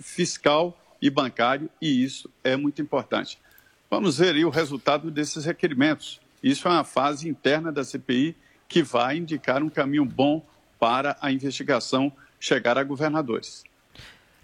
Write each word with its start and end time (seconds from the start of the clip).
fiscal 0.00 0.78
e 1.00 1.08
bancário, 1.08 1.70
e 1.80 2.02
isso 2.02 2.30
é 2.44 2.56
muito 2.56 2.82
importante. 2.82 3.38
Vamos 3.90 4.18
ver 4.18 4.34
aí 4.34 4.44
o 4.44 4.50
resultado 4.50 5.10
desses 5.10 5.44
requerimentos. 5.44 6.20
Isso 6.42 6.68
é 6.68 6.70
uma 6.70 6.84
fase 6.84 7.28
interna 7.28 7.72
da 7.72 7.82
CPI 7.82 8.36
que 8.68 8.82
vai 8.82 9.16
indicar 9.16 9.62
um 9.62 9.70
caminho 9.70 10.04
bom 10.04 10.44
para 10.78 11.16
a 11.20 11.32
investigação 11.32 12.12
chegar 12.38 12.76
a 12.76 12.84
governadores. 12.84 13.64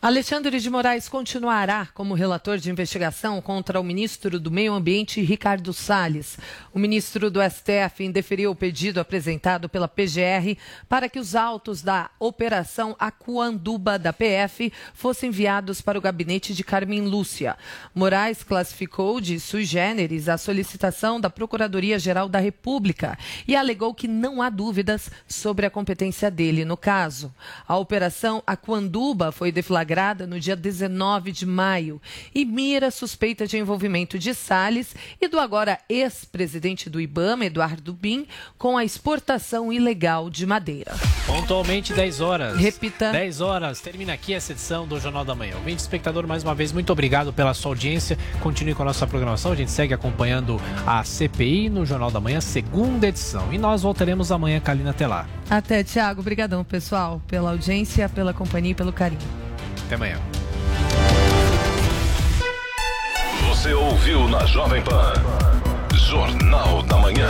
Alexandre 0.04 0.61
de 0.61 0.69
Moraes 0.69 1.09
continuará 1.09 1.89
como 1.95 2.12
relator 2.12 2.59
de 2.59 2.71
investigação 2.71 3.41
contra 3.41 3.80
o 3.80 3.82
ministro 3.82 4.39
do 4.39 4.50
Meio 4.50 4.75
Ambiente, 4.75 5.23
Ricardo 5.23 5.73
Salles. 5.73 6.36
O 6.75 6.79
ministro 6.79 7.30
do 7.30 7.41
STF 7.41 8.04
indeferiu 8.04 8.50
o 8.50 8.54
pedido 8.54 9.00
apresentado 9.00 9.67
pela 9.67 9.89
PGR 9.89 10.59
para 10.90 11.09
que 11.09 11.18
os 11.18 11.35
autos 11.35 11.80
da 11.80 12.11
Operação 12.21 12.95
Acuanduba 12.98 13.98
da 13.98 14.12
PF 14.12 14.71
fossem 14.93 15.30
enviados 15.30 15.80
para 15.80 15.98
o 15.98 16.03
gabinete 16.03 16.52
de 16.52 16.62
Carmen 16.62 17.07
Lúcia. 17.08 17.57
Moraes 17.94 18.43
classificou 18.43 19.22
de 19.22 19.41
sui 19.41 19.64
generis 19.64 20.29
a 20.29 20.36
solicitação 20.36 21.18
da 21.18 21.30
Procuradoria-Geral 21.30 22.29
da 22.29 22.41
República 22.41 23.16
e 23.49 23.57
alegou 23.57 23.94
que 23.94 24.07
não 24.07 24.43
há 24.43 24.50
dúvidas 24.50 25.11
sobre 25.27 25.64
a 25.64 25.71
competência 25.71 26.30
dele 26.30 26.63
no 26.63 26.77
caso. 26.77 27.35
A 27.66 27.79
Operação 27.79 28.43
Acuanduba 28.46 29.32
foi 29.32 29.50
deflagrada 29.50 29.93
flagrada 29.94 30.26
no 30.26 30.40
dia 30.40 30.57
19 30.57 31.30
de 31.30 31.46
maio 31.46 32.02
e 32.34 32.44
mira 32.44 32.91
suspeita 32.91 33.47
de 33.47 33.56
envolvimento 33.56 34.19
de 34.19 34.34
Salles 34.34 34.94
e 35.20 35.28
do 35.28 35.39
agora 35.39 35.78
ex-presidente 35.89 36.91
do 36.91 37.00
IBAMA, 37.00 37.47
Eduardo 37.47 37.92
Bin, 37.92 38.27
com 38.58 38.77
a 38.77 38.84
exportação 38.84 39.72
ilegal 39.72 40.28
de 40.28 40.44
madeira. 40.47 40.92
Pontualmente 41.27 41.92
10 41.92 42.20
horas. 42.20 42.58
Repita. 42.58 43.12
10 43.12 43.41
horas. 43.41 43.80
Termina 43.80 44.14
aqui 44.14 44.34
essa 44.34 44.50
edição 44.50 44.84
do 44.84 44.98
Jornal 44.98 45.25
da 45.25 45.34
Manhã. 45.34 45.55
Ouvinte 45.56 45.80
espectador, 45.80 46.27
mais 46.27 46.42
uma 46.42 46.56
vez, 46.56 46.72
muito 46.72 46.92
obrigado 46.92 47.33
pela 47.33 47.55
sua 47.55 47.70
audiência. 47.70 48.19
Continue 48.41 48.74
com 48.74 48.83
a 48.83 48.86
nossa 48.86 49.06
programação. 49.06 49.52
A 49.52 49.56
gente 49.56 49.70
segue 49.70 49.94
acompanhando 49.94 50.60
a 50.84 51.04
CPI 51.04 51.69
no 51.69 51.86
Jornal 51.86 52.10
da 52.10 52.20
Manhã, 52.20 52.41
segunda 52.41 53.06
edição. 53.06 53.52
E 53.52 53.58
nós 53.58 53.82
voltaremos 53.82 54.32
amanhã, 54.32 54.58
Kalina 54.58 54.92
Telar. 54.92 55.28
Até, 55.48 55.84
Tiago. 55.84 56.20
Obrigadão, 56.20 56.64
pessoal, 56.64 57.22
pela 57.28 57.50
audiência, 57.50 58.08
pela 58.08 58.34
companhia 58.34 58.72
e 58.72 58.74
pelo 58.74 58.92
carinho. 58.92 59.44
Até 59.86 59.96
amanhã. 59.96 60.18
Você 63.48 63.72
ouviu 63.74 64.28
na 64.28 64.44
Jovem 64.46 64.82
Pan. 64.82 65.12
Jornal 65.94 66.82
da 66.82 66.96
Manhã. 66.96 67.28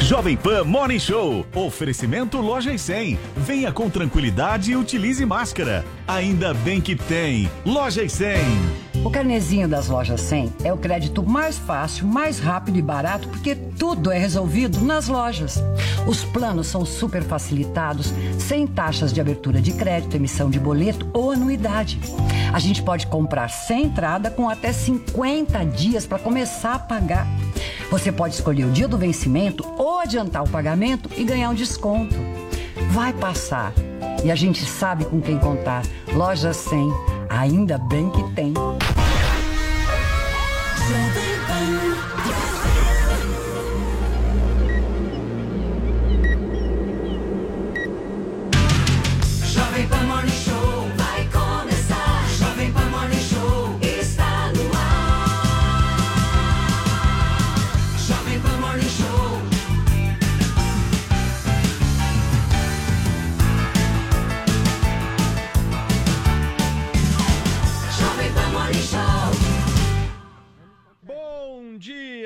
Jovem 0.00 0.36
Pan 0.36 0.64
Morning 0.64 0.98
Show. 0.98 1.46
Oferecimento 1.54 2.38
Loja 2.40 2.72
e 2.72 2.78
100. 2.78 3.18
Venha 3.36 3.72
com 3.72 3.88
tranquilidade 3.88 4.72
e 4.72 4.76
utilize 4.76 5.24
máscara. 5.24 5.84
Ainda 6.06 6.52
bem 6.52 6.80
que 6.80 6.96
tem. 6.96 7.50
Loja 7.64 8.02
e 8.02 8.08
100. 8.08 8.89
O 9.02 9.10
carnezinho 9.10 9.66
das 9.66 9.88
lojas 9.88 10.20
100 10.20 10.52
é 10.62 10.72
o 10.72 10.76
crédito 10.76 11.22
mais 11.22 11.56
fácil, 11.56 12.06
mais 12.06 12.38
rápido 12.38 12.78
e 12.78 12.82
barato, 12.82 13.28
porque 13.28 13.54
tudo 13.54 14.12
é 14.12 14.18
resolvido 14.18 14.82
nas 14.82 15.08
lojas. 15.08 15.62
Os 16.06 16.22
planos 16.22 16.66
são 16.66 16.84
super 16.84 17.22
facilitados, 17.22 18.12
sem 18.38 18.66
taxas 18.66 19.10
de 19.10 19.20
abertura 19.20 19.60
de 19.60 19.72
crédito, 19.72 20.16
emissão 20.16 20.50
de 20.50 20.60
boleto 20.60 21.08
ou 21.14 21.30
anuidade. 21.30 21.98
A 22.52 22.58
gente 22.58 22.82
pode 22.82 23.06
comprar 23.06 23.48
sem 23.48 23.84
entrada 23.84 24.30
com 24.30 24.50
até 24.50 24.70
50 24.70 25.64
dias 25.64 26.06
para 26.06 26.18
começar 26.18 26.74
a 26.74 26.78
pagar. 26.78 27.26
Você 27.90 28.12
pode 28.12 28.34
escolher 28.34 28.66
o 28.66 28.70
dia 28.70 28.86
do 28.86 28.98
vencimento 28.98 29.66
ou 29.78 29.98
adiantar 29.98 30.44
o 30.44 30.48
pagamento 30.48 31.08
e 31.16 31.24
ganhar 31.24 31.48
um 31.48 31.54
desconto. 31.54 32.14
Vai 32.90 33.14
passar. 33.14 33.72
E 34.22 34.30
a 34.30 34.34
gente 34.34 34.66
sabe 34.66 35.06
com 35.06 35.22
quem 35.22 35.38
contar. 35.38 35.82
Loja 36.12 36.52
100. 36.52 37.19
Ainda 37.30 37.78
bem 37.78 38.10
que 38.10 38.22
tem. 38.34 38.52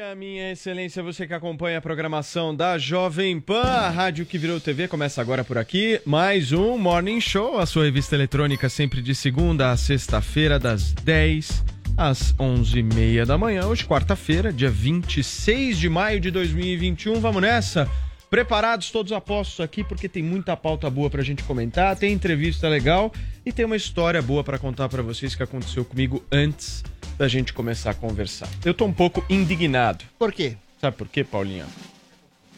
Dia, 0.04 0.14
minha 0.14 0.52
excelência, 0.52 1.02
você 1.02 1.26
que 1.26 1.32
acompanha 1.32 1.78
a 1.78 1.80
programação 1.80 2.54
da 2.54 2.76
Jovem 2.76 3.40
Pan, 3.40 3.62
a 3.62 3.88
rádio 3.88 4.26
que 4.26 4.36
virou 4.36 4.60
TV, 4.60 4.86
começa 4.86 5.20
agora 5.20 5.42
por 5.42 5.56
aqui, 5.56 6.00
mais 6.04 6.52
um 6.52 6.76
Morning 6.76 7.20
Show, 7.20 7.58
a 7.58 7.64
sua 7.64 7.84
revista 7.84 8.14
eletrônica 8.14 8.68
sempre 8.68 9.00
de 9.00 9.14
segunda 9.14 9.70
a 9.70 9.76
sexta-feira, 9.76 10.58
das 10.58 10.92
10 10.92 11.64
às 11.96 12.34
11h30 12.34 13.24
da 13.24 13.38
manhã, 13.38 13.66
hoje 13.66 13.86
quarta-feira, 13.86 14.52
dia 14.52 14.70
26 14.70 15.78
de 15.78 15.88
maio 15.88 16.20
de 16.20 16.30
2021, 16.30 17.20
vamos 17.20 17.40
nessa? 17.40 17.88
Preparados 18.28 18.90
todos 18.90 19.12
apostos 19.12 19.60
aqui, 19.60 19.84
porque 19.84 20.08
tem 20.08 20.22
muita 20.22 20.56
pauta 20.56 20.90
boa 20.90 21.08
pra 21.08 21.22
gente 21.22 21.42
comentar, 21.44 21.96
tem 21.96 22.12
entrevista 22.12 22.68
legal 22.68 23.12
e 23.46 23.52
tem 23.52 23.64
uma 23.64 23.76
história 23.76 24.20
boa 24.20 24.44
pra 24.44 24.58
contar 24.58 24.88
pra 24.88 25.02
vocês 25.02 25.34
que 25.34 25.42
aconteceu 25.42 25.84
comigo 25.84 26.22
antes 26.30 26.82
da 27.16 27.28
gente 27.28 27.52
começar 27.52 27.90
a 27.90 27.94
conversar. 27.94 28.48
Eu 28.64 28.74
tô 28.74 28.84
um 28.84 28.92
pouco 28.92 29.24
indignado. 29.28 30.04
Por 30.18 30.32
quê? 30.32 30.56
Sabe 30.80 30.96
por 30.96 31.08
quê, 31.08 31.22
Paulinha? 31.24 31.66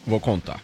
Vou 0.05 0.19
contar. 0.19 0.59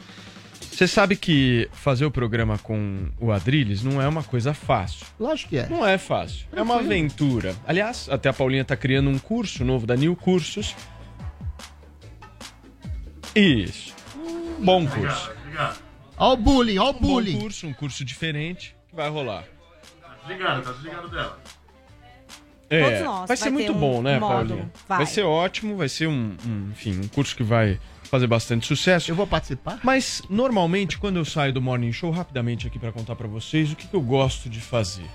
Você 0.71 0.87
sabe 0.87 1.15
que 1.15 1.69
fazer 1.71 2.03
o 2.03 2.09
programa 2.11 2.57
com 2.57 3.07
o 3.19 3.31
Adrilles 3.31 3.83
não 3.83 4.01
é 4.01 4.07
uma 4.07 4.23
coisa 4.23 4.53
fácil. 4.55 5.05
Lógico 5.19 5.49
que 5.51 5.57
é. 5.59 5.69
Não 5.69 5.85
é 5.85 5.97
fácil. 5.99 6.47
É 6.51 6.61
uma 6.61 6.77
aventura. 6.79 7.55
Aliás, 7.67 8.09
até 8.09 8.29
a 8.29 8.33
Paulinha 8.33 8.65
tá 8.65 8.75
criando 8.75 9.09
um 9.09 9.19
curso 9.19 9.63
novo 9.63 9.85
da 9.85 9.95
New 9.95 10.15
Cursos. 10.15 10.75
Isso. 13.35 13.93
Um 14.17 14.63
bom 14.65 14.87
curso. 14.87 15.31
Ó 16.17 16.33
o 16.33 16.37
bullying, 16.37 16.77
ó 16.79 16.87
o 16.87 16.89
Um 16.89 16.93
bom 16.93 16.99
bullying. 16.99 17.39
curso, 17.39 17.67
um 17.67 17.73
curso 17.73 18.03
diferente 18.03 18.75
que 18.89 18.95
vai 18.95 19.09
rolar. 19.09 19.43
Desligado, 20.21 20.61
tá 20.63 20.71
desligado 20.71 21.09
dela. 21.09 21.39
É, 22.73 22.83
Todos 22.83 22.99
nós, 23.01 23.17
vai 23.19 23.27
vai 23.27 23.37
ser 23.37 23.43
ter 23.43 23.49
muito 23.51 23.71
um 23.71 23.79
bom, 23.79 24.01
né, 24.01 24.19
módulo. 24.19 24.47
Paulinha? 24.47 24.71
Vai. 24.87 25.05
ser 25.05 25.21
ótimo, 25.23 25.77
vai 25.77 25.87
ser 25.89 26.07
um, 26.07 26.35
um, 26.45 26.69
enfim, 26.71 26.99
um 26.99 27.07
curso 27.07 27.35
que 27.35 27.43
vai 27.43 27.79
fazer 28.03 28.25
bastante 28.25 28.65
sucesso. 28.65 29.11
Eu 29.11 29.15
vou 29.15 29.27
participar? 29.27 29.79
Mas 29.83 30.21
normalmente 30.29 30.97
quando 30.97 31.17
eu 31.17 31.25
saio 31.25 31.53
do 31.53 31.61
Morning 31.61 31.91
Show 31.91 32.09
rapidamente 32.09 32.65
aqui 32.65 32.79
pra 32.79 32.91
contar 32.91 33.15
pra 33.15 33.27
vocês 33.27 33.71
o 33.71 33.75
que, 33.75 33.87
que 33.87 33.93
eu 33.95 34.01
gosto 34.01 34.49
de 34.49 34.59
fazer. 34.59 35.05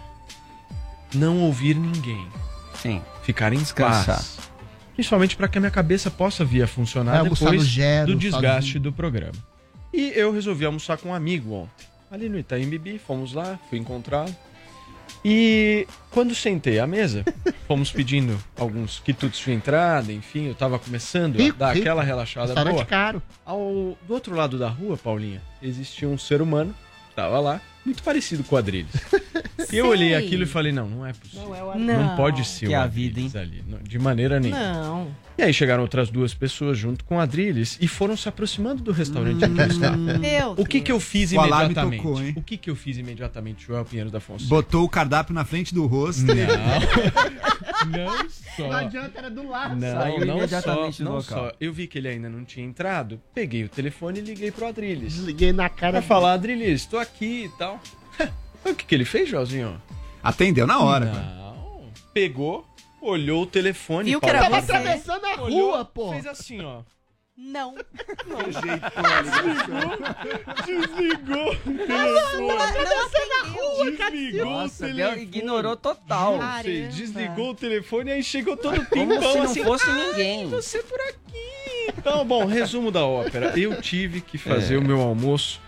Não 1.15 1.41
ouvir 1.41 1.75
ninguém. 1.75 2.27
Sim. 2.75 3.03
Ficar 3.23 3.53
em 3.53 3.59
Descansar. 3.59 4.17
paz. 4.17 4.39
Principalmente 4.95 5.37
pra 5.37 5.49
que 5.49 5.59
a 5.59 5.61
minha 5.61 5.71
cabeça 5.71 6.11
possa 6.11 6.45
vir 6.45 6.63
a 6.63 6.67
funcionar 6.67 7.13
Vai 7.13 7.21
almoçar 7.21 7.45
depois 7.47 7.67
gero, 7.67 8.13
do 8.13 8.19
desgaste 8.19 8.79
do 8.79 8.93
programa. 8.93 9.33
E 9.93 10.13
eu 10.15 10.33
resolvi 10.33 10.65
almoçar 10.65 10.97
com 10.99 11.09
um 11.11 11.15
amigo 11.15 11.53
ontem. 11.55 11.87
Ali 12.11 12.29
no 12.29 12.39
Itaim 12.39 12.69
Bibi, 12.69 12.99
fomos 12.99 13.33
lá, 13.33 13.59
fui 13.69 13.79
encontrá-lo. 13.79 14.35
E 15.25 15.87
quando 16.11 16.35
sentei 16.35 16.79
à 16.79 16.87
mesa, 16.87 17.25
fomos 17.67 17.91
pedindo 17.91 18.39
alguns 18.57 19.01
quitutes 19.01 19.41
de 19.41 19.53
entrada, 19.53 20.13
enfim, 20.13 20.47
eu 20.47 20.55
tava 20.55 20.79
começando 20.79 21.37
Rico, 21.37 21.57
a 21.57 21.59
dar 21.59 21.73
rico. 21.75 21.87
aquela 21.87 22.03
relaxada 22.03 22.47
Restaurante 22.47 22.75
boa. 22.75 22.87
caro. 22.87 23.23
Ao, 23.45 23.97
do 24.07 24.15
outro 24.15 24.35
lado 24.35 24.59
da 24.59 24.69
rua, 24.69 24.97
Paulinha, 24.97 25.43
existia 25.63 26.09
um 26.09 26.17
ser 26.19 26.41
humano, 26.41 26.75
tava 27.15 27.39
lá, 27.41 27.61
muito 27.85 28.03
parecido 28.03 28.45
com 28.45 28.55
o 28.55 28.59
Adrilles. 28.59 28.93
E 29.73 29.77
eu 29.77 29.87
olhei 29.87 30.15
aquilo 30.15 30.43
e 30.43 30.47
falei, 30.47 30.73
não, 30.73 30.89
não 30.89 31.07
é 31.07 31.13
possível. 31.13 31.49
Não 31.49 31.55
é 31.55 31.63
o 31.63 31.79
Não, 31.79 32.07
Não. 32.09 32.17
pode 32.17 32.45
ser 32.45 32.67
Que 32.67 32.73
o 32.73 32.75
é 32.75 32.77
a 32.77 32.87
vida, 32.87 33.41
ali, 33.41 33.65
não, 33.67 33.79
de 33.79 33.99
maneira 33.99 34.39
nenhuma. 34.39 34.73
Não. 34.73 35.09
E 35.37 35.43
aí 35.43 35.53
chegaram 35.55 35.83
outras 35.83 36.11
duas 36.11 36.35
pessoas 36.35 36.77
junto 36.77 37.05
com 37.05 37.17
o 37.17 37.21
Adrilles 37.21 37.79
e 37.81 37.87
foram 37.87 38.17
se 38.17 38.29
aproximando 38.29 38.83
do 38.83 38.91
restaurante 38.91 39.45
em 39.45 39.55
que 39.55 39.61
eu 39.61 39.67
estava. 39.69 39.97
Meu 39.97 40.51
O 40.57 40.67
que 40.67 40.81
que 40.81 40.91
eu 40.91 40.99
fiz 40.99 41.31
O 41.33 41.39
alarme 41.39 41.67
imediatamente? 41.67 42.03
tocou, 42.03 42.21
hein? 42.23 42.35
o 42.37 42.43
que 42.43 42.57
que 42.57 42.69
eu 42.69 42.75
fiz 42.75 42.99
imediatamente, 42.99 43.65
Joel 43.65 43.85
Pinheiro 43.85 44.11
da 44.11 44.19
Fonseca? 44.19 44.49
Botou 44.49 44.85
o 44.85 44.89
cardápio 44.89 45.33
na 45.33 45.45
frente 45.45 45.73
do 45.73 45.87
rosto. 45.87 46.25
Não. 46.27 46.35
não 48.07 48.29
só. 48.57 48.69
Não 48.69 48.77
adianta, 48.79 49.13
era 49.19 49.31
do 49.31 49.49
lado. 49.49 49.77
Não, 49.77 49.93
Saiu 50.01 50.27
não 50.27 50.39
imediatamente 50.39 50.97
só, 50.97 51.05
do 51.05 51.09
não 51.11 51.17
local. 51.19 51.39
só. 51.39 51.53
Eu 51.61 51.73
vi 51.73 51.87
que 51.87 51.99
ele 51.99 52.09
ainda 52.09 52.29
não 52.29 52.45
tinha 52.45 52.67
entrado, 52.67 53.21
peguei 53.33 53.63
o 53.63 53.69
telefone 53.69 54.19
e 54.19 54.23
liguei 54.23 54.51
pro 54.51 54.67
Adrilles. 54.67 55.15
Desliguei 55.15 55.53
na 55.53 55.69
cara. 55.69 55.93
Pra 55.93 56.03
falar, 56.03 56.33
Adrilles, 56.33 56.85
tô 56.85 56.99
aqui 56.99 57.45
e 57.45 57.49
tal. 57.57 57.81
o 58.71 58.75
que 58.75 58.85
que 58.85 58.95
ele 58.95 59.05
fez, 59.05 59.29
Joãozinho? 59.29 59.81
Atendeu 60.23 60.67
na 60.67 60.81
hora. 60.81 61.07
Não. 61.07 61.91
Pegou, 62.13 62.67
olhou 63.01 63.43
o 63.43 63.47
telefone. 63.47 64.11
Viu 64.11 64.21
que 64.21 64.29
era 64.29 64.41
Paulo. 64.41 64.55
Tava 64.55 64.67
você? 64.67 64.73
atravessando 64.73 65.25
a 65.25 65.43
Olhou, 65.43 65.71
rua, 65.71 65.85
pô. 65.85 66.11
Fez 66.13 66.27
assim, 66.27 66.61
ó. 66.65 66.83
Não. 67.37 67.75
Desligou 70.67 71.51
o 71.53 71.57
celular, 72.31 72.73
telefone. 72.73 72.97
não 73.01 73.07
atendeu. 73.07 74.11
Desligou 74.11 74.45
Nossa, 74.51 74.85
o 74.85 74.89
deu- 74.89 74.97
telefone. 74.97 75.23
ignorou 75.23 75.77
total. 75.77 76.39
Não 76.39 76.63
sei, 76.63 76.75
Caramba. 76.83 76.97
desligou 76.97 77.51
o 77.51 77.55
telefone 77.55 78.11
e 78.11 78.13
aí 78.15 78.23
chegou 78.25 78.57
todo 78.57 78.85
Como 78.87 79.15
pimpão 79.15 79.33
se 79.33 79.39
não 79.39 79.45
assim. 79.45 79.65
fosse 79.65 79.85
"Ah, 79.89 79.95
ninguém." 79.95 80.49
Você 80.49 80.83
por 80.83 81.01
aqui. 81.01 81.93
Então, 81.97 82.25
bom, 82.27 82.45
resumo 82.45 82.91
da 82.91 83.05
ópera. 83.07 83.59
Eu 83.59 83.81
tive 83.81 84.21
que 84.21 84.37
fazer 84.37 84.75
É. 84.75 84.79
o 84.79 84.83
meu 84.83 85.01
almoço 85.01 85.61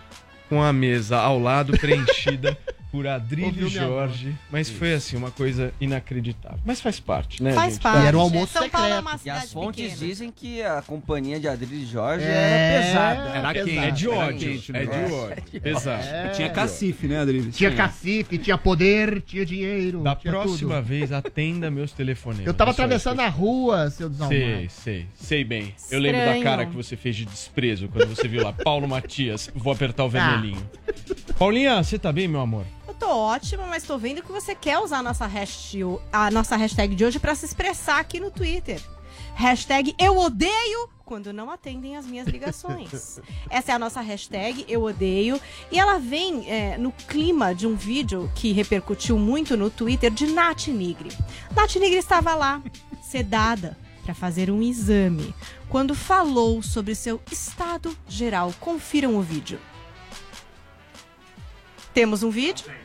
com 0.49 0.61
a 0.61 0.71
mesa 0.73 1.17
ao 1.19 1.39
lado 1.39 1.77
preenchida 1.77 2.57
por 2.91 3.07
Adrilho 3.07 3.69
Jorge. 3.69 4.35
Mas 4.51 4.69
foi 4.69 4.93
assim, 4.93 5.15
uma 5.15 5.31
coisa 5.31 5.73
inacreditável. 5.79 6.59
Mas 6.65 6.81
faz 6.81 6.99
parte, 6.99 7.41
né, 7.41 7.53
Faz 7.53 7.73
gente? 7.73 7.83
parte. 7.83 8.03
E 8.03 8.07
era 8.07 8.17
um 8.17 8.21
almoço 8.21 8.53
São 8.53 8.69
Paulo 8.69 8.87
é 8.87 8.89
secreto. 8.97 9.07
uma 9.09 9.19
E 9.25 9.29
as 9.29 9.53
fontes 9.53 9.83
pequena. 9.93 10.07
dizem 10.07 10.31
que 10.31 10.61
a 10.61 10.81
companhia 10.81 11.39
de 11.39 11.47
Adrilho 11.47 11.87
Jorge 11.87 12.25
É, 12.25 12.29
era 12.29 12.83
pesada. 12.87 13.29
Era 13.37 13.53
pesado. 13.53 13.69
quente. 13.69 13.85
É 13.87 13.91
de 13.91 14.07
ódio. 14.09 14.51
é 14.73 14.85
de 14.85 15.13
ódio. 15.13 15.61
Pesado. 15.61 16.03
É. 16.03 16.29
Tinha 16.29 16.49
cacife, 16.49 17.07
né, 17.07 17.19
Adriles? 17.19 17.55
Tinha 17.55 17.71
cacife, 17.71 18.37
tinha 18.37 18.57
poder, 18.57 19.21
tinha 19.21 19.45
dinheiro. 19.45 20.01
Da 20.03 20.15
tinha 20.15 20.31
próxima 20.33 20.75
tudo. 20.75 20.85
vez, 20.85 21.11
atenda 21.11 21.71
meus 21.71 21.91
telefonemas. 21.93 22.45
Eu 22.47 22.53
tava 22.53 22.71
Isso 22.71 22.81
atravessando 22.81 23.19
a 23.21 23.27
rua, 23.29 23.89
seu 23.89 24.09
desalmado. 24.09 24.37
Sei, 24.39 24.69
sei, 24.69 25.07
sei 25.15 25.43
bem. 25.43 25.73
Eu 25.89 25.99
lembro 25.99 26.17
da 26.19 26.25
Estranho. 26.25 26.43
cara 26.43 26.65
que 26.65 26.75
você 26.75 26.95
fez 26.97 27.15
de 27.15 27.25
desprezo 27.25 27.87
quando 27.87 28.07
você 28.13 28.27
viu 28.27 28.43
lá, 28.43 28.51
Paulo 28.51 28.87
Matias, 28.87 29.49
vou 29.55 29.71
apertar 29.71 30.03
o 30.03 30.09
vermelhinho. 30.09 30.69
Paulinha, 31.37 31.81
você 31.83 31.97
tá 31.97 32.11
bem, 32.11 32.27
meu 32.27 32.41
amor? 32.41 32.65
Tô 33.01 33.09
ótima, 33.09 33.65
mas 33.65 33.81
tô 33.81 33.97
vendo 33.97 34.21
que 34.21 34.31
você 34.31 34.53
quer 34.53 34.77
usar 34.77 34.99
a 34.99 35.01
nossa, 35.01 35.25
hashtag, 35.25 35.97
a 36.13 36.29
nossa 36.29 36.55
hashtag 36.55 36.93
de 36.93 37.03
hoje 37.03 37.17
pra 37.17 37.33
se 37.33 37.45
expressar 37.45 37.99
aqui 37.99 38.19
no 38.19 38.29
Twitter. 38.29 38.79
Hashtag 39.33 39.95
eu 39.97 40.19
odeio 40.19 40.87
quando 41.03 41.33
não 41.33 41.49
atendem 41.49 41.97
as 41.97 42.05
minhas 42.05 42.27
ligações. 42.27 43.19
Essa 43.49 43.71
é 43.71 43.75
a 43.75 43.79
nossa 43.79 44.01
hashtag 44.01 44.65
eu 44.67 44.83
odeio. 44.83 45.41
E 45.71 45.79
ela 45.79 45.97
vem 45.97 46.47
é, 46.47 46.77
no 46.77 46.91
clima 46.91 47.55
de 47.55 47.65
um 47.65 47.75
vídeo 47.75 48.31
que 48.35 48.51
repercutiu 48.51 49.17
muito 49.17 49.57
no 49.57 49.71
Twitter 49.71 50.11
de 50.11 50.27
Nath 50.27 50.67
Nigri. 50.67 51.09
Nath 51.55 51.77
Nigri 51.77 51.97
estava 51.97 52.35
lá, 52.35 52.61
sedada, 53.01 53.75
para 54.03 54.13
fazer 54.13 54.51
um 54.51 54.61
exame, 54.61 55.33
quando 55.69 55.95
falou 55.95 56.61
sobre 56.61 56.93
seu 56.93 57.19
estado 57.31 57.97
geral. 58.07 58.53
Confiram 58.59 59.15
o 59.15 59.23
vídeo. 59.23 59.59
Temos 61.95 62.21
um 62.21 62.29
vídeo? 62.29 62.80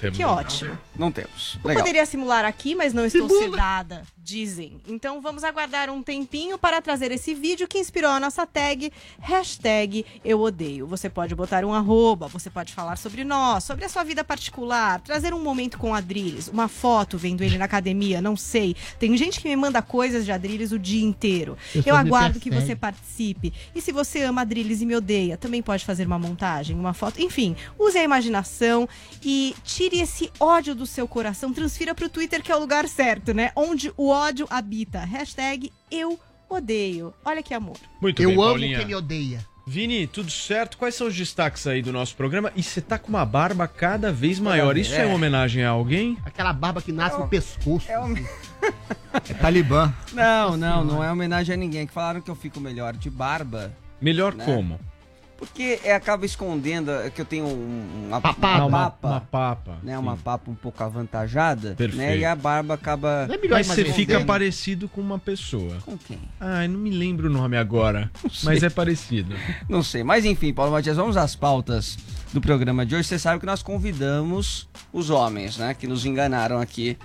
Temos. 0.00 0.16
Que 0.16 0.24
ótimo. 0.24 0.78
Não 0.98 1.12
temos. 1.12 1.58
Eu 1.62 1.68
Legal. 1.68 1.84
poderia 1.84 2.04
simular 2.04 2.44
aqui, 2.44 2.74
mas 2.74 2.92
não 2.92 3.06
estou 3.06 3.28
sedada, 3.28 4.02
dizem. 4.18 4.80
Então 4.88 5.20
vamos 5.20 5.44
aguardar 5.44 5.88
um 5.88 6.02
tempinho 6.02 6.58
para 6.58 6.82
trazer 6.82 7.12
esse 7.12 7.34
vídeo 7.34 7.68
que 7.68 7.78
inspirou 7.78 8.10
a 8.10 8.18
nossa 8.18 8.44
tag, 8.44 8.92
hashtag 9.20 10.04
eu 10.24 10.40
odeio. 10.40 10.86
Você 10.88 11.08
pode 11.08 11.34
botar 11.34 11.64
um 11.64 11.72
arroba, 11.72 12.26
você 12.26 12.50
pode 12.50 12.74
falar 12.74 12.98
sobre 12.98 13.22
nós, 13.22 13.62
sobre 13.62 13.84
a 13.84 13.88
sua 13.88 14.02
vida 14.02 14.24
particular, 14.24 15.00
trazer 15.00 15.32
um 15.32 15.40
momento 15.40 15.78
com 15.78 15.94
Adriles, 15.94 16.48
uma 16.48 16.66
foto 16.66 17.16
vendo 17.16 17.42
ele 17.42 17.58
na 17.58 17.66
academia, 17.66 18.20
não 18.20 18.36
sei. 18.36 18.74
Tem 18.98 19.16
gente 19.16 19.40
que 19.40 19.48
me 19.48 19.54
manda 19.56 19.80
coisas 19.80 20.24
de 20.24 20.32
Adriles 20.32 20.72
o 20.72 20.78
dia 20.78 21.04
inteiro. 21.04 21.56
Eu 21.74 21.82
Eu 21.86 21.96
aguardo 21.96 22.40
que 22.40 22.50
você 22.50 22.74
participe. 22.74 23.52
E 23.74 23.80
se 23.80 23.92
você 23.92 24.22
ama 24.22 24.42
Adriles 24.42 24.80
e 24.80 24.86
me 24.86 24.96
odeia, 24.96 25.36
também 25.36 25.62
pode 25.62 25.84
fazer 25.84 26.06
uma 26.06 26.18
montagem, 26.18 26.76
uma 26.76 26.92
foto. 26.92 27.22
Enfim, 27.22 27.54
use 27.78 27.96
a 27.96 28.02
imaginação 28.02 28.88
e 29.22 29.54
tire 29.64 30.00
esse 30.00 30.30
ódio 30.40 30.74
do 30.74 30.87
seu 30.88 31.06
coração, 31.06 31.52
transfira 31.52 31.94
pro 31.94 32.08
Twitter, 32.08 32.42
que 32.42 32.50
é 32.50 32.56
o 32.56 32.60
lugar 32.60 32.88
certo, 32.88 33.32
né? 33.32 33.52
Onde 33.54 33.92
o 33.96 34.08
ódio 34.08 34.46
habita. 34.50 35.00
Hashtag 35.04 35.70
eu 35.90 36.18
odeio. 36.48 37.12
Olha 37.24 37.42
que 37.42 37.54
amor. 37.54 37.76
Muito 38.00 38.20
Eu 38.22 38.30
bem, 38.30 38.38
amo 38.38 38.44
Paulinha. 38.46 38.78
quem 38.78 38.86
me 38.86 38.94
odeia. 38.94 39.46
Vini, 39.66 40.06
tudo 40.06 40.30
certo? 40.30 40.78
Quais 40.78 40.94
são 40.94 41.06
os 41.08 41.14
destaques 41.14 41.66
aí 41.66 41.82
do 41.82 41.92
nosso 41.92 42.16
programa? 42.16 42.50
E 42.56 42.62
você 42.62 42.80
tá 42.80 42.98
com 42.98 43.08
uma 43.10 43.24
barba 43.26 43.68
cada 43.68 44.10
vez 44.10 44.40
maior. 44.40 44.78
Isso 44.78 44.94
é, 44.94 45.02
É. 45.02 45.04
uma 45.06 45.16
homenagem 45.16 45.62
a 45.62 45.68
alguém? 45.68 46.16
Aquela 46.24 46.54
barba 46.54 46.80
que 46.80 46.90
nasce 46.90 47.18
no 47.18 47.28
pescoço. 47.28 47.90
É 47.92 48.00
um- 48.00 48.14
É 49.12 49.34
Talibã. 49.34 49.92
Não, 50.12 50.56
não, 50.56 50.82
não 50.84 51.04
é 51.04 51.12
homenagem 51.12 51.52
a 51.54 51.56
ninguém. 51.56 51.86
Que 51.86 51.92
falaram 51.92 52.20
que 52.22 52.30
eu 52.30 52.34
fico 52.34 52.58
melhor 52.60 52.94
de 52.96 53.10
barba. 53.10 53.70
Melhor 54.00 54.34
Né? 54.34 54.44
como? 54.44 54.80
Porque 55.38 55.78
é, 55.84 55.94
acaba 55.94 56.26
escondendo 56.26 56.90
é 56.90 57.10
que 57.10 57.20
eu 57.20 57.24
tenho 57.24 57.46
um, 57.46 58.06
uma, 58.08 58.20
Papada. 58.20 58.66
uma 58.66 58.90
papa, 58.90 59.08
uma 59.08 59.20
papa. 59.20 59.78
né? 59.84 59.92
sim. 59.92 59.98
Uma 59.98 60.16
papa 60.16 60.50
um 60.50 60.54
pouco 60.54 60.82
avantajada, 60.82 61.76
Perfeito. 61.76 61.96
né? 61.96 62.18
E 62.18 62.24
a 62.24 62.34
barba 62.34 62.74
acaba. 62.74 63.24
Não 63.28 63.36
é 63.36 63.38
melhor 63.38 63.54
Mas 63.58 63.68
você 63.68 63.84
fica 63.84 64.24
parecido 64.24 64.88
com 64.88 65.00
uma 65.00 65.16
pessoa. 65.16 65.78
Com 65.84 65.96
quem? 65.96 66.18
Ai, 66.40 66.66
não 66.66 66.80
me 66.80 66.90
lembro 66.90 67.28
o 67.28 67.32
nome 67.32 67.56
agora. 67.56 68.10
Mas 68.42 68.64
é 68.64 68.68
parecido. 68.68 69.32
Não 69.68 69.82
sei. 69.82 70.02
Mas 70.02 70.24
enfim, 70.24 70.52
Paulo 70.52 70.72
Matias, 70.72 70.96
vamos 70.96 71.16
às 71.16 71.36
pautas 71.36 71.96
do 72.32 72.40
programa 72.40 72.84
de 72.84 72.96
hoje. 72.96 73.06
Você 73.06 73.18
sabe 73.18 73.38
que 73.38 73.46
nós 73.46 73.62
convidamos 73.62 74.68
os 74.92 75.08
homens, 75.08 75.56
né? 75.56 75.72
Que 75.72 75.86
nos 75.86 76.04
enganaram 76.04 76.60
aqui. 76.60 76.98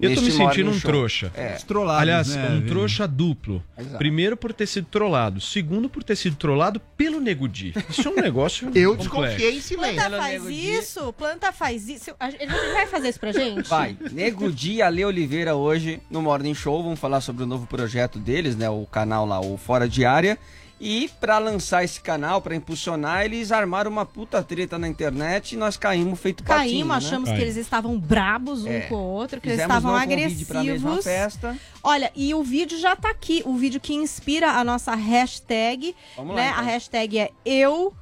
Eu 0.00 0.14
tô 0.14 0.20
me 0.20 0.30
sentindo 0.30 0.70
um 0.70 0.74
Show. 0.78 0.90
trouxa. 0.90 1.32
É. 1.34 1.52
Trollados, 1.66 2.02
Aliás, 2.02 2.28
né, 2.28 2.48
um 2.50 2.54
Vini? 2.58 2.68
trouxa 2.68 3.06
duplo. 3.08 3.62
Exato. 3.78 3.96
Primeiro 3.98 4.36
por 4.36 4.52
ter 4.52 4.66
sido 4.66 4.86
trollado. 4.90 5.40
Segundo 5.40 5.88
por 5.88 6.04
ter 6.04 6.16
sido 6.16 6.36
trollado 6.36 6.78
pelo 6.96 7.20
Nego 7.20 7.48
Di. 7.48 7.72
Isso 7.88 8.06
é 8.06 8.10
um 8.10 8.16
negócio 8.16 8.70
Eu 8.76 8.90
complexo. 8.96 9.10
desconfiei 9.10 9.56
em 9.56 9.60
silêncio. 9.60 9.96
Planta 9.96 10.16
faz 10.18 10.44
isso, 10.48 11.12
planta 11.14 11.52
faz 11.52 11.88
isso. 11.88 12.10
Ele 12.38 12.52
vai 12.72 12.86
fazer 12.86 13.08
isso 13.08 13.20
pra 13.20 13.32
gente? 13.32 13.68
Vai, 13.68 13.96
Nego 14.12 14.52
Di 14.52 14.74
e 14.74 14.82
Ale 14.82 15.04
Oliveira 15.04 15.54
hoje 15.56 16.00
no 16.10 16.20
Morning 16.20 16.54
Show. 16.54 16.82
Vamos 16.82 16.98
falar 17.00 17.20
sobre 17.20 17.44
o 17.44 17.46
novo 17.46 17.66
projeto 17.66 18.18
deles, 18.18 18.54
né? 18.56 18.68
O 18.68 18.84
canal 18.86 19.24
lá, 19.26 19.40
o 19.40 19.56
Fora 19.56 19.88
Diária. 19.88 20.38
E 20.78 21.08
pra 21.18 21.38
lançar 21.38 21.82
esse 21.84 21.98
canal, 22.00 22.42
pra 22.42 22.54
impulsionar, 22.54 23.24
eles 23.24 23.50
armaram 23.50 23.90
uma 23.90 24.04
puta 24.04 24.42
treta 24.42 24.78
na 24.78 24.86
internet 24.86 25.52
e 25.52 25.56
nós 25.56 25.76
caímos 25.78 26.20
feito 26.20 26.44
patinho, 26.44 26.64
Caímos, 26.86 26.88
né? 26.88 26.94
achamos 26.96 27.28
que 27.30 27.34
Caímos. 27.36 27.42
eles 27.42 27.56
estavam 27.56 27.98
brabos 27.98 28.64
um 28.64 28.68
É. 28.70 28.80
com 28.82 28.94
o 28.96 28.98
outro, 28.98 29.40
que 29.40 29.48
eles 29.48 29.60
Fizemos 29.62 29.76
estavam 29.76 29.96
pra 29.98 30.06
mesma 30.06 30.90
agressivos. 30.90 31.04
festa. 31.04 31.56
Olha, 31.82 32.12
e 32.14 32.34
o 32.34 32.42
vídeo 32.42 32.78
já 32.78 32.94
tá 32.94 33.08
aqui, 33.08 33.42
o 33.46 33.56
vídeo 33.56 33.80
que 33.80 33.94
inspira 33.94 34.50
a 34.50 34.62
nossa 34.62 34.94
hashtag, 34.94 35.96
Vamos 36.14 36.36
lá, 36.36 36.42
né? 36.42 36.48
então. 36.50 36.60
A 36.60 36.62
hashtag 36.66 37.18
é 37.20 37.30
eu 37.46 37.94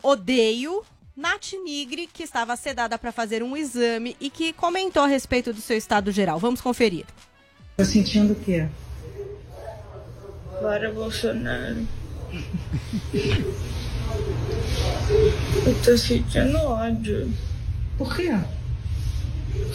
odeio 0.00 0.84
Nath 1.16 1.54
Nigri, 1.64 2.06
que 2.06 2.22
estava 2.22 2.54
sedada 2.54 2.96
para 2.98 3.10
fazer 3.10 3.42
um 3.42 3.56
exame 3.56 4.16
e 4.20 4.30
que 4.30 4.52
comentou 4.52 5.02
a 5.02 5.06
respeito 5.08 5.52
do 5.52 5.60
seu 5.60 5.76
estado 5.76 6.12
geral. 6.12 6.38
Vamos 6.38 6.60
conferir. 6.60 7.04
Tá 7.76 7.84
sentindo 7.84 8.32
o 8.32 8.36
quê? 8.36 8.68
Fora 10.60 10.92
Bolsonaro. 10.92 11.86
Eu 15.64 15.82
tô 15.84 15.96
sentindo 15.98 16.56
ódio. 16.58 17.32
Por 17.98 18.16
quê? 18.16 18.30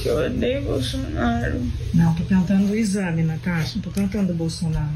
Que 0.02 0.10
eu 0.10 0.26
odeio 0.26 0.64
Bolsonaro. 0.64 1.60
Não, 1.94 2.16
tô 2.16 2.24
perguntando 2.24 2.68
do 2.68 2.76
exame, 2.76 3.24
Natasha. 3.24 3.76
Não 3.76 3.84
tô 3.84 3.92
perguntando 3.92 4.28
do 4.28 4.34
Bolsonaro. 4.34 4.92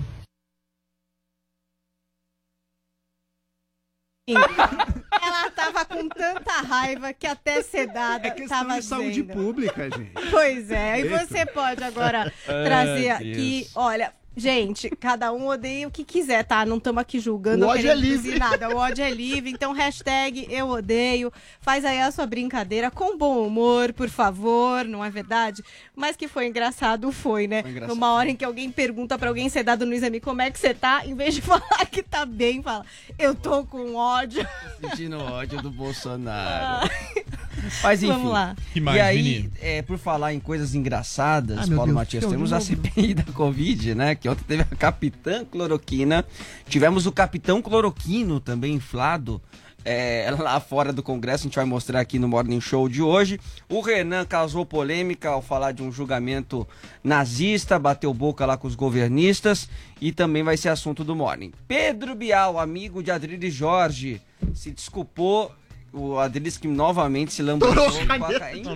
Ela 4.27 5.51
tava 5.51 5.83
com 5.85 6.07
tanta 6.07 6.51
raiva 6.61 7.11
que 7.13 7.27
até 7.27 7.61
sedada 7.61 8.27
É 8.27 8.47
tava 8.47 8.79
de 8.79 8.85
saúde 8.85 9.21
dizendo. 9.23 9.33
pública, 9.33 9.89
gente. 9.89 10.13
Pois 10.29 10.71
é, 10.71 10.99
e 11.01 11.09
você 11.09 11.45
pode 11.45 11.83
agora 11.83 12.31
trazer 12.45 13.09
aqui, 13.09 13.67
olha, 13.75 14.13
gente, 14.35 14.89
cada 14.91 15.31
um 15.33 15.47
odeia 15.47 15.87
o 15.87 15.91
que 15.91 16.03
quiser, 16.03 16.43
tá? 16.43 16.65
Não 16.65 16.77
estamos 16.77 17.01
aqui 17.01 17.19
julgando 17.19 17.65
O 17.65 17.69
ódio 17.69 17.89
é 17.89 17.95
livre. 17.95 18.39
nada, 18.39 18.69
o 18.69 18.77
ódio 18.77 19.03
é 19.03 19.09
livre, 19.11 19.51
então 19.51 19.73
hashtag 19.73 20.47
eu 20.49 20.69
odeio, 20.69 21.31
faz 21.59 21.83
aí 21.85 22.01
a 22.01 22.11
sua 22.11 22.25
brincadeira 22.25 22.89
com 22.89 23.17
bom 23.17 23.45
humor, 23.45 23.93
por 23.93 24.09
favor, 24.09 24.85
não 24.85 25.03
é 25.03 25.09
verdade? 25.09 25.63
Mas 25.95 26.15
que 26.15 26.27
foi 26.27 26.47
engraçado, 26.47 27.11
foi, 27.11 27.47
né? 27.47 27.61
Foi 27.61 27.71
engraçado. 27.71 27.95
Numa 27.95 28.13
hora 28.13 28.29
em 28.29 28.35
que 28.35 28.45
alguém 28.45 28.71
pergunta 28.71 29.17
pra 29.17 29.29
alguém 29.29 29.49
ser 29.49 29.63
dado 29.63 29.85
no 29.85 29.93
exame 29.93 30.19
como 30.19 30.41
é 30.41 30.49
que 30.49 30.59
você 30.59 30.73
tá, 30.73 31.05
em 31.05 31.13
vez 31.13 31.35
de 31.35 31.41
falar 31.43 31.85
que 31.91 32.01
tá 32.01 32.25
bem, 32.25 32.61
fala, 32.61 32.85
eu 33.19 33.35
tô 33.35 33.65
com 33.65 33.95
ódio. 33.95 34.47
Sentindo 34.79 35.17
ódio 35.19 35.61
do 35.61 35.69
Bolsonaro. 35.69 36.89
Mas 37.83 38.01
enfim. 38.03 38.11
Vamos 38.13 38.31
lá. 38.31 38.55
Que 38.73 38.79
mais, 38.81 38.97
e 38.97 39.01
aí, 39.01 39.49
é, 39.61 39.81
por 39.81 39.97
falar 39.97 40.33
em 40.33 40.39
coisas 40.39 40.73
engraçadas, 40.75 41.57
Ah, 41.59 41.67
Paulo 41.67 41.85
Deus, 41.85 41.95
Matias, 41.95 42.25
temos 42.25 42.53
a. 42.53 42.59
CPI 42.59 43.13
da 43.13 43.23
Covid, 43.33 43.95
né? 43.95 44.15
Que 44.15 44.29
ontem 44.29 44.43
teve 44.47 44.61
a 44.63 44.75
Capitã 44.75 45.43
Cloroquina. 45.45 46.25
Tivemos 46.67 47.05
o 47.05 47.11
Capitão 47.11 47.61
Cloroquino 47.61 48.39
também 48.39 48.73
inflado. 48.73 49.41
é, 49.83 50.29
lá 50.37 50.59
fora 50.59 50.93
do 50.93 51.01
Congresso, 51.01 51.43
a 51.43 51.47
gente 51.47 51.55
vai 51.55 51.65
mostrar 51.65 51.99
aqui 52.01 52.19
no 52.19 52.27
Morning 52.27 52.61
Show 52.61 52.87
de 52.87 53.01
hoje. 53.01 53.39
O 53.67 53.81
Renan 53.81 54.23
causou 54.25 54.63
polêmica 54.63 55.29
ao 55.29 55.41
falar 55.41 55.71
de 55.71 55.81
um 55.81 55.91
julgamento 55.91 56.67
nazista, 57.03 57.79
bateu 57.79 58.13
boca 58.13 58.45
lá 58.45 58.57
com 58.57 58.67
os 58.67 58.75
governistas 58.75 59.67
e 59.99 60.11
também 60.11 60.43
vai 60.43 60.55
ser 60.55 60.69
assunto 60.69 61.03
do 61.03 61.15
Morning. 61.15 61.51
Pedro 61.67 62.13
Bial, 62.13 62.59
amigo 62.59 63.01
de 63.01 63.09
Adrilho 63.09 63.49
Jorge, 63.49 64.21
se 64.53 64.69
desculpou 64.69 65.51
o 65.93 66.17
Adriles 66.17 66.57
que 66.57 66.67
novamente 66.67 67.33
se 67.33 67.41
não 67.43 67.59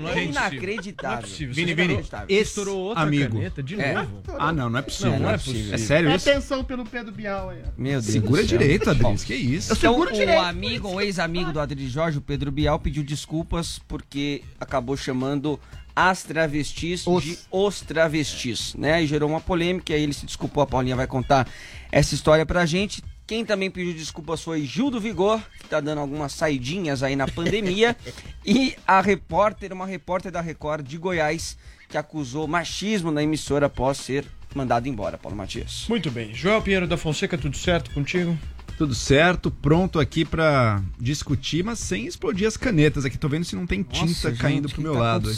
é. 0.07 0.23
Inacreditável. 0.25 1.17
É 1.19 1.21
possível. 1.21 1.53
Vini, 1.53 1.73
Vini, 1.73 1.87
Inacreditável. 1.93 2.27
Estourou 2.41 2.77
outra 2.77 3.03
amigo. 3.03 3.33
caneta 3.37 3.63
de 3.63 3.79
É. 3.79 3.93
novo. 3.93 4.21
Ah, 4.37 4.51
não, 4.51 4.69
não 4.69 4.79
é 4.79 4.81
possível. 4.81 5.11
Não, 5.13 5.19
não 5.19 5.29
é 5.29 5.37
possível. 5.37 5.73
É 5.73 5.77
sério 5.77 6.11
isso? 6.15 6.29
Atenção 6.29 6.63
pelo 6.63 6.85
Pedro 6.85 7.11
Bial 7.11 7.49
aí. 7.49 7.59
ó. 7.65 7.69
Meu 7.77 8.01
Deus 8.01 8.05
Segura 8.05 8.41
do 8.43 8.49
céu. 8.49 8.57
direito, 8.57 8.89
Adriles. 8.89 9.23
Que 9.23 9.35
isso? 9.35 9.71
Eu 9.71 9.77
Então, 9.77 9.99
o 9.99 10.11
direito. 10.11 10.39
amigo, 10.41 10.89
o 10.89 11.01
ex-amigo 11.01 11.51
do 11.51 11.59
Adri 11.59 11.87
Jorge, 11.87 12.17
o 12.17 12.21
Pedro 12.21 12.51
Bial, 12.51 12.79
pediu 12.79 13.03
desculpas 13.03 13.79
porque 13.87 14.41
acabou 14.59 14.97
chamando 14.97 15.59
as 15.95 16.23
travestis 16.23 17.07
Os. 17.07 17.23
de 17.23 17.37
os 17.49 17.79
travestis, 17.81 18.75
né? 18.75 19.01
E 19.01 19.07
gerou 19.07 19.29
uma 19.29 19.39
polêmica, 19.39 19.93
aí 19.93 20.03
ele 20.03 20.11
se 20.13 20.25
desculpou, 20.25 20.61
a 20.61 20.67
Paulinha 20.67 20.95
vai 20.95 21.07
contar 21.07 21.47
essa 21.91 22.13
história 22.13 22.45
pra 22.45 22.65
gente. 22.65 23.01
Quem 23.27 23.43
também 23.43 23.71
pediu 23.71 23.93
desculpas 23.93 24.43
foi 24.43 24.65
Gil 24.65 24.91
do 24.91 24.99
Vigor, 24.99 25.41
que 25.59 25.67
tá 25.67 25.79
dando 25.79 25.99
algumas 25.99 26.31
saidinhas 26.31 27.01
aí 27.01 27.15
na 27.15 27.27
pandemia, 27.27 27.95
e 28.45 28.75
a 28.85 29.01
repórter, 29.01 29.73
uma 29.73 29.85
repórter 29.87 30.31
da 30.31 30.41
Record 30.41 30.85
de 30.85 30.95
Goiás, 30.97 31.57
que 31.89 31.97
acusou 31.97 32.47
machismo 32.47 33.11
na 33.11 33.23
emissora 33.23 33.65
após 33.65 33.97
ser 33.97 34.25
mandada 34.53 34.87
embora, 34.87 35.17
Paulo 35.17 35.35
Matias. 35.35 35.85
Muito 35.89 36.11
bem. 36.11 36.35
Joel 36.35 36.61
Pinheiro 36.61 36.87
da 36.87 36.97
Fonseca, 36.97 37.35
tudo 37.35 37.57
certo 37.57 37.89
contigo? 37.91 38.37
Tudo 38.77 38.93
certo, 38.93 39.49
pronto 39.49 39.99
aqui 39.99 40.23
pra 40.23 40.83
discutir, 40.99 41.63
mas 41.63 41.79
sem 41.79 42.05
explodir 42.05 42.47
as 42.47 42.57
canetas 42.57 43.05
aqui. 43.05 43.17
Tô 43.17 43.27
vendo 43.29 43.45
se 43.45 43.55
não 43.55 43.65
tem 43.65 43.81
tinta 43.81 44.05
Nossa, 44.05 44.29
gente, 44.29 44.39
caindo 44.39 44.69
pro 44.69 44.81
meu 44.81 44.93
tá 44.93 44.99
lado. 44.99 45.31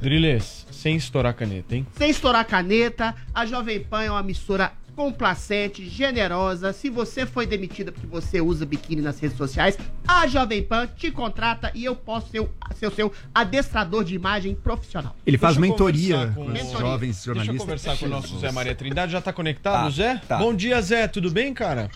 Driles, 0.00 0.66
sem 0.72 0.96
estourar 0.96 1.30
a 1.30 1.34
caneta, 1.34 1.76
hein? 1.76 1.86
Sem 1.96 2.10
estourar 2.10 2.40
a 2.40 2.44
caneta, 2.44 3.14
a 3.34 3.46
Jovem 3.46 3.80
Pan 3.80 4.02
é 4.02 4.10
uma 4.10 4.20
emissora 4.20 4.72
complacente, 4.94 5.88
generosa. 5.88 6.72
Se 6.72 6.88
você 6.88 7.26
foi 7.26 7.46
demitida 7.46 7.90
porque 7.92 8.06
você 8.06 8.40
usa 8.40 8.64
biquíni 8.64 9.02
nas 9.02 9.18
redes 9.18 9.36
sociais, 9.36 9.76
a 10.06 10.26
Jovem 10.26 10.62
Pan 10.62 10.86
te 10.86 11.10
contrata 11.10 11.70
e 11.74 11.84
eu 11.84 11.94
posso 11.96 12.30
ser 12.30 12.40
o 12.40 12.48
ser 12.74 12.86
o 12.86 12.90
seu 12.90 13.12
adestrador 13.34 14.04
de 14.04 14.14
imagem 14.14 14.54
profissional. 14.54 15.14
Ele 15.26 15.38
faz 15.38 15.56
mentoria 15.56 16.32
com, 16.34 16.46
com 16.46 16.52
os 16.52 16.70
jovens 16.72 17.16
Deixa 17.16 17.30
eu 17.30 17.34
jornalistas. 17.34 17.60
conversar 17.60 17.96
com 17.98 18.06
o 18.06 18.08
nosso 18.08 18.38
Zé 18.38 18.50
Maria 18.50 18.74
Trindade. 18.74 19.12
Já 19.12 19.20
tá 19.20 19.32
conectado, 19.32 19.84
Tá, 19.84 19.90
Zé? 19.90 20.20
tá. 20.28 20.38
Bom 20.38 20.54
dia, 20.54 20.80
Zé. 20.82 21.06
Tudo 21.08 21.30
bem, 21.30 21.52
cara? 21.54 21.90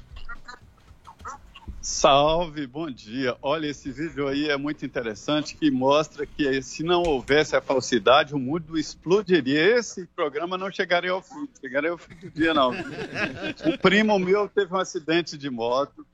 Salve, 1.91 2.67
bom 2.67 2.91
dia. 2.91 3.35
Olha, 3.41 3.67
esse 3.67 3.91
vídeo 3.91 4.29
aí 4.29 4.51
é 4.51 4.59
muito 4.59 4.85
interessante 4.85 5.57
que 5.57 5.71
mostra 5.71 6.27
que 6.27 6.61
se 6.61 6.83
não 6.83 7.03
houvesse 7.03 7.57
a 7.57 7.63
falsidade, 7.63 8.35
o 8.35 8.39
mundo 8.39 8.79
explodiria. 8.79 9.79
Esse 9.79 10.07
programa 10.15 10.59
não 10.59 10.71
chegaria 10.71 11.11
ao 11.11 11.23
fim, 11.23 11.49
chegaria 11.59 11.91
ao 11.91 11.97
fim 11.97 12.15
do 12.15 12.31
dia, 12.31 12.53
não. 12.53 12.73
Um 13.65 13.79
primo 13.81 14.19
meu 14.19 14.47
teve 14.51 14.73
um 14.73 14.77
acidente 14.77 15.39
de 15.39 15.49
moto, 15.49 16.07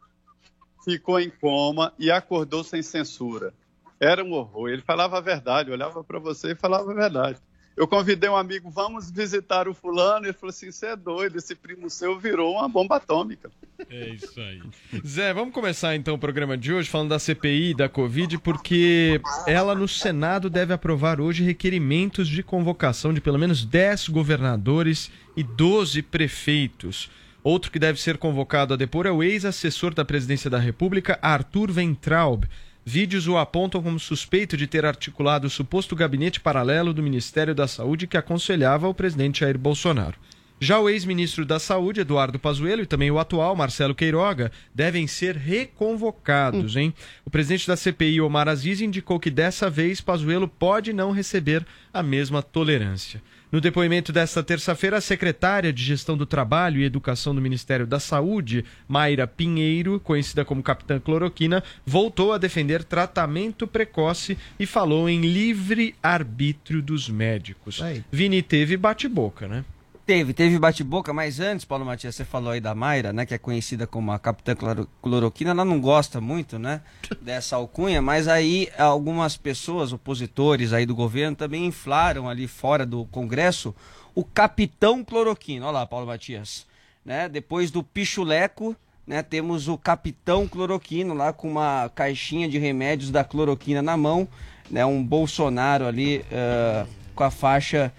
ficou 0.84 1.18
em 1.18 1.28
coma 1.28 1.92
e 1.98 2.08
acordou 2.08 2.62
sem 2.62 2.80
censura. 2.80 3.52
Era 3.98 4.22
um 4.22 4.32
horror. 4.32 4.68
Ele 4.68 4.80
falava 4.80 5.18
a 5.18 5.20
verdade, 5.20 5.72
olhava 5.72 6.04
para 6.04 6.20
você 6.20 6.52
e 6.52 6.54
falava 6.54 6.92
a 6.92 6.94
verdade. 6.94 7.40
Eu 7.76 7.88
convidei 7.88 8.30
um 8.30 8.36
amigo, 8.36 8.70
vamos 8.70 9.10
visitar 9.10 9.66
o 9.66 9.74
fulano. 9.74 10.26
Ele 10.26 10.32
falou 10.32 10.50
assim: 10.50 10.70
você 10.70 10.86
é 10.86 10.96
doido, 10.96 11.36
esse 11.36 11.54
primo 11.54 11.90
seu 11.90 12.18
virou 12.18 12.54
uma 12.54 12.68
bomba 12.68 12.96
atômica. 12.96 13.50
É 13.90 14.10
isso 14.10 14.40
aí. 14.40 14.62
Zé, 15.04 15.34
vamos 15.34 15.52
começar 15.52 15.96
então 15.96 16.14
o 16.14 16.18
programa 16.18 16.56
de 16.56 16.72
hoje 16.72 16.88
falando 16.88 17.08
da 17.08 17.18
CPI 17.18 17.74
da 17.74 17.88
Covid, 17.88 18.38
porque 18.38 19.20
ela 19.46 19.74
no 19.74 19.88
Senado 19.88 20.48
deve 20.48 20.72
aprovar 20.72 21.20
hoje 21.20 21.42
requerimentos 21.42 22.28
de 22.28 22.42
convocação 22.42 23.12
de 23.12 23.20
pelo 23.20 23.38
menos 23.38 23.64
10 23.64 24.08
governadores 24.08 25.10
e 25.36 25.42
12 25.42 26.02
prefeitos. 26.02 27.10
Outro 27.42 27.70
que 27.70 27.78
deve 27.78 28.00
ser 28.00 28.16
convocado 28.16 28.72
a 28.72 28.76
depor 28.76 29.04
é 29.04 29.10
o 29.10 29.22
ex-assessor 29.22 29.92
da 29.92 30.04
presidência 30.04 30.48
da 30.48 30.58
República, 30.58 31.18
Arthur 31.20 31.70
Ventraub. 31.72 32.44
Vídeos 32.86 33.26
o 33.26 33.38
apontam 33.38 33.82
como 33.82 33.98
suspeito 33.98 34.58
de 34.58 34.66
ter 34.66 34.84
articulado 34.84 35.46
o 35.46 35.50
suposto 35.50 35.96
gabinete 35.96 36.38
paralelo 36.38 36.92
do 36.92 37.02
Ministério 37.02 37.54
da 37.54 37.66
Saúde 37.66 38.06
que 38.06 38.16
aconselhava 38.16 38.86
o 38.86 38.94
presidente 38.94 39.40
Jair 39.40 39.56
Bolsonaro. 39.56 40.18
Já 40.60 40.78
o 40.78 40.88
ex-ministro 40.88 41.44
da 41.44 41.58
Saúde, 41.58 42.00
Eduardo 42.00 42.38
Pazuello, 42.38 42.82
e 42.82 42.86
também 42.86 43.10
o 43.10 43.18
atual, 43.18 43.56
Marcelo 43.56 43.94
Queiroga, 43.94 44.52
devem 44.74 45.06
ser 45.06 45.36
reconvocados, 45.36 46.76
hein? 46.76 46.94
O 47.24 47.30
presidente 47.30 47.66
da 47.66 47.76
CPI, 47.76 48.20
Omar 48.20 48.48
Aziz, 48.48 48.80
indicou 48.80 49.18
que 49.18 49.30
dessa 49.30 49.68
vez 49.68 50.00
Pazuello 50.00 50.46
pode 50.46 50.92
não 50.92 51.10
receber 51.10 51.66
a 51.92 52.02
mesma 52.02 52.42
tolerância. 52.42 53.20
No 53.54 53.60
depoimento 53.60 54.12
desta 54.12 54.42
terça-feira, 54.42 54.96
a 54.96 55.00
secretária 55.00 55.72
de 55.72 55.80
Gestão 55.80 56.16
do 56.16 56.26
Trabalho 56.26 56.80
e 56.80 56.84
Educação 56.84 57.32
do 57.32 57.40
Ministério 57.40 57.86
da 57.86 58.00
Saúde, 58.00 58.64
Mayra 58.88 59.28
Pinheiro, 59.28 60.00
conhecida 60.00 60.44
como 60.44 60.60
Capitã 60.60 60.98
Cloroquina, 60.98 61.62
voltou 61.86 62.32
a 62.32 62.38
defender 62.38 62.82
tratamento 62.82 63.64
precoce 63.64 64.36
e 64.58 64.66
falou 64.66 65.08
em 65.08 65.20
livre 65.20 65.94
arbítrio 66.02 66.82
dos 66.82 67.08
médicos. 67.08 67.78
Vini 68.10 68.42
teve 68.42 68.76
bate-boca, 68.76 69.46
né? 69.46 69.64
Teve, 70.06 70.34
teve 70.34 70.58
bate-boca, 70.58 71.14
mas 71.14 71.40
antes, 71.40 71.64
Paulo 71.64 71.86
Matias, 71.86 72.14
você 72.14 72.26
falou 72.26 72.50
aí 72.50 72.60
da 72.60 72.74
Mayra, 72.74 73.10
né, 73.10 73.24
que 73.24 73.32
é 73.32 73.38
conhecida 73.38 73.86
como 73.86 74.12
a 74.12 74.18
Capitã 74.18 74.54
Cloro- 74.54 74.86
Cloroquina, 75.00 75.52
ela 75.52 75.64
não 75.64 75.80
gosta 75.80 76.20
muito, 76.20 76.58
né, 76.58 76.82
dessa 77.22 77.56
alcunha, 77.56 78.02
mas 78.02 78.28
aí 78.28 78.68
algumas 78.76 79.38
pessoas, 79.38 79.94
opositores 79.94 80.74
aí 80.74 80.84
do 80.84 80.94
governo, 80.94 81.34
também 81.34 81.64
inflaram 81.64 82.28
ali 82.28 82.46
fora 82.46 82.84
do 82.84 83.06
Congresso 83.06 83.74
o 84.14 84.22
Capitão 84.22 85.02
Cloroquina. 85.02 85.64
Olha 85.64 85.72
lá, 85.78 85.86
Paulo 85.86 86.06
Matias, 86.06 86.66
né, 87.02 87.26
depois 87.26 87.70
do 87.70 87.82
Pichuleco, 87.82 88.76
né, 89.06 89.22
temos 89.22 89.68
o 89.68 89.78
Capitão 89.78 90.46
Cloroquino 90.46 91.14
lá 91.14 91.32
com 91.32 91.50
uma 91.50 91.90
caixinha 91.94 92.46
de 92.46 92.58
remédios 92.58 93.10
da 93.10 93.24
cloroquina 93.24 93.80
na 93.80 93.96
mão, 93.96 94.28
né, 94.70 94.84
um 94.84 95.02
Bolsonaro 95.02 95.86
ali 95.86 96.22
eh, 96.30 96.84
com 97.14 97.24
a 97.24 97.30
faixa 97.30 97.90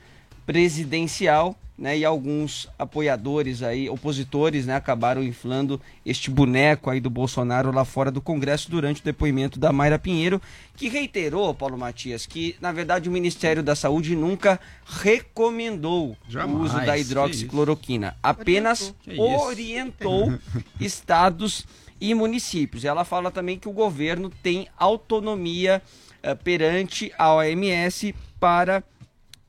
presidencial, 0.45 1.55
né, 1.77 1.98
e 1.98 2.05
alguns 2.05 2.70
apoiadores 2.79 3.62
aí, 3.62 3.89
opositores, 3.89 4.65
né, 4.65 4.75
acabaram 4.75 5.22
inflando 5.22 5.82
este 6.05 6.32
boneco 6.32 6.89
aí 6.89 7.01
do 7.01 7.10
Bolsonaro 7.10 7.72
lá 7.72 7.84
fora 7.84 8.10
do 8.10 8.22
Congresso 8.22 8.72
durante 8.72 9.01
o 9.01 9.03
depoimento 9.03 9.60
da 9.60 9.74
Mayra 9.74 10.00
Pinheiro, 10.00 10.41
que 10.75 10.88
reiterou, 10.88 11.53
Paulo 11.53 11.77
Matias, 11.77 12.25
que 12.25 12.55
na 12.62 12.72
verdade 12.72 13.10
o 13.10 13.12
Ministério 13.12 13.62
da 13.62 13.75
Saúde 13.75 14.15
nunca 14.15 14.60
recomendou 14.86 16.15
Jamais, 16.29 16.58
o 16.58 16.63
uso 16.63 16.86
da 16.86 16.98
hidroxicloroquina, 16.98 18.15
apenas 18.24 18.94
orientou 19.17 20.34
estados 20.79 21.65
e 22.00 22.13
municípios. 22.13 22.86
Ela 22.86 23.03
fala 23.03 23.32
também 23.32 23.60
que 23.60 23.67
o 23.67 23.74
governo 23.74 24.29
tem 24.29 24.67
autonomia 24.77 25.82
eh, 26.24 26.36
perante 26.36 27.12
a 27.17 27.34
OMS 27.34 28.13
para 28.39 28.84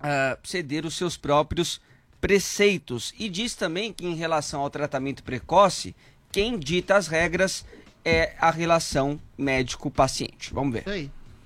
ah, 0.00 0.38
ceder 0.42 0.84
os 0.86 0.94
seus 0.94 1.16
próprios 1.16 1.80
preceitos. 2.20 3.14
E 3.18 3.28
diz 3.28 3.54
também 3.54 3.92
que, 3.92 4.06
em 4.06 4.14
relação 4.14 4.60
ao 4.60 4.70
tratamento 4.70 5.22
precoce, 5.22 5.94
quem 6.30 6.58
dita 6.58 6.96
as 6.96 7.06
regras 7.08 7.64
é 8.04 8.34
a 8.38 8.50
relação 8.50 9.18
médico-paciente. 9.36 10.52
Vamos 10.52 10.74
ver. 10.74 10.84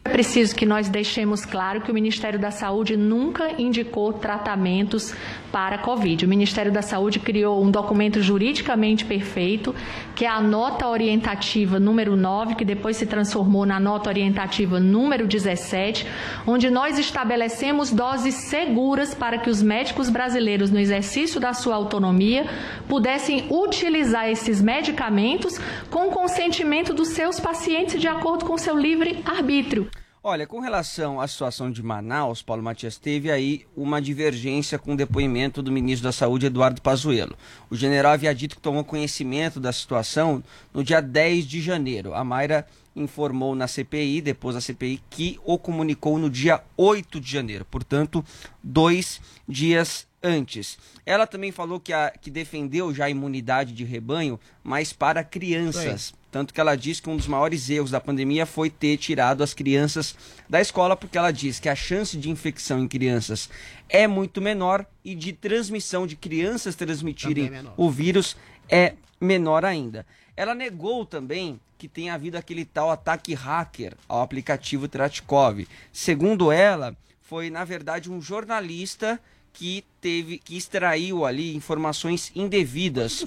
É 0.03 0.09
preciso 0.09 0.57
que 0.57 0.65
nós 0.65 0.89
deixemos 0.89 1.45
claro 1.45 1.83
que 1.83 1.91
o 1.91 1.95
Ministério 1.95 2.39
da 2.39 2.51
Saúde 2.51 2.97
nunca 2.97 3.61
indicou 3.61 4.15
tratamentos 4.15 5.15
para 5.53 5.77
a 5.77 5.79
Covid. 5.79 6.25
O 6.25 6.29
Ministério 6.29 6.73
da 6.73 6.81
Saúde 6.81 7.19
criou 7.19 7.63
um 7.63 7.71
documento 7.71 8.23
juridicamente 8.23 9.05
perfeito, 9.05 9.75
que 10.17 10.25
é 10.25 10.29
a 10.29 10.41
nota 10.41 10.89
orientativa 10.89 11.79
número 11.79 12.17
9, 12.17 12.55
que 12.55 12.65
depois 12.65 12.97
se 12.97 13.05
transformou 13.05 13.67
na 13.67 13.79
nota 13.79 14.09
orientativa 14.09 14.81
número 14.81 15.27
17, 15.27 16.07
onde 16.47 16.71
nós 16.71 16.99
estabelecemos 16.99 17.91
doses 17.91 18.35
seguras 18.35 19.15
para 19.15 19.37
que 19.37 19.51
os 19.51 19.63
médicos 19.63 20.09
brasileiros, 20.09 20.71
no 20.71 20.79
exercício 20.79 21.39
da 21.39 21.53
sua 21.53 21.75
autonomia, 21.75 22.47
pudessem 22.89 23.47
utilizar 23.51 24.31
esses 24.31 24.63
medicamentos 24.63 25.61
com 25.91 26.11
consentimento 26.11 26.95
dos 26.95 27.09
seus 27.09 27.39
pacientes 27.39 28.01
de 28.01 28.09
acordo 28.09 28.47
com 28.47 28.57
seu 28.57 28.79
livre 28.79 29.23
arbítrio. 29.27 29.90
Olha, 30.23 30.47
com 30.47 30.61
relação 30.61 31.19
à 31.19 31.27
situação 31.27 31.71
de 31.71 31.83
Manaus, 31.83 32.43
Paulo 32.43 32.63
Matias, 32.63 32.99
teve 32.99 33.31
aí 33.31 33.65
uma 33.75 34.03
divergência 34.03 34.79
com 34.79 34.93
o 34.93 34.97
depoimento 34.97 35.63
do 35.63 35.73
ministro 35.73 36.05
da 36.05 36.13
Saúde, 36.13 36.45
Eduardo 36.45 36.83
Pazuello. 36.83 37.35
O 37.71 37.75
general 37.75 38.13
havia 38.13 38.35
dito 38.35 38.55
que 38.55 38.61
tomou 38.61 38.85
conhecimento 38.85 39.59
da 39.59 39.73
situação 39.73 40.45
no 40.75 40.85
dia 40.85 41.01
10 41.01 41.47
de 41.47 41.63
janeiro. 41.63 42.13
A 42.13 42.23
Mayra 42.23 42.67
informou 42.95 43.55
na 43.55 43.67
CPI, 43.67 44.21
depois 44.21 44.55
da 44.55 44.61
CPI, 44.61 45.01
que 45.09 45.41
o 45.43 45.57
comunicou 45.57 46.19
no 46.19 46.29
dia 46.29 46.63
8 46.77 47.19
de 47.19 47.33
janeiro, 47.33 47.65
portanto, 47.65 48.23
dois 48.63 49.23
dias 49.49 50.07
antes. 50.23 50.77
Ela 51.07 51.27
também 51.27 51.51
falou 51.51 51.81
que, 51.81 51.95
a, 51.95 52.11
que 52.11 52.31
defendeu 52.31 52.93
já 52.93 53.07
a 53.07 53.11
imunidade 53.11 53.73
de 53.73 53.85
rebanho, 53.85 54.39
mas 54.63 54.93
para 54.93 55.25
crianças. 55.25 56.13
Tanto 56.31 56.55
que 56.55 56.61
ela 56.61 56.77
diz 56.77 57.01
que 57.01 57.11
um 57.11 57.17
dos 57.17 57.27
maiores 57.27 57.69
erros 57.69 57.91
da 57.91 58.01
pandemia 58.01 58.47
foi 58.47 58.71
ter 58.71 58.97
tirado 58.97 59.43
as 59.43 59.53
crianças 59.53 60.15
da 60.49 60.61
escola, 60.61 60.97
porque 60.97 61.19
ela 61.19 61.33
diz 61.33 61.59
que 61.59 61.69
a 61.69 61.75
chance 61.75 62.17
de 62.17 62.31
infecção 62.31 62.79
em 62.79 62.89
crianças 62.89 63.51
é 63.89 64.07
muito 64.07 64.41
menor 64.41 64.87
e 65.05 65.15
de 65.15 65.33
transmissão 65.33 66.07
de 66.07 66.15
crianças 66.15 66.77
transmitirem 66.77 67.47
é 67.47 67.65
o 67.77 67.91
vírus 67.91 68.37
é 68.69 68.95
menor 69.21 69.65
ainda. 69.65 70.07
Ela 70.37 70.55
negou 70.55 71.05
também 71.05 71.61
que 71.77 71.89
tenha 71.89 72.15
havido 72.15 72.37
aquele 72.37 72.65
tal 72.65 72.91
ataque 72.91 73.35
hacker 73.35 73.97
ao 74.09 74.23
aplicativo 74.23 74.87
Tratkov. 74.87 75.67
Segundo 75.93 76.53
ela, 76.53 76.97
foi 77.21 77.51
na 77.51 77.65
verdade 77.65 78.11
um 78.11 78.21
jornalista 78.21 79.21
que 79.53 79.85
teve 80.01 80.39
que 80.39 80.57
extraiu 80.57 81.25
ali 81.25 81.57
informações 81.57 82.31
indevidas 82.37 83.25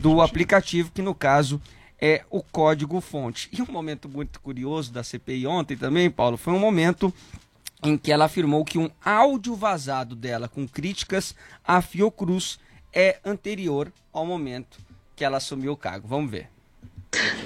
do 0.00 0.20
aplicativo, 0.20 0.90
que 0.92 1.00
no 1.00 1.14
caso 1.14 1.60
é 2.00 2.22
o 2.30 2.42
código 2.42 3.00
fonte. 3.00 3.48
E 3.52 3.62
um 3.62 3.66
momento 3.70 4.08
muito 4.08 4.40
curioso 4.40 4.92
da 4.92 5.02
CPI 5.02 5.46
ontem 5.46 5.76
também, 5.76 6.10
Paulo, 6.10 6.36
foi 6.36 6.52
um 6.52 6.58
momento 6.58 7.12
em 7.82 7.98
que 7.98 8.10
ela 8.10 8.24
afirmou 8.24 8.64
que 8.64 8.78
um 8.78 8.90
áudio 9.04 9.54
vazado 9.54 10.16
dela 10.16 10.48
com 10.48 10.66
críticas 10.66 11.34
à 11.64 11.82
Fiocruz 11.82 12.58
é 12.92 13.18
anterior 13.24 13.92
ao 14.12 14.24
momento 14.24 14.78
que 15.14 15.24
ela 15.24 15.36
assumiu 15.36 15.72
o 15.72 15.76
cargo. 15.76 16.08
Vamos 16.08 16.30
ver. 16.30 16.48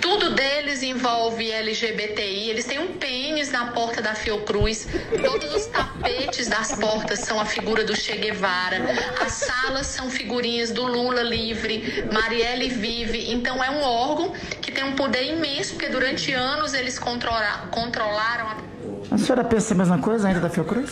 Tudo 0.09 0.31
deles 0.31 0.83
envolve 0.83 1.53
LGBTI, 1.53 2.49
eles 2.49 2.65
têm 2.65 2.79
um 2.79 2.95
pênis 2.95 3.53
na 3.53 3.73
porta 3.73 4.01
da 4.01 4.15
Fiocruz, 4.15 4.89
todos 5.23 5.55
os 5.55 5.67
tapetes 5.67 6.49
das 6.49 6.73
portas 6.77 7.19
são 7.19 7.39
a 7.39 7.45
figura 7.45 7.85
do 7.85 7.95
Che 7.95 8.17
Guevara, 8.17 8.79
as 9.21 9.33
salas 9.33 9.87
são 9.87 10.09
figurinhas 10.09 10.71
do 10.71 10.87
Lula 10.87 11.21
livre, 11.21 12.09
Marielle 12.11 12.71
vive, 12.71 13.31
então 13.31 13.63
é 13.63 13.71
um 13.71 13.83
órgão 13.83 14.33
que 14.63 14.73
tem 14.73 14.83
um 14.83 14.95
poder 14.97 15.25
imenso, 15.25 15.75
porque 15.75 15.91
durante 15.91 16.33
anos 16.33 16.73
eles 16.73 16.99
controla- 16.99 17.69
controlaram 17.71 18.47
a 18.47 19.15
A 19.15 19.19
senhora 19.19 19.45
pensa 19.45 19.75
a 19.75 19.77
mesma 19.77 19.99
coisa 19.99 20.29
ainda 20.29 20.41
da 20.41 20.49
Fiocruz? 20.49 20.91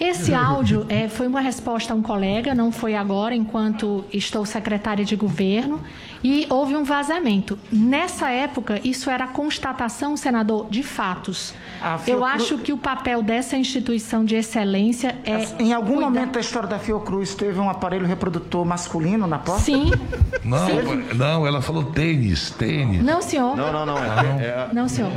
Esse 0.00 0.32
áudio 0.32 0.86
é, 0.88 1.08
foi 1.08 1.26
uma 1.26 1.40
resposta 1.40 1.92
a 1.92 1.96
um 1.96 2.02
colega, 2.02 2.54
não 2.54 2.70
foi 2.70 2.94
agora, 2.94 3.34
enquanto 3.34 4.04
estou 4.12 4.46
secretária 4.46 5.04
de 5.04 5.16
governo, 5.16 5.82
e 6.22 6.46
houve 6.50 6.74
um 6.76 6.84
vazamento. 6.84 7.58
Nessa 7.70 8.30
época, 8.30 8.80
isso 8.84 9.08
era 9.10 9.26
constatação, 9.26 10.16
senador, 10.16 10.66
de 10.70 10.82
fatos. 10.82 11.54
A 11.80 11.92
Eu 11.92 11.98
Fiocruz- 11.98 12.32
acho 12.34 12.58
que 12.58 12.72
o 12.72 12.76
papel 12.78 13.22
dessa 13.22 13.56
instituição 13.56 14.24
de 14.24 14.34
excelência 14.34 15.16
é. 15.24 15.46
Em 15.62 15.72
algum 15.72 15.94
cuidar- 15.94 16.10
momento 16.10 16.32
da 16.32 16.40
história 16.40 16.68
da 16.68 16.78
Fiocruz 16.78 17.34
teve 17.34 17.58
um 17.60 17.70
aparelho 17.70 18.06
reprodutor 18.06 18.64
masculino 18.64 19.26
na 19.26 19.38
porta? 19.38 19.62
Sim. 19.62 19.90
Não, 20.44 20.58
não, 21.14 21.46
ela 21.46 21.62
falou 21.62 21.84
tênis, 21.84 22.50
tênis. 22.50 23.02
Não, 23.02 23.22
senhor. 23.22 23.56
Não, 23.56 23.72
não, 23.72 23.86
não. 23.86 23.98
É, 23.98 24.68
Não, 24.72 24.88
senhor. 24.88 25.10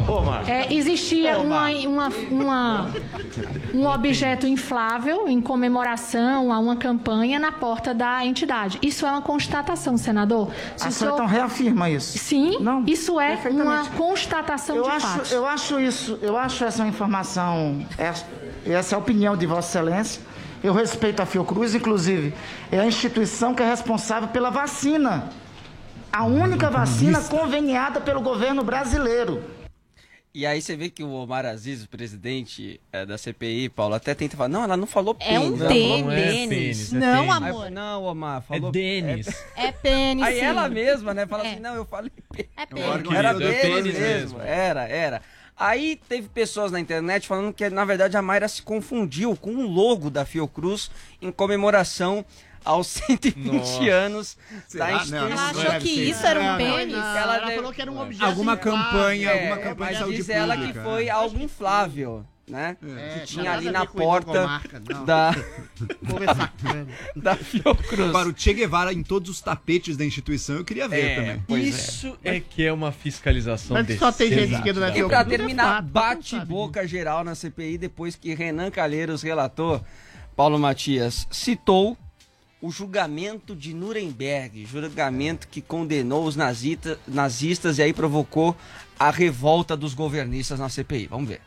É, 0.47 0.73
existia 0.73 1.37
uma, 1.39 1.69
uma, 1.69 2.09
uma- 2.29 2.91
um 3.73 3.87
objeto 3.87 4.45
inflável 4.47 5.27
em 5.27 5.41
comemoração 5.41 6.51
a 6.51 6.59
uma 6.59 6.75
campanha 6.75 7.39
na 7.39 7.51
porta 7.51 7.93
da 7.93 8.25
entidade. 8.25 8.77
Isso 8.81 9.05
é 9.05 9.09
uma 9.11 9.21
constatação, 9.21 9.97
senador. 9.97 10.49
Se 10.75 10.90
Senhora 10.91 11.15
senhor- 11.17 11.25
então 11.25 11.25
reafirma 11.25 11.89
isso? 11.89 12.17
Sim, 12.17 12.57
isso 12.87 13.19
é 13.19 13.37
uma 13.49 13.85
constatação 13.85 14.75
eu 14.75 14.83
de 14.83 14.89
acho, 14.89 15.07
fatos. 15.07 15.31
Eu 15.31 15.45
acho 15.47 15.79
isso, 15.79 16.19
eu 16.21 16.37
acho 16.37 16.63
essa 16.63 16.85
informação, 16.85 17.85
essa, 17.97 18.25
essa 18.65 18.93
é 18.93 18.95
a 18.95 18.99
opinião 18.99 19.35
de 19.35 19.45
Vossa 19.45 19.79
Excelência. 19.79 20.21
Eu 20.63 20.73
respeito 20.73 21.21
a 21.21 21.25
Fiocruz, 21.25 21.73
inclusive, 21.73 22.33
é 22.71 22.79
a 22.79 22.85
instituição 22.85 23.53
que 23.55 23.63
é 23.63 23.67
responsável 23.67 24.29
pela 24.29 24.51
vacina. 24.51 25.29
A 26.13 26.23
única 26.25 26.69
vacina 26.69 27.19
conveniada 27.21 27.99
pelo 28.01 28.21
governo 28.21 28.63
brasileiro. 28.63 29.41
E 30.33 30.45
aí 30.45 30.61
você 30.61 30.77
vê 30.77 30.89
que 30.89 31.03
o 31.03 31.11
Omar 31.11 31.45
Aziz, 31.45 31.83
o 31.83 31.89
presidente 31.89 32.79
eh, 32.93 33.05
da 33.05 33.17
CPI, 33.17 33.67
Paulo, 33.67 33.95
até 33.95 34.15
tenta 34.15 34.37
falar, 34.37 34.47
não, 34.47 34.63
ela 34.63 34.77
não 34.77 34.87
falou 34.87 35.15
É 35.19 35.37
um 35.37 35.57
pênis. 35.57 35.61
ela 35.61 35.69
tênis. 35.69 36.01
Não 36.03 36.11
é 36.11 36.15
pênis, 36.15 36.93
é 36.93 36.97
Não, 36.97 37.17
tênis. 37.17 37.35
amor. 37.35 37.65
Aí, 37.65 37.71
não, 37.71 38.03
Omar, 38.05 38.41
falou... 38.41 38.69
É 38.69 38.71
Denis. 38.71 39.27
É 39.57 39.71
pênis. 39.73 40.23
Aí 40.23 40.39
sim. 40.39 40.45
ela 40.45 40.69
mesma, 40.69 41.13
né, 41.13 41.27
fala 41.27 41.43
assim, 41.43 41.59
não, 41.59 41.75
eu 41.75 41.83
falei 41.83 42.11
pênis. 42.31 42.49
É 42.55 42.65
pênis. 42.65 43.11
Era 43.13 43.29
é 43.29 43.33
pênis 43.33 43.61
pênis 43.61 43.99
mesmo, 43.99 44.37
mesmo. 44.37 44.41
era, 44.41 44.87
era. 44.87 45.21
Aí 45.57 45.99
teve 46.07 46.29
pessoas 46.29 46.71
na 46.71 46.79
internet 46.79 47.27
falando 47.27 47.53
que, 47.53 47.69
na 47.69 47.83
verdade, 47.83 48.15
a 48.15 48.21
Mayra 48.21 48.47
se 48.47 48.61
confundiu 48.61 49.35
com 49.35 49.51
o 49.51 49.67
logo 49.67 50.09
da 50.09 50.25
Fiocruz 50.25 50.89
em 51.21 51.29
comemoração 51.29 52.25
aos 52.63 52.87
120 52.87 53.45
Nossa. 53.57 53.83
anos 53.91 54.37
da 54.73 54.91
instituição. 54.93 55.27
Ela 55.31 55.49
achou 55.49 55.63
deve 55.63 55.79
que 55.85 55.91
isso 56.09 56.25
era 56.25 56.39
um 56.39 56.57
pênis? 56.57 56.95
não, 56.95 57.17
Ela 57.17 57.39
deve- 57.39 57.55
falou 57.55 57.73
que 57.73 57.81
era 57.81 57.91
um 57.91 57.99
objeto 58.01 58.25
Alguma 58.25 58.57
campanha, 58.57 59.29
É, 59.29 59.33
alguma 59.33 59.57
campanha 59.57 59.75
mas 59.77 59.89
de 59.97 59.97
saúde 59.99 60.17
diz 60.17 60.29
ela 60.29 60.55
que 60.55 60.61
pública. 60.67 60.83
foi 60.83 61.09
algo 61.09 61.41
inflável, 61.41 62.25
né? 62.47 62.77
É, 62.83 63.19
que 63.19 63.25
tinha 63.27 63.51
ali 63.53 63.71
na 63.71 63.85
porta 63.85 64.61
não. 64.89 65.05
da 65.05 65.31
é 67.15 67.15
da 67.19 67.35
Fiocruz. 67.35 68.09
Agora, 68.09 68.29
o 68.29 68.33
Che 68.37 68.53
Guevara 68.53 68.93
em 68.93 69.03
todos 69.03 69.29
os 69.29 69.41
tapetes 69.41 69.95
da 69.97 70.05
instituição 70.05 70.57
eu 70.57 70.65
queria 70.65 70.87
ver 70.87 71.05
É, 71.05 71.15
também. 71.15 71.63
isso 71.63 72.17
é. 72.23 72.39
que 72.39 72.65
é 72.65 72.71
uma 72.73 72.91
fiscalização 72.91 73.75
Mas 73.81 73.97
só 73.97 74.11
tem 74.11 74.29
gente 74.29 74.47
de 74.49 74.55
esquerda 74.55 74.79
na 74.81 74.97
E 74.97 75.01
é 75.01 75.23
terminar, 75.23 75.81
bate-boca 75.81 76.87
geral 76.87 77.23
na 77.23 77.35
CPI 77.35 77.77
depois 77.77 78.15
que 78.15 78.33
Renan 78.33 78.69
Calheiros, 78.69 79.21
relator, 79.21 79.81
Paulo 80.35 80.59
Matias, 80.59 81.27
citou 81.31 81.97
o 82.61 82.69
julgamento 82.71 83.55
de 83.55 83.73
Nuremberg, 83.73 84.65
julgamento 84.65 85.47
que 85.49 85.61
condenou 85.61 86.25
os 86.25 86.35
nazita- 86.35 86.99
nazistas 87.07 87.79
e 87.79 87.81
aí 87.83 87.91
provocou 87.93 88.55
a 88.99 89.09
revolta 89.09 89.75
dos 89.75 89.93
governistas 89.95 90.59
na 90.59 90.69
CPI. 90.69 91.07
Vamos 91.07 91.27
ver. 91.29 91.41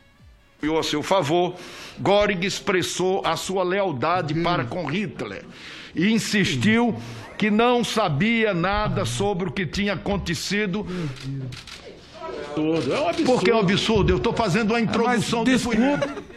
a 0.79 0.83
seu 0.83 1.03
favor, 1.03 1.55
Göring 2.03 2.43
expressou 2.45 3.21
a 3.25 3.35
sua 3.37 3.63
lealdade 3.63 4.33
para 4.41 4.65
com 4.65 4.85
Hitler 4.85 5.45
e 5.93 6.09
insistiu 6.11 6.95
que 7.37 7.51
não 7.51 7.83
sabia 7.83 8.53
nada 8.53 9.05
sobre 9.05 9.47
o 9.47 9.51
que 9.51 9.65
tinha 9.65 9.93
acontecido. 9.93 10.85
Porque 13.25 13.51
é 13.51 13.55
um 13.55 13.59
absurdo. 13.59 14.11
Eu 14.11 14.17
estou 14.17 14.33
fazendo 14.33 14.71
uma 14.71 14.79
introdução 14.79 15.43
Mas, 15.45 15.61
depois- 15.61 15.77
desculpe, 15.77 16.34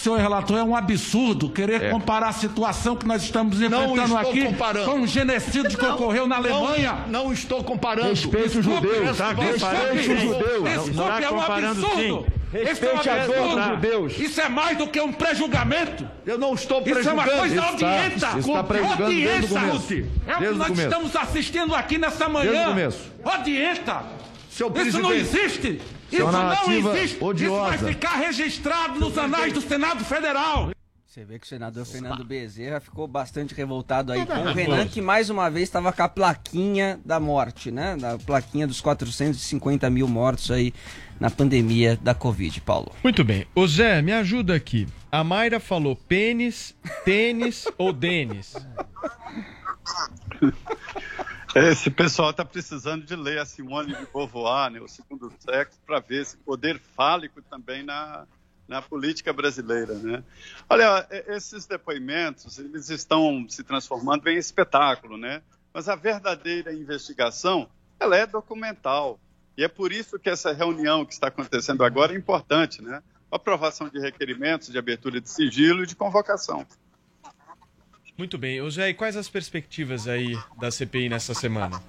senhor 0.00 0.18
relator, 0.18 0.58
é 0.58 0.62
um 0.62 0.74
absurdo 0.74 1.48
querer 1.50 1.82
É. 1.82 1.90
comparar 1.90 2.28
a 2.28 2.32
situação 2.32 2.96
que 2.96 3.06
nós 3.06 3.22
estamos 3.22 3.58
Não 3.60 3.84
enfrentando 3.92 4.16
aqui 4.16 4.44
comparando. 4.44 4.90
com 4.90 5.00
o 5.02 5.06
genocídio 5.06 5.76
que 5.78 5.82
Não, 5.84 5.94
ocorreu 5.94 6.26
na 6.26 6.40
não, 6.40 6.66
Alemanha. 6.66 6.98
Não, 7.08 7.32
estou 7.32 7.62
comparando. 7.62 8.08
Respeite 8.08 8.58
os 8.58 8.64
judeus, 8.64 9.16
tá? 9.18 9.32
Desculpe, 9.32 9.52
Respeite 9.52 9.90
os 9.90 10.06
desculpe, 10.06 10.22
judeus. 10.22 10.62
desculpe, 10.64 10.90
Desculpe, 10.90 11.24
é 11.24 11.30
um 11.30 11.40
absurdo. 11.40 12.26
Esse 12.52 12.58
é 12.58 12.62
um 12.62 12.96
Respeite 12.96 13.08
a 13.10 13.26
dor 13.26 13.36
absurdo. 13.36 13.56
dos 13.56 13.64
judeus. 13.66 14.18
Isso 14.18 14.40
é 14.40 14.48
mais 14.48 14.76
do 14.76 14.86
que 14.88 15.00
um 15.00 15.12
pré-julgamento. 15.12 16.04
Eu 16.26 16.36
não 16.36 16.52
estou 16.54 16.82
Isso 16.84 17.08
é 17.08 17.12
uma 17.12 17.22
coisa 17.24 17.46
Isso 17.46 17.54
tá- 17.62 17.70
odienta. 17.72 18.38
isso 18.40 18.52
tá 18.52 18.64
prejulgando 18.64 19.06
desde 19.10 19.44
o 19.44 19.48
começo. 19.48 19.92
É 20.26 20.32
o 20.34 20.34
que 20.34 20.40
Desde 20.40 20.46
o 20.46 20.56
nós 20.58 20.68
começo. 20.68 20.88
estamos 20.88 21.16
assistindo 21.16 21.74
aqui 21.76 21.96
nessa 21.98 22.28
manhã. 22.28 22.50
Desde 22.50 22.66
o 22.66 22.70
começo. 22.70 22.98
Odienta. 23.24 24.19
Seu 24.50 24.66
Isso 24.66 24.98
não 25.00 25.10
presidente. 25.10 25.14
existe. 25.38 25.80
Isso 26.10 26.30
não 26.32 26.52
existe. 26.74 27.14
Isso 27.16 27.24
odiosa. 27.24 27.76
vai 27.78 27.94
ficar 27.94 28.16
registrado 28.16 28.98
nos 28.98 29.16
anais 29.16 29.52
do 29.52 29.60
Senado 29.60 30.04
Federal. 30.04 30.70
Você 31.06 31.24
vê 31.24 31.40
que 31.40 31.46
o 31.46 31.48
senador 31.48 31.84
Fernando 31.84 32.24
Bezerra 32.24 32.78
ficou 32.78 33.08
bastante 33.08 33.52
revoltado 33.52 34.12
aí 34.12 34.24
Tá 34.24 34.36
com 34.36 34.42
o. 34.48 34.52
Renan, 34.52 34.86
que 34.86 35.00
mais 35.02 35.28
uma 35.28 35.50
vez 35.50 35.64
estava 35.68 35.92
com 35.92 36.02
a 36.04 36.08
plaquinha 36.08 37.00
da 37.04 37.18
morte, 37.18 37.70
né? 37.72 37.96
Da 37.96 38.16
plaquinha 38.16 38.64
dos 38.64 38.80
450 38.80 39.90
mil 39.90 40.06
mortos 40.06 40.52
aí 40.52 40.72
na 41.18 41.28
pandemia 41.28 41.98
da 42.00 42.14
Covid, 42.14 42.60
Paulo. 42.60 42.92
Muito 43.02 43.24
bem. 43.24 43.44
Ô 43.56 43.66
Zé, 43.66 44.00
me 44.02 44.12
ajuda 44.12 44.54
aqui. 44.54 44.86
A 45.10 45.24
Mayra 45.24 45.58
falou 45.58 45.96
pênis, 45.96 46.76
tênis 47.04 47.66
ou 47.76 47.90
Denis? 47.94 48.54
Esse 51.54 51.90
pessoal 51.90 52.30
está 52.30 52.44
precisando 52.44 53.04
de 53.04 53.16
ler 53.16 53.40
a 53.40 53.44
Simone 53.44 53.92
de 53.92 54.06
Beauvoir, 54.06 54.70
né, 54.70 54.80
o 54.80 54.86
segundo 54.86 55.32
sexo, 55.40 55.80
para 55.84 55.98
ver 55.98 56.22
esse 56.22 56.36
poder 56.36 56.78
fálico 56.78 57.42
também 57.42 57.82
na, 57.82 58.24
na 58.68 58.80
política 58.80 59.32
brasileira. 59.32 59.94
Né? 59.94 60.22
Olha, 60.68 61.06
esses 61.26 61.66
depoimentos 61.66 62.56
eles 62.60 62.88
estão 62.88 63.44
se 63.48 63.64
transformando 63.64 64.28
em 64.28 64.36
espetáculo, 64.36 65.16
né? 65.16 65.42
mas 65.74 65.88
a 65.88 65.96
verdadeira 65.96 66.72
investigação 66.72 67.68
ela 67.98 68.16
é 68.16 68.26
documental. 68.26 69.18
E 69.56 69.64
é 69.64 69.68
por 69.68 69.92
isso 69.92 70.20
que 70.20 70.30
essa 70.30 70.52
reunião 70.52 71.04
que 71.04 71.12
está 71.12 71.26
acontecendo 71.26 71.82
agora 71.84 72.14
é 72.14 72.16
importante, 72.16 72.80
né? 72.80 73.02
A 73.30 73.36
aprovação 73.36 73.88
de 73.88 74.00
requerimentos 74.00 74.68
de 74.68 74.78
abertura 74.78 75.20
de 75.20 75.28
sigilo 75.28 75.82
e 75.82 75.86
de 75.86 75.94
convocação. 75.94 76.66
Muito 78.20 78.36
bem. 78.36 78.60
Ô 78.60 78.68
Zé, 78.68 78.90
e 78.90 78.92
quais 78.92 79.16
as 79.16 79.30
perspectivas 79.30 80.06
aí 80.06 80.38
da 80.58 80.70
CPI 80.70 81.08
nessa 81.08 81.32
semana? 81.32 81.82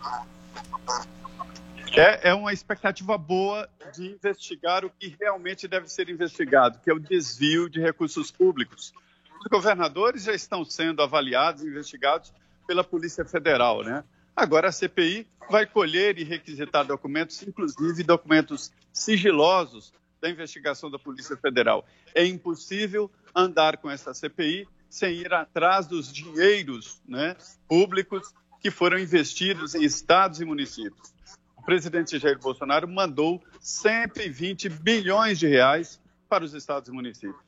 É, 1.94 2.30
é 2.30 2.34
uma 2.34 2.54
expectativa 2.54 3.18
boa 3.18 3.68
de 3.94 4.06
investigar 4.06 4.86
o 4.86 4.90
que 4.90 5.14
realmente 5.20 5.68
deve 5.68 5.90
ser 5.90 6.08
investigado, 6.08 6.80
que 6.82 6.90
é 6.90 6.94
o 6.94 7.00
desvio 7.00 7.70
de 7.70 7.82
recursos 7.82 8.32
públicos. 8.32 8.94
Os 9.42 9.48
governadores 9.52 10.24
já 10.24 10.34
estão 10.34 10.64
sendo 10.64 11.02
avaliados 11.02 11.66
investigados 11.66 12.32
pela 12.66 12.82
Polícia 12.82 13.26
Federal, 13.26 13.84
né? 13.84 14.02
Agora 14.34 14.70
a 14.70 14.72
CPI 14.72 15.28
vai 15.50 15.66
colher 15.66 16.18
e 16.18 16.24
requisitar 16.24 16.86
documentos, 16.86 17.44
inclusive 17.44 18.04
documentos 18.04 18.72
sigilosos 18.94 19.94
da 20.22 20.30
investigação 20.30 20.90
da 20.90 20.98
Polícia 20.98 21.36
Federal. 21.36 21.86
É 22.16 22.26
impossível 22.26 23.12
andar 23.36 23.76
com 23.76 23.92
essa 23.92 24.14
CPI 24.14 24.66
sem 24.92 25.14
ir 25.16 25.34
atrás 25.34 25.88
dos 25.88 26.12
dinheiros 26.12 27.02
né, 27.08 27.38
públicos 27.66 28.34
que 28.60 28.70
foram 28.70 29.00
investidos 29.00 29.74
em 29.74 29.84
estados 29.84 30.42
e 30.42 30.46
municípios. 30.46 31.14
o 31.56 31.64
presidente 31.64 32.20
Jair 32.20 32.38
Bolsonaro 32.38 32.88
mandou 32.88 33.42
120 33.62 34.68
bilhões 34.68 35.40
de 35.40 35.48
reais 35.48 36.00
para 36.28 36.44
os 36.44 36.54
estados 36.54 36.90
e 36.90 36.92
municípios. 36.92 37.42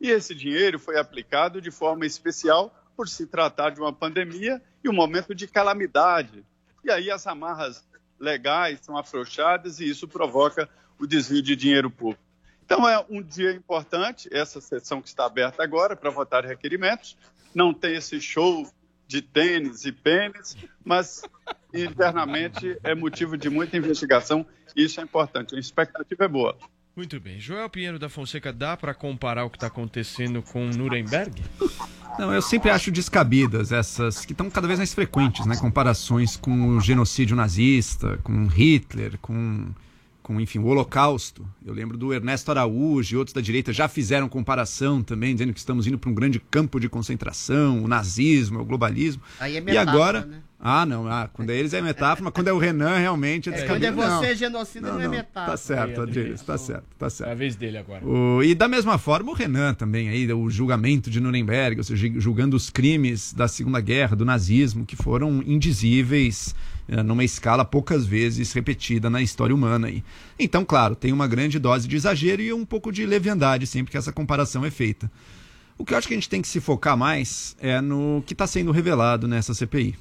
E 0.00 0.10
esse 0.10 0.34
dinheiro 0.34 0.78
foi 0.78 0.98
aplicado 0.98 1.60
de 1.60 1.70
forma 1.70 2.06
especial 2.06 2.74
por 2.96 3.08
se 3.08 3.26
tratar 3.26 3.70
de 3.70 3.80
uma 3.80 3.92
pandemia 3.92 4.62
e 4.82 4.88
um 4.88 4.92
momento 4.92 5.34
de 5.34 5.46
calamidade. 5.46 6.44
E 6.82 6.90
aí 6.90 7.10
as 7.10 7.26
amarras 7.26 7.86
legais 8.18 8.80
são 8.80 8.96
afrouxadas 8.96 9.80
e 9.80 9.88
isso 9.88 10.08
provoca 10.08 10.68
o 10.98 11.06
desvio 11.06 11.42
de 11.42 11.54
dinheiro 11.54 11.90
público. 11.90 12.25
Então 12.66 12.86
é 12.86 13.02
um 13.08 13.22
dia 13.22 13.52
importante, 13.52 14.28
essa 14.32 14.60
sessão 14.60 15.00
que 15.00 15.08
está 15.08 15.24
aberta 15.24 15.62
agora 15.62 15.94
para 15.94 16.10
votar 16.10 16.44
requerimentos. 16.44 17.16
Não 17.54 17.72
tem 17.72 17.94
esse 17.94 18.20
show 18.20 18.68
de 19.06 19.22
tênis 19.22 19.84
e 19.84 19.92
pênis, 19.92 20.56
mas 20.84 21.22
internamente 21.72 22.76
é 22.82 22.92
motivo 22.92 23.38
de 23.38 23.48
muita 23.48 23.76
investigação 23.76 24.44
e 24.74 24.84
isso 24.84 25.00
é 25.00 25.04
importante. 25.04 25.54
A 25.54 25.58
expectativa 25.60 26.24
é 26.24 26.28
boa. 26.28 26.58
Muito 26.96 27.20
bem. 27.20 27.38
Joel 27.38 27.70
Pinheiro 27.70 27.98
da 27.98 28.08
Fonseca, 28.08 28.52
dá 28.52 28.76
para 28.76 28.92
comparar 28.94 29.44
o 29.44 29.50
que 29.50 29.58
está 29.58 29.68
acontecendo 29.68 30.42
com 30.42 30.66
Nuremberg? 30.66 31.40
Não, 32.18 32.32
eu 32.32 32.40
sempre 32.40 32.70
acho 32.70 32.90
descabidas 32.90 33.70
essas 33.70 34.24
que 34.24 34.32
estão 34.32 34.48
cada 34.50 34.66
vez 34.66 34.78
mais 34.78 34.94
frequentes, 34.94 35.44
né? 35.44 35.56
Comparações 35.56 36.36
com 36.36 36.68
o 36.68 36.80
genocídio 36.80 37.36
nazista, 37.36 38.18
com 38.24 38.46
Hitler, 38.46 39.18
com, 39.18 39.74
com 40.26 40.40
enfim, 40.40 40.58
o 40.58 40.66
Holocausto. 40.66 41.46
Eu 41.64 41.72
lembro 41.72 41.96
do 41.96 42.12
Ernesto 42.12 42.50
Araújo 42.50 43.14
e 43.14 43.16
outros 43.16 43.32
da 43.32 43.40
direita 43.40 43.72
já 43.72 43.86
fizeram 43.86 44.28
comparação 44.28 45.00
também, 45.00 45.32
dizendo 45.32 45.52
que 45.52 45.58
estamos 45.60 45.86
indo 45.86 45.96
para 46.00 46.10
um 46.10 46.14
grande 46.14 46.40
campo 46.40 46.80
de 46.80 46.88
concentração, 46.88 47.84
o 47.84 47.86
nazismo, 47.86 48.58
o 48.58 48.64
globalismo. 48.64 49.22
Aí 49.38 49.54
é 49.54 49.58
e 49.58 49.60
metáfora, 49.60 49.92
agora. 49.92 50.26
né? 50.26 50.42
Ah, 50.68 50.84
não, 50.84 51.06
ah, 51.06 51.28
quando 51.32 51.50
é 51.50 51.56
eles 51.56 51.72
é 51.74 51.80
metáfora, 51.80 52.24
mas 52.24 52.32
quando 52.32 52.48
é 52.48 52.52
o 52.52 52.58
Renan, 52.58 52.96
realmente 52.98 53.48
é 53.48 53.52
É, 53.52 53.66
quando 53.66 53.84
é 53.84 53.90
descabido. 53.92 54.18
você, 54.20 54.28
não. 54.30 54.34
genocida, 54.34 54.92
não, 54.92 55.00
é 55.00 55.06
metáfora. 55.08 55.52
Tá 55.52 55.56
certo, 55.56 56.00
Adriles, 56.00 56.42
tá 56.42 56.58
certo, 56.58 56.84
tá 56.98 57.08
certo. 57.08 57.28
É 57.28 57.32
a 57.32 57.36
vez 57.36 57.54
dele 57.54 57.78
agora. 57.78 58.04
O- 58.04 58.42
e 58.42 58.52
da 58.54 58.66
mesma 58.66 58.98
forma 58.98 59.30
o 59.30 59.34
Renan 59.34 59.74
também 59.74 60.08
aí, 60.08 60.32
o 60.32 60.50
julgamento 60.50 61.08
de 61.08 61.20
Nuremberg, 61.20 61.78
ou 61.78 61.84
seja, 61.84 62.10
julgando 62.16 62.56
os 62.56 62.68
crimes 62.68 63.32
da 63.32 63.46
Segunda 63.46 63.80
Guerra, 63.80 64.16
do 64.16 64.24
nazismo, 64.24 64.84
que 64.84 64.96
foram 64.96 65.40
indizíveis 65.46 66.54
eh, 66.88 67.02
numa 67.02 67.22
escala 67.24 67.64
poucas 67.64 68.06
vezes 68.06 68.52
repetida 68.52 69.08
na 69.10 69.20
história 69.22 69.54
humana 69.54 69.86
aí. 69.88 70.02
Então, 70.38 70.64
claro, 70.64 70.94
tem 70.96 71.12
uma 71.12 71.26
grande 71.28 71.58
dose 71.58 71.86
de 71.88 71.96
exagero 71.96 72.42
e 72.42 72.52
um 72.52 72.64
pouco 72.64 72.90
de 72.92 73.04
leviandade 73.06 73.66
sempre 73.66 73.90
que 73.92 73.96
essa 73.96 74.12
comparação 74.12 74.64
é 74.64 74.70
feita. 74.70 75.10
O 75.78 75.84
que 75.84 75.92
eu 75.94 75.98
acho 75.98 76.08
que 76.08 76.14
a 76.14 76.16
gente 76.16 76.28
tem 76.28 76.40
que 76.42 76.48
se 76.48 76.60
focar 76.60 76.96
mais 76.96 77.56
é 77.60 77.80
no 77.80 78.22
que 78.26 78.32
está 78.34 78.46
sendo 78.46 78.72
revelado 78.72 79.28
nessa 79.28 79.52
CPI. 79.54 79.94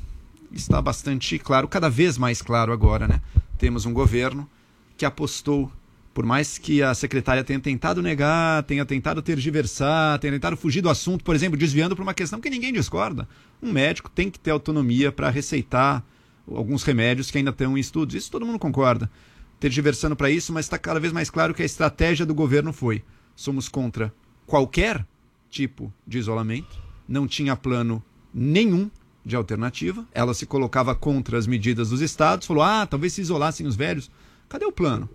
Está 0.55 0.81
bastante 0.81 1.37
claro, 1.37 1.67
cada 1.67 1.89
vez 1.89 2.17
mais 2.17 2.41
claro 2.41 2.71
agora, 2.71 3.09
né? 3.09 3.21
Temos 3.57 3.85
um 3.85 3.91
governo 3.91 4.49
que 4.95 5.05
apostou, 5.05 5.69
por 6.13 6.25
mais 6.25 6.57
que 6.57 6.81
a 6.81 6.93
secretária 6.93 7.43
tenha 7.43 7.59
tentado 7.59 8.01
negar, 8.01 8.63
tenha 8.63 8.85
tentado 8.85 9.21
tergiversar, 9.21 10.17
tenha 10.17 10.31
tentado 10.31 10.55
fugir 10.55 10.79
do 10.79 10.89
assunto, 10.89 11.25
por 11.25 11.35
exemplo, 11.35 11.59
desviando 11.59 11.93
para 11.93 12.03
uma 12.03 12.13
questão 12.13 12.39
que 12.39 12.49
ninguém 12.49 12.71
discorda. 12.71 13.27
Um 13.61 13.69
médico 13.69 14.09
tem 14.09 14.31
que 14.31 14.39
ter 14.39 14.51
autonomia 14.51 15.11
para 15.11 15.29
receitar 15.29 16.01
alguns 16.49 16.83
remédios 16.83 17.29
que 17.29 17.37
ainda 17.37 17.49
estão 17.51 17.77
em 17.77 17.81
estudos. 17.81 18.15
Isso 18.15 18.31
todo 18.31 18.45
mundo 18.45 18.57
concorda. 18.57 19.11
Tergiversando 19.59 20.15
para 20.15 20.29
isso, 20.29 20.53
mas 20.53 20.67
está 20.67 20.77
cada 20.77 21.01
vez 21.01 21.11
mais 21.11 21.29
claro 21.29 21.53
que 21.53 21.63
a 21.63 21.65
estratégia 21.65 22.25
do 22.25 22.33
governo 22.33 22.71
foi: 22.71 23.03
somos 23.35 23.67
contra 23.67 24.13
qualquer 24.47 25.05
tipo 25.49 25.93
de 26.07 26.17
isolamento, 26.17 26.81
não 27.05 27.27
tinha 27.27 27.57
plano 27.57 28.01
nenhum 28.33 28.89
de 29.25 29.35
alternativa. 29.35 30.05
Ela 30.13 30.33
se 30.33 30.45
colocava 30.45 30.93
contra 30.93 31.37
as 31.37 31.47
medidas 31.47 31.89
dos 31.89 32.01
estados, 32.01 32.45
falou: 32.45 32.63
ah, 32.63 32.85
talvez 32.85 33.13
se 33.13 33.21
isolassem 33.21 33.65
os 33.65 33.75
velhos. 33.75 34.11
Cadê 34.47 34.65
o 34.65 34.71
plano? 34.71 35.09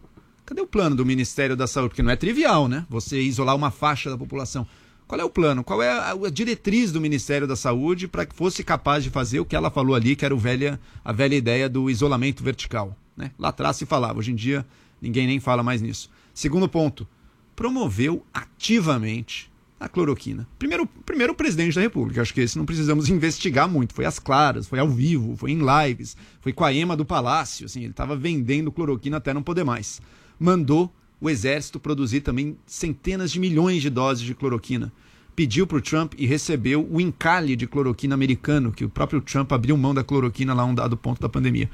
Cadê 0.44 0.60
o 0.60 0.66
plano 0.66 0.96
do 0.96 1.06
Ministério 1.06 1.56
da 1.56 1.66
Saúde? 1.66 1.90
Porque 1.90 2.02
não 2.02 2.10
é 2.10 2.16
trivial, 2.16 2.66
né? 2.66 2.84
Você 2.90 3.20
isolar 3.20 3.54
uma 3.54 3.70
faixa 3.70 4.10
da 4.10 4.18
população. 4.18 4.66
Qual 5.06 5.20
é 5.20 5.24
o 5.24 5.30
plano? 5.30 5.64
Qual 5.64 5.82
é 5.82 5.90
a, 5.90 6.14
diretriz 6.32 6.92
do 6.92 7.00
Ministério 7.00 7.46
da 7.46 7.56
Saúde 7.56 8.06
para 8.06 8.24
que 8.24 8.34
fosse 8.34 8.62
capaz 8.62 9.02
de 9.02 9.10
fazer 9.10 9.40
o 9.40 9.44
que 9.44 9.56
ela 9.56 9.70
falou 9.70 9.94
ali, 9.94 10.14
que 10.14 10.24
era 10.24 10.34
velha, 10.36 10.78
a 11.04 11.12
velha 11.12 11.34
ideia 11.34 11.68
do 11.68 11.90
isolamento 11.90 12.44
vertical? 12.44 12.96
Né? 13.16 13.32
Lá 13.36 13.48
atrás 13.48 13.76
se 13.76 13.86
falava, 13.86 14.18
hoje 14.20 14.30
em 14.30 14.36
dia 14.36 14.64
ninguém 15.00 15.26
nem 15.26 15.40
fala 15.40 15.64
mais 15.64 15.82
nisso. 15.82 16.08
Segundo 16.32 16.68
ponto, 16.68 17.08
promoveu 17.56 18.24
ativamente 18.32 19.49
a 19.80 19.88
cloroquina. 19.88 20.46
Primeiro, 20.58 20.86
primeiro 20.86 21.32
o 21.32 21.36
presidente 21.36 21.74
da 21.74 21.80
República, 21.80 22.20
acho 22.20 22.34
que 22.34 22.42
esse 22.42 22.58
não 22.58 22.66
precisamos 22.66 23.08
investigar 23.08 23.66
muito, 23.66 23.94
foi 23.94 24.04
às 24.04 24.18
claras, 24.18 24.68
foi 24.68 24.78
ao 24.78 24.88
vivo, 24.88 25.34
foi 25.36 25.52
em 25.52 25.60
lives, 25.60 26.14
foi 26.42 26.52
com 26.52 26.64
a 26.64 26.72
Ema 26.72 26.94
do 26.94 27.04
Palácio, 27.04 27.64
assim, 27.64 27.80
ele 27.80 27.90
estava 27.90 28.14
vendendo 28.14 28.70
cloroquina 28.70 29.16
até 29.16 29.32
não 29.32 29.42
poder 29.42 29.64
mais. 29.64 30.02
Mandou 30.38 30.92
o 31.18 31.30
exército 31.30 31.80
produzir 31.80 32.20
também 32.20 32.58
centenas 32.66 33.32
de 33.32 33.40
milhões 33.40 33.80
de 33.80 33.88
doses 33.88 34.24
de 34.24 34.34
cloroquina. 34.34 34.92
Pediu 35.34 35.66
para 35.66 35.78
o 35.78 35.82
Trump 35.82 36.12
e 36.18 36.26
recebeu 36.26 36.86
o 36.90 37.00
encalhe 37.00 37.56
de 37.56 37.66
cloroquina 37.66 38.14
americano, 38.14 38.72
que 38.72 38.84
o 38.84 38.90
próprio 38.90 39.22
Trump 39.22 39.50
abriu 39.52 39.76
mão 39.76 39.94
da 39.94 40.04
cloroquina 40.04 40.52
lá 40.52 40.64
um 40.64 40.74
dado 40.74 40.96
ponto 40.96 41.20
da 41.20 41.28
pandemia. 41.28 41.70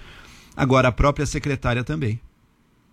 Agora, 0.57 0.89
a 0.89 0.93
própria 0.93 1.27
secretária 1.27 1.83
também. 1.83 2.21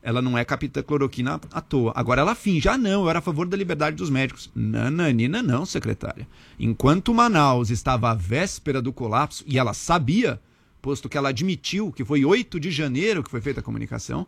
Ela 0.06 0.22
não 0.22 0.38
é 0.38 0.44
capitã 0.44 0.84
cloroquina 0.84 1.40
à 1.50 1.62
toa. 1.62 1.94
Agora 1.96 2.20
ela 2.20 2.36
finge, 2.36 2.68
ah 2.68 2.78
não, 2.78 3.04
eu 3.04 3.10
era 3.10 3.20
a 3.20 3.22
favor 3.22 3.48
da 3.48 3.56
liberdade 3.56 3.96
dos 3.96 4.10
médicos. 4.10 4.52
Nananina 4.54 5.42
não, 5.42 5.66
secretária. 5.66 6.28
Enquanto 6.60 7.14
Manaus 7.14 7.70
estava 7.70 8.12
à 8.12 8.14
véspera 8.14 8.82
do 8.82 8.92
colapso, 8.92 9.46
e 9.48 9.58
ela 9.58 9.74
sabia, 9.74 10.42
posto 10.82 11.08
que 11.08 11.18
ela 11.18 11.30
admitiu 11.30 11.90
que 11.90 12.04
foi 12.04 12.26
8 12.26 12.60
de 12.60 12.70
janeiro 12.70 13.24
que 13.24 13.32
foi 13.32 13.40
feita 13.40 13.62
a 13.62 13.64
comunicação, 13.64 14.28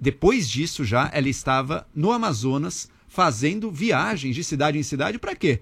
depois 0.00 0.50
disso 0.50 0.84
já 0.84 1.08
ela 1.14 1.28
estava 1.28 1.86
no 1.94 2.10
Amazonas 2.10 2.90
fazendo 3.06 3.70
viagens 3.70 4.34
de 4.34 4.42
cidade 4.42 4.76
em 4.76 4.82
cidade 4.82 5.20
para 5.20 5.36
quê? 5.36 5.60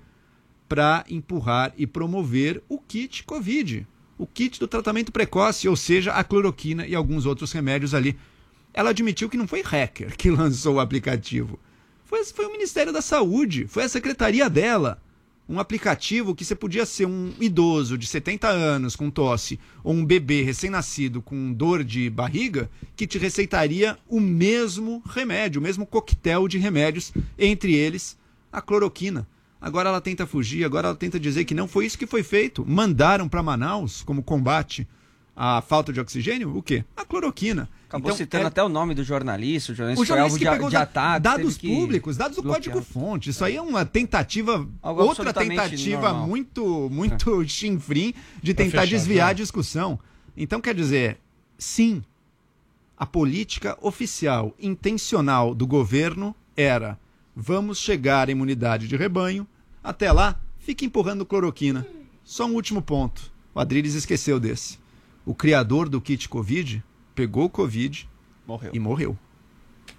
Para 0.66 1.04
empurrar 1.10 1.74
e 1.76 1.86
promover 1.86 2.62
o 2.66 2.78
kit 2.78 3.24
Covid, 3.24 3.86
o 4.16 4.26
kit 4.26 4.58
do 4.58 4.68
tratamento 4.68 5.12
precoce, 5.12 5.68
ou 5.68 5.76
seja, 5.76 6.12
a 6.12 6.24
cloroquina 6.24 6.86
e 6.86 6.94
alguns 6.94 7.26
outros 7.26 7.52
remédios 7.52 7.92
ali. 7.92 8.16
Ela 8.72 8.90
admitiu 8.90 9.28
que 9.28 9.36
não 9.36 9.48
foi 9.48 9.62
hacker 9.62 10.16
que 10.16 10.30
lançou 10.30 10.76
o 10.76 10.80
aplicativo. 10.80 11.58
Foi, 12.04 12.24
foi 12.24 12.46
o 12.46 12.52
Ministério 12.52 12.92
da 12.92 13.00
Saúde, 13.00 13.66
foi 13.68 13.84
a 13.84 13.88
secretaria 13.88 14.48
dela. 14.50 15.00
Um 15.48 15.58
aplicativo 15.58 16.34
que 16.34 16.44
você 16.44 16.54
podia 16.54 16.86
ser 16.86 17.06
um 17.06 17.32
idoso 17.40 17.98
de 17.98 18.06
70 18.06 18.48
anos 18.48 18.94
com 18.94 19.10
tosse 19.10 19.58
ou 19.82 19.92
um 19.92 20.04
bebê 20.04 20.42
recém-nascido 20.42 21.20
com 21.20 21.52
dor 21.52 21.82
de 21.82 22.08
barriga 22.08 22.70
que 22.94 23.04
te 23.04 23.18
receitaria 23.18 23.98
o 24.08 24.20
mesmo 24.20 25.02
remédio, 25.06 25.60
o 25.60 25.62
mesmo 25.62 25.84
coquetel 25.84 26.46
de 26.46 26.56
remédios, 26.56 27.12
entre 27.36 27.74
eles 27.74 28.16
a 28.52 28.62
cloroquina. 28.62 29.26
Agora 29.60 29.88
ela 29.88 30.00
tenta 30.00 30.26
fugir, 30.26 30.64
agora 30.64 30.88
ela 30.88 30.96
tenta 30.96 31.18
dizer 31.18 31.44
que 31.44 31.54
não 31.54 31.66
foi 31.66 31.84
isso 31.84 31.98
que 31.98 32.06
foi 32.06 32.22
feito. 32.22 32.64
Mandaram 32.66 33.28
para 33.28 33.42
Manaus 33.42 34.02
como 34.02 34.22
combate 34.22 34.86
à 35.42 35.62
falta 35.62 35.90
de 35.90 35.98
oxigênio 35.98 36.54
o 36.54 36.62
quê? 36.62 36.84
A 36.94 37.02
cloroquina. 37.02 37.66
Acabou 37.88 38.10
Então, 38.10 38.16
citando 38.18 38.44
é- 38.44 38.46
até 38.48 38.62
o 38.62 38.68
nome 38.68 38.94
do 38.94 39.02
jornalista, 39.02 39.72
o 39.72 39.74
jornalista 39.74 40.02
o 40.02 40.06
jornalista 40.06 40.38
que 40.38 40.44
de, 40.44 40.50
pegou 40.50 40.68
de 40.68 40.74
da- 40.74 40.82
ataque. 40.82 41.20
dados 41.22 41.56
públicos, 41.56 42.16
dados 42.18 42.36
do 42.36 42.42
código-fonte. 42.42 43.30
Isso 43.30 43.42
aí 43.42 43.56
é 43.56 43.62
uma 43.62 43.86
tentativa, 43.86 44.68
Algo 44.82 45.02
outra 45.02 45.32
tentativa 45.32 46.02
normal. 46.10 46.26
muito, 46.28 46.88
muito 46.90 47.42
chinfrim 47.48 48.12
de 48.42 48.52
tentar 48.52 48.82
fechar, 48.82 48.86
desviar 48.90 49.30
a 49.30 49.32
discussão. 49.32 49.98
Então, 50.36 50.60
quer 50.60 50.74
dizer, 50.74 51.18
sim, 51.58 52.02
a 52.96 53.06
política 53.06 53.78
oficial, 53.80 54.54
intencional 54.60 55.54
do 55.54 55.66
governo 55.66 56.36
era 56.54 56.98
vamos 57.34 57.78
chegar 57.78 58.28
à 58.28 58.30
imunidade 58.30 58.86
de 58.86 58.94
rebanho, 58.96 59.46
até 59.82 60.12
lá, 60.12 60.38
fique 60.58 60.84
empurrando 60.84 61.24
cloroquina. 61.24 61.86
Só 62.22 62.44
um 62.46 62.54
último 62.54 62.82
ponto. 62.82 63.32
O 63.54 63.58
Adriles 63.58 63.94
esqueceu 63.94 64.38
desse. 64.38 64.78
O 65.24 65.34
criador 65.34 65.88
do 65.88 66.00
kit 66.00 66.28
Covid 66.28 66.82
pegou 67.14 67.44
o 67.44 67.50
Covid 67.50 68.08
Morreu. 68.46 68.70
e 68.72 68.78
morreu. 68.78 69.18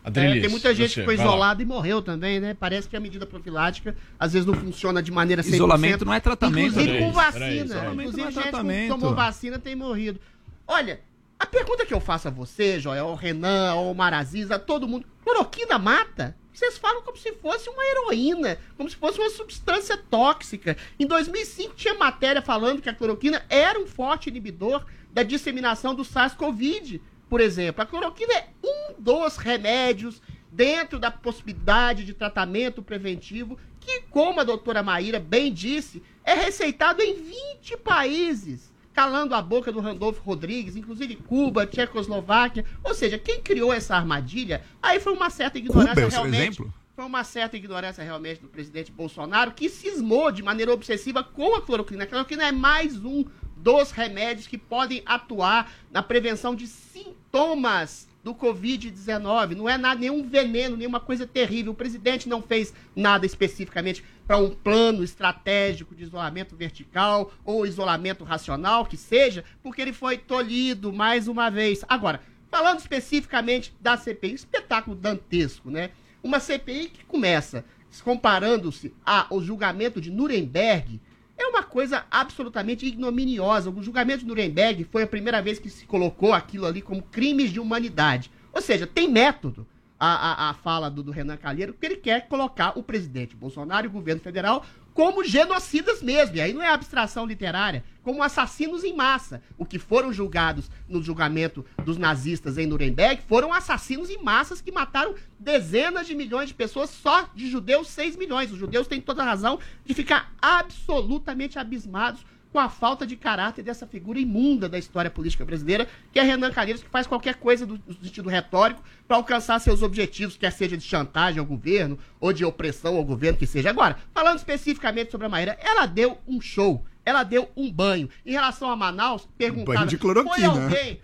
É, 0.04 0.10
tem 0.10 0.50
muita 0.50 0.74
gente 0.74 0.94
você, 0.94 1.02
que 1.02 1.06
foi 1.06 1.14
isolada 1.14 1.62
e 1.62 1.66
morreu 1.66 2.02
também, 2.02 2.40
né? 2.40 2.56
Parece 2.56 2.90
que 2.90 2.96
a 2.96 3.00
medida 3.00 3.26
profilática 3.26 3.96
às 4.20 4.34
vezes 4.34 4.48
não 4.48 4.56
funciona 4.56 5.02
de 5.02 5.12
maneira 5.12 5.44
100%. 5.44 5.54
Isolamento 5.54 6.06
não 6.06 6.14
é 6.14 6.20
tratamento. 6.20 6.70
Inclusive 6.70 6.92
Peraí, 6.92 7.06
com 7.06 7.14
peraí, 7.14 7.64
vacina. 7.64 7.94
Inclusive 7.94 8.22
não 8.22 8.28
é 8.28 8.32
gente 8.32 8.82
que 8.82 8.88
tomou 8.88 9.16
vacina 9.16 9.60
tem 9.60 9.76
morrido. 9.76 10.20
Olha, 10.66 11.02
a 11.38 11.46
pergunta 11.46 11.86
que 11.86 11.94
eu 11.94 12.00
faço 12.00 12.28
a 12.28 12.32
você, 12.32 12.80
Joel, 12.80 13.08
ao 13.08 13.16
Renan, 13.16 13.72
ao 13.72 13.94
Maraziz, 13.94 14.50
a 14.50 14.58
todo 14.58 14.88
mundo. 14.88 15.06
Cloroquina 15.24 15.78
mata? 15.78 16.36
Vocês 16.54 16.78
falam 16.78 17.02
como 17.02 17.18
se 17.18 17.32
fosse 17.34 17.70
uma 17.70 17.84
heroína, 17.84 18.58
como 18.78 18.90
se 18.90 18.96
fosse 18.96 19.20
uma 19.20 19.30
substância 19.30 19.98
tóxica. 19.98 20.76
Em 21.00 21.06
2005 21.06 21.76
tinha 21.76 21.94
matéria 21.94 22.42
falando 22.42 22.82
que 22.82 22.90
a 22.90 22.94
cloroquina 22.94 23.44
era 23.50 23.80
um 23.80 23.88
forte 23.88 24.30
inibidor 24.30 24.86
da 25.13 25.24
disseminação 25.24 25.93
do 25.93 26.04
SARS-CoV, 26.04 27.02
por 27.30 27.41
exemplo. 27.41 27.82
A 27.82 27.86
cloroquina 27.86 28.34
é 28.34 28.47
um 28.63 28.93
dos 29.02 29.38
remédios 29.38 30.21
dentro 30.52 31.00
da 31.00 31.10
possibilidade 31.10 32.04
de 32.04 32.13
tratamento 32.13 32.82
preventivo 32.84 33.58
que, 33.80 34.02
como 34.10 34.39
a 34.39 34.43
doutora 34.43 34.84
Maíra 34.84 35.19
bem 35.19 35.52
disse, 35.52 36.04
é 36.24 36.34
receitado 36.34 37.02
em 37.02 37.15
20 37.15 37.78
países. 37.78 38.71
calando 38.93 39.34
a 39.34 39.41
boca 39.41 39.71
do 39.71 39.80
Randolfo 39.80 40.21
Rodrigues, 40.21 40.76
inclusive 40.76 41.15
Cuba, 41.15 41.65
Tchecoslováquia. 41.65 42.65
Ou 42.84 42.93
seja, 42.93 43.17
quem 43.17 43.41
criou 43.41 43.71
essa 43.71 43.95
armadilha, 43.95 44.63
aí 44.82 45.00
foi 45.00 45.13
uma 45.13 45.30
certa 45.30 45.58
ignorância 45.58 45.95
Cuba 45.95 46.10
realmente. 46.10 46.41
exemplo? 46.41 46.74
Foi 46.93 47.06
uma 47.06 47.24
certa 47.24 47.56
ignorância 47.56 48.04
realmente 48.04 48.41
do 48.41 48.50
presidente 48.50 48.91
Bolsonaro, 48.91 49.54
que 49.54 49.69
cismou 49.69 50.30
de 50.30 50.43
maneira 50.43 50.74
obsessiva 50.74 51.24
com 51.24 51.56
a 51.56 51.62
cloroquina. 51.62 52.04
A 52.04 52.08
cloroquina 52.08 52.43
é 52.43 52.52
mais 52.52 53.04
um 53.04 53.24
dos 53.62 53.91
remédios 53.91 54.47
que 54.47 54.58
podem 54.58 55.02
atuar 55.06 55.71
na 55.91 56.02
prevenção 56.02 56.56
de 56.56 56.67
sintomas 56.67 58.10
do 58.24 58.36
Covid-19. 58.36 59.56
Não 59.56 59.67
é 59.67 59.78
nada, 59.78 60.00
nenhum 60.00 60.28
veneno, 60.28 60.78
nenhuma 60.78 61.00
coisa 61.00 61.26
terrível. 61.26 61.71
O 61.71 61.76
presidente 61.76 62.30
não 62.30 62.41
fez 62.41 62.74
nada 62.95 63.26
especificamente 63.26 64.04
para 64.28 64.38
um 64.38 64.50
plano 64.50 65.04
estratégico 65.04 65.95
de 65.95 66.04
isolamento 66.04 66.56
vertical 66.56 67.32
ou 67.43 67.65
isolamento 67.65 68.24
racional, 68.24 68.86
que 68.86 68.97
seja, 68.97 69.43
porque 69.63 69.82
ele 69.82 69.93
foi 69.93 70.17
tolhido 70.17 70.93
mais 70.93 71.28
uma 71.28 71.50
vez. 71.50 71.84
Agora, 71.88 72.21
falando 72.50 72.80
especificamente 72.80 73.74
da 73.80 73.97
CPI, 73.97 74.34
espetáculo 74.34 74.95
dantesco, 74.95 75.69
né? 75.69 75.89
Uma 76.24 76.39
CPI 76.39 76.89
que 76.89 77.06
começa 77.06 77.65
comparando-se 78.04 78.93
ao 79.06 79.41
julgamento 79.41 80.00
de 80.00 80.10
Nuremberg, 80.10 81.02
é 81.42 81.48
uma 81.48 81.64
coisa 81.64 82.06
absolutamente 82.10 82.86
ignominiosa. 82.86 83.70
O 83.70 83.82
julgamento 83.82 84.20
de 84.20 84.28
Nuremberg 84.28 84.84
foi 84.86 85.04
a 85.04 85.08
primeira 85.08 85.42
vez 85.42 85.60
que 85.60 85.70
se 85.70 85.86
colocou 85.86 86.34
aquilo 86.34 86.66
ali 86.66 86.82
como 86.82 87.02
crimes 87.02 87.52
de 87.52 87.60
humanidade. 87.60 88.32
Ou 88.54 88.62
seja, 88.62 88.86
tem 88.86 89.10
método 89.10 89.66
a, 90.00 90.48
a, 90.48 90.50
a 90.50 90.54
fala 90.56 90.90
do, 90.90 91.04
do 91.04 91.12
Renan 91.12 91.38
Calheiro, 91.38 91.74
porque 91.74 91.86
ele 91.86 91.98
quer 91.98 92.28
colocar 92.28 92.78
o 92.78 92.82
presidente 92.82 93.36
Bolsonaro 93.36 93.86
e 93.86 93.90
o 93.90 93.92
governo 93.92 94.22
federal 94.22 94.66
como 94.94 95.24
genocidas 95.24 96.02
mesmo. 96.02 96.36
E 96.36 96.42
aí 96.42 96.54
não 96.54 96.62
é 96.62 96.70
abstração 96.70 97.26
literária, 97.26 97.84
como 98.04 98.24
assassinos 98.24 98.84
em 98.84 98.96
massa. 98.96 99.42
O 99.58 99.66
que 99.66 99.80
foram 99.80 100.12
julgados 100.12 100.70
no 100.88 101.02
julgamento 101.02 101.66
dos 101.84 101.98
nazistas 101.98 102.58
em 102.58 102.68
Nuremberg 102.68 103.22
foram 103.28 103.54
assassinos 103.54 104.10
em 104.10 104.22
massas 104.22 104.62
que 104.62 104.72
mataram 104.72 105.16
dezenas 105.40 106.08
de 106.08 106.16
milhões 106.16 106.50
de 106.50 106.54
pessoas, 106.54 106.90
só 106.90 107.30
de 107.34 107.50
judeus, 107.50 107.88
6 107.90 108.16
milhões. 108.16 108.52
Os 108.52 108.58
judeus 108.58 108.88
têm 108.88 109.02
toda 109.02 109.22
a 109.22 109.26
razão 109.26 109.60
de 109.86 109.94
ficar 109.94 110.34
absolutamente 110.42 111.58
abismados 111.58 112.26
com 112.52 112.60
a 112.60 112.70
falta 112.70 113.06
de 113.06 113.16
caráter 113.16 113.64
dessa 113.64 113.88
figura 113.88 114.20
imunda 114.20 114.68
da 114.68 114.78
história 114.78 115.10
política 115.10 115.46
brasileira, 115.46 115.88
que 116.12 116.20
é 116.20 116.24
Renan 116.24 116.52
Calheiros, 116.52 116.84
que 116.84 116.90
faz 116.90 117.08
qualquer 117.08 117.36
coisa 117.36 117.66
do, 117.66 117.78
do 117.78 118.06
sentido 118.06 118.30
retórico 118.30 118.84
para 119.08 119.18
alcançar 119.18 119.60
seus 119.60 119.82
objetivos, 119.82 120.38
quer 120.38 120.52
seja 120.52 120.78
de 120.78 120.84
chantagem 120.84 121.40
ao 121.40 121.46
governo 121.46 121.98
ou 122.20 122.34
de 122.34 122.44
opressão 122.44 122.98
ao 122.98 123.04
governo, 123.04 123.38
que 123.38 123.48
seja. 123.48 123.70
Agora, 123.70 123.98
falando 124.14 124.38
especificamente 124.38 125.12
sobre 125.12 125.28
a 125.28 125.30
Maíra, 125.30 125.58
ela 125.62 125.86
deu 125.86 126.18
um 126.28 126.42
show, 126.42 126.86
ela 127.06 127.24
deu 127.24 127.50
um 127.56 127.72
banho. 127.72 128.10
Em 128.26 128.32
relação 128.32 128.70
a 128.70 128.76
Manaus, 128.76 129.28
perguntaram... 129.38 129.80
banho 129.80 129.90
de 129.90 129.98
cloroquina. 129.98 130.36
Foi 130.36 130.44
alguém... 130.44 131.00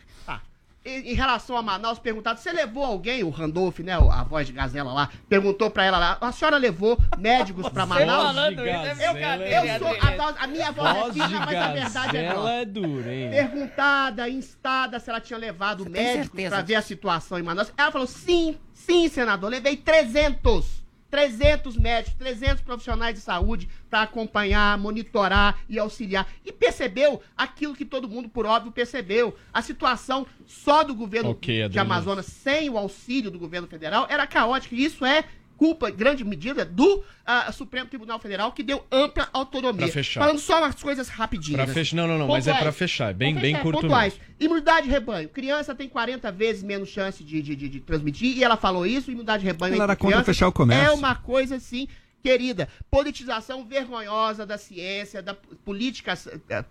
Em, 0.87 1.13
relação 1.13 1.57
a 1.57 1.61
Manaus, 1.61 1.99
perguntaram, 1.99 2.37
você 2.37 2.51
levou 2.51 2.83
alguém, 2.85 3.23
o 3.23 3.29
Randolph, 3.29 3.79
né, 3.79 3.93
a 3.93 4.23
voz 4.23 4.47
de 4.47 4.53
gazela 4.53 4.93
lá, 4.93 5.09
perguntou 5.27 5.69
pra 5.69 5.83
ela 5.83 5.97
lá, 5.97 6.17
a 6.21 6.31
senhora 6.31 6.57
levou 6.57 6.97
médicos 7.17 7.67
pra 7.69 7.85
Manaus? 7.85 8.23
falando 8.27 8.65
isso, 8.65 8.67
é 8.67 9.59
eu, 9.59 9.65
eu 9.65 9.79
sou, 9.79 9.87
a, 9.89 10.11
voz- 10.15 10.35
a 10.39 10.47
minha 10.47 10.71
voz, 10.71 10.97
Voz 10.97 11.09
é 11.09 11.13
fina, 11.13 11.27
de 11.27 11.33
mas 11.45 11.55
a 11.55 11.67
verdade 11.73 12.17
é 12.17 12.29
grossa. 12.29 12.49
é 12.51 12.65
dura, 12.65 13.13
hein? 13.13 13.29
Perguntada, 13.29 14.29
instada 14.29 14.99
se 14.99 15.09
ela 15.09 15.19
tinha 15.19 15.37
levado 15.37 15.89
médicos 15.89 16.41
pra 16.47 16.61
ver 16.61 16.75
a 16.75 16.81
situação 16.81 17.37
em 17.37 17.43
Manaus. 17.43 17.71
Ela 17.77 17.91
falou: 17.91 18.07
sim, 18.07 18.57
sim, 18.73 19.07
senador, 19.09 19.49
levei 19.49 19.75
300. 19.75 20.86
300 21.09 21.77
médicos, 21.77 22.17
300 22.17 22.61
profissionais 22.61 23.15
de 23.15 23.21
saúde 23.21 23.69
para 23.89 24.01
acompanhar, 24.01 24.77
monitorar 24.77 25.59
e 25.69 25.79
auxiliar. 25.79 26.27
E 26.45 26.51
percebeu 26.51 27.21
aquilo 27.35 27.75
que 27.75 27.85
todo 27.85 28.09
mundo, 28.09 28.29
por 28.29 28.45
óbvio, 28.45 28.71
percebeu. 28.71 29.35
A 29.53 29.61
situação 29.61 30.25
só 30.45 30.83
do 30.83 30.93
governo 30.93 31.31
Ok, 31.31 31.69
de. 31.69 31.79
Amazonas, 31.79 32.25
sem 32.25 32.69
o 32.69 32.77
auxílio 32.77 33.31
do 33.31 33.39
governo 33.39 33.67
federal, 33.67 34.07
era 34.09 34.27
caótica. 34.27 34.75
E 34.75 34.83
isso 34.83 35.05
é 35.05 35.23
culpa, 35.57 35.89
em 35.89 35.93
grande 35.95 36.23
medida, 36.23 36.63
do 36.63 37.03
ah, 37.25 37.51
Supremo 37.51 37.89
Tribunal 37.89 38.19
Federal, 38.19 38.51
que 38.51 38.63
deu 38.63 38.85
ampla 38.91 39.27
autonomia. 39.33 39.85
Pra 39.85 39.93
fechar. 39.93 40.21
Falando 40.21 40.39
só 40.39 40.59
umas 40.59 40.75
coisas 40.81 41.09
rapidinhas. 41.09 41.63
Pra 41.65 41.73
fechar, 41.73 41.95
não, 41.97 42.07
não, 42.07 42.17
não, 42.19 42.27
mas 42.27 42.47
é 42.47 42.51
Pontuais. 42.51 42.63
pra 42.63 42.71
fechar, 42.71 43.09
é 43.09 43.13
bem, 43.13 43.29
Vamos 43.33 43.41
bem 43.41 43.51
fechar, 43.55 43.63
curto 43.63 43.81
pontuais. 43.81 44.13
mesmo. 44.13 44.35
Imunidade 44.39 44.85
de 44.87 44.91
rebanho. 44.93 45.27
Criança 45.29 45.73
tem 45.75 45.89
40 45.89 46.31
vezes 46.31 46.63
menos 46.63 46.89
chance 46.89 47.23
de, 47.23 47.41
de, 47.41 47.55
de- 47.55 47.67
de 47.69 47.79
transmitir, 47.81 48.37
e 48.37 48.43
ela 48.43 48.55
falou 48.55 48.85
isso, 48.85 49.09
imunidade 49.11 49.41
de 49.41 49.47
rebanho 49.47 49.73
Ela 49.75 49.83
era 49.85 49.95
contra 49.95 50.23
fechar 50.23 50.47
o 50.47 50.51
comércio. 50.51 50.85
É 50.87 50.91
uma 50.91 51.15
coisa 51.15 51.55
assim, 51.55 51.87
querida. 52.23 52.69
Politização 52.91 53.65
vergonhosa 53.65 54.45
da 54.45 54.57
ciência, 54.57 55.21
da 55.21 55.33
política. 55.33 56.13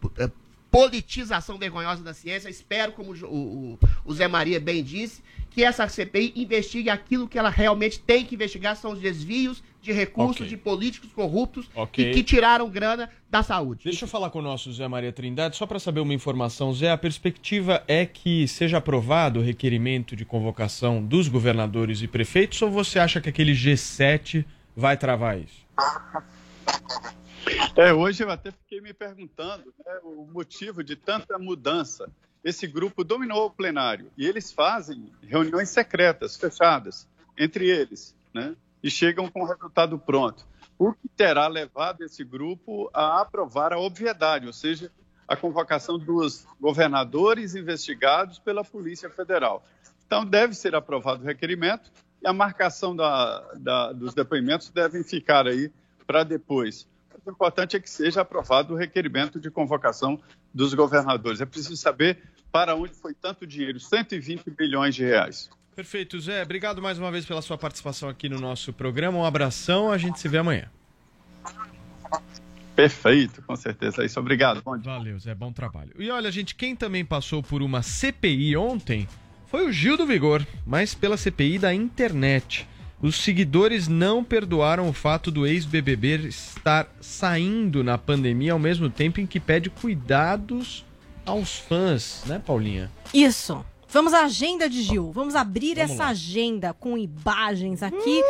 pu- 0.01 0.13
eh, 0.19 0.31
Politização 0.71 1.57
vergonhosa 1.57 2.03
da 2.03 2.13
ciência. 2.13 2.51
Espero, 2.51 2.93
como 2.93 3.13
o, 3.13 3.25
o- 3.75 3.79
o 4.05 4.13
Zé 4.15 4.29
Maria 4.29 4.61
bem 4.61 4.85
disse, 4.85 5.23
que 5.57 5.65
essa 5.65 5.89
CPI 5.89 6.35
investigue 6.37 6.91
aquilo 6.91 7.27
que 7.27 7.39
ela 7.39 7.49
realmente 7.49 7.99
tem 7.99 8.27
que 8.27 8.35
investigar: 8.35 8.77
são 8.77 8.93
os 8.93 9.01
desvios 9.01 9.65
de 9.81 9.91
recursos 9.91 10.43
Ok. 10.43 10.49
de 10.49 10.57
políticos 10.59 11.11
corruptos 11.15 11.71
Ok. 11.75 12.11
e 12.11 12.13
que 12.13 12.23
tiraram 12.23 12.69
grana 12.69 13.09
da 13.31 13.43
saúde. 13.43 13.85
Deixa 13.85 14.05
eu 14.05 14.09
falar 14.09 14.29
com 14.29 14.41
o 14.41 14.43
nosso 14.43 14.71
Zé 14.71 14.87
Maria 14.87 15.11
Trindade, 15.15 15.57
só 15.57 15.65
para 15.65 15.79
saber 15.79 16.01
uma 16.01 16.13
informação. 16.13 16.75
Zé, 16.75 16.91
a 16.91 16.99
perspectiva 16.99 17.83
é 17.89 18.05
que 18.05 18.47
seja 18.47 18.77
aprovado 18.77 19.41
o 19.41 19.43
requerimento 19.43 20.15
de 20.15 20.27
convocação 20.27 21.03
dos 21.03 21.27
governadores 21.27 22.03
e 22.03 22.07
prefeitos 22.07 22.61
ou 22.61 22.71
você 22.71 22.99
acha 22.99 23.19
que 23.19 23.31
aquele 23.31 23.53
G7 23.53 24.45
vai 24.77 24.95
travar 24.95 25.39
isso? 25.41 25.65
É, 27.77 27.95
hoje 27.95 28.23
eu 28.23 28.31
até 28.31 28.51
fiquei 28.51 28.83
me 28.83 28.93
perguntando 28.93 29.73
né, 29.87 30.01
o 30.03 30.27
motivo 30.31 30.85
de 30.85 30.97
tanta 30.97 31.39
mudança. 31.39 32.11
Esse 32.47 32.65
grupo 32.69 33.03
dominou 33.03 33.47
o 33.47 33.51
plenário 33.51 34.09
e 34.17 34.25
eles 34.25 34.53
fazem 34.53 35.13
reuniões 35.21 35.69
secretas, 35.69 36.37
fechadas, 36.37 37.09
entre 37.37 37.69
eles, 37.69 38.15
né, 38.33 38.55
e 38.81 38.89
chegam 38.89 39.29
com 39.29 39.43
o 39.43 39.47
resultado 39.47 39.99
pronto. 39.99 40.47
O 40.79 40.93
que 40.93 41.09
terá 41.17 41.49
levado 41.49 42.05
esse 42.05 42.23
grupo 42.23 42.89
a 42.95 43.21
aprovar 43.21 43.73
a 43.73 43.81
obviedade, 43.81 44.47
ou 44.47 44.53
seja, 44.53 44.93
a 45.27 45.35
convocação 45.35 45.99
dos 45.99 46.47
governadores 46.61 47.57
investigados 47.57 48.39
pela 48.39 48.63
Polícia 48.63 49.11
Federal. 49.11 49.67
Então, 50.07 50.25
deve 50.25 50.55
ser 50.55 50.73
aprovado 50.77 51.25
o 51.25 51.27
requerimento 51.27 51.91
e 52.23 52.29
a 52.29 52.33
marcação 52.33 52.95
da- 52.95 53.41
da- 53.57 53.93
dos 53.93 54.15
depoimentos 54.15 54.71
devem 54.71 55.03
ficar 55.03 55.49
aí 55.49 55.69
para 56.07 56.23
depois. 56.23 56.87
O 57.25 57.31
importante 57.33 57.75
é 57.75 57.81
que 57.81 57.91
seja 57.91 58.21
aprovado 58.21 58.75
o 58.75 58.77
requerimento 58.77 59.41
de 59.41 59.51
convocação 59.51 60.21
dos 60.55 60.75
governadores. 60.75 61.41
É 61.41 61.45
preciso 61.45 61.77
saber 61.77 62.23
para 62.57 62.75
onde 62.75 62.95
foi 62.95 63.13
tanto 63.13 63.47
dinheiro 63.47 63.79
120 63.79 64.49
bilhões 64.49 64.95
de 64.95 65.05
reais. 65.05 65.51
Perfeito, 65.75 66.19
Zé. 66.19 66.43
Obrigado 66.43 66.81
mais 66.81 66.99
uma 66.99 67.11
vez 67.11 67.27
pela 67.27 67.43
sua 67.43 67.59
participação 67.59 68.09
aqui 68.09 68.31
no 68.31 68.41
nosso 68.41 68.73
programa. 68.73 69.19
Um 69.19 69.27
abração, 69.27 69.93
a 69.93 69.99
gente 69.99 70.19
se 70.19 70.27
vê 70.27 70.39
amanhã. 70.39 70.71
Perfeito, 72.75 73.43
com 73.43 73.55
certeza. 73.57 74.03
É 74.03 74.07
isso. 74.07 74.19
Obrigado. 74.19 74.63
Bom 74.63 74.79
dia. 74.79 74.91
Valeu, 74.91 75.19
Zé. 75.19 75.35
Bom 75.35 75.53
trabalho. 75.53 75.93
E 75.99 76.11
olha, 76.11 76.33
gente, 76.33 76.55
quem 76.55 76.75
também 76.75 77.05
passou 77.05 77.43
por 77.43 77.61
uma 77.61 77.83
CPI 77.83 78.57
ontem 78.57 79.07
foi 79.49 79.67
o 79.67 79.73
Gil 79.73 79.99
do 79.99 80.07
Vigor, 80.07 80.43
mas 80.67 80.95
pela 80.95 81.19
CPI 81.19 81.59
da 81.59 81.75
internet. 81.75 82.67
Os 83.03 83.17
seguidores 83.17 83.87
não 83.87 84.25
perdoaram 84.25 84.89
o 84.89 84.95
fato 84.95 85.31
do 85.31 85.47
ex-BBB 85.47 86.29
estar 86.29 86.89
saindo 87.03 87.85
na 87.85 87.99
pandemia 87.99 88.55
ao 88.55 88.59
mesmo 88.59 88.89
tempo 88.89 89.21
em 89.21 89.27
que 89.27 89.39
pede 89.39 89.69
cuidados 89.69 90.86
aos 91.27 91.59
fãs, 91.59 92.23
né, 92.27 92.41
Paulinha? 92.45 92.91
Isso. 93.13 93.65
Vamos 93.89 94.15
à 94.15 94.25
agenda 94.25 94.69
de 94.69 94.83
Gil. 94.83 95.11
Vamos 95.13 95.35
abrir 95.35 95.75
Vamos 95.77 95.93
essa 95.93 96.05
lá. 96.05 96.09
agenda 96.11 96.73
com 96.73 96.97
imagens 96.97 97.83
aqui. 97.83 98.23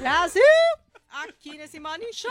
Brasil! 0.00 0.42
Aqui 1.12 1.56
nesse 1.56 1.80
Morning 1.80 2.12
Show. 2.12 2.30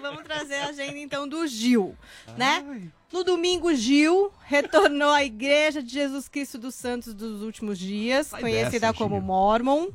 Vamos 0.00 0.22
trazer 0.22 0.56
a 0.56 0.66
agenda 0.68 0.98
então 0.98 1.26
do 1.26 1.46
Gil, 1.46 1.96
né? 2.36 2.90
No 3.10 3.24
domingo, 3.24 3.74
Gil 3.74 4.30
retornou 4.44 5.08
à 5.10 5.24
Igreja 5.24 5.82
de 5.82 5.92
Jesus 5.92 6.28
Cristo 6.28 6.58
dos 6.58 6.74
Santos 6.74 7.14
dos 7.14 7.42
Últimos 7.42 7.78
Dias, 7.78 8.28
Sai 8.28 8.40
conhecida 8.42 8.88
dessa, 8.88 8.94
como 8.94 9.16
Gil. 9.16 9.24
Mormon. 9.24 9.88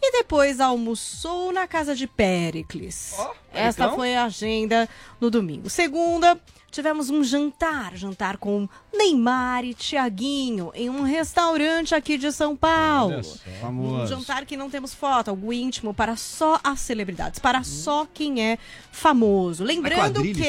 E 0.00 0.12
depois 0.12 0.60
almoçou 0.60 1.52
na 1.52 1.66
casa 1.66 1.94
de 1.94 2.06
Péricles. 2.06 3.14
Esta 3.52 3.84
então? 3.84 3.96
foi 3.96 4.14
a 4.14 4.24
agenda 4.24 4.88
no 5.20 5.30
domingo. 5.30 5.68
Segunda, 5.68 6.40
tivemos 6.70 7.08
um 7.10 7.24
jantar, 7.24 7.96
jantar 7.96 8.36
com 8.36 8.68
Neymar 8.92 9.64
e 9.64 9.72
Tiaguinho 9.74 10.70
em 10.74 10.90
um 10.90 11.02
restaurante 11.02 11.94
aqui 11.94 12.18
de 12.18 12.30
São 12.32 12.54
Paulo. 12.56 13.18
Um 13.18 13.60
Famoso. 13.60 14.06
jantar 14.06 14.44
que 14.44 14.56
não 14.56 14.68
temos 14.68 14.92
foto, 14.94 15.28
algo 15.28 15.52
íntimo 15.52 15.94
para 15.94 16.16
só 16.16 16.58
as 16.62 16.80
celebridades, 16.80 17.38
para 17.38 17.62
só 17.62 18.06
quem 18.12 18.42
é 18.42 18.58
famoso. 18.92 19.64
Lembrando 19.64 20.22
que 20.22 20.42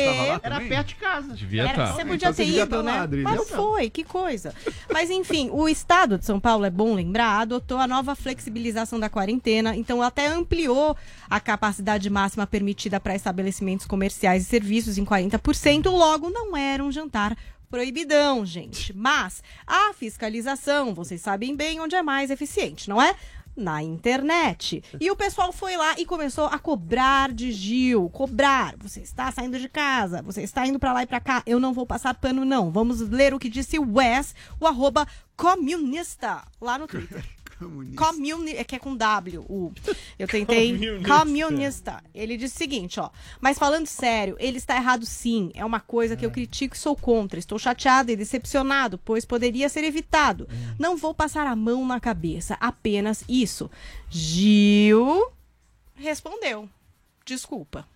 Era 0.44 0.60
perto 0.62 0.88
de 0.88 0.96
casa. 0.96 1.34
Devia 1.34 1.62
era- 1.64 1.72
estar. 1.72 1.86
você 1.88 2.02
Então 2.02 2.08
podia 2.12 2.28
você 2.34 2.36
ter 2.44 2.46
devia 2.46 2.62
ido, 2.64 2.70
tá 2.70 2.78
lá, 2.78 2.84
né? 2.84 3.00
Adriles. 3.00 3.24
Mas 3.24 3.38
não. 3.38 3.46
foi, 3.46 3.90
que 3.90 4.04
coisa. 4.04 4.54
Mas 4.92 5.10
enfim, 5.10 5.50
o 5.52 5.68
estado 5.70 6.18
de 6.18 6.26
São 6.26 6.40
Paulo, 6.40 6.66
é 6.66 6.70
bom 6.70 6.94
lembrar, 6.94 7.42
adotou 7.42 7.78
a 7.78 7.88
nova 7.88 8.16
flexibilização 8.16 9.00
da 9.00 9.10
quarentena, 9.10 9.76
então 9.76 10.02
até 10.02 10.28
ampliou 10.28 10.96
a 11.30 11.40
capacidade 11.40 12.10
máxima 12.10 12.48
permitida 12.48 13.00
para 13.00 13.16
estabelecimentos 13.16 13.86
comerciais 13.86 14.44
e 14.44 14.46
serviços 14.46 14.98
em 14.98 15.04
40%, 15.06 15.86
logo 16.08 16.30
não 16.30 16.56
era 16.56 16.84
um 16.84 16.92
jantar 16.92 17.38
proibidão, 17.70 18.46
gente. 18.46 18.96
Mas 18.96 19.44
a 19.66 19.94
fiscalização, 19.94 20.94
vocês 20.94 21.20
sabem 21.20 21.54
bem 21.54 21.82
onde 21.82 21.96
é 21.96 22.02
mais 22.02 22.32
eficiente, 22.32 22.90
não 22.90 23.02
é? 23.02 23.14
Na 23.56 23.84
internet. 23.84 24.84
E 25.02 25.12
o 25.12 25.16
pessoal 25.16 25.52
foi 25.52 25.76
lá 25.76 26.00
e 26.00 26.06
começou 26.06 26.46
a 26.46 26.58
cobrar 26.60 27.34
de 27.34 27.52
Gil. 27.52 28.10
Cobrar. 28.10 28.76
Você 28.78 29.02
está 29.02 29.32
saindo 29.32 29.60
de 29.60 29.68
casa, 29.68 30.22
você 30.22 30.44
está 30.44 30.66
indo 30.66 30.80
pra 30.80 30.94
lá 30.94 31.04
e 31.04 31.08
pra 31.08 31.20
cá. 31.20 31.44
Eu 31.46 31.60
não 31.60 31.74
vou 31.74 31.86
passar 31.86 32.14
pano, 32.14 32.46
não. 32.46 32.72
Vamos 32.72 33.02
ler 33.02 33.34
o 33.34 33.40
que 33.40 33.50
disse 33.50 33.78
Wes, 33.80 34.34
o 34.62 34.68
arroba 34.68 35.08
comunista, 35.36 36.44
lá 36.62 36.78
no 36.78 36.88
Twitter. 36.88 37.24
Comuni 37.96 38.56
é 38.56 38.64
que 38.64 38.76
é 38.76 38.80
com 38.80 38.96
W. 38.96 39.42
O. 39.50 39.72
Eu 40.18 40.28
tentei. 40.28 40.74
Comunista. 40.74 41.20
Comunista. 41.20 42.04
Ele 42.14 42.38
disse 42.38 42.56
o 42.56 42.58
seguinte, 42.58 43.00
ó. 43.00 43.10
Mas 43.42 43.58
falando 43.58 43.88
sério, 43.88 44.36
ele 44.40 44.58
está 44.58 44.76
errado 44.76 45.06
sim. 45.06 45.52
É 45.56 45.66
uma 45.66 45.80
coisa 45.80 46.16
que 46.16 46.26
eu 46.26 46.32
critico 46.32 46.76
e 46.76 46.80
sou 46.80 46.96
contra. 46.96 47.40
Estou 47.40 47.58
chateado 47.58 48.12
e 48.12 48.16
decepcionado, 48.16 49.00
pois 49.04 49.26
poderia 49.26 49.70
ser 49.70 49.84
evitado. 49.84 50.48
Não 50.78 50.96
vou 50.96 51.14
passar 51.14 51.48
a 51.48 51.56
mão 51.56 51.86
na 51.86 52.00
cabeça. 52.00 52.58
Apenas 52.60 53.24
isso. 53.28 53.70
Gil 54.10 55.32
respondeu. 55.96 56.70
Desculpa. 57.26 57.88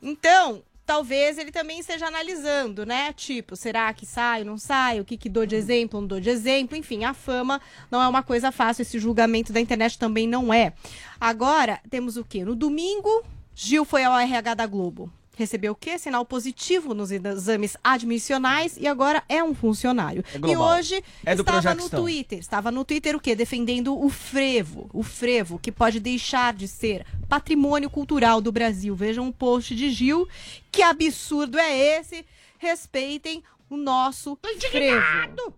Então, 0.00 0.62
talvez 0.84 1.38
ele 1.38 1.50
também 1.50 1.78
esteja 1.78 2.06
analisando, 2.06 2.84
né? 2.84 3.12
Tipo, 3.12 3.56
será 3.56 3.92
que 3.92 4.04
saio, 4.04 4.44
não 4.44 4.58
saio? 4.58 5.02
O 5.02 5.04
que, 5.04 5.16
que 5.16 5.28
dou 5.28 5.46
de 5.46 5.54
exemplo, 5.54 6.00
não 6.00 6.06
dou 6.06 6.20
de 6.20 6.30
exemplo? 6.30 6.76
Enfim, 6.76 7.04
a 7.04 7.14
fama 7.14 7.60
não 7.90 8.02
é 8.02 8.08
uma 8.08 8.22
coisa 8.22 8.52
fácil. 8.52 8.82
Esse 8.82 8.98
julgamento 8.98 9.52
da 9.52 9.60
internet 9.60 9.98
também 9.98 10.26
não 10.26 10.52
é. 10.52 10.72
Agora, 11.20 11.80
temos 11.88 12.16
o 12.16 12.24
quê? 12.24 12.44
No 12.44 12.54
domingo, 12.54 13.24
Gil 13.54 13.84
foi 13.84 14.04
ao 14.04 14.18
RH 14.18 14.54
da 14.54 14.66
Globo. 14.66 15.12
Recebeu 15.34 15.72
o 15.72 15.74
quê? 15.74 15.98
Sinal 15.98 16.26
positivo 16.26 16.92
nos 16.92 17.10
exames 17.10 17.76
admissionais 17.82 18.76
e 18.78 18.86
agora 18.86 19.22
é 19.28 19.42
um 19.42 19.54
funcionário. 19.54 20.22
É 20.34 20.50
e 20.50 20.56
hoje 20.56 21.02
É 21.24 21.34
do 21.34 21.40
estava 21.40 21.74
no. 21.74 21.88
Twitter. 21.88 22.38
Estava 22.38 22.70
no 22.70 22.84
Twitter 22.84 23.16
o 23.16 23.20
quê? 23.20 23.34
Defendendo 23.34 23.98
o 23.98 24.10
frevo. 24.10 24.90
O 24.92 25.02
frevo, 25.02 25.58
que 25.58 25.72
pode 25.72 26.00
deixar 26.00 26.52
de 26.52 26.68
ser 26.68 27.06
patrimônio 27.28 27.88
cultural 27.88 28.42
do 28.42 28.52
Brasil. 28.52 28.94
Vejam 28.94 29.24
um 29.24 29.32
post 29.32 29.74
de 29.74 29.90
Gil. 29.90 30.28
Que 30.70 30.82
absurdo 30.82 31.58
é 31.58 31.98
esse? 31.98 32.26
Respeitem 32.58 33.42
o 33.70 33.76
nosso 33.76 34.38
frevo. 34.70 35.54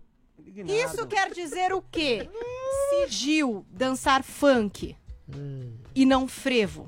Isso 0.67 1.05
quer 1.05 1.31
dizer 1.31 1.73
o 1.73 1.83
quê? 1.91 2.29
Se 2.89 3.11
Gil 3.11 3.65
dançar 3.69 4.23
funk 4.23 4.95
e 5.93 6.05
não 6.05 6.27
frevo, 6.29 6.87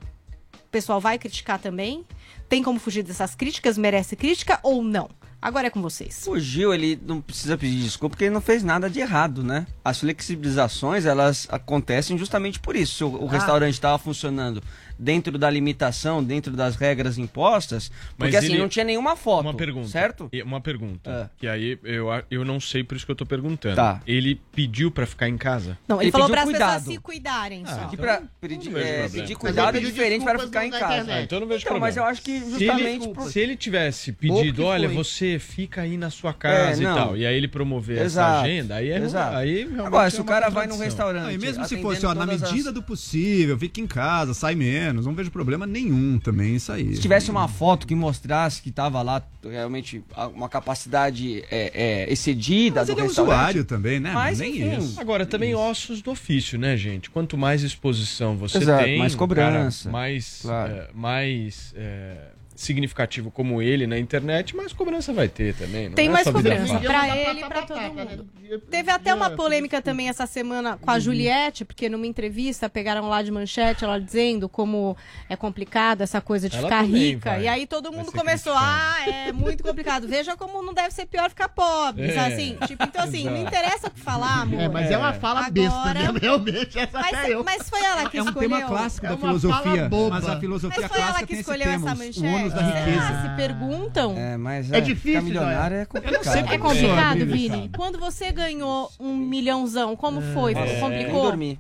o 0.54 0.70
pessoal 0.72 1.02
vai 1.02 1.20
criticar 1.20 1.60
também? 1.60 2.06
Tem 2.50 2.64
como 2.64 2.80
fugir 2.80 3.04
dessas 3.04 3.36
críticas? 3.36 3.78
Merece 3.78 4.16
crítica 4.16 4.60
ou 4.64 4.82
não? 4.84 5.10
Agora 5.42 5.68
é 5.68 5.70
com 5.70 5.82
vocês. 5.82 6.26
Gil, 6.38 6.74
ele 6.74 7.00
não 7.06 7.22
precisa 7.22 7.58
pedir 7.58 7.84
desculpa 7.84 8.14
porque 8.14 8.24
ele 8.26 8.34
não 8.34 8.42
fez 8.42 8.64
nada 8.64 8.90
de 8.90 9.00
errado, 9.00 9.44
né? 9.44 9.68
As 9.86 10.00
flexibilizações, 10.00 11.06
elas 11.06 11.48
acontecem 11.52 12.18
justamente 12.18 12.60
por 12.60 12.76
isso. 12.76 12.96
Se 12.96 13.04
o, 13.04 13.24
o 13.24 13.28
Ah. 13.28 13.32
restaurante 13.32 13.74
estava 13.74 13.98
funcionando 14.00 14.64
dentro 15.00 15.38
da 15.38 15.50
limitação, 15.50 16.24
dentro 16.24 16.54
das 16.54 16.76
regras 16.76 17.18
impostas, 17.18 17.90
porque 18.18 18.34
Mas 18.34 18.36
assim, 18.36 18.54
ele- 18.54 18.58
não 18.60 18.68
tinha 18.68 18.86
nenhuma 18.86 19.16
foto. 19.16 19.42
Uma 19.42 19.54
pergunta. 19.54 19.88
Certo? 19.88 20.30
Uma 20.46 20.62
pergunta. 20.62 21.10
É. 21.10 21.30
Que 21.40 21.48
aí 21.48 21.78
eu, 21.84 22.08
eu 22.32 22.44
não 22.46 22.60
sei, 22.60 22.84
por 22.84 22.96
isso 22.96 23.06
que 23.06 23.12
eu 23.12 23.16
tô 23.16 23.26
perguntando. 23.26 23.76
Tá. 23.76 24.02
Ele 24.08 24.40
pediu 24.54 24.90
pra 24.92 25.06
ficar 25.06 25.28
em 25.30 25.38
casa? 25.38 25.78
Não, 25.88 25.98
ele, 25.98 26.06
Ele 26.06 26.12
falou 26.12 26.30
para 26.30 26.44
as 26.44 26.52
pessoas 26.52 26.82
se 26.84 26.98
cuidarem 26.98 27.64
Ah, 27.66 27.70
só. 27.76 27.82
Então 27.86 27.98
pra- 27.98 28.22
pedir- 28.42 28.68
é, 28.70 28.72
problema. 28.72 29.10
pedir 29.10 29.36
cuidado 29.36 29.78
ele 29.78 29.88
é 29.88 29.90
diferente 29.90 30.24
para 30.24 30.40
ficar 30.40 30.66
em 30.66 30.72
casa. 30.72 31.14
Ah, 31.14 31.22
então 31.22 31.38
eu 31.38 31.42
não 31.42 31.48
vejo 31.48 31.64
Então, 31.66 31.80
mas 31.80 31.96
eu 31.98 32.04
problema. 32.04 32.12
acho 32.12 32.22
que 32.22 32.40
Se 32.40 32.50
justamente 32.60 33.04
ele, 33.06 33.14
por- 33.14 33.32
se 33.32 33.40
ele 33.40 33.56
tivesse 33.56 34.12
pedido, 34.12 34.64
olha, 34.64 34.88
foi. 34.90 34.98
você 34.98 35.40
fica 35.40 35.82
aí 35.82 35.98
na 35.98 36.10
sua 36.10 36.34
casa 36.34 36.82
É, 36.82 36.84
e 36.84 36.96
tal, 36.96 37.18
e 37.18 37.26
aí 37.26 37.36
ele 37.36 37.48
promover 37.48 37.98
essa 37.98 38.06
Exato. 38.06 38.46
agenda, 38.46 38.76
aí 38.76 38.90
é 38.90 38.98
Exato. 38.98 39.36
aí 39.36 39.56
realmente 39.64 39.88
Agora, 39.88 40.08
é 40.08 40.10
se 40.10 40.18
o 40.20 40.24
uma 40.24 40.28
cara 40.28 40.50
vai 40.50 40.68
num 40.68 40.78
restaurante, 40.78 41.24
Não, 41.24 41.32
e 41.32 41.38
mesmo 41.38 41.66
se 41.66 41.78
fosse, 41.82 42.06
ó, 42.06 42.14
na 42.14 42.26
todas 42.26 42.42
as- 42.44 42.52
medida 42.52 42.72
do 42.72 42.82
possível, 42.82 43.58
fica 43.58 43.80
em 43.82 43.88
casa, 43.88 44.34
sai 44.34 44.56
menos, 44.88 45.06
não 45.06 45.14
vejo 45.14 45.30
problema 45.32 45.66
nenhum 45.66 46.20
também 46.20 46.56
isso 46.56 46.72
aí. 46.72 46.96
Se 46.96 47.02
tivesse 47.02 47.30
uma 47.30 47.48
foto 47.48 47.86
que 47.86 47.96
mostrasse 47.96 48.62
que 48.62 48.72
tava 48.72 49.02
lá 49.02 49.22
realmente 49.44 50.04
uma 50.34 50.50
capacidade 50.50 51.44
é, 51.52 52.06
é, 52.06 52.12
excedida 52.12 52.82
Mas 52.82 52.88
do 52.88 52.94
ele 52.94 53.02
é 53.02 53.04
usuário 53.06 53.66
também, 53.66 54.00
né? 54.00 54.12
Mas, 54.12 54.40
Nem 54.40 54.52
enfim. 54.52 54.78
isso. 54.78 55.00
Agora, 55.00 55.26
também 55.26 55.54
ossos 55.56 56.02
do 56.02 56.12
ofício, 56.12 56.58
né, 56.58 56.76
gente? 56.78 57.10
Quanto 57.10 57.38
mais 57.38 57.64
exposição 57.64 58.38
você 58.38 58.58
Exato, 58.58 58.84
tem, 58.84 58.98
mais 58.98 59.16
cobrança. 59.16 59.90
cara 59.90 59.92
mais, 59.92 60.40
Claro. 60.42 60.74
é, 60.74 60.88
mais 60.94 61.74
é, 61.76 62.18
significativo 62.62 63.30
como 63.32 63.62
ele 63.62 63.86
na 63.88 63.98
internet, 64.00 64.56
mais 64.56 64.74
cobrança 64.74 65.14
vai 65.14 65.28
ter 65.30 65.54
também. 65.56 65.90
Não 65.90 65.96
Tem 65.96 66.08
é 66.08 66.12
mais 66.12 66.28
cobrança 66.28 66.80
pra 66.80 67.16
ele 67.18 67.42
e 67.42 67.46
pra 67.46 67.62
todo 67.62 67.80
mundo. 67.82 68.28
Teve 68.70 68.90
até 68.92 69.14
uma 69.14 69.30
polêmica 69.32 69.82
também 69.82 70.10
essa 70.10 70.26
semana 70.26 70.78
com 70.78 70.90
a 70.90 71.00
Juliette, 71.00 71.64
porque 71.64 71.88
numa 71.90 72.08
entrevista 72.08 72.70
pegaram 72.70 73.08
lá 73.08 73.22
de 73.22 73.30
manchete 73.32 73.84
ela 73.84 74.00
dizendo 74.00 74.50
como 74.50 74.98
é 75.30 75.36
complicado 75.36 76.02
essa 76.02 76.20
coisa 76.20 76.50
de 76.50 76.58
Ela 76.58 76.68
ficar 76.68 76.82
rica. 76.84 77.30
vai- 77.32 77.44
E 77.44 77.48
aí 77.48 77.68
todo 77.68 77.92
mundo 77.92 78.12
começou, 78.12 78.54
ah, 78.56 78.98
é 79.08 79.32
muito 79.32 79.64
complicado. 79.64 80.08
Veja 80.08 80.36
como 80.36 80.64
não 80.64 80.74
deve 80.74 80.92
ser 80.92 81.06
pior 81.06 81.30
ficar 81.30 81.50
pobre. 81.50 82.10
É. 82.12 82.18
Assim, 82.20 82.58
tipo, 82.66 82.84
então 82.84 83.04
assim, 83.04 83.26
não 83.26 83.38
interessa 83.38 83.88
o 83.88 83.92
que 83.92 84.00
falar, 84.00 84.42
amor. 84.42 84.60
É, 84.62 84.68
mas 84.68 84.90
é 84.90 84.98
uma 84.98 85.14
fala 85.14 85.50
besta 85.50 85.94
mesmo, 85.94 86.18
realmente. 86.20 86.80
Essa 86.80 87.00
Mas, 87.00 87.30
eu. 87.30 87.44
mas 87.44 87.70
foi 87.70 87.82
ela 87.84 88.10
que 88.10 88.18
É 88.18 88.24
um 88.24 88.26
escolheu. 88.28 88.50
tema 88.50 88.62
clássico 88.66 89.06
É 89.06 89.10
da 89.10 89.18
filosofia, 89.18 89.90
boba. 89.90 90.16
mas 90.16 90.28
a 90.28 90.40
filosofia 90.40 90.82
Mas 90.82 90.90
foi 90.92 90.98
ela 91.02 91.08
clássica 91.12 91.28
que 91.28 91.34
tem 91.34 91.40
esse 91.42 91.52
escolheu 91.52 91.72
essa 91.72 91.96
manchete. 91.96 92.47
Ônus 92.48 92.54
da 92.54 92.62
riqueza. 92.62 93.08
Ah, 93.08 93.22
se 93.30 93.36
perguntam. 93.36 94.18
É, 94.18 94.38
mas 94.38 94.72
É 94.72 94.78
é, 94.78 94.82
difícil, 94.82 95.22
milionário 95.24 95.76
é 95.78 95.82
Eu 95.82 95.84
não 95.84 96.02
complicado. 96.02 96.54
É 96.54 96.58
complicado, 96.58 97.26
Vini? 97.26 97.70
Quando 97.76 98.00
você 98.00 98.32
ganhou 98.32 98.92
um 99.00 99.16
milhãozão, 99.16 99.96
como 99.96 100.22
foi? 100.34 100.54
É. 100.54 100.80
Complicou? 100.80 101.24
dormir. 101.24 101.60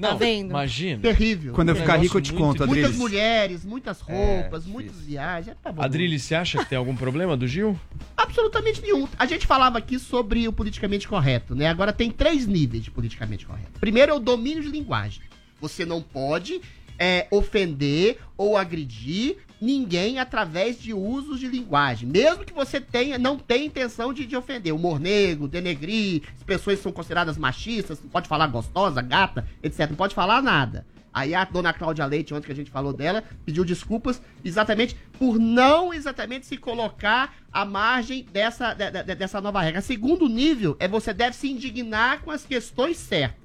Tá 0.00 0.10
Não, 0.12 0.16
vendo? 0.18 0.50
Imagina. 0.50 1.02
Terrível. 1.02 1.52
Quando 1.54 1.70
eu 1.70 1.74
ficar 1.74 1.96
rico, 1.96 2.18
eu 2.18 2.22
te 2.22 2.32
conto, 2.32 2.64
Muitas 2.64 2.84
Adriles. 2.84 2.96
mulheres, 2.96 3.64
muitas 3.64 4.00
roupas, 4.00 4.64
É, 4.64 4.68
muitas 4.68 5.00
viagens. 5.00 5.56
Tá 5.60 5.72
bom. 5.72 5.82
Adrilles, 5.82 6.22
você 6.22 6.36
acha 6.36 6.58
que 6.58 6.66
tem 6.66 6.78
algum 6.78 6.94
problema 6.94 7.36
do 7.36 7.48
Gil? 7.48 7.76
Absolutamente 8.16 8.80
nenhum. 8.80 9.08
A 9.18 9.26
gente 9.26 9.44
falava 9.44 9.76
aqui 9.76 9.98
sobre 9.98 10.46
o 10.46 10.52
politicamente 10.52 11.08
correto, 11.08 11.52
né? 11.56 11.66
Agora 11.66 11.92
tem 11.92 12.12
três 12.12 12.46
níveis 12.46 12.84
de 12.84 12.92
politicamente 12.92 13.44
correto. 13.44 13.72
Primeiro 13.80 14.12
é 14.12 14.14
o 14.14 14.20
domínio 14.20 14.62
de 14.62 14.68
linguagem. 14.68 15.20
Você 15.60 15.84
não 15.84 16.00
pode 16.00 16.60
é, 16.96 17.26
ofender 17.32 18.18
ou 18.36 18.56
agredir 18.56 19.38
ninguém 19.60 20.18
através 20.18 20.80
de 20.80 20.92
usos 20.94 21.40
de 21.40 21.48
linguagem. 21.48 22.08
Mesmo 22.08 22.44
que 22.44 22.52
você 22.52 22.80
tenha, 22.80 23.18
não 23.18 23.36
tenha 23.38 23.64
intenção 23.66 24.12
de, 24.12 24.24
de 24.26 24.36
ofender. 24.36 24.74
Humor 24.74 24.98
negro, 25.00 25.48
denegrir, 25.48 26.22
expressões 26.36 26.78
que 26.78 26.82
são 26.84 26.92
consideradas 26.92 27.36
machistas, 27.36 28.00
não 28.02 28.08
pode 28.10 28.28
falar 28.28 28.46
gostosa, 28.46 29.02
gata, 29.02 29.46
etc. 29.62 29.88
Não 29.90 29.96
pode 29.96 30.14
falar 30.14 30.40
nada. 30.42 30.86
Aí 31.12 31.34
a 31.34 31.42
dona 31.44 31.72
Cláudia 31.72 32.04
Leite, 32.06 32.32
ontem 32.32 32.46
que 32.46 32.52
a 32.52 32.54
gente 32.54 32.70
falou 32.70 32.92
dela, 32.92 33.24
pediu 33.44 33.64
desculpas 33.64 34.22
exatamente 34.44 34.94
por 35.18 35.38
não 35.38 35.92
exatamente 35.92 36.46
se 36.46 36.56
colocar 36.56 37.34
à 37.50 37.64
margem 37.64 38.24
dessa, 38.30 38.74
de- 38.74 38.90
de- 39.02 39.14
dessa 39.16 39.40
nova 39.40 39.60
regra. 39.60 39.80
Segundo 39.80 40.28
nível 40.28 40.76
é 40.78 40.86
você 40.86 41.12
deve 41.12 41.34
se 41.34 41.50
indignar 41.50 42.20
com 42.20 42.30
as 42.30 42.44
questões 42.44 42.98
certas. 42.98 43.38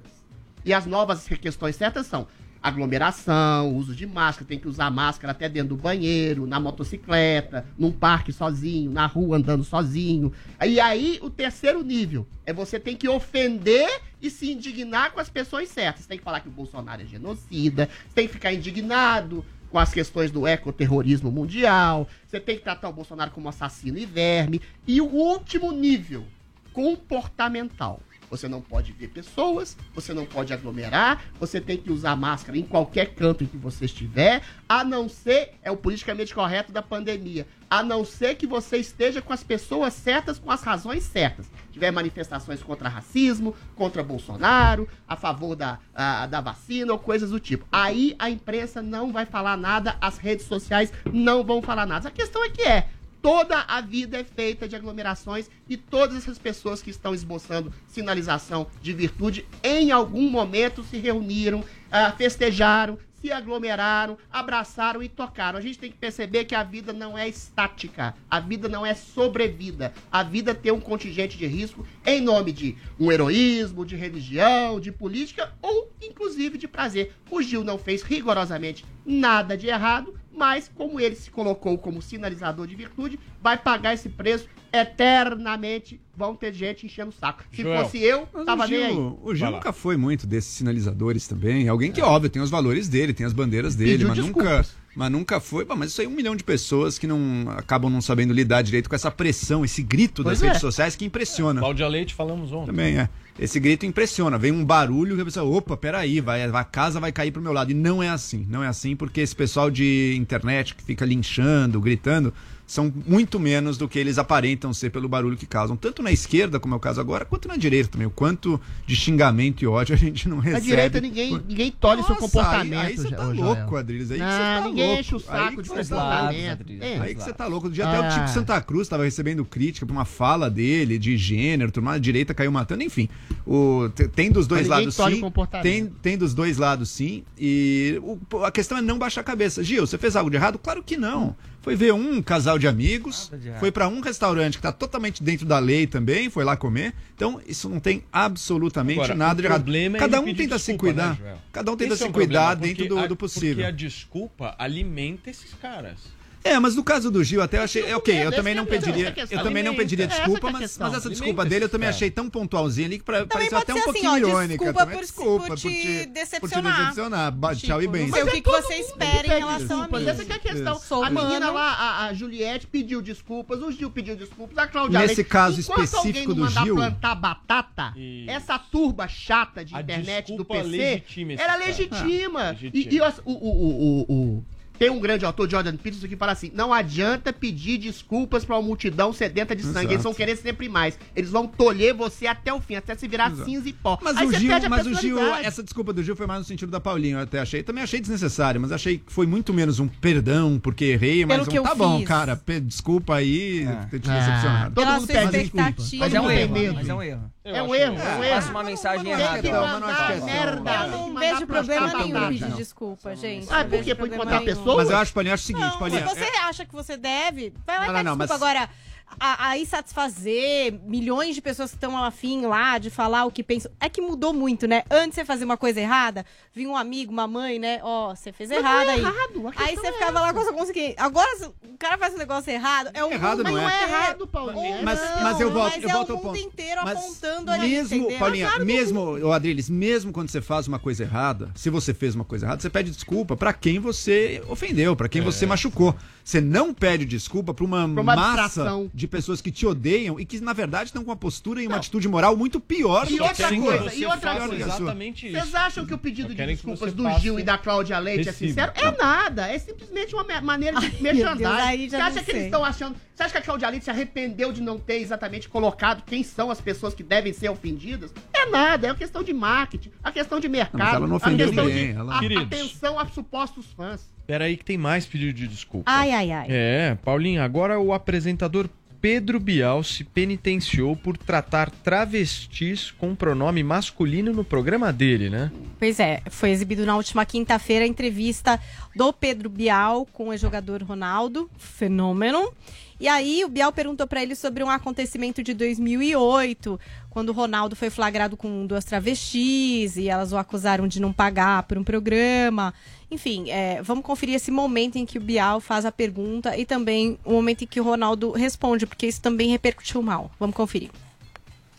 E 0.64 0.72
as 0.72 0.86
novas 0.86 1.26
questões 1.26 1.74
certas 1.74 2.06
são 2.06 2.28
aglomeração, 2.64 3.76
uso 3.76 3.94
de 3.94 4.06
máscara, 4.06 4.48
tem 4.48 4.58
que 4.58 4.66
usar 4.66 4.90
máscara 4.90 5.32
até 5.32 5.50
dentro 5.50 5.76
do 5.76 5.82
banheiro, 5.82 6.46
na 6.46 6.58
motocicleta, 6.58 7.66
num 7.78 7.92
parque 7.92 8.32
sozinho, 8.32 8.90
na 8.90 9.04
rua 9.04 9.36
andando 9.36 9.62
sozinho. 9.62 10.32
E 10.66 10.80
aí, 10.80 11.18
o 11.20 11.28
terceiro 11.28 11.82
nível 11.82 12.26
é 12.46 12.54
você 12.54 12.80
tem 12.80 12.96
que 12.96 13.06
ofender 13.06 14.00
e 14.22 14.30
se 14.30 14.50
indignar 14.50 15.12
com 15.12 15.20
as 15.20 15.28
pessoas 15.28 15.68
certas. 15.68 16.04
Você 16.04 16.08
tem 16.08 16.16
que 16.16 16.24
falar 16.24 16.40
que 16.40 16.48
o 16.48 16.50
Bolsonaro 16.50 17.02
é 17.02 17.04
genocida, 17.04 17.86
você 18.08 18.14
tem 18.14 18.26
que 18.26 18.32
ficar 18.32 18.50
indignado 18.50 19.44
com 19.70 19.78
as 19.78 19.92
questões 19.92 20.30
do 20.30 20.46
ecoterrorismo 20.46 21.30
mundial, 21.30 22.08
você 22.26 22.40
tem 22.40 22.56
que 22.56 22.62
tratar 22.62 22.88
o 22.88 22.92
Bolsonaro 22.94 23.30
como 23.30 23.50
assassino 23.50 23.98
e 23.98 24.06
verme. 24.06 24.62
E 24.86 25.02
o 25.02 25.06
último 25.06 25.70
nível, 25.70 26.24
comportamental. 26.72 28.00
Você 28.34 28.48
não 28.48 28.60
pode 28.60 28.90
ver 28.92 29.10
pessoas, 29.10 29.76
você 29.94 30.12
não 30.12 30.26
pode 30.26 30.52
aglomerar, 30.52 31.22
você 31.38 31.60
tem 31.60 31.76
que 31.76 31.92
usar 31.92 32.16
máscara 32.16 32.58
em 32.58 32.64
qualquer 32.64 33.14
canto 33.14 33.44
em 33.44 33.46
que 33.46 33.56
você 33.56 33.84
estiver, 33.84 34.42
a 34.68 34.82
não 34.82 35.08
ser, 35.08 35.52
é 35.62 35.70
o 35.70 35.76
politicamente 35.76 36.34
correto 36.34 36.72
da 36.72 36.82
pandemia, 36.82 37.46
a 37.70 37.80
não 37.80 38.04
ser 38.04 38.34
que 38.34 38.44
você 38.44 38.76
esteja 38.78 39.22
com 39.22 39.32
as 39.32 39.44
pessoas 39.44 39.94
certas, 39.94 40.36
com 40.36 40.50
as 40.50 40.62
razões 40.62 41.04
certas. 41.04 41.46
Tiver 41.70 41.92
manifestações 41.92 42.60
contra 42.60 42.88
racismo, 42.88 43.54
contra 43.76 44.02
Bolsonaro, 44.02 44.88
a 45.06 45.14
favor 45.14 45.54
da, 45.54 45.78
a- 45.94 46.26
da 46.26 46.40
vacina 46.40 46.92
ou 46.92 46.98
coisas 46.98 47.30
do 47.30 47.38
tipo. 47.38 47.64
Aí 47.70 48.16
a 48.18 48.28
imprensa 48.28 48.82
não 48.82 49.12
vai 49.12 49.26
falar 49.26 49.56
nada, 49.56 49.96
as 50.00 50.18
redes 50.18 50.46
sociais 50.46 50.92
não 51.12 51.44
vão 51.44 51.62
falar 51.62 51.86
nada. 51.86 52.08
A 52.08 52.10
questão 52.10 52.44
é 52.44 52.50
que 52.50 52.62
é, 52.62 52.88
Toda 53.24 53.60
a 53.60 53.80
vida 53.80 54.18
é 54.18 54.22
feita 54.22 54.68
de 54.68 54.76
aglomerações 54.76 55.48
e 55.66 55.78
todas 55.78 56.14
essas 56.14 56.38
pessoas 56.38 56.82
que 56.82 56.90
estão 56.90 57.14
esboçando 57.14 57.72
sinalização 57.86 58.66
de 58.82 58.92
virtude, 58.92 59.46
em 59.62 59.90
algum 59.90 60.28
momento 60.28 60.84
se 60.84 60.98
reuniram, 60.98 61.64
ah, 61.90 62.12
festejaram, 62.12 62.98
se 63.22 63.32
aglomeraram, 63.32 64.18
abraçaram 64.30 65.02
e 65.02 65.08
tocaram. 65.08 65.58
A 65.58 65.62
gente 65.62 65.78
tem 65.78 65.90
que 65.90 65.96
perceber 65.96 66.44
que 66.44 66.54
a 66.54 66.62
vida 66.62 66.92
não 66.92 67.16
é 67.16 67.26
estática, 67.26 68.14
a 68.30 68.38
vida 68.38 68.68
não 68.68 68.84
é 68.84 68.92
sobrevida. 68.92 69.94
A 70.12 70.22
vida 70.22 70.54
tem 70.54 70.70
um 70.70 70.78
contingente 70.78 71.38
de 71.38 71.46
risco 71.46 71.86
em 72.04 72.20
nome 72.20 72.52
de 72.52 72.76
um 73.00 73.10
heroísmo, 73.10 73.86
de 73.86 73.96
religião, 73.96 74.78
de 74.78 74.92
política 74.92 75.50
ou 75.62 75.90
inclusive 76.02 76.58
de 76.58 76.68
prazer. 76.68 77.14
O 77.30 77.40
Gil 77.40 77.64
não 77.64 77.78
fez 77.78 78.02
rigorosamente 78.02 78.84
nada 79.06 79.56
de 79.56 79.68
errado, 79.68 80.14
mas 80.36 80.70
como 80.74 80.98
ele 81.00 81.14
se 81.14 81.30
colocou 81.30 81.76
como 81.78 82.02
sinalizador 82.02 82.66
de 82.66 82.74
virtude, 82.74 83.18
vai 83.42 83.56
pagar 83.56 83.94
esse 83.94 84.08
preço 84.08 84.48
eternamente. 84.72 86.00
Vão 86.16 86.34
ter 86.34 86.52
gente 86.52 86.86
enchendo 86.86 87.10
o 87.10 87.12
saco. 87.12 87.42
Se 87.52 87.62
Joel. 87.62 87.84
fosse 87.84 87.98
eu, 87.98 88.28
Mas 88.32 88.44
tava 88.46 88.64
o 88.64 88.68
nem 88.68 88.84
aí. 88.84 88.92
Gil, 88.92 89.18
o 89.22 89.34
Gil 89.34 89.50
nunca 89.50 89.72
foi 89.72 89.96
muito 89.96 90.26
desses 90.26 90.50
sinalizadores 90.52 91.26
também. 91.26 91.68
Alguém 91.68 91.90
que, 91.90 92.00
óbvio, 92.00 92.30
tem 92.30 92.40
os 92.40 92.50
valores 92.50 92.88
dele, 92.88 93.12
tem 93.12 93.26
as 93.26 93.32
bandeiras 93.32 93.74
dele, 93.74 93.92
Pediu 93.92 94.08
mas 94.08 94.18
nunca, 94.18 94.42
desculpas. 94.42 94.76
mas 94.94 95.10
nunca 95.10 95.40
foi. 95.40 95.64
Mas 95.64 95.90
isso 95.90 96.00
aí 96.00 96.06
é 96.06 96.10
um 96.10 96.14
milhão 96.14 96.36
de 96.36 96.44
pessoas 96.44 96.98
que 96.98 97.06
não 97.06 97.46
acabam 97.56 97.90
não 97.90 98.00
sabendo 98.00 98.32
lidar 98.32 98.62
direito 98.62 98.88
com 98.88 98.94
essa 98.94 99.10
pressão, 99.10 99.64
esse 99.64 99.82
grito 99.82 100.22
Pois 100.22 100.38
das 100.38 100.42
é. 100.42 100.46
redes 100.46 100.60
sociais 100.60 100.94
que 100.94 101.04
impressiona. 101.04 101.60
Cláudia 101.60 101.88
Leite, 101.88 102.14
falamos 102.14 102.52
ontem. 102.52 102.66
Também 102.66 102.96
é. 102.98 103.08
Esse 103.38 103.58
grito 103.58 103.84
impressiona. 103.84 104.38
Vem 104.38 104.52
um 104.52 104.64
barulho 104.64 105.16
que 105.16 105.22
a 105.22 105.24
pessoa, 105.24 105.56
opa, 105.56 105.76
peraí, 105.76 106.20
vai, 106.20 106.42
a 106.44 106.64
casa 106.64 107.00
vai 107.00 107.10
cair 107.10 107.32
pro 107.32 107.42
meu 107.42 107.52
lado. 107.52 107.70
E 107.70 107.74
não 107.74 108.02
é 108.02 108.08
assim. 108.08 108.46
Não 108.48 108.62
é 108.62 108.68
assim 108.68 108.94
porque 108.94 109.20
esse 109.20 109.34
pessoal 109.34 109.70
de 109.70 110.14
internet 110.16 110.74
que 110.74 110.84
fica 110.84 111.04
linchando, 111.04 111.80
gritando, 111.80 112.32
são 112.66 112.92
muito 113.06 113.38
menos 113.38 113.76
do 113.76 113.86
que 113.88 113.98
eles 113.98 114.16
aparentam 114.18 114.72
ser 114.72 114.90
pelo 114.90 115.08
barulho 115.08 115.36
que 115.36 115.46
causam. 115.46 115.76
Tanto 115.76 116.02
na 116.02 116.10
esquerda, 116.10 116.58
como 116.58 116.74
é 116.74 116.76
o 116.76 116.80
caso 116.80 117.00
agora, 117.00 117.24
quanto 117.24 117.46
na 117.46 117.56
direita 117.56 117.90
também. 117.90 118.06
O 118.06 118.10
quanto 118.10 118.60
de 118.86 118.96
xingamento 118.96 119.62
e 119.62 119.66
ódio 119.66 119.94
a 119.94 119.98
gente 119.98 120.28
não 120.28 120.38
Na 120.38 120.42
recebe. 120.44 120.66
direita 120.66 121.00
ninguém, 121.00 121.40
ninguém 121.46 121.70
tolhe 121.70 122.02
seu 122.02 122.10
Nossa, 122.14 122.20
comportamento. 122.22 122.78
Aí, 122.80 122.86
aí 122.86 122.96
você 122.96 123.10
tá 123.10 123.24
louco, 123.26 123.76
Adriles. 123.76 124.10
Aí 124.10 124.18
que 124.18 124.24
Não, 124.24 124.30
você 124.30 124.38
tá 124.38 124.60
ninguém 124.68 124.86
louco. 124.86 125.00
enche 125.00 125.14
o 125.14 125.20
saco 125.20 125.62
de 125.62 125.68
que 125.68 125.74
tá 125.76 125.82
comportamento. 125.84 126.64
É. 126.82 126.98
Aí 127.00 127.14
que 127.14 127.22
você 127.22 127.32
tá 127.32 127.46
louco. 127.46 127.68
Do 127.68 127.74
dia 127.74 127.86
até 127.86 128.00
o 128.00 128.04
Ah. 128.04 128.08
Tico 128.10 128.28
Santa 128.28 128.60
Cruz 128.60 128.88
tava 128.88 129.04
recebendo 129.04 129.44
crítica 129.44 129.86
por 129.86 129.92
uma 129.92 130.04
fala 130.04 130.48
dele, 130.50 130.98
de 130.98 131.16
gênero, 131.16 131.70
tudo 131.70 131.84
mais, 131.84 131.96
a 131.96 132.00
direita 132.00 132.32
caiu 132.34 132.50
matando, 132.50 132.82
enfim. 132.82 133.08
O, 133.46 133.88
te- 133.94 134.08
tem 134.08 134.30
dos 134.30 134.46
dois 134.46 134.66
lados 134.68 134.96
tolhe 134.96 135.16
sim. 135.16 135.20
comportamento. 135.20 135.62
Tem, 135.64 135.86
tem 135.86 136.18
dos 136.18 136.32
dois 136.34 136.56
lados 136.58 136.88
sim. 136.90 137.24
E 137.38 138.00
o- 138.02 138.18
a 138.44 138.50
questão 138.50 138.78
é 138.78 138.82
não 138.82 138.98
baixar 138.98 139.20
a 139.20 139.24
cabeça. 139.24 139.62
Gil, 139.62 139.86
você 139.86 139.98
fez 139.98 140.16
algo 140.16 140.30
de 140.30 140.36
errado? 140.36 140.58
Claro 140.58 140.82
que 140.82 140.96
não. 140.96 141.36
Foi 141.64 141.74
ver 141.74 141.94
um 141.94 142.20
casal 142.22 142.58
de 142.58 142.68
amigos, 142.68 143.30
de 143.40 143.50
foi 143.58 143.72
pra 143.72 143.88
um 143.88 144.00
restaurante 144.00 144.58
que 144.58 144.62
tá 144.62 144.70
totalmente 144.70 145.22
dentro 145.22 145.46
da 145.46 145.58
lei 145.58 145.86
também, 145.86 146.28
foi 146.28 146.44
lá 146.44 146.56
comer. 146.58 146.92
Então, 147.16 147.40
isso 147.46 147.70
não 147.70 147.80
tem 147.80 148.04
absolutamente 148.12 148.98
Agora, 149.00 149.14
nada 149.14 149.40
de 149.40 149.46
errado. 149.48 149.60
problema 149.62 149.96
é 149.96 150.00
Cada 150.00 150.20
um 150.20 150.24
tenta 150.26 150.58
se 150.58 150.72
desculpa, 150.72 150.78
cuidar. 150.80 151.18
né? 151.18 151.36
Cada 151.50 151.72
um 151.72 151.76
tenta 151.76 151.94
Esse 151.94 152.02
é 152.02 152.06
se 152.06 152.10
o 152.10 152.12
cuidar 152.14 152.50
problema, 152.56 152.74
dentro 152.76 152.86
do, 152.94 152.98
a- 152.98 153.06
do 153.06 153.16
possível. 153.16 153.54
Porque 153.54 153.66
a 153.66 153.70
desculpa 153.70 154.54
alimenta 154.58 155.30
esses 155.30 155.54
caras. 155.54 155.98
É, 156.46 156.60
mas 156.60 156.76
no 156.76 156.84
caso 156.84 157.10
do 157.10 157.24
Gil, 157.24 157.40
até 157.40 157.56
eu 157.56 157.62
achei. 157.62 157.82
é, 157.86 157.96
ok, 157.96 158.26
eu 158.26 158.30
também 158.30 158.52
é 158.52 158.56
não 158.56 158.66
pediria. 158.66 159.14
é 159.16 159.34
Eu 159.34 159.42
também 159.42 159.62
não 159.62 159.74
pediria 159.74 160.06
desculpa, 160.06 160.50
é 160.50 160.52
mas, 160.52 160.76
mas 160.76 160.94
essa 160.94 161.08
desculpa 161.08 161.42
dele 161.42 161.64
eu 161.64 161.68
também 161.70 161.86
caras. 161.86 161.96
achei 161.96 162.10
tão 162.10 162.28
pontualzinha 162.28 162.86
ali 162.86 162.98
que 162.98 163.04
pra, 163.04 163.24
pareceu 163.26 163.56
até 163.56 163.72
um 163.72 163.76
ser 163.76 163.80
assim, 163.88 163.92
pouquinho 164.02 164.12
ó, 164.12 164.16
irônica. 164.18 164.48
desculpa 164.58 164.78
também. 164.80 164.94
por- 164.94 165.00
desculpa 165.00 165.46
por 165.46 165.56
te 165.56 165.62
por 165.62 165.70
te 165.70 166.06
decepcionar. 166.06 166.78
decepcionar. 166.80 167.34
Tchau 167.56 167.82
e 167.82 167.88
bem. 167.88 168.06
Não 168.08 168.12
sei 168.14 168.22
o 168.24 168.26
que, 168.30 168.42
que 168.42 168.50
você 168.50 168.74
espera 168.74 169.26
em 169.26 169.38
relação 169.38 169.82
a 169.82 169.88
mim. 169.88 170.06
Essa 170.06 170.24
que 170.24 170.32
é 170.32 170.36
a 170.36 170.38
questão. 170.38 171.02
A 171.02 171.08
menina 171.08 171.50
lá, 171.50 171.72
a, 171.72 172.06
a 172.08 172.12
Juliette, 172.14 172.66
pediu 172.66 173.00
desculpas, 173.00 173.62
o 173.62 173.72
Gil 173.72 173.90
pediu 173.90 174.14
desculpas, 174.14 174.58
a 174.58 174.66
Cláudia 174.66 174.98
Nesse 175.00 175.14
Leite. 175.16 175.30
caso 175.30 175.60
Enquanto 175.62 175.82
específico 175.84 176.06
alguém 176.08 176.26
não 176.28 176.34
do 176.34 176.40
mandar 176.42 176.64
Gil- 176.64 176.74
plantar 176.76 177.14
batata, 177.14 177.94
essa 178.26 178.58
turba 178.58 179.08
chata 179.08 179.64
de 179.64 179.74
internet 179.74 180.36
do 180.36 180.44
PC, 180.44 181.02
cara. 181.38 181.56
legitima. 181.56 182.40
Ah, 182.42 182.52
E, 182.52 182.64
legitima. 182.70 182.70
e 182.74 183.00
o, 183.24 183.32
o, 183.32 183.32
o, 183.32 184.04
o- 184.10 184.12
o- 184.12 184.44
tem 184.78 184.90
um 184.90 184.98
grande 185.00 185.24
autor, 185.24 185.48
Jordan 185.48 185.76
Peterson, 185.76 186.08
que 186.08 186.16
fala 186.16 186.32
assim: 186.32 186.50
não 186.54 186.72
adianta 186.72 187.32
pedir 187.32 187.78
desculpas 187.78 188.44
pra 188.44 188.56
uma 188.56 188.62
multidão 188.62 189.12
sedenta 189.12 189.54
de 189.54 189.62
sangue. 189.62 189.78
Exato. 189.78 189.92
Eles 189.92 190.02
vão 190.02 190.14
querer 190.14 190.36
sempre 190.36 190.68
mais. 190.68 190.98
Eles 191.14 191.30
vão 191.30 191.46
tolher 191.46 191.94
você 191.94 192.26
até 192.26 192.52
o 192.52 192.60
fim, 192.60 192.74
até 192.76 192.94
se 192.94 193.06
virar 193.08 193.30
Exato. 193.30 193.48
cinza 193.48 193.68
e 193.68 193.72
pó. 193.72 193.98
Mas 194.02 194.16
Aí 194.16 194.26
o 194.26 194.30
você 194.30 194.38
Gil, 194.40 194.48
perde 194.50 194.66
a 194.66 194.68
mas 194.68 194.86
o 194.86 194.94
Gil, 194.94 195.18
essa 195.36 195.62
desculpa 195.62 195.92
do 195.92 196.02
Gil 196.02 196.16
foi 196.16 196.26
mais 196.26 196.40
no 196.40 196.44
sentido 196.46 196.70
da 196.70 196.80
Paulinho, 196.80 197.18
eu 197.18 197.22
até 197.22 197.38
achei. 197.40 197.62
Também 197.62 197.82
achei 197.84 198.00
desnecessário, 198.00 198.60
mas 198.60 198.72
achei 198.72 198.98
que 198.98 199.12
foi 199.12 199.26
muito 199.26 199.52
menos 199.54 199.78
um 199.80 199.88
perdão 199.88 200.58
porque 200.58 200.84
errei, 200.86 201.24
mas 201.24 201.36
Pelo 201.36 201.48
um 201.48 201.50
que 201.50 201.58
eu 201.58 201.62
tá 201.62 201.74
bom, 201.74 201.98
fiz. 201.98 202.08
cara, 202.08 202.36
pe- 202.36 202.60
desculpa 202.60 203.16
aí 203.16 203.66
ter 203.90 204.00
te 204.00 204.08
decepcionado. 204.08 204.74
todo 204.74 204.84
Pela 204.84 204.98
mundo 204.98 205.06
sua 205.06 205.14
pede 205.14 205.36
expectativa. 205.36 205.70
desculpa. 205.72 206.04
Mas 206.04 206.14
é 206.14 206.20
um 206.20 206.24
Todo 206.24 206.32
erro. 206.58 206.74
Mas 206.74 206.88
é 206.88 206.94
um 206.94 207.02
erro. 207.02 207.33
É 207.46 207.62
um 207.62 207.74
erro, 207.74 207.94
é 208.00 208.14
um 208.16 208.24
erro. 208.24 208.34
Passa 208.36 208.50
uma 208.50 208.62
mensagem 208.62 209.02
Tem 209.04 209.12
errada. 209.12 209.32
acho 209.32 209.42
que 209.42 209.52
mandar 209.52 210.20
merda. 210.24 210.70
Eu 210.86 210.88
não 210.88 211.14
vejo 211.14 211.46
problema 211.46 211.92
nenhum 211.98 212.30
em 212.32 212.38
pedir 212.38 212.52
desculpa, 212.52 213.14
gente. 213.14 213.46
Ah, 213.52 213.62
por 213.64 213.82
quê? 213.84 213.94
Por 213.94 214.08
encontrar 214.08 214.40
pessoas? 214.40 214.76
Mas 214.78 214.90
eu 214.90 214.96
acho, 214.96 215.12
Paulinho, 215.12 215.34
acho 215.34 215.42
o 215.42 215.46
seguinte, 215.46 215.62
Não, 215.64 215.72
se 215.72 215.78
Paulinho. 215.78 216.08
você 216.08 216.24
acha 216.42 216.64
que 216.64 216.72
você 216.72 216.96
deve, 216.96 217.52
vai 217.66 217.78
lá 217.92 218.00
e 218.00 218.02
não, 218.02 218.16
desculpa. 218.16 218.16
mas- 218.16 218.30
Agora, 218.42 218.70
a- 219.18 219.48
aí 219.48 219.64
satisfazer 219.66 220.72
milhões 220.84 221.34
de 221.34 221.40
pessoas 221.42 221.70
que 221.70 221.76
estão 221.76 221.96
afim 222.02 222.46
lá 222.46 222.78
de 222.78 222.90
falar 222.90 223.24
o 223.24 223.30
que 223.30 223.42
pensam. 223.42 223.70
É 223.80 223.88
que 223.88 224.00
mudou 224.00 224.32
muito, 224.32 224.66
né? 224.66 224.82
Antes 224.90 225.14
você 225.16 225.24
fazia 225.24 225.44
uma 225.44 225.56
coisa 225.56 225.80
errada, 225.80 226.24
vinha 226.52 226.68
um 226.68 226.76
amigo, 226.76 227.12
uma 227.12 227.26
mãe, 227.26 227.58
né? 227.58 227.80
Ó, 227.82 228.14
você 228.14 228.32
fez 228.32 228.50
Mas 228.50 228.62
não 228.62 228.68
errado 228.70 228.88
é 228.88 228.92
aí. 228.92 229.00
errado, 229.00 229.52
a 229.56 229.62
Aí 229.64 229.76
você 229.76 229.86
é 229.86 229.92
ficava 229.92 230.20
lá 230.20 230.32
com 230.32 230.40
a 230.40 230.42
sua 230.44 230.52
consciência. 230.52 230.94
Agora, 230.98 231.36
se 231.36 231.44
o 231.46 231.54
cara 231.78 231.96
faz 231.98 232.14
um 232.14 232.18
negócio 232.18 232.50
errado, 232.50 232.90
é 232.94 233.04
o 233.04 233.10
Errado 233.12 233.38
mundo 233.38 233.50
não 233.52 233.58
é. 233.68 233.74
inteiro. 233.74 233.92
errado, 233.92 234.26
Paulinho. 234.26 234.82
Mas, 234.84 235.00
Não, 235.00 235.22
mas 235.22 235.40
eu 235.40 235.50
volto, 235.52 235.72
mas 235.74 235.82
eu 235.82 235.88
é 235.88 235.92
volto 235.92 236.08
o 236.10 236.12
ao 236.12 236.18
mundo 236.18 236.32
ponto. 236.34 236.46
inteiro 236.46 236.80
Mas 236.84 236.98
apontando 236.98 237.50
ali, 237.50 237.68
mesmo, 237.68 237.96
entendeu? 237.96 238.18
Paulinha, 238.18 238.46
Claro 238.46 238.60
que 238.60 238.66
mesmo, 238.72 239.00
o 239.00 239.32
Adriles, 239.32 239.70
mesmo 239.70 240.12
quando 240.12 240.28
você 240.30 240.40
faz 240.40 240.66
uma 240.68 240.78
coisa 240.78 241.02
errada, 241.04 241.50
se 241.54 241.70
você 241.70 241.92
fez 241.94 242.14
uma 242.14 242.24
coisa 242.24 242.46
errada, 242.46 242.60
você 242.60 242.70
pede 242.70 242.90
desculpa 242.90 243.36
pra 243.36 243.52
quem 243.52 243.78
você 243.78 244.42
ofendeu, 244.48 244.94
pra 244.96 245.08
quem 245.08 245.20
É. 245.22 245.24
você 245.24 245.46
machucou. 245.46 245.94
Você 246.24 246.40
não 246.40 246.72
pede 246.72 247.04
desculpa 247.04 247.52
pra 247.52 247.62
uma, 247.64 247.84
uma 247.84 248.02
massa 248.02 248.44
distração. 248.46 248.90
de 248.94 249.06
pessoas 249.06 249.42
que 249.42 249.50
te 249.50 249.66
odeiam 249.66 250.18
e 250.18 250.24
que 250.24 250.40
na 250.40 250.54
verdade 250.54 250.86
estão 250.86 251.04
com 251.04 251.10
uma 251.10 251.16
postura 251.16 251.62
e 251.62 251.66
uma 251.66 251.76
atitude 251.76 252.08
moral 252.08 252.34
muito 252.34 252.58
pior 252.58 253.06
E 253.10 253.18
do 253.18 253.22
outra 253.24 253.34
que 253.36 253.42
a 253.54 253.60
coisa, 253.60 253.90
sua. 253.90 253.94
e 253.94 254.06
outra 254.06 254.36
coisa. 254.36 254.46
sua. 254.64 254.76
Exatamente 254.76 255.26
isso. 255.28 255.38
Vocês 255.38 255.54
acham 255.54 255.84
que 255.84 255.92
o 255.92 255.98
pedido 255.98 256.34
de 256.34 256.46
desculpas 256.46 256.94
do 256.94 257.08
Gil 257.18 257.38
e 257.38 257.42
da 257.42 257.58
Cláudia 257.58 257.98
Leite 257.98 258.28
é 258.28 258.32
sincero? 258.32 258.72
É 258.74 258.90
nada. 258.96 259.48
É 259.52 259.58
simplesmente 259.58 260.14
uma 260.14 260.24
ma- 260.24 260.40
maneira 260.40 260.80
de 260.80 260.90
merchandising. 261.02 261.90
já 261.90 261.98
Você 261.98 262.02
acha 262.02 262.14
não 262.16 262.24
que 262.24 262.30
eles 262.30 262.44
estão 262.44 262.64
achando. 262.64 262.96
Você 263.14 263.22
acha 263.22 263.32
que 263.32 263.38
a 263.38 263.42
Cláudia 263.42 263.68
Leite 263.68 263.84
se 263.84 263.90
arrependeu 263.90 264.50
de 264.50 264.62
não 264.62 264.78
ter 264.78 265.00
exatamente 265.00 265.46
colocado 265.48 266.02
quem 266.06 266.22
são 266.24 266.50
as 266.50 266.60
pessoas 266.60 266.94
que 266.94 267.02
devem 267.02 267.32
ser 267.34 267.50
ofendidas? 267.50 268.12
É 268.32 268.46
nada, 268.46 268.86
é 268.86 268.90
uma 268.90 268.96
questão 268.96 269.22
de 269.22 269.32
marketing, 269.34 269.90
a 270.02 270.10
questão 270.10 270.40
de 270.40 270.48
mercado. 270.48 270.78
mas 270.82 270.94
ela 270.94 271.06
não 271.06 271.14
a 271.14 271.16
ofendeu 271.18 271.46
questão 271.48 271.64
ninguém, 271.66 271.92
de 271.92 271.98
ela- 271.98 272.14
a- 272.14 272.42
atenção 272.42 272.98
a 272.98 273.06
supostos 273.08 273.66
fãs. 273.76 274.10
Peraí 274.26 274.56
que 274.56 274.64
tem 274.64 274.78
mais 274.78 275.04
pedido 275.06 275.32
de 275.32 275.46
desculpa. 275.46 275.90
Ai, 275.90 276.10
ai, 276.10 276.32
ai. 276.32 276.46
É, 276.48 276.96
Paulinho, 277.04 277.42
agora 277.42 277.78
o 277.78 277.92
apresentador 277.92 278.68
Pedro 279.04 279.38
Bial 279.38 279.84
se 279.84 280.02
penitenciou 280.02 280.96
por 280.96 281.18
tratar 281.18 281.70
travestis 281.70 282.90
com 282.90 283.14
pronome 283.14 283.62
masculino 283.62 284.32
no 284.32 284.42
programa 284.42 284.90
dele, 284.90 285.28
né? 285.28 285.52
Pois 285.78 286.00
é, 286.00 286.22
foi 286.30 286.48
exibido 286.48 286.86
na 286.86 286.96
última 286.96 287.26
quinta-feira 287.26 287.84
a 287.84 287.88
entrevista 287.88 288.58
do 288.94 289.12
Pedro 289.12 289.48
Bial 289.48 290.06
com 290.12 290.28
o 290.28 290.32
ex-jogador 290.32 290.82
Ronaldo, 290.82 291.50
fenômeno. 291.58 292.52
E 292.98 293.08
aí 293.08 293.44
o 293.44 293.48
Bial 293.48 293.72
perguntou 293.72 294.06
pra 294.06 294.22
ele 294.22 294.34
sobre 294.34 294.62
um 294.62 294.70
acontecimento 294.70 295.42
de 295.42 295.52
2008, 295.52 296.78
quando 297.10 297.30
o 297.30 297.32
Ronaldo 297.32 297.74
foi 297.74 297.90
flagrado 297.90 298.36
com 298.36 298.66
duas 298.66 298.84
travestis 298.84 299.96
e 299.96 300.08
elas 300.08 300.32
o 300.32 300.36
acusaram 300.36 300.86
de 300.86 301.00
não 301.00 301.12
pagar 301.12 301.64
por 301.64 301.76
um 301.76 301.84
programa. 301.84 302.72
Enfim, 303.10 303.50
é, 303.50 303.82
vamos 303.82 304.04
conferir 304.04 304.36
esse 304.36 304.50
momento 304.50 304.96
em 304.96 305.04
que 305.04 305.18
o 305.18 305.20
Bial 305.20 305.60
faz 305.60 305.84
a 305.84 305.92
pergunta 305.92 306.56
e 306.56 306.64
também 306.64 307.18
o 307.24 307.32
momento 307.32 307.64
em 307.64 307.66
que 307.66 307.80
o 307.80 307.84
Ronaldo 307.84 308.30
responde, 308.30 308.86
porque 308.86 309.06
isso 309.06 309.20
também 309.20 309.50
repercutiu 309.50 310.00
mal. 310.00 310.30
Vamos 310.38 310.54
conferir. 310.54 310.90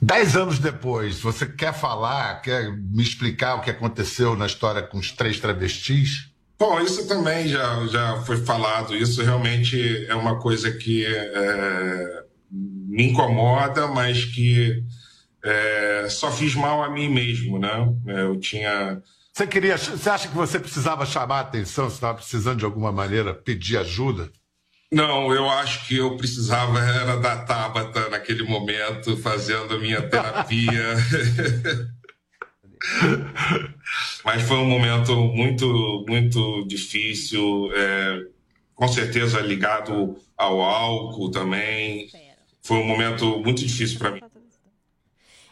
Dez 0.01 0.35
anos 0.35 0.59
depois, 0.59 1.21
você 1.21 1.45
quer 1.45 1.73
falar, 1.73 2.41
quer 2.41 2.71
me 2.77 3.01
explicar 3.01 3.55
o 3.55 3.61
que 3.61 3.69
aconteceu 3.69 4.35
na 4.35 4.45
história 4.45 4.81
com 4.81 4.97
os 4.97 5.11
três 5.11 5.39
travestis? 5.39 6.34
Bom, 6.57 6.79
isso 6.79 7.07
também 7.07 7.47
já, 7.47 7.85
já 7.87 8.21
foi 8.23 8.37
falado. 8.37 8.95
Isso 8.95 9.21
realmente 9.21 10.05
é 10.07 10.15
uma 10.15 10.39
coisa 10.39 10.71
que 10.71 11.05
é, 11.05 12.23
me 12.49 13.11
incomoda, 13.11 13.87
mas 13.87 14.23
que 14.25 14.83
é, 15.43 16.07
só 16.09 16.31
fiz 16.31 16.55
mal 16.55 16.81
a 16.81 16.89
mim 16.89 17.09
mesmo, 17.09 17.59
né? 17.59 17.93
Eu 18.05 18.39
tinha. 18.39 19.01
Você 19.33 19.45
queria, 19.45 19.77
você 19.77 20.09
acha 20.09 20.29
que 20.29 20.35
você 20.35 20.57
precisava 20.57 21.05
chamar 21.05 21.37
a 21.37 21.41
atenção, 21.41 21.89
você 21.89 21.95
estava 21.95 22.15
precisando 22.15 22.59
de 22.59 22.65
alguma 22.65 22.91
maneira 22.91 23.33
pedir 23.33 23.77
ajuda? 23.77 24.31
Não, 24.91 25.33
eu 25.33 25.49
acho 25.49 25.87
que 25.87 25.97
eu 25.97 26.15
precisava 26.15 26.79
era 26.79 27.17
da 27.17 27.37
Tabata 27.37 28.07
naquele 28.09 28.43
momento, 28.43 29.17
fazendo 29.17 29.73
a 29.73 29.79
minha 29.79 30.01
terapia. 30.01 30.95
Mas 34.23 34.41
foi 34.43 34.57
um 34.57 34.65
momento 34.65 35.15
muito, 35.15 36.05
muito 36.07 36.65
difícil, 36.67 37.71
é, 37.73 38.25
com 38.73 38.87
certeza 38.87 39.39
ligado 39.39 40.17
ao 40.37 40.61
álcool 40.61 41.29
também. 41.29 42.09
Foi 42.61 42.77
um 42.77 42.85
momento 42.85 43.39
muito 43.39 43.63
difícil 43.63 43.99
para 43.99 44.11
mim. 44.11 44.21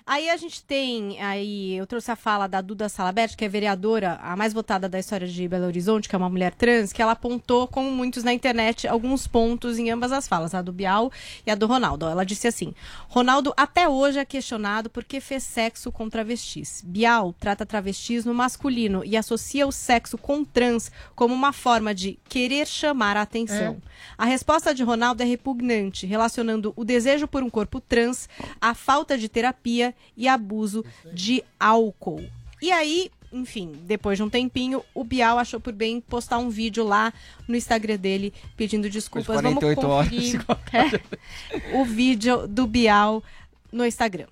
Aí 0.05 0.29
a 0.29 0.35
gente 0.35 0.61
tem, 0.61 1.21
aí 1.21 1.75
eu 1.75 1.87
trouxe 1.87 2.11
a 2.11 2.15
fala 2.15 2.45
da 2.45 2.59
Duda 2.59 2.89
Salabert, 2.89 3.37
que 3.37 3.45
é 3.45 3.47
vereadora, 3.47 4.19
a 4.21 4.35
mais 4.35 4.51
votada 4.51 4.89
da 4.89 4.99
história 4.99 5.25
de 5.25 5.47
Belo 5.47 5.65
Horizonte, 5.65 6.09
que 6.09 6.15
é 6.15 6.17
uma 6.17 6.29
mulher 6.29 6.53
trans, 6.53 6.91
que 6.91 7.01
ela 7.01 7.13
apontou, 7.13 7.69
como 7.69 7.89
muitos 7.89 8.21
na 8.21 8.33
internet, 8.33 8.85
alguns 8.85 9.27
pontos 9.27 9.79
em 9.79 9.89
ambas 9.91 10.11
as 10.11 10.27
falas, 10.27 10.53
a 10.53 10.61
do 10.61 10.73
Bial 10.73 11.09
e 11.47 11.51
a 11.51 11.55
do 11.55 11.67
Ronaldo. 11.67 12.05
Ela 12.05 12.25
disse 12.25 12.49
assim: 12.49 12.73
Ronaldo 13.07 13.53
até 13.55 13.87
hoje 13.87 14.19
é 14.19 14.25
questionado 14.25 14.89
por 14.89 15.05
que 15.05 15.21
fez 15.21 15.43
sexo 15.43 15.89
com 15.89 16.09
travestis. 16.09 16.83
Bial 16.85 17.33
trata 17.39 17.65
travestis 17.65 18.25
no 18.25 18.33
masculino 18.33 19.05
e 19.05 19.15
associa 19.15 19.65
o 19.65 19.71
sexo 19.71 20.17
com 20.17 20.43
trans 20.43 20.91
como 21.15 21.33
uma 21.33 21.53
forma 21.53 21.95
de 21.95 22.19
querer 22.27 22.67
chamar 22.67 23.15
a 23.15 23.21
atenção. 23.21 23.81
A 24.17 24.25
resposta 24.25 24.75
de 24.75 24.83
Ronaldo 24.83 25.23
é 25.23 25.25
repugnante, 25.25 26.05
relacionando 26.05 26.73
o 26.75 26.83
desejo 26.83 27.25
por 27.25 27.41
um 27.41 27.49
corpo 27.49 27.79
trans 27.79 28.27
à 28.59 28.73
falta 28.73 29.17
de 29.17 29.29
terapia 29.29 29.92
e 30.15 30.27
abuso 30.27 30.83
de 31.13 31.43
álcool. 31.59 32.23
E 32.61 32.71
aí, 32.71 33.11
enfim, 33.31 33.73
depois 33.83 34.17
de 34.17 34.23
um 34.23 34.29
tempinho, 34.29 34.83
o 34.93 35.03
Bial 35.03 35.39
achou 35.39 35.59
por 35.59 35.73
bem 35.73 35.99
postar 35.99 36.37
um 36.37 36.49
vídeo 36.49 36.83
lá 36.83 37.11
no 37.47 37.55
Instagram 37.55 37.97
dele 37.97 38.33
pedindo 38.55 38.89
desculpas. 38.89 39.41
Vamos 39.41 39.59
48 39.59 39.87
horas. 39.87 40.09
conferir 40.09 41.01
é, 41.51 41.77
o 41.77 41.83
vídeo 41.83 42.47
do 42.47 42.67
Bial 42.67 43.23
no 43.71 43.85
Instagram. 43.85 44.27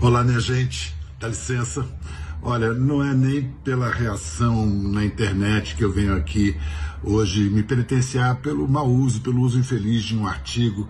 Olá, 0.00 0.22
minha 0.22 0.38
gente, 0.38 0.94
dá 1.18 1.28
licença. 1.28 1.86
Olha, 2.40 2.72
não 2.72 3.02
é 3.02 3.12
nem 3.14 3.50
pela 3.64 3.90
reação 3.90 4.64
na 4.64 5.04
internet 5.04 5.74
que 5.74 5.82
eu 5.82 5.92
venho 5.92 6.14
aqui 6.14 6.56
hoje 7.02 7.48
me 7.50 7.62
penitenciar 7.62 8.36
pelo 8.36 8.68
mau 8.68 8.88
uso, 8.88 9.20
pelo 9.20 9.40
uso 9.40 9.58
infeliz 9.58 10.02
de 10.02 10.16
um 10.16 10.26
artigo, 10.26 10.88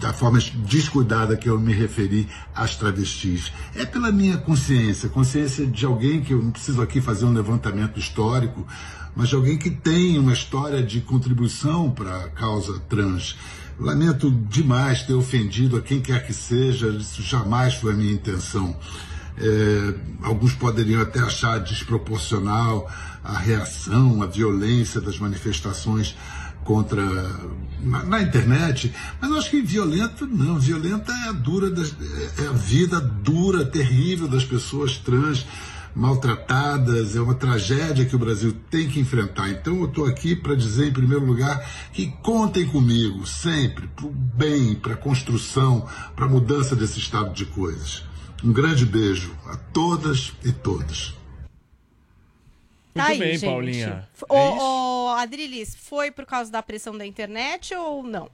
da 0.00 0.12
forma 0.12 0.38
descuidada 0.66 1.36
que 1.36 1.48
eu 1.48 1.58
me 1.58 1.72
referi 1.72 2.28
às 2.54 2.76
travestis. 2.76 3.52
É 3.74 3.84
pela 3.84 4.12
minha 4.12 4.36
consciência, 4.38 5.08
consciência 5.08 5.66
de 5.66 5.84
alguém 5.84 6.20
que 6.20 6.32
eu 6.32 6.42
não 6.42 6.50
preciso 6.50 6.80
aqui 6.82 7.00
fazer 7.00 7.24
um 7.24 7.32
levantamento 7.32 7.98
histórico, 7.98 8.66
mas 9.14 9.28
de 9.28 9.34
alguém 9.34 9.58
que 9.58 9.70
tem 9.70 10.18
uma 10.18 10.32
história 10.32 10.82
de 10.82 11.00
contribuição 11.00 11.90
para 11.90 12.24
a 12.24 12.28
causa 12.28 12.78
trans. 12.88 13.36
Lamento 13.78 14.30
demais 14.30 15.02
ter 15.02 15.14
ofendido 15.14 15.76
a 15.76 15.80
quem 15.80 16.00
quer 16.00 16.26
que 16.26 16.34
seja, 16.34 16.88
isso 16.88 17.22
jamais 17.22 17.74
foi 17.74 17.92
a 17.92 17.96
minha 17.96 18.12
intenção. 18.12 18.76
É, 19.38 19.94
alguns 20.22 20.52
poderiam 20.52 21.00
até 21.00 21.18
achar 21.20 21.58
desproporcional 21.60 22.90
a 23.24 23.38
reação, 23.38 24.22
a 24.22 24.26
violência 24.26 25.00
das 25.00 25.18
manifestações 25.18 26.14
contra 26.70 27.02
na, 27.82 28.04
na 28.04 28.22
internet, 28.22 28.94
mas 29.20 29.28
eu 29.28 29.36
acho 29.36 29.50
que 29.50 29.60
violento 29.60 30.24
não, 30.24 30.56
violenta 30.56 31.10
é 31.10 31.30
a 31.30 31.32
dura 31.32 31.68
das, 31.68 31.92
é 32.38 32.46
a 32.46 32.52
vida 32.52 33.00
dura, 33.00 33.64
terrível 33.64 34.28
das 34.28 34.44
pessoas 34.44 34.96
trans 34.96 35.44
maltratadas, 35.92 37.16
é 37.16 37.20
uma 37.20 37.34
tragédia 37.34 38.04
que 38.04 38.14
o 38.14 38.18
Brasil 38.20 38.54
tem 38.70 38.88
que 38.88 39.00
enfrentar. 39.00 39.50
Então 39.50 39.80
eu 39.80 39.86
estou 39.86 40.06
aqui 40.06 40.36
para 40.36 40.54
dizer, 40.54 40.86
em 40.86 40.92
primeiro 40.92 41.24
lugar, 41.24 41.60
que 41.92 42.06
contem 42.22 42.64
comigo 42.66 43.26
sempre 43.26 43.88
para 43.88 44.06
o 44.06 44.10
bem, 44.10 44.76
para 44.76 44.92
a 44.92 44.96
construção, 44.96 45.88
para 46.14 46.26
a 46.26 46.28
mudança 46.28 46.76
desse 46.76 47.00
estado 47.00 47.34
de 47.34 47.46
coisas. 47.46 48.04
Um 48.44 48.52
grande 48.52 48.86
beijo 48.86 49.34
a 49.44 49.56
todas 49.56 50.32
e 50.44 50.52
todos. 50.52 51.19
Tá 53.00 53.08
Muito 53.08 53.22
aí, 53.22 53.28
bem, 53.28 53.38
gente. 53.38 53.50
Paulinha. 53.50 54.08
É 54.14 54.52
isso? 54.52 54.62
ô, 54.62 55.08
Adrilis, 55.16 55.74
foi 55.74 56.10
por 56.10 56.26
causa 56.26 56.50
da 56.50 56.62
pressão 56.62 56.96
da 56.96 57.06
internet 57.06 57.74
ou 57.74 58.02
não? 58.02 58.30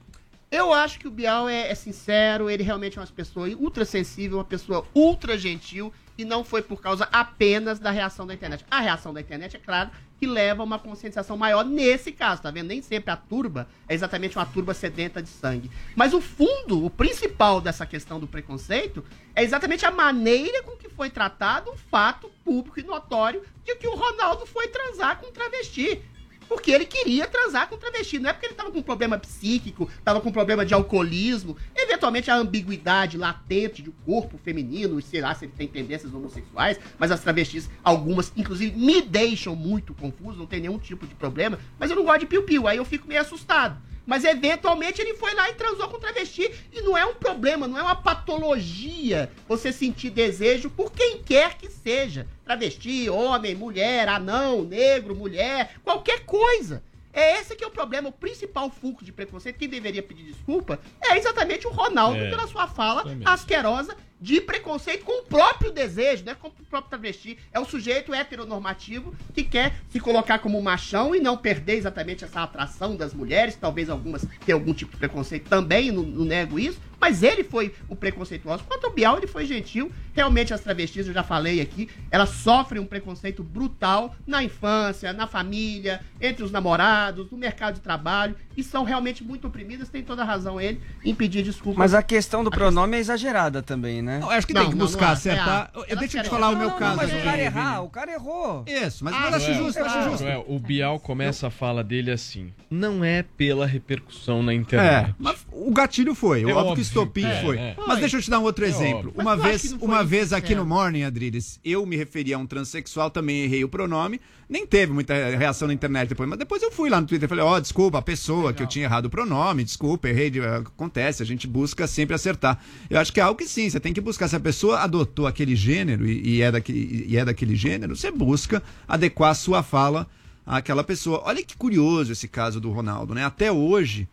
Eu 0.49 0.73
acho 0.73 0.97
que 0.97 1.07
o 1.07 1.11
Bial 1.11 1.49
é, 1.49 1.69
é 1.69 1.75
sincero, 1.75 2.49
ele 2.49 2.63
realmente 2.63 2.97
é 2.97 3.01
uma 3.01 3.07
pessoa 3.07 3.49
ultra 3.49 3.83
sensível, 3.83 4.37
uma 4.37 4.45
pessoa 4.45 4.87
ultra 4.95 5.37
gentil, 5.37 5.93
e 6.17 6.23
não 6.23 6.41
foi 6.41 6.61
por 6.61 6.81
causa 6.81 7.07
apenas 7.11 7.79
da 7.79 7.91
reação 7.91 8.25
da 8.25 8.33
internet. 8.33 8.65
A 8.71 8.79
reação 8.79 9.13
da 9.13 9.19
internet, 9.19 9.57
é 9.57 9.59
claro, 9.59 9.91
que 10.17 10.25
leva 10.25 10.63
a 10.63 10.65
uma 10.65 10.79
conscientização 10.79 11.35
maior 11.35 11.65
nesse 11.65 12.13
caso, 12.13 12.41
tá 12.41 12.49
vendo? 12.49 12.67
Nem 12.67 12.81
sempre 12.81 13.11
a 13.11 13.17
turba 13.17 13.67
é 13.89 13.93
exatamente 13.93 14.37
uma 14.37 14.45
turba 14.45 14.73
sedenta 14.73 15.21
de 15.21 15.27
sangue. 15.27 15.69
Mas 15.97 16.13
o 16.13 16.21
fundo, 16.21 16.83
o 16.83 16.89
principal 16.89 17.59
dessa 17.59 17.85
questão 17.85 18.17
do 18.17 18.25
preconceito, 18.25 19.03
é 19.35 19.43
exatamente 19.43 19.85
a 19.85 19.91
maneira 19.91 20.63
com 20.63 20.77
que 20.77 20.87
foi 20.87 21.09
tratado 21.09 21.71
o 21.71 21.77
fato 21.77 22.31
público 22.45 22.79
e 22.79 22.83
notório 22.83 23.43
de 23.65 23.75
que 23.75 23.87
o 23.87 23.95
Ronaldo 23.95 24.45
foi 24.45 24.69
transar 24.69 25.19
com 25.19 25.27
um 25.27 25.31
travesti. 25.31 26.01
Porque 26.47 26.71
ele 26.71 26.85
queria 26.85 27.27
transar 27.27 27.67
com 27.67 27.77
travesti. 27.77 28.19
Não 28.19 28.29
é 28.29 28.33
porque 28.33 28.45
ele 28.45 28.55
tava 28.55 28.71
com 28.71 28.81
problema 28.81 29.17
psíquico, 29.17 29.89
tava 30.03 30.21
com 30.21 30.31
problema 30.31 30.65
de 30.65 30.73
alcoolismo. 30.73 31.57
Eventualmente 31.75 32.29
a 32.31 32.35
ambiguidade 32.35 33.17
latente 33.17 33.87
um 33.87 34.05
corpo 34.05 34.37
feminino, 34.37 35.01
sei 35.01 35.21
lá 35.21 35.33
se 35.33 35.45
ele 35.45 35.53
tem 35.55 35.67
tendências 35.67 36.13
homossexuais, 36.13 36.79
mas 36.97 37.11
as 37.11 37.21
travestis, 37.21 37.69
algumas, 37.83 38.31
inclusive, 38.35 38.77
me 38.77 39.01
deixam 39.01 39.55
muito 39.55 39.93
confuso, 39.93 40.37
não 40.37 40.45
tem 40.45 40.61
nenhum 40.61 40.77
tipo 40.77 41.05
de 41.05 41.15
problema. 41.15 41.59
Mas 41.79 41.89
eu 41.89 41.95
não 41.95 42.03
gosto 42.03 42.21
de 42.21 42.25
piu-piu, 42.27 42.67
aí 42.67 42.77
eu 42.77 42.85
fico 42.85 43.07
meio 43.07 43.21
assustado. 43.21 43.81
Mas 44.07 44.23
eventualmente 44.23 45.01
ele 45.01 45.15
foi 45.15 45.33
lá 45.35 45.49
e 45.49 45.53
transou 45.55 45.89
com 45.89 45.99
travesti. 45.99 46.49
E 46.71 46.81
não 46.81 46.97
é 46.97 47.05
um 47.05 47.13
problema, 47.15 47.67
não 47.67 47.77
é 47.77 47.83
uma 47.83 47.95
patologia 47.95 49.29
você 49.47 49.71
sentir 49.73 50.09
desejo 50.09 50.69
por 50.69 50.91
quem 50.93 51.21
quer 51.21 51.57
que 51.57 51.69
seja. 51.69 52.25
Travesti, 52.45 53.09
homem, 53.09 53.53
mulher, 53.53 54.07
anão, 54.07 54.63
negro, 54.63 55.13
mulher, 55.13 55.75
qualquer 55.83 56.21
coisa. 56.25 56.81
É 57.11 57.39
esse 57.39 57.55
que 57.55 57.63
é 57.63 57.67
o 57.67 57.71
problema, 57.71 58.09
o 58.09 58.11
principal 58.11 58.69
fulcro 58.69 59.03
de 59.03 59.11
preconceito. 59.11 59.57
Quem 59.57 59.67
deveria 59.67 60.03
pedir 60.03 60.23
desculpa 60.23 60.79
é 61.03 61.17
exatamente 61.17 61.67
o 61.67 61.71
Ronaldo 61.71 62.19
É, 62.19 62.29
pela 62.29 62.47
sua 62.47 62.67
fala 62.67 63.03
mesmo. 63.03 63.27
asquerosa 63.27 63.97
de 64.19 64.41
preconceito 64.41 65.05
com 65.05 65.21
o 65.21 65.23
próprio 65.23 65.71
desejo, 65.71 66.25
né? 66.25 66.35
Com 66.35 66.47
o 66.47 66.51
próprio 66.51 66.89
travesti. 66.89 67.37
É 67.51 67.59
o 67.59 67.65
sujeito 67.65 68.13
heteronormativo 68.13 69.15
que 69.33 69.43
quer 69.43 69.75
se 69.89 69.99
colocar 69.99 70.39
como 70.39 70.61
machão 70.61 71.15
e 71.15 71.19
não 71.19 71.37
perder 71.37 71.75
exatamente 71.75 72.23
essa 72.23 72.41
atração 72.41 72.95
das 72.95 73.13
mulheres. 73.13 73.55
Talvez 73.55 73.89
algumas 73.89 74.25
tenham 74.45 74.59
algum 74.59 74.73
tipo 74.73 74.91
de 74.91 74.97
preconceito 74.97 75.49
também, 75.49 75.91
não, 75.91 76.03
não 76.03 76.25
nego 76.25 76.59
isso. 76.59 76.79
Mas 76.99 77.21
ele 77.21 77.43
foi 77.43 77.73
o 77.87 77.95
preconceituoso. 77.95 78.63
Quanto 78.63 78.85
ao 78.85 78.91
Bial, 78.91 79.17
ele 79.17 79.27
foi 79.27 79.45
gentil. 79.45 79.91
Realmente 80.13 80.51
as 80.51 80.61
travestis, 80.61 81.07
eu 81.07 81.13
já 81.13 81.21
falei 81.21 81.61
aqui, 81.61 81.87
elas 82.09 82.29
sofrem 82.29 82.81
um 82.81 82.87
preconceito 82.87 83.43
brutal 83.43 84.15
na 84.25 84.43
infância, 84.43 85.13
na 85.13 85.27
família, 85.27 86.01
entre 86.19 86.43
os 86.43 86.51
namorados, 86.51 87.29
no 87.29 87.37
mercado 87.37 87.75
de 87.75 87.81
trabalho. 87.81 88.35
E 88.55 88.63
são 88.63 88.83
realmente 88.83 89.23
muito 89.23 89.45
oprimidas. 89.47 89.89
Tem 89.89 90.03
toda 90.03 90.23
a 90.23 90.25
razão 90.25 90.59
ele 90.59 90.81
em 91.05 91.13
pedir 91.13 91.43
desculpas. 91.43 91.77
Mas 91.77 91.93
a 91.93 92.01
questão 92.01 92.43
do 92.43 92.49
pronome 92.49 92.97
é 92.97 92.99
exagerada 92.99 93.61
também, 93.61 94.01
né? 94.01 94.06
Eu 94.21 94.29
acho 94.29 94.47
que 94.47 94.53
tem 94.53 94.69
que 94.69 94.75
buscar 94.75 95.11
acertar. 95.11 95.71
Eu- 95.87 95.97
deixa 95.97 96.19
eu 96.19 96.23
te 96.23 96.29
falar 96.29 96.49
o 96.49 96.55
meu 96.57 96.71
caso 96.71 96.97
Mas 96.97 97.13
o 97.13 97.23
cara 97.23 97.41
errar, 97.41 97.81
o 97.81 97.89
cara 97.89 98.11
errou. 98.11 98.63
Isso, 98.67 99.03
mas 99.03 99.13
Ah, 99.13 99.27
acho 99.35 99.53
justo, 99.53 99.79
eu 99.79 99.85
acho 99.85 100.03
justo. 100.09 100.17
Joel, 100.23 100.45
o 100.47 100.59
Bial 100.59 100.99
começa 100.99 101.47
a 101.47 101.49
fala 101.49 101.83
dele 101.83 102.11
assim: 102.11 102.51
não 102.69 103.03
é 103.03 103.23
pela 103.23 103.65
repercussão 103.65 104.41
na 104.43 104.51
É, 104.51 104.55
internet. 104.55 105.15
mas 105.19 105.45
o 105.51 105.71
gatilho 105.71 106.13
foi, 106.15 106.43
É 106.43 106.53
óbvio, 106.53 106.75
que 106.75 106.81
estopim 106.81 107.25
É, 107.25 107.41
foi. 107.41 107.57
é. 107.57 107.75
Mas 107.87 107.99
deixa 107.99 108.17
eu 108.17 108.21
te 108.21 108.29
dar 108.29 108.39
um 108.39 108.43
outro 108.43 108.65
É 108.65 108.69
exemplo. 108.69 109.09
óbvio. 109.09 109.13
Uma 109.17 109.35
vez, 109.35 109.71
não 109.71 109.79
uma 109.79 110.03
vez 110.03 110.33
aqui 110.33 110.53
no 110.55 110.65
Morning, 110.65 111.03
Adriles, 111.03 111.59
eu 111.63 111.85
me 111.85 111.95
referi 111.95 112.33
a 112.33 112.37
um 112.37 112.45
transexual, 112.45 113.09
também 113.09 113.43
errei 113.43 113.63
o 113.63 113.69
pronome. 113.69 114.19
Nem 114.49 114.65
teve 114.65 114.93
muita 114.93 115.13
reação 115.35 115.67
na 115.67 115.73
internet 115.73 116.07
depois, 116.07 116.29
mas 116.29 116.39
depois 116.39 116.63
eu 116.63 116.71
fui 116.71 116.89
lá 116.89 117.01
no 117.01 117.07
Twitter 117.07 117.27
e 117.27 117.29
falei, 117.29 117.43
ó, 117.43 117.59
desculpa, 117.59 117.97
a 117.97 118.01
pessoa 118.01 118.53
que 118.53 118.63
eu 118.63 118.67
tinha 118.67 118.85
errado 118.85 119.07
o 119.07 119.09
pronome, 119.09 119.61
desculpa, 119.63 120.07
errei, 120.07 120.29
de- 120.29 120.39
acontece, 120.39 121.21
a 121.21 121.25
gente 121.25 121.45
busca 121.45 121.85
sempre 121.85 122.15
acertar. 122.15 122.57
Eu 122.89 122.97
acho 122.97 123.11
que 123.11 123.19
é 123.19 123.23
algo 123.23 123.37
que 123.37 123.45
sim, 123.45 123.69
você 123.69 123.77
tem 123.77 123.91
que 123.93 123.99
buscar. 123.99 124.29
Se 124.29 124.37
a 124.37 124.39
pessoa 124.39 124.79
adotou 124.79 125.27
aquele 125.27 125.53
gênero 125.53 126.07
e, 126.07 126.37
e 126.37 126.41
é, 126.41 126.49
daquele, 126.49 127.05
e 127.09 127.17
é 127.17 127.25
daquele 127.25 127.57
gênero, 127.57 127.93
você 127.93 128.09
busca 128.09 128.63
adequar 128.87 129.31
a 129.31 129.35
sua 129.35 129.61
fala 129.63 130.07
àquela 130.45 130.81
pessoa. 130.83 131.23
Olha 131.25 131.43
que 131.43 131.57
curioso 131.57 132.13
esse 132.13 132.29
caso 132.29 132.61
do 132.61 132.71
Ronaldo, 132.71 133.13
né? 133.13 133.25
Até 133.25 133.51
hoje, 133.51 134.07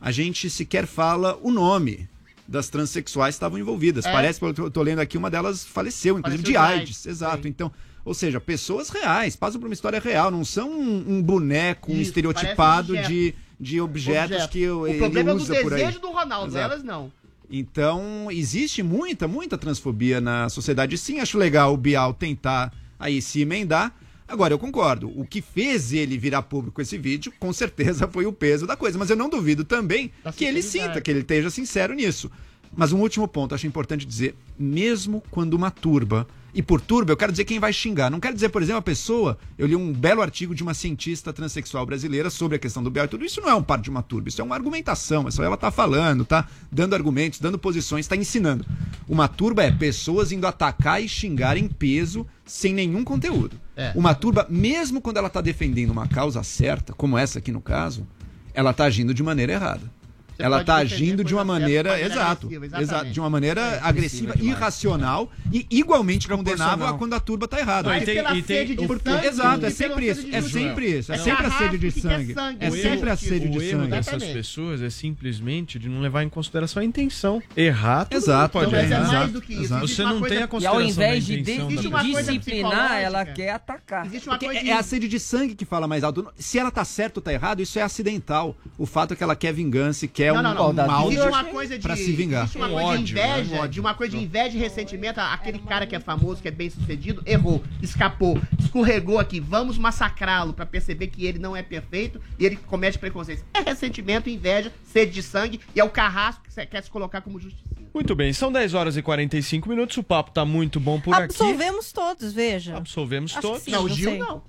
a 0.00 0.12
gente 0.12 0.48
sequer 0.48 0.86
fala 0.86 1.36
o 1.42 1.50
nome 1.50 2.08
das 2.46 2.68
transexuais 2.68 3.34
que 3.34 3.38
estavam 3.38 3.58
envolvidas. 3.58 4.06
É. 4.06 4.12
Parece, 4.12 4.40
eu 4.42 4.70
tô, 4.70 4.82
lendo 4.82 5.00
aqui, 5.00 5.18
uma 5.18 5.28
delas 5.30 5.64
faleceu, 5.64 6.18
inclusive 6.20 6.42
Faleceu 6.44 6.62
de 6.62 6.72
AIDS. 6.74 6.88
AIDS, 6.88 7.06
Exato. 7.06 7.48
Então, 7.48 7.72
ou 8.04 8.14
seja, 8.14 8.40
pessoas 8.40 8.88
reais, 8.88 9.36
passam 9.36 9.60
por 9.60 9.66
uma 9.68 9.74
história 9.74 10.00
real, 10.00 10.30
não 10.30 10.44
são 10.44 10.70
um, 10.70 11.04
um 11.16 11.22
boneco, 11.22 11.90
um 11.92 11.94
Isso, 11.94 12.02
estereotipado 12.02 12.96
de, 13.02 13.34
de 13.60 13.80
objetos 13.80 14.36
Objeto. 14.36 14.52
que 14.52 14.68
O 14.68 14.86
ele 14.86 14.98
problema 14.98 15.30
é 15.30 15.34
do 15.34 15.40
usa 15.42 15.60
por 15.60 15.72
aí. 15.72 15.80
desejo 15.80 16.00
do 16.00 16.10
Ronaldo, 16.10 16.48
Exato. 16.52 16.64
elas 16.72 16.82
não. 16.82 17.12
Então, 17.50 18.28
existe 18.30 18.82
muita, 18.82 19.28
muita 19.28 19.58
transfobia 19.58 20.20
na 20.20 20.48
sociedade. 20.48 20.96
Sim, 20.96 21.20
acho 21.20 21.36
legal 21.36 21.74
o 21.74 21.76
Bial 21.76 22.14
tentar 22.14 22.72
aí 22.98 23.20
se 23.20 23.42
emendar. 23.42 23.94
Agora, 24.26 24.54
eu 24.54 24.58
concordo. 24.58 25.12
O 25.14 25.26
que 25.26 25.42
fez 25.42 25.92
ele 25.92 26.16
virar 26.16 26.40
público 26.42 26.80
esse 26.80 26.96
vídeo, 26.96 27.30
com 27.38 27.52
certeza 27.52 28.08
foi 28.10 28.24
o 28.24 28.32
peso 28.32 28.66
da 28.66 28.74
coisa. 28.74 28.98
Mas 28.98 29.10
eu 29.10 29.16
não 29.16 29.28
duvido 29.28 29.64
também 29.64 30.10
que 30.34 30.46
ele 30.46 30.62
sinta, 30.62 31.00
que 31.00 31.10
ele 31.10 31.20
esteja 31.20 31.50
sincero 31.50 31.92
nisso. 31.92 32.30
Mas 32.74 32.92
um 32.92 33.00
último 33.00 33.28
ponto, 33.28 33.54
acho 33.54 33.66
importante 33.66 34.06
dizer, 34.06 34.34
mesmo 34.58 35.22
quando 35.30 35.54
uma 35.54 35.70
turba, 35.70 36.26
e 36.54 36.62
por 36.62 36.80
turba 36.80 37.12
eu 37.12 37.16
quero 37.16 37.32
dizer 37.32 37.44
quem 37.44 37.58
vai 37.58 37.72
xingar, 37.72 38.10
não 38.10 38.20
quero 38.20 38.34
dizer, 38.34 38.48
por 38.50 38.62
exemplo, 38.62 38.78
a 38.78 38.82
pessoa, 38.82 39.38
eu 39.56 39.66
li 39.66 39.74
um 39.76 39.92
belo 39.92 40.20
artigo 40.20 40.54
de 40.54 40.62
uma 40.62 40.74
cientista 40.74 41.32
transexual 41.32 41.84
brasileira 41.86 42.28
sobre 42.30 42.56
a 42.56 42.58
questão 42.58 42.82
do 42.82 42.90
Bial 42.90 43.06
e 43.06 43.08
tudo 43.08 43.24
isso 43.24 43.40
não 43.40 43.48
é 43.48 43.54
um 43.54 43.62
parte 43.62 43.84
de 43.84 43.90
uma 43.90 44.02
turba, 44.02 44.28
isso 44.28 44.40
é 44.40 44.44
uma 44.44 44.54
argumentação, 44.54 45.26
é 45.26 45.30
só 45.30 45.42
ela 45.42 45.56
tá 45.56 45.70
falando, 45.70 46.24
tá 46.24 46.46
dando 46.70 46.94
argumentos, 46.94 47.40
dando 47.40 47.58
posições, 47.58 48.06
tá 48.06 48.16
ensinando. 48.16 48.64
Uma 49.08 49.28
turba 49.28 49.62
é 49.62 49.70
pessoas 49.70 50.32
indo 50.32 50.46
atacar 50.46 51.02
e 51.02 51.08
xingar 51.08 51.56
em 51.56 51.68
peso 51.68 52.26
sem 52.44 52.74
nenhum 52.74 53.04
conteúdo. 53.04 53.58
É. 53.76 53.92
Uma 53.94 54.14
turba, 54.14 54.46
mesmo 54.48 55.00
quando 55.00 55.16
ela 55.16 55.30
tá 55.30 55.40
defendendo 55.40 55.90
uma 55.90 56.06
causa 56.06 56.42
certa, 56.42 56.92
como 56.92 57.16
essa 57.16 57.38
aqui 57.38 57.50
no 57.50 57.60
caso, 57.60 58.06
ela 58.54 58.72
tá 58.72 58.84
agindo 58.84 59.14
de 59.14 59.22
maneira 59.22 59.52
errada. 59.52 60.01
Você 60.36 60.42
ela 60.42 60.64
tá 60.64 60.82
defender 60.82 60.94
agindo 60.94 61.24
de 61.24 61.34
uma 61.34 61.42
certa 61.42 61.52
maneira, 61.60 62.00
exato, 62.00 62.48
exato, 62.52 62.82
exatamente. 62.82 63.12
de 63.14 63.20
uma 63.20 63.30
maneira 63.30 63.60
É, 63.60 63.80
agressiva, 63.82 64.34
demais. 64.36 64.56
irracional 64.56 65.30
e 65.52 65.66
igualmente 65.70 66.28
condenável 66.28 66.86
a 66.86 66.94
quando 66.98 67.14
a 67.14 67.20
turba 67.20 67.46
tá 67.48 67.58
errada. 67.60 67.88
Mas 67.88 67.98
Porque- 68.04 68.14
pela 68.14 68.34
sede 68.42 68.74
de 68.76 68.86
sangue 68.86 69.26
exato, 69.26 69.66
é 69.66 69.68
e 69.68 69.72
pela 69.72 69.88
sempre 69.88 70.08
isso, 70.08 70.26
é 70.32 70.42
sempre 70.42 70.98
isso, 70.98 71.12
é 71.12 71.14
É 71.14 71.18
sempre 71.18 71.46
a 71.46 71.50
sede 71.50 71.78
de 71.78 71.90
quer 71.90 72.00
sangue, 72.00 72.34
é 72.60 72.70
sempre 72.70 73.10
a 73.10 73.16
sede 73.16 73.48
de 73.48 73.70
sangue. 73.70 73.86
dessas 73.88 74.22
pessoas 74.24 74.82
é 74.82 74.90
simplesmente 74.90 75.78
de 75.78 75.88
não 75.88 76.00
levar 76.00 76.22
em 76.22 76.28
consideração 76.28 76.82
a 76.82 76.84
intenção. 76.84 77.42
Errar, 77.56 78.06
Exato, 78.10 78.52
pode 78.52 78.70
mas 78.72 78.90
é 78.90 78.94
errar. 78.94 79.12
mais 79.12 79.32
do 79.32 79.40
que 79.40 79.52
isso. 79.52 79.62
Exato. 79.64 79.84
Existe 79.84 79.96
Você 79.96 80.02
não 80.02 80.20
coisa- 80.20 80.34
tem 80.34 80.36
a 80.38 80.40
E 80.40 80.44
ao 80.44 80.48
consideração 80.48 80.84
invés 80.88 81.26
de 81.26 81.36
disciplinar, 81.42 83.00
ela 83.00 83.24
quer 83.24 83.50
atacar. 83.50 84.06
É 84.06 84.68
é 84.68 84.72
a 84.72 84.82
sede 84.82 85.08
de 85.08 85.18
sangue 85.20 85.54
que 85.54 85.64
fala 85.64 85.86
mais 85.86 86.02
alto. 86.04 86.26
Se 86.36 86.58
ela 86.58 86.70
tá 86.70 86.84
certo 86.84 87.18
ou 87.18 87.22
tá 87.22 87.32
errado, 87.32 87.60
isso 87.60 87.78
é 87.78 87.82
acidental. 87.82 88.56
O 88.78 88.86
fato 88.86 89.12
é 89.12 89.16
que 89.16 89.22
ela 89.22 89.36
quer 89.36 89.52
vingança 89.52 90.04
e 90.04 90.08
quer 90.24 90.32
não, 90.42 90.50
um, 90.50 90.54
não, 90.54 90.72
não. 90.72 90.84
um 90.84 90.86
mal 90.86 91.06
Existe 91.12 91.28
uma 91.28 91.44
coisa 91.44 91.76
de, 91.78 91.82
pra 91.82 91.96
se 91.96 92.12
vingar. 92.12 92.42
Existe 92.44 92.56
uma 92.58 92.66
Um 92.68 92.72
coisa 92.72 92.86
ódio, 92.88 93.04
de 93.04 93.14
né? 93.14 93.40
inveja, 93.40 93.54
Um 93.54 93.58
ódio. 93.58 93.68
de 93.70 93.80
uma 93.80 93.94
coisa 93.94 94.16
de 94.16 94.22
inveja 94.24 94.56
e 94.56 94.60
ressentimento. 94.60 95.20
Aquele 95.20 95.58
cara 95.60 95.86
que 95.86 95.94
é 95.96 96.00
famoso, 96.00 96.40
que 96.42 96.48
é 96.48 96.50
bem 96.50 96.70
sucedido, 96.70 97.22
errou, 97.26 97.62
escapou, 97.82 98.40
escorregou 98.58 99.18
aqui. 99.18 99.40
Vamos 99.40 99.78
massacrá-lo 99.78 100.52
pra 100.52 100.66
perceber 100.66 101.08
que 101.08 101.26
ele 101.26 101.38
não 101.38 101.56
é 101.56 101.62
perfeito 101.62 102.20
e 102.38 102.44
ele 102.46 102.56
comete 102.56 102.98
preconceito. 102.98 103.44
É 103.54 103.60
ressentimento, 103.60 104.28
inveja, 104.30 104.72
sede 104.84 105.12
de 105.12 105.22
sangue 105.22 105.60
e 105.74 105.80
é 105.80 105.84
o 105.84 105.90
carrasco 105.90 106.42
que 106.44 106.52
você 106.52 106.64
quer 106.66 106.82
se 106.82 106.90
colocar 106.90 107.20
como 107.20 107.38
justiça. 107.40 107.62
Muito 107.94 108.14
bem, 108.14 108.32
são 108.32 108.50
10 108.50 108.72
horas 108.72 108.96
e 108.96 109.02
45 109.02 109.68
minutos, 109.68 109.98
o 109.98 110.02
papo 110.02 110.30
tá 110.30 110.46
muito 110.46 110.80
bom 110.80 110.98
por 110.98 111.12
aqui. 111.14 111.24
Absolvemos 111.24 111.92
todos, 111.92 112.32
veja. 112.32 112.74
Absolvemos 112.78 113.32
Acho 113.32 113.42
todos. 113.42 113.62
sim, 113.64 113.70
Não, 113.70 113.84
o 113.84 113.88
Gil 113.90 114.10
sei. 114.10 114.18
não. 114.18 114.42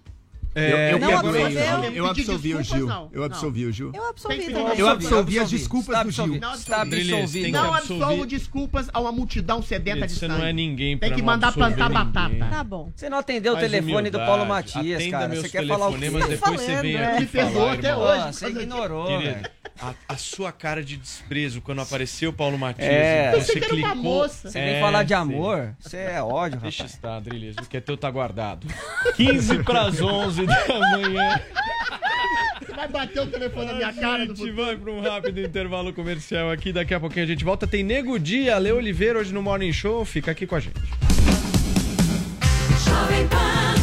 É, 0.56 0.92
eu, 0.94 0.98
eu, 0.98 1.00
não 1.00 1.18
absolveu? 1.18 1.94
eu, 1.94 2.06
absolvi 2.08 2.56
o 2.56 2.64
Gil. 2.64 2.88
não. 2.88 3.10
Eu 3.12 3.24
absolvi 3.24 3.66
o 3.66 3.72
Gil. 3.72 3.92
Eu 3.94 4.10
absolvi 4.10 4.38
que 4.40 4.52
também. 4.52 4.78
Eu 4.80 4.88
absolvi 4.88 5.40
as 5.40 5.50
desculpas 5.50 6.04
do 6.04 6.12
Gil. 6.12 6.40
Não 6.40 6.54
Está 6.54 6.82
absolvo. 6.82 7.16
absolvido. 7.16 7.52
Não 7.52 7.72
que 7.72 7.78
absolvo 7.78 8.26
desculpas 8.26 8.90
a 8.94 9.00
uma 9.00 9.12
multidão 9.12 9.62
sedenta 9.62 10.06
de 10.08 10.14
Você 10.14 10.20
sangue. 10.28 10.40
não 10.40 10.46
é 10.48 10.54
ninguém 10.54 10.98
Tem 10.98 11.14
que 11.14 11.22
mandar 11.22 11.52
plantar 11.54 11.90
ninguém. 11.90 12.06
batata. 12.06 12.46
Tá 12.56 12.64
bom. 12.64 12.92
Você 12.96 13.10
não 13.10 13.18
atendeu 13.20 13.54
o 13.54 13.58
telefone 13.58 14.10
do. 14.10 14.20
Paulo 14.20 14.46
Matias, 14.46 15.02
Atenda 15.02 15.18
cara. 15.20 15.36
Você 15.36 15.50
quer 15.50 15.68
falar 15.68 15.88
o 15.90 15.94
quê? 15.94 16.00
telefonemas, 16.00 16.30
depois 16.30 16.62
você 16.62 16.82
vem 16.82 16.98
aqui 16.98 17.20
Me 17.22 17.26
perdoa 17.28 17.74
até 17.74 17.90
irmão. 17.90 18.04
hoje. 18.04 18.34
Você 18.34 18.48
ignorou, 18.50 19.20
velho. 19.20 19.50
a, 19.82 19.94
a 20.08 20.18
sua 20.18 20.52
cara 20.52 20.84
de 20.84 20.98
desprezo 20.98 21.62
quando 21.62 21.82
apareceu 21.82 22.30
o 22.30 22.34
Paulo 22.34 22.58
Matias, 22.58 22.88
É. 22.88 23.32
você 23.38 23.60
que 23.60 23.66
era 23.66 23.76
uma 23.76 23.92
clicou... 23.94 24.04
moça. 24.04 24.50
Você 24.50 24.60
vem 24.62 24.80
falar 24.80 25.04
de 25.04 25.14
amor? 25.14 25.76
Você 25.80 25.98
é 25.98 26.22
ódio, 26.22 26.58
rapaz. 26.58 26.62
Deixa 26.78 26.86
estar, 26.86 27.20
Drilis, 27.20 27.56
o 27.58 27.68
que 27.68 27.78
é 27.78 27.82
teu 27.82 27.98
tá 27.98 28.10
guardado. 28.12 28.68
15 29.16 29.64
para 29.64 29.82
as 29.88 30.00
11 30.02 30.43
da 30.46 30.80
manhã. 30.92 31.40
Você 32.60 32.74
vai 32.74 32.88
bater 32.88 33.22
o 33.22 33.28
telefone 33.28 33.66
na 33.66 33.74
minha 33.74 33.94
cara 33.94 34.24
A 34.24 34.26
do 34.26 34.36
gente 34.36 34.52
vai 34.52 34.76
para 34.76 34.92
um 34.92 35.02
rápido 35.02 35.40
intervalo 35.40 35.94
comercial 35.94 36.52
aqui, 36.52 36.72
daqui 36.72 36.94
a 36.94 37.00
pouquinho 37.00 37.26
a 37.26 37.28
gente 37.28 37.44
volta. 37.44 37.68
Tem 37.68 37.84
Nego 37.84 38.18
Dia, 38.20 38.56
Ale 38.56 38.72
Oliveira 38.72 39.20
hoje 39.20 39.34
no 39.34 39.42
Morning 39.42 39.74
Show, 39.74 40.06
fica 40.06 40.32
aqui 40.32 40.48
com 40.48 40.56
a 40.56 40.60
gente. 40.60 40.80
Jovem 42.86 43.28
Pan 43.28 43.83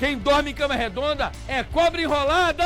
quem 0.00 0.16
dorme 0.16 0.52
em 0.52 0.54
cama 0.54 0.74
redonda 0.74 1.30
é 1.46 1.62
cobra 1.62 2.00
enrolada! 2.00 2.64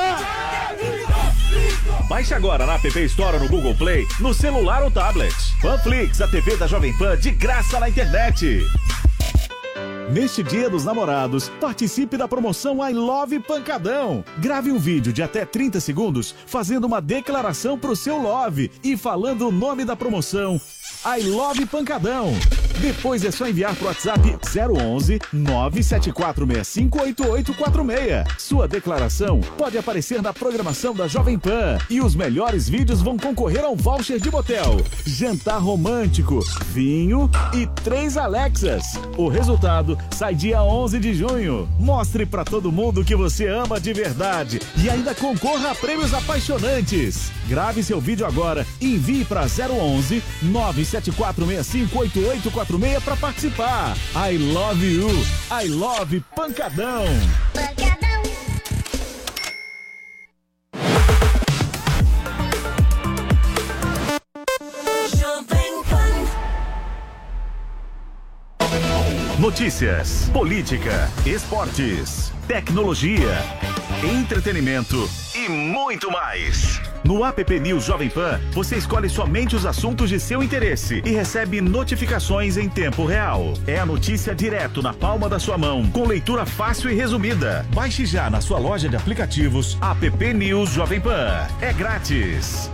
Baixe 2.09 2.32
agora 2.32 2.64
na 2.64 2.74
App 2.74 2.87
Store 3.07 3.41
no 3.41 3.49
Google 3.49 3.74
Play, 3.74 4.07
no 4.20 4.32
celular 4.32 4.85
ou 4.85 4.91
tablet. 4.91 5.35
Panflix, 5.61 6.20
a 6.20 6.28
TV 6.28 6.57
da 6.57 6.68
Jovem 6.68 6.97
Pan 6.97 7.18
de 7.18 7.32
graça 7.32 7.80
na 7.80 7.89
internet. 7.89 8.64
Neste 10.12 10.45
Dia 10.45 10.70
dos 10.70 10.85
Namorados, 10.85 11.49
participe 11.61 12.16
da 12.16 12.28
promoção 12.28 12.89
I 12.89 12.93
Love 12.93 13.41
Pancadão. 13.41 14.24
Grave 14.39 14.70
um 14.70 14.78
vídeo 14.78 15.12
de 15.12 15.20
até 15.20 15.45
30 15.45 15.80
segundos 15.80 16.32
fazendo 16.47 16.85
uma 16.85 17.03
declaração 17.03 17.76
pro 17.76 17.97
seu 17.97 18.16
love 18.16 18.70
e 18.85 18.97
falando 18.97 19.49
o 19.49 19.53
nome 19.53 19.85
da 19.85 19.97
promoção. 19.97 20.61
I 21.05 21.24
Love 21.24 21.66
Pancadão. 21.66 22.32
Depois 22.81 23.25
é 23.25 23.31
só 23.31 23.49
enviar 23.49 23.75
pro 23.77 23.87
WhatsApp 23.87 24.37
011 24.55 25.18
974658846. 25.35 28.25
Sua 28.39 28.68
declaração 28.68 29.41
pode 29.57 29.79
aparecer 29.79 30.20
na 30.20 30.33
programação 30.33 30.95
da 30.95 31.09
Jovem 31.09 31.39
Pan 31.39 31.79
e 31.89 32.01
os 32.01 32.14
melhores 32.14 32.68
vídeos 32.68 33.03
vão 33.03 33.16
concorrer 33.16 33.64
a 33.64 33.68
um 33.68 33.77
voucher 33.77 34.20
de 34.20 34.31
motel, 34.31 34.77
jantar 35.07 35.59
romântico, 35.59 36.41
vinho 36.66 37.31
e 37.55 37.66
três 37.83 38.16
Alexas. 38.16 38.85
O 39.16 39.29
resultado 39.29 39.97
sai 40.11 40.35
dia 40.35 40.62
11 40.62 40.99
de 40.99 41.14
junho. 41.14 41.68
Mostre 41.79 42.27
pra 42.27 42.45
todo 42.45 42.72
mundo 42.72 43.05
que 43.05 43.16
você 43.16 43.47
ama 43.47 43.81
de 43.81 43.93
verdade 43.93 44.61
e 44.77 44.91
ainda 44.91 45.14
concorra 45.14 45.70
a 45.70 45.75
prêmios 45.75 46.12
apaixonantes. 46.12 47.31
Grave 47.49 47.83
seu 47.83 48.01
vídeo 48.01 48.27
agora 48.27 48.66
e 48.81 48.95
envie 48.95 49.25
para 49.25 49.43
011 49.43 50.22
974658846 52.65 53.01
para 53.03 53.17
participar. 53.17 53.97
I 54.15 54.37
love 54.39 54.83
you. 54.85 55.09
I 55.51 55.69
love 55.69 56.23
Pancadão. 56.35 57.05
Jovem 65.17 65.83
Pan. 65.85 66.25
Notícias, 69.39 70.31
política, 70.33 71.11
esportes, 71.27 72.33
tecnologia, 72.47 73.39
entretenimento 74.03 75.09
e 75.35 75.49
muito 75.49 76.11
mais. 76.11 76.81
No 77.05 77.22
app 77.22 77.61
News 77.61 77.84
Jovem 77.84 78.09
Pan, 78.09 78.40
você 78.52 78.76
escolhe 78.76 79.11
somente 79.11 79.55
os 79.55 79.66
assuntos 79.66 80.09
de 80.09 80.18
seu 80.18 80.42
interesse 80.42 81.02
e 81.05 81.11
recebe 81.11 81.61
notificações 81.61 82.57
em 82.57 82.66
tempo 82.66 83.05
real. 83.05 83.52
É 83.66 83.78
a 83.78 83.84
notícia 83.84 84.34
direto 84.34 84.82
na 84.82 84.94
palma 84.94 85.28
da 85.28 85.38
sua 85.38 85.59
mão, 85.59 85.86
com 85.90 86.07
leitura 86.07 86.46
fácil 86.46 86.90
e 86.90 86.94
resumida. 86.94 87.66
Baixe 87.74 88.07
já 88.07 88.30
na 88.30 88.40
sua 88.40 88.59
loja 88.59 88.88
de 88.88 88.96
aplicativos 88.96 89.76
app 89.82 90.32
News 90.32 90.70
Jovem 90.70 90.98
Pan. 90.98 91.46
É 91.61 91.74
grátis. 91.74 92.70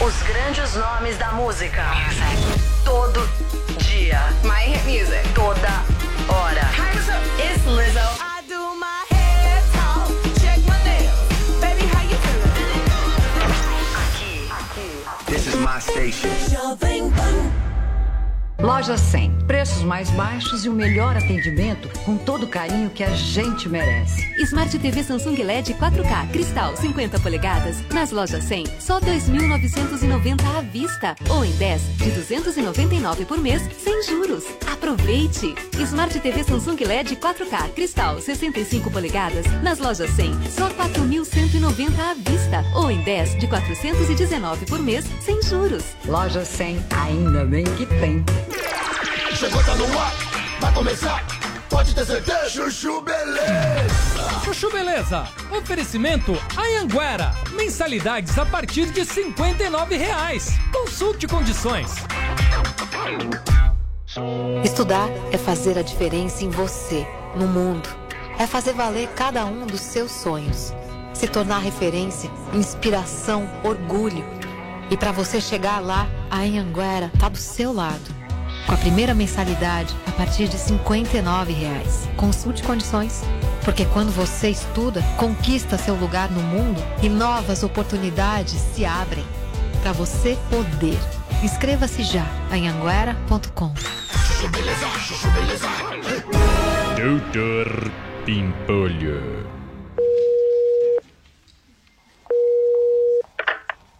Os 0.00 0.22
grandes 0.22 0.74
nomes 0.74 1.18
da 1.18 1.30
música. 1.32 1.84
Todo 2.86 3.28
dia. 3.78 4.18
My 4.44 4.72
hit 4.72 4.84
music. 4.86 5.28
Toda 5.34 5.68
hora. 6.26 6.62
It's 7.38 7.66
Lizzo. 7.66 8.31
My 15.72 15.78
station. 15.78 16.30
Loja 18.62 18.96
100. 18.96 19.32
Preços 19.44 19.82
mais 19.82 20.08
baixos 20.10 20.64
e 20.64 20.68
o 20.68 20.72
melhor 20.72 21.16
atendimento 21.16 21.88
com 22.04 22.16
todo 22.16 22.44
o 22.44 22.48
carinho 22.48 22.90
que 22.90 23.02
a 23.02 23.10
gente 23.10 23.68
merece. 23.68 24.22
Smart 24.40 24.78
TV 24.78 25.02
Samsung 25.02 25.34
LED 25.42 25.74
4K 25.74 26.30
Cristal 26.30 26.76
50 26.76 27.18
polegadas 27.18 27.82
nas 27.92 28.12
lojas 28.12 28.44
100, 28.44 28.66
só 28.78 29.00
2.990 29.00 30.56
à 30.56 30.60
vista 30.62 31.16
ou 31.28 31.44
em 31.44 31.50
10 31.56 31.82
de 31.96 32.10
299 32.12 33.24
por 33.24 33.38
mês 33.38 33.62
sem 33.78 34.00
juros. 34.04 34.44
Aproveite! 34.72 35.56
Smart 35.80 36.20
TV 36.20 36.44
Samsung 36.44 36.84
LED 36.84 37.16
4K 37.16 37.68
Cristal 37.74 38.20
65 38.20 38.92
polegadas 38.92 39.44
nas 39.60 39.80
lojas 39.80 40.10
100, 40.10 40.50
só 40.50 40.70
4.190 40.70 41.98
à 41.98 42.14
vista 42.14 42.64
ou 42.76 42.92
em 42.92 43.02
10 43.02 43.40
de 43.40 43.48
419 43.48 44.66
por 44.66 44.78
mês 44.78 45.04
sem 45.20 45.42
juros. 45.42 45.82
Loja 46.06 46.44
100, 46.44 46.78
ainda 46.90 47.44
bem 47.44 47.64
que 47.64 47.86
tem. 47.86 48.24
Chegou, 49.36 49.62
tá 49.64 49.74
no 49.74 49.98
ar, 49.98 50.12
vai 50.60 50.72
começar. 50.72 51.24
Pode 51.68 51.94
ter 51.94 52.04
certeza. 52.04 52.50
Chuchu 52.50 53.00
Beleza. 53.00 54.40
Chuchu 54.44 54.70
Beleza. 54.70 55.26
Oferecimento 55.50 56.36
Anhanguera. 56.56 57.34
Mensalidades 57.52 58.38
a 58.38 58.44
partir 58.44 58.90
de 58.90 59.06
59 59.06 59.96
reais. 59.96 60.50
Consulte 60.70 61.26
condições. 61.26 61.90
Estudar 64.62 65.08
é 65.32 65.38
fazer 65.38 65.78
a 65.78 65.82
diferença 65.82 66.44
em 66.44 66.50
você, 66.50 67.06
no 67.34 67.48
mundo. 67.48 67.88
É 68.38 68.46
fazer 68.46 68.74
valer 68.74 69.08
cada 69.16 69.46
um 69.46 69.66
dos 69.66 69.80
seus 69.80 70.12
sonhos. 70.12 70.74
Se 71.14 71.26
tornar 71.26 71.60
referência, 71.60 72.30
inspiração, 72.52 73.48
orgulho. 73.64 74.24
E 74.90 74.96
para 74.96 75.10
você 75.10 75.40
chegar 75.40 75.80
lá, 75.80 76.06
a 76.30 76.40
Anhanguera 76.40 77.10
tá 77.18 77.30
do 77.30 77.38
seu 77.38 77.72
lado. 77.72 78.21
Com 78.66 78.74
a 78.74 78.76
primeira 78.76 79.14
mensalidade 79.14 79.94
a 80.06 80.12
partir 80.12 80.48
de 80.48 80.56
59 80.56 81.52
reais. 81.52 82.08
Consulte 82.16 82.62
condições. 82.62 83.22
Porque 83.64 83.84
quando 83.86 84.10
você 84.10 84.50
estuda, 84.50 85.02
conquista 85.16 85.78
seu 85.78 85.94
lugar 85.94 86.30
no 86.30 86.42
mundo 86.42 86.80
e 87.02 87.08
novas 87.08 87.62
oportunidades 87.62 88.60
se 88.60 88.84
abrem. 88.84 89.24
Para 89.82 89.92
você 89.92 90.36
poder. 90.50 90.98
Inscreva-se 91.42 92.02
já 92.02 92.26
em 92.52 92.68
anguera.com. 92.68 93.74
Doutor 96.96 97.90
Pimpolho. 98.24 99.46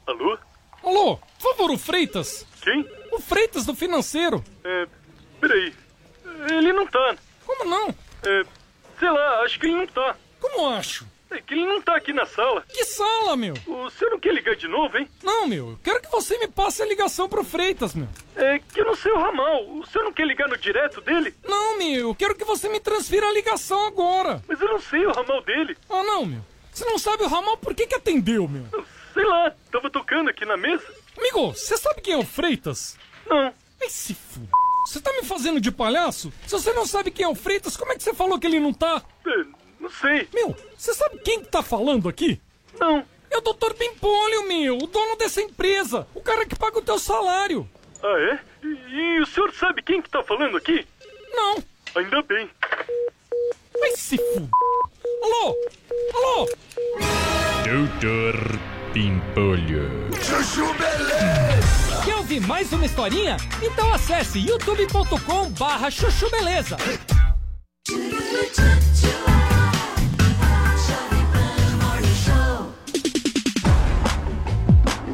Alô? 0.06 0.38
Alô, 0.84 1.16
por 1.16 1.56
favor, 1.56 1.70
o 1.72 1.78
Freitas. 1.78 2.46
Quem? 2.60 2.84
O 3.12 3.20
Freitas 3.20 3.66
do 3.66 3.74
financeiro. 3.74 4.42
É, 4.64 4.86
peraí. 5.38 5.74
Ele 6.50 6.72
não 6.72 6.86
tá. 6.86 7.14
Como 7.46 7.64
não? 7.68 7.90
É, 8.24 8.42
sei 8.98 9.10
lá, 9.10 9.42
acho 9.42 9.60
que 9.60 9.66
ele 9.66 9.76
não 9.76 9.86
tá. 9.86 10.16
Como 10.40 10.66
acho? 10.70 11.06
É 11.30 11.40
que 11.40 11.52
ele 11.52 11.66
não 11.66 11.80
tá 11.80 11.94
aqui 11.94 12.12
na 12.12 12.24
sala. 12.24 12.64
Que 12.68 12.84
sala, 12.84 13.36
meu? 13.36 13.54
O 13.66 13.90
senhor 13.90 14.10
não 14.12 14.18
quer 14.18 14.34
ligar 14.34 14.56
de 14.56 14.66
novo, 14.66 14.96
hein? 14.96 15.08
Não, 15.22 15.46
meu, 15.46 15.70
eu 15.70 15.78
quero 15.82 16.00
que 16.00 16.10
você 16.10 16.38
me 16.38 16.48
passe 16.48 16.82
a 16.82 16.86
ligação 16.86 17.28
pro 17.28 17.44
Freitas, 17.44 17.94
meu. 17.94 18.08
É 18.34 18.58
que 18.58 18.80
eu 18.80 18.86
não 18.86 18.94
sei 18.94 19.12
o 19.12 19.18
ramal. 19.18 19.62
O 19.68 19.86
senhor 19.86 20.04
não 20.04 20.12
quer 20.12 20.26
ligar 20.26 20.48
no 20.48 20.56
direto 20.56 21.00
dele? 21.02 21.34
Não, 21.44 21.76
meu, 21.78 22.08
eu 22.08 22.14
quero 22.14 22.34
que 22.34 22.44
você 22.44 22.68
me 22.68 22.80
transfira 22.80 23.28
a 23.28 23.32
ligação 23.32 23.86
agora. 23.86 24.42
Mas 24.48 24.60
eu 24.60 24.68
não 24.68 24.80
sei 24.80 25.06
o 25.06 25.12
ramal 25.12 25.42
dele. 25.42 25.76
Ah, 25.88 26.02
não, 26.02 26.24
meu. 26.24 26.40
Você 26.72 26.84
não 26.86 26.98
sabe 26.98 27.24
o 27.24 27.28
ramal, 27.28 27.58
por 27.58 27.74
que 27.74 27.86
que 27.86 27.94
atendeu, 27.94 28.48
meu? 28.48 28.66
Sei 29.12 29.24
lá, 29.24 29.52
tava 29.70 29.90
tocando 29.90 30.30
aqui 30.30 30.44
na 30.46 30.56
mesa. 30.56 30.84
Amigo, 31.16 31.52
você 31.52 31.76
sabe 31.76 32.00
quem 32.00 32.14
é 32.14 32.18
o 32.18 32.24
Freitas? 32.24 32.96
Não. 33.26 33.52
Ai, 33.80 33.88
se 33.88 34.12
f... 34.12 34.40
Você 34.86 35.00
tá 35.00 35.12
me 35.12 35.22
fazendo 35.22 35.60
de 35.60 35.70
palhaço? 35.70 36.32
Se 36.46 36.52
você 36.52 36.72
não 36.72 36.84
sabe 36.84 37.10
quem 37.10 37.24
é 37.24 37.28
o 37.28 37.34
Freitas, 37.34 37.76
como 37.76 37.92
é 37.92 37.96
que 37.96 38.02
você 38.02 38.12
falou 38.12 38.38
que 38.38 38.46
ele 38.46 38.58
não 38.58 38.72
tá? 38.72 39.02
Não 39.78 39.88
sei. 39.90 40.28
Meu, 40.34 40.56
você 40.76 40.92
sabe 40.92 41.18
quem 41.18 41.40
que 41.40 41.48
tá 41.48 41.62
falando 41.62 42.08
aqui? 42.08 42.40
Não. 42.78 43.04
É 43.30 43.38
o 43.38 43.40
Dr. 43.40 43.72
Pimpolho, 43.74 44.46
meu, 44.46 44.76
o 44.76 44.86
dono 44.86 45.16
dessa 45.16 45.40
empresa. 45.40 46.06
O 46.14 46.20
cara 46.20 46.44
que 46.44 46.54
paga 46.56 46.78
o 46.78 46.82
teu 46.82 46.98
salário. 46.98 47.68
Ah, 48.02 48.18
é? 48.18 48.40
E, 48.66 48.68
e 48.68 49.20
o 49.20 49.26
senhor 49.26 49.52
sabe 49.54 49.82
quem 49.82 50.02
que 50.02 50.10
tá 50.10 50.22
falando 50.22 50.56
aqui? 50.56 50.86
Não. 51.32 51.62
Ainda 51.94 52.20
bem. 52.22 52.50
Vai 53.82 53.96
se 53.96 54.14
f... 54.14 54.48
Alô? 55.24 55.56
Alô? 56.14 56.48
Doutor 57.64 58.60
Pimpolho. 58.92 60.08
Chuchu 60.22 60.72
Beleza. 60.74 62.02
Quer 62.04 62.14
ouvir 62.14 62.40
mais 62.42 62.72
uma 62.72 62.86
historinha? 62.86 63.36
Então 63.60 63.92
acesse 63.92 64.38
youtube.com 64.38 65.50
barra 65.58 65.90
chuchu 65.90 66.30
beleza. 66.30 66.76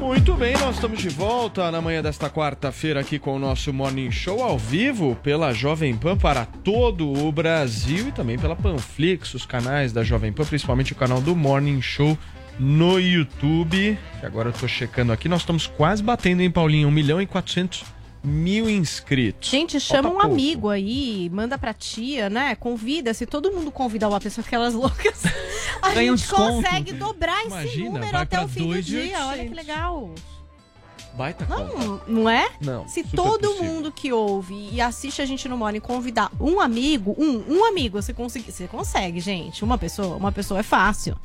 Muito 0.09 0.34
bem, 0.34 0.54
nós 0.54 0.76
estamos 0.76 1.00
de 1.00 1.11
volta 1.11 1.70
na 1.70 1.82
manhã 1.82 2.00
desta 2.02 2.30
quarta-feira 2.30 2.98
aqui 2.98 3.18
com 3.18 3.36
o 3.36 3.38
nosso 3.38 3.74
Morning 3.74 4.11
Show 4.11 4.42
ao 4.42 4.59
vivo 4.59 5.14
pela 5.22 5.52
Jovem 5.52 5.94
Pan 5.94 6.16
para 6.16 6.46
todo 6.46 7.12
o 7.12 7.30
Brasil 7.30 8.09
e 8.09 8.12
também 8.12 8.38
pela 8.38 8.56
Panflix, 8.56 9.34
os 9.34 9.44
canais 9.44 9.92
da 9.92 10.02
Jovem 10.02 10.32
Pan, 10.32 10.46
principalmente 10.46 10.94
o 10.94 10.96
canal 10.96 11.20
do 11.20 11.36
Morning 11.36 11.82
Show 11.82 12.16
no 12.59 12.98
YouTube. 12.98 13.98
Que 14.18 14.24
agora 14.24 14.48
eu 14.48 14.52
tô 14.54 14.66
checando 14.66 15.12
aqui, 15.12 15.28
nós 15.28 15.42
estamos 15.42 15.66
quase 15.66 16.02
batendo, 16.02 16.40
hein, 16.40 16.50
Paulinho? 16.50 16.88
1 16.88 16.90
milhão 16.90 17.20
e 17.20 17.26
400 17.26 17.84
mil 18.29 18.68
inscritos. 18.68 19.49
Gente, 19.51 19.81
chama 19.81 20.03
Falta 20.05 20.16
um 20.18 20.20
pouco. 20.20 20.35
amigo 20.35 20.68
aí, 20.68 21.29
manda 21.33 21.57
pra 21.59 21.72
tia, 21.74 22.29
né? 22.31 22.55
Convida. 22.55 23.12
Se 23.14 23.26
todo 23.26 23.51
mundo 23.53 23.70
convidar 23.70 24.09
uma 24.09 24.20
pessoa 24.20 24.45
aquelas 24.47 24.74
loucas, 24.74 25.22
a 25.83 25.93
Ganha 25.95 26.16
gente 26.16 26.29
consegue 26.29 26.93
dobrar 26.93 27.39
esse 27.41 27.49
Imagina, 27.49 27.85
número 27.91 28.12
vai 28.12 28.22
até 28.22 28.41
o 28.41 28.49
fim 28.49 28.68
do 28.68 28.74
2.800. 28.74 28.83
dia. 28.83 29.26
Olha 29.26 29.45
que 29.49 29.55
legal. 29.55 30.14
Baita 31.14 31.45
conta. 31.47 31.64
Não, 31.74 32.01
não 32.07 32.31
é? 32.31 32.49
Não, 32.61 32.87
Se 32.87 33.03
todo 33.03 33.49
possível. 33.49 33.64
mundo 33.64 33.91
que 33.91 34.12
ouve 34.12 34.68
e 34.72 34.81
assiste 34.81 35.20
a 35.20 35.26
gente 35.26 35.49
no 35.49 35.57
Morning 35.57 35.81
convidar 35.81 36.31
um 36.41 36.61
amigo, 36.61 37.16
um, 37.18 37.43
um 37.57 37.64
amigo, 37.64 38.01
você 38.01 38.14
consegue, 38.14 38.53
você 38.53 38.68
consegue, 38.68 39.18
gente. 39.18 39.64
Uma 39.64 39.76
pessoa, 39.76 40.16
uma 40.16 40.31
pessoa 40.31 40.61
é 40.61 40.62
fácil. 40.62 41.16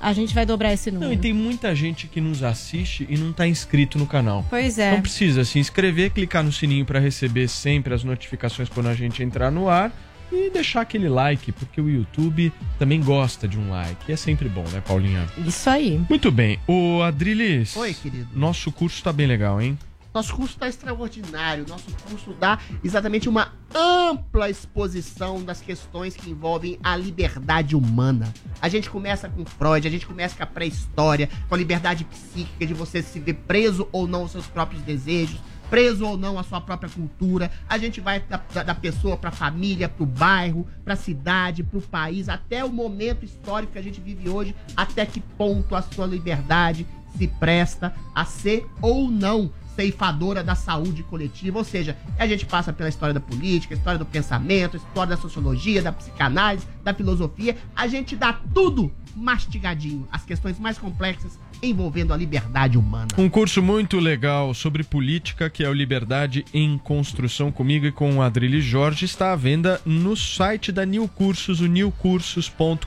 A 0.00 0.12
gente 0.12 0.34
vai 0.34 0.46
dobrar 0.46 0.72
esse 0.72 0.90
número. 0.90 1.10
Não, 1.10 1.18
e 1.18 1.20
tem 1.20 1.32
muita 1.32 1.74
gente 1.74 2.06
que 2.06 2.20
nos 2.20 2.42
assiste 2.42 3.06
e 3.08 3.16
não 3.16 3.32
tá 3.32 3.46
inscrito 3.46 3.98
no 3.98 4.06
canal. 4.06 4.44
Pois 4.48 4.78
é. 4.78 4.90
Então 4.90 5.02
precisa 5.02 5.44
se 5.44 5.58
inscrever, 5.58 6.10
clicar 6.10 6.42
no 6.44 6.52
sininho 6.52 6.84
para 6.84 7.00
receber 7.00 7.48
sempre 7.48 7.92
as 7.92 8.04
notificações 8.04 8.68
quando 8.68 8.88
a 8.88 8.94
gente 8.94 9.22
entrar 9.22 9.50
no 9.50 9.68
ar 9.68 9.92
e 10.30 10.50
deixar 10.50 10.82
aquele 10.82 11.08
like, 11.08 11.50
porque 11.52 11.80
o 11.80 11.88
YouTube 11.88 12.52
também 12.78 13.00
gosta 13.00 13.48
de 13.48 13.58
um 13.58 13.70
like. 13.70 13.96
E 14.08 14.12
é 14.12 14.16
sempre 14.16 14.48
bom, 14.48 14.64
né, 14.70 14.82
Paulinha? 14.86 15.26
Isso 15.38 15.68
aí. 15.68 16.00
Muito 16.08 16.30
bem. 16.30 16.58
O 16.66 17.02
Adriles. 17.02 17.74
Oi, 17.76 17.94
querido. 17.94 18.28
Nosso 18.34 18.70
curso 18.70 19.02
tá 19.02 19.12
bem 19.12 19.26
legal, 19.26 19.60
hein? 19.60 19.78
Nosso 20.18 20.34
curso 20.34 20.54
está 20.54 20.66
extraordinário. 20.68 21.64
Nosso 21.68 21.92
curso 22.08 22.34
dá 22.40 22.58
exatamente 22.82 23.28
uma 23.28 23.52
ampla 23.72 24.50
exposição 24.50 25.44
das 25.44 25.60
questões 25.60 26.16
que 26.16 26.28
envolvem 26.28 26.76
a 26.82 26.96
liberdade 26.96 27.76
humana. 27.76 28.34
A 28.60 28.68
gente 28.68 28.90
começa 28.90 29.28
com 29.28 29.44
Freud, 29.44 29.86
a 29.86 29.90
gente 29.90 30.04
começa 30.04 30.36
com 30.36 30.42
a 30.42 30.46
pré-história, 30.46 31.28
com 31.48 31.54
a 31.54 31.58
liberdade 31.58 32.04
psíquica 32.04 32.66
de 32.66 32.74
você 32.74 33.00
se 33.00 33.20
ver 33.20 33.34
preso 33.34 33.86
ou 33.92 34.08
não 34.08 34.22
aos 34.22 34.32
seus 34.32 34.48
próprios 34.48 34.82
desejos, 34.82 35.38
preso 35.70 36.04
ou 36.04 36.16
não 36.16 36.36
à 36.36 36.42
sua 36.42 36.60
própria 36.60 36.90
cultura. 36.90 37.48
A 37.68 37.78
gente 37.78 38.00
vai 38.00 38.18
da, 38.18 38.38
da- 38.64 38.74
pessoa 38.74 39.16
para 39.16 39.28
a 39.28 39.32
família, 39.32 39.88
para 39.88 40.02
o 40.02 40.06
bairro, 40.06 40.66
para 40.84 40.94
a 40.94 40.96
cidade, 40.96 41.62
para 41.62 41.78
o 41.78 41.82
país, 41.82 42.28
até 42.28 42.64
o 42.64 42.72
momento 42.72 43.24
histórico 43.24 43.74
que 43.74 43.78
a 43.78 43.82
gente 43.82 44.00
vive 44.00 44.28
hoje, 44.28 44.52
até 44.76 45.06
que 45.06 45.20
ponto 45.20 45.76
a 45.76 45.82
sua 45.82 46.06
liberdade 46.06 46.84
se 47.16 47.28
presta 47.28 47.94
a 48.12 48.24
ser 48.24 48.66
ou 48.82 49.08
não 49.08 49.52
ceifadora 49.78 50.42
da 50.42 50.56
saúde 50.56 51.04
coletiva, 51.04 51.56
ou 51.56 51.64
seja, 51.64 51.96
a 52.18 52.26
gente 52.26 52.44
passa 52.44 52.72
pela 52.72 52.88
história 52.88 53.14
da 53.14 53.20
política, 53.20 53.74
história 53.74 53.96
do 53.96 54.04
pensamento, 54.04 54.76
história 54.76 55.14
da 55.14 55.22
sociologia, 55.22 55.80
da 55.80 55.92
psicanálise, 55.92 56.66
da 56.82 56.92
filosofia, 56.92 57.56
a 57.76 57.86
gente 57.86 58.16
dá 58.16 58.32
tudo 58.32 58.92
mastigadinho, 59.14 60.08
as 60.10 60.24
questões 60.24 60.58
mais 60.58 60.78
complexas 60.78 61.38
envolvendo 61.62 62.12
a 62.12 62.16
liberdade 62.16 62.78
humana. 62.78 63.08
Um 63.16 63.28
curso 63.28 63.62
muito 63.62 63.98
legal 63.98 64.52
sobre 64.54 64.82
política, 64.82 65.50
que 65.50 65.64
é 65.64 65.68
o 65.68 65.72
Liberdade 65.72 66.44
em 66.52 66.78
Construção 66.78 67.50
comigo 67.50 67.86
e 67.86 67.92
com 67.92 68.16
o 68.16 68.22
Adrilles 68.22 68.64
Jorge, 68.64 69.04
está 69.04 69.32
à 69.32 69.36
venda 69.36 69.80
no 69.84 70.16
site 70.16 70.70
da 70.70 70.84
New 70.84 71.08
Cursos, 71.08 71.60
o 71.60 71.66
newcursos.com.br. 71.66 72.86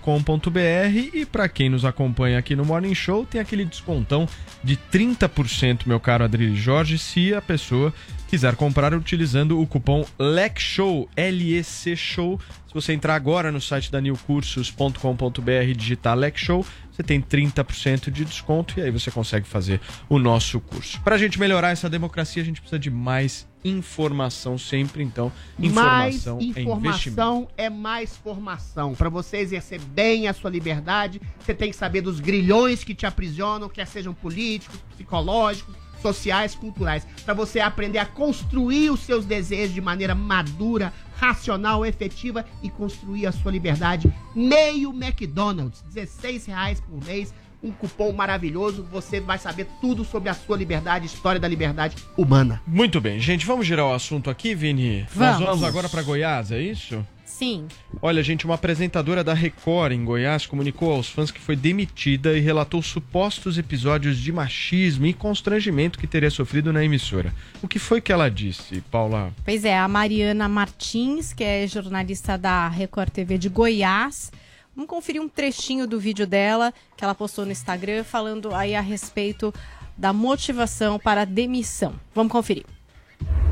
E 1.13 1.25
para 1.25 1.49
quem 1.49 1.69
nos 1.69 1.85
acompanha 1.85 2.37
aqui 2.37 2.55
no 2.55 2.65
Morning 2.65 2.95
Show, 2.95 3.25
tem 3.25 3.41
aquele 3.41 3.65
descontão 3.65 4.27
de 4.63 4.77
30%, 4.91 5.81
meu 5.85 5.99
caro 5.99 6.23
Adrilles 6.23 6.59
Jorge, 6.59 6.97
se 6.97 7.33
a 7.33 7.41
pessoa 7.41 7.93
quiser 8.31 8.55
comprar 8.55 8.93
utilizando 8.93 9.59
o 9.59 9.67
cupom 9.67 10.05
LECSHOW, 10.17 11.09
L-E-C 11.17 11.97
Show. 11.97 12.39
Se 12.65 12.73
você 12.73 12.93
entrar 12.93 13.13
agora 13.13 13.51
no 13.51 13.59
site 13.59 13.91
da 13.91 13.99
newcursos.com.br 13.99 15.51
e 15.67 15.75
digitar 15.75 16.15
LECSHOW, 16.17 16.65
você 16.89 17.03
tem 17.03 17.21
30% 17.21 18.09
de 18.09 18.23
desconto 18.23 18.79
e 18.79 18.83
aí 18.83 18.89
você 18.89 19.11
consegue 19.11 19.45
fazer 19.45 19.81
o 20.07 20.17
nosso 20.17 20.61
curso. 20.61 21.01
Para 21.01 21.15
a 21.15 21.17
gente 21.17 21.37
melhorar 21.37 21.71
essa 21.71 21.89
democracia, 21.89 22.41
a 22.41 22.45
gente 22.45 22.61
precisa 22.61 22.79
de 22.79 22.89
mais 22.89 23.45
informação 23.65 24.57
sempre, 24.57 25.03
então. 25.03 25.29
mais 25.59 26.15
Informação, 26.15 26.37
é 26.39 26.43
investimento. 26.43 26.59
informação 26.61 27.47
é 27.57 27.69
mais 27.69 28.15
formação. 28.15 28.95
Para 28.95 29.09
você 29.09 29.39
exercer 29.39 29.81
bem 29.81 30.29
a 30.29 30.33
sua 30.33 30.49
liberdade, 30.49 31.21
você 31.37 31.53
tem 31.53 31.69
que 31.69 31.75
saber 31.75 31.99
dos 31.99 32.21
grilhões 32.21 32.81
que 32.81 32.95
te 32.95 33.05
aprisionam, 33.05 33.67
quer 33.67 33.87
sejam 33.87 34.13
políticos, 34.13 34.79
psicológicos, 34.95 35.80
sociais, 36.01 36.55
culturais. 36.55 37.05
Para 37.23 37.33
você 37.33 37.59
aprender 37.59 37.99
a 37.99 38.05
construir 38.05 38.89
os 38.89 39.01
seus 39.01 39.25
desejos 39.25 39.73
de 39.73 39.81
maneira 39.81 40.15
madura, 40.15 40.91
racional, 41.17 41.85
efetiva 41.85 42.45
e 42.63 42.69
construir 42.69 43.27
a 43.27 43.31
sua 43.31 43.51
liberdade. 43.51 44.11
Meio 44.35 44.91
McDonald's, 44.91 45.81
16 45.93 46.47
reais 46.47 46.81
por 46.81 47.03
mês. 47.05 47.33
Um 47.63 47.71
cupom 47.71 48.11
maravilhoso, 48.11 48.83
você 48.91 49.19
vai 49.19 49.37
saber 49.37 49.67
tudo 49.79 50.03
sobre 50.03 50.29
a 50.29 50.33
sua 50.33 50.57
liberdade, 50.57 51.05
história 51.05 51.39
da 51.39 51.47
liberdade 51.47 51.95
humana. 52.17 52.59
Muito 52.65 52.99
bem, 52.99 53.19
gente, 53.19 53.45
vamos 53.45 53.67
girar 53.67 53.85
o 53.85 53.93
assunto 53.93 54.31
aqui, 54.31 54.55
Vini? 54.55 55.01
Nós 55.01 55.37
Vamos. 55.37 55.45
vamos 55.45 55.63
agora 55.63 55.87
para 55.87 56.01
Goiás, 56.01 56.51
é 56.51 56.59
isso? 56.59 57.05
Sim. 57.31 57.67
Olha, 58.01 58.21
gente, 58.21 58.45
uma 58.45 58.55
apresentadora 58.55 59.23
da 59.23 59.33
Record 59.33 59.93
em 59.93 60.03
Goiás 60.03 60.45
comunicou 60.45 60.91
aos 60.91 61.09
fãs 61.09 61.31
que 61.31 61.39
foi 61.39 61.55
demitida 61.55 62.37
e 62.37 62.41
relatou 62.41 62.83
supostos 62.83 63.57
episódios 63.57 64.17
de 64.19 64.31
machismo 64.31 65.05
e 65.05 65.13
constrangimento 65.13 65.97
que 65.97 66.05
teria 66.05 66.29
sofrido 66.29 66.73
na 66.73 66.83
emissora. 66.83 67.33
O 67.63 67.67
que 67.67 67.79
foi 67.79 68.01
que 68.01 68.11
ela 68.11 68.29
disse, 68.29 68.81
Paula? 68.91 69.33
Pois 69.45 69.65
é, 69.65 69.75
a 69.75 69.87
Mariana 69.87 70.47
Martins, 70.47 71.33
que 71.33 71.43
é 71.43 71.65
jornalista 71.65 72.37
da 72.37 72.67
Record 72.67 73.09
TV 73.09 73.37
de 73.37 73.49
Goiás. 73.49 74.31
Vamos 74.75 74.89
conferir 74.89 75.21
um 75.21 75.29
trechinho 75.29 75.87
do 75.87 75.99
vídeo 75.99 76.27
dela 76.27 76.73
que 76.95 77.03
ela 77.03 77.15
postou 77.15 77.45
no 77.45 77.51
Instagram 77.51 78.03
falando 78.03 78.53
aí 78.53 78.75
a 78.75 78.81
respeito 78.81 79.53
da 79.97 80.11
motivação 80.11 80.99
para 80.99 81.21
a 81.21 81.25
demissão. 81.25 81.95
Vamos 82.13 82.31
conferir. 82.31 82.65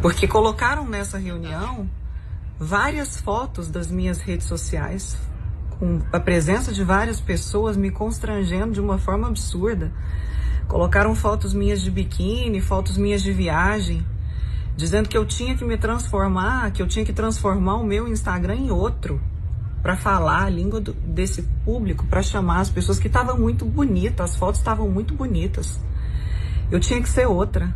Porque 0.01 0.27
colocaram 0.27 0.87
nessa 0.87 1.17
reunião 1.17 1.89
várias 2.59 3.19
fotos 3.21 3.69
das 3.69 3.89
minhas 3.89 4.19
redes 4.19 4.45
sociais, 4.45 5.17
com 5.79 6.01
a 6.11 6.19
presença 6.19 6.73
de 6.73 6.83
várias 6.83 7.21
pessoas 7.21 7.77
me 7.77 7.89
constrangendo 7.89 8.73
de 8.73 8.81
uma 8.81 8.97
forma 8.97 9.27
absurda. 9.27 9.91
Colocaram 10.67 11.15
fotos 11.15 11.53
minhas 11.53 11.81
de 11.81 11.89
biquíni, 11.89 12.59
fotos 12.59 12.97
minhas 12.97 13.23
de 13.23 13.31
viagem, 13.31 14.05
dizendo 14.75 15.07
que 15.07 15.17
eu 15.17 15.25
tinha 15.25 15.55
que 15.55 15.63
me 15.63 15.77
transformar, 15.77 16.71
que 16.71 16.81
eu 16.81 16.87
tinha 16.87 17.05
que 17.05 17.13
transformar 17.13 17.77
o 17.77 17.83
meu 17.83 18.07
Instagram 18.07 18.55
em 18.55 18.71
outro, 18.71 19.21
para 19.81 19.95
falar 19.95 20.43
a 20.43 20.49
língua 20.49 20.81
do- 20.81 20.93
desse 20.93 21.43
público, 21.63 22.05
para 22.07 22.21
chamar 22.21 22.59
as 22.59 22.69
pessoas 22.69 22.99
que 22.99 23.07
estavam 23.07 23.37
muito 23.39 23.63
bonitas, 23.63 24.31
as 24.31 24.35
fotos 24.35 24.59
estavam 24.59 24.89
muito 24.89 25.15
bonitas. 25.15 25.79
Eu 26.69 26.79
tinha 26.81 27.01
que 27.01 27.07
ser 27.07 27.25
outra. 27.25 27.73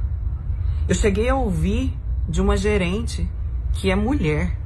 Eu 0.87 0.93
cheguei 0.93 1.29
a 1.29 1.35
ouvir 1.35 1.93
de 2.27 2.41
uma 2.41 2.57
gerente 2.57 3.27
que 3.71 3.89
é 3.89 3.95
mulher, 3.95 4.57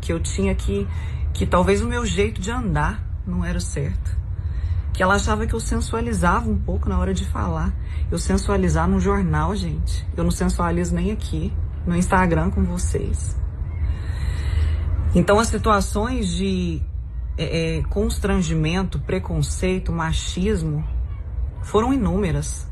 que 0.00 0.12
eu 0.12 0.20
tinha 0.20 0.54
que 0.54 0.86
que 1.32 1.46
talvez 1.46 1.82
o 1.82 1.86
meu 1.86 2.06
jeito 2.06 2.40
de 2.40 2.50
andar 2.50 3.02
não 3.26 3.44
era 3.44 3.58
o 3.58 3.60
certo. 3.60 4.16
Que 4.92 5.02
ela 5.02 5.16
achava 5.16 5.46
que 5.46 5.54
eu 5.54 5.60
sensualizava 5.60 6.48
um 6.48 6.56
pouco 6.56 6.88
na 6.88 6.98
hora 6.98 7.12
de 7.12 7.26
falar. 7.26 7.74
Eu 8.10 8.18
sensualizar 8.18 8.88
no 8.88 8.98
jornal, 8.98 9.54
gente. 9.54 10.06
Eu 10.16 10.24
não 10.24 10.30
sensualizo 10.30 10.94
nem 10.94 11.10
aqui, 11.10 11.52
no 11.86 11.94
Instagram 11.94 12.50
com 12.50 12.64
vocês. 12.64 13.36
Então, 15.14 15.38
as 15.38 15.48
situações 15.48 16.28
de 16.28 16.80
é, 17.36 17.78
é, 17.78 17.82
constrangimento, 17.82 18.98
preconceito, 18.98 19.92
machismo 19.92 20.82
foram 21.62 21.92
inúmeras. 21.92 22.66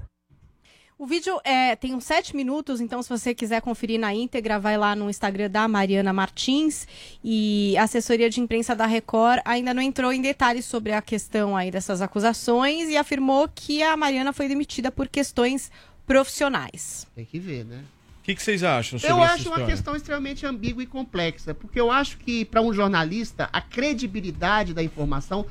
O 1.05 1.07
vídeo 1.07 1.39
é, 1.45 1.77
tem 1.77 1.95
uns 1.95 2.05
sete 2.05 2.35
minutos, 2.35 2.81
então 2.81 3.03
se 3.03 3.11
você 3.11 3.35
quiser 3.35 3.61
conferir 3.61 4.01
na 4.01 4.15
íntegra, 4.15 4.59
vai 4.59 4.79
lá 4.79 4.97
no 4.97 5.11
Instagram 5.11 5.51
da 5.51 5.69
Mariana 5.69 6.15
Martins. 6.15 6.89
E 7.23 7.77
a 7.77 7.83
assessoria 7.83 8.31
de 8.31 8.41
imprensa 8.41 8.75
da 8.75 8.87
Record 8.87 9.43
ainda 9.45 9.75
não 9.75 9.83
entrou 9.83 10.15
em 10.15 10.23
detalhes 10.23 10.65
sobre 10.65 10.93
a 10.93 11.03
questão 11.03 11.55
aí 11.55 11.71
dessas 11.71 12.01
acusações 12.01 12.89
e 12.89 12.97
afirmou 12.97 13.47
que 13.55 13.83
a 13.83 13.95
Mariana 13.99 14.33
foi 14.33 14.49
demitida 14.49 14.91
por 14.91 15.07
questões 15.07 15.71
profissionais. 16.07 17.07
Tem 17.15 17.27
que 17.27 17.39
ver, 17.39 17.67
né? 17.67 17.85
O 18.21 18.25
que, 18.25 18.35
que 18.35 18.43
vocês 18.43 18.65
acham 18.65 18.99
sobre 18.99 19.15
Eu 19.15 19.23
essa 19.23 19.35
acho 19.35 19.49
uma 19.51 19.67
questão 19.67 19.95
extremamente 19.95 20.47
ambígua 20.47 20.83
e 20.83 20.87
complexa, 20.87 21.53
porque 21.53 21.79
eu 21.79 21.91
acho 21.91 22.17
que 22.17 22.47
para 22.47 22.63
um 22.63 22.73
jornalista 22.73 23.51
a 23.53 23.61
credibilidade 23.61 24.73
da 24.73 24.83
informação 24.83 25.45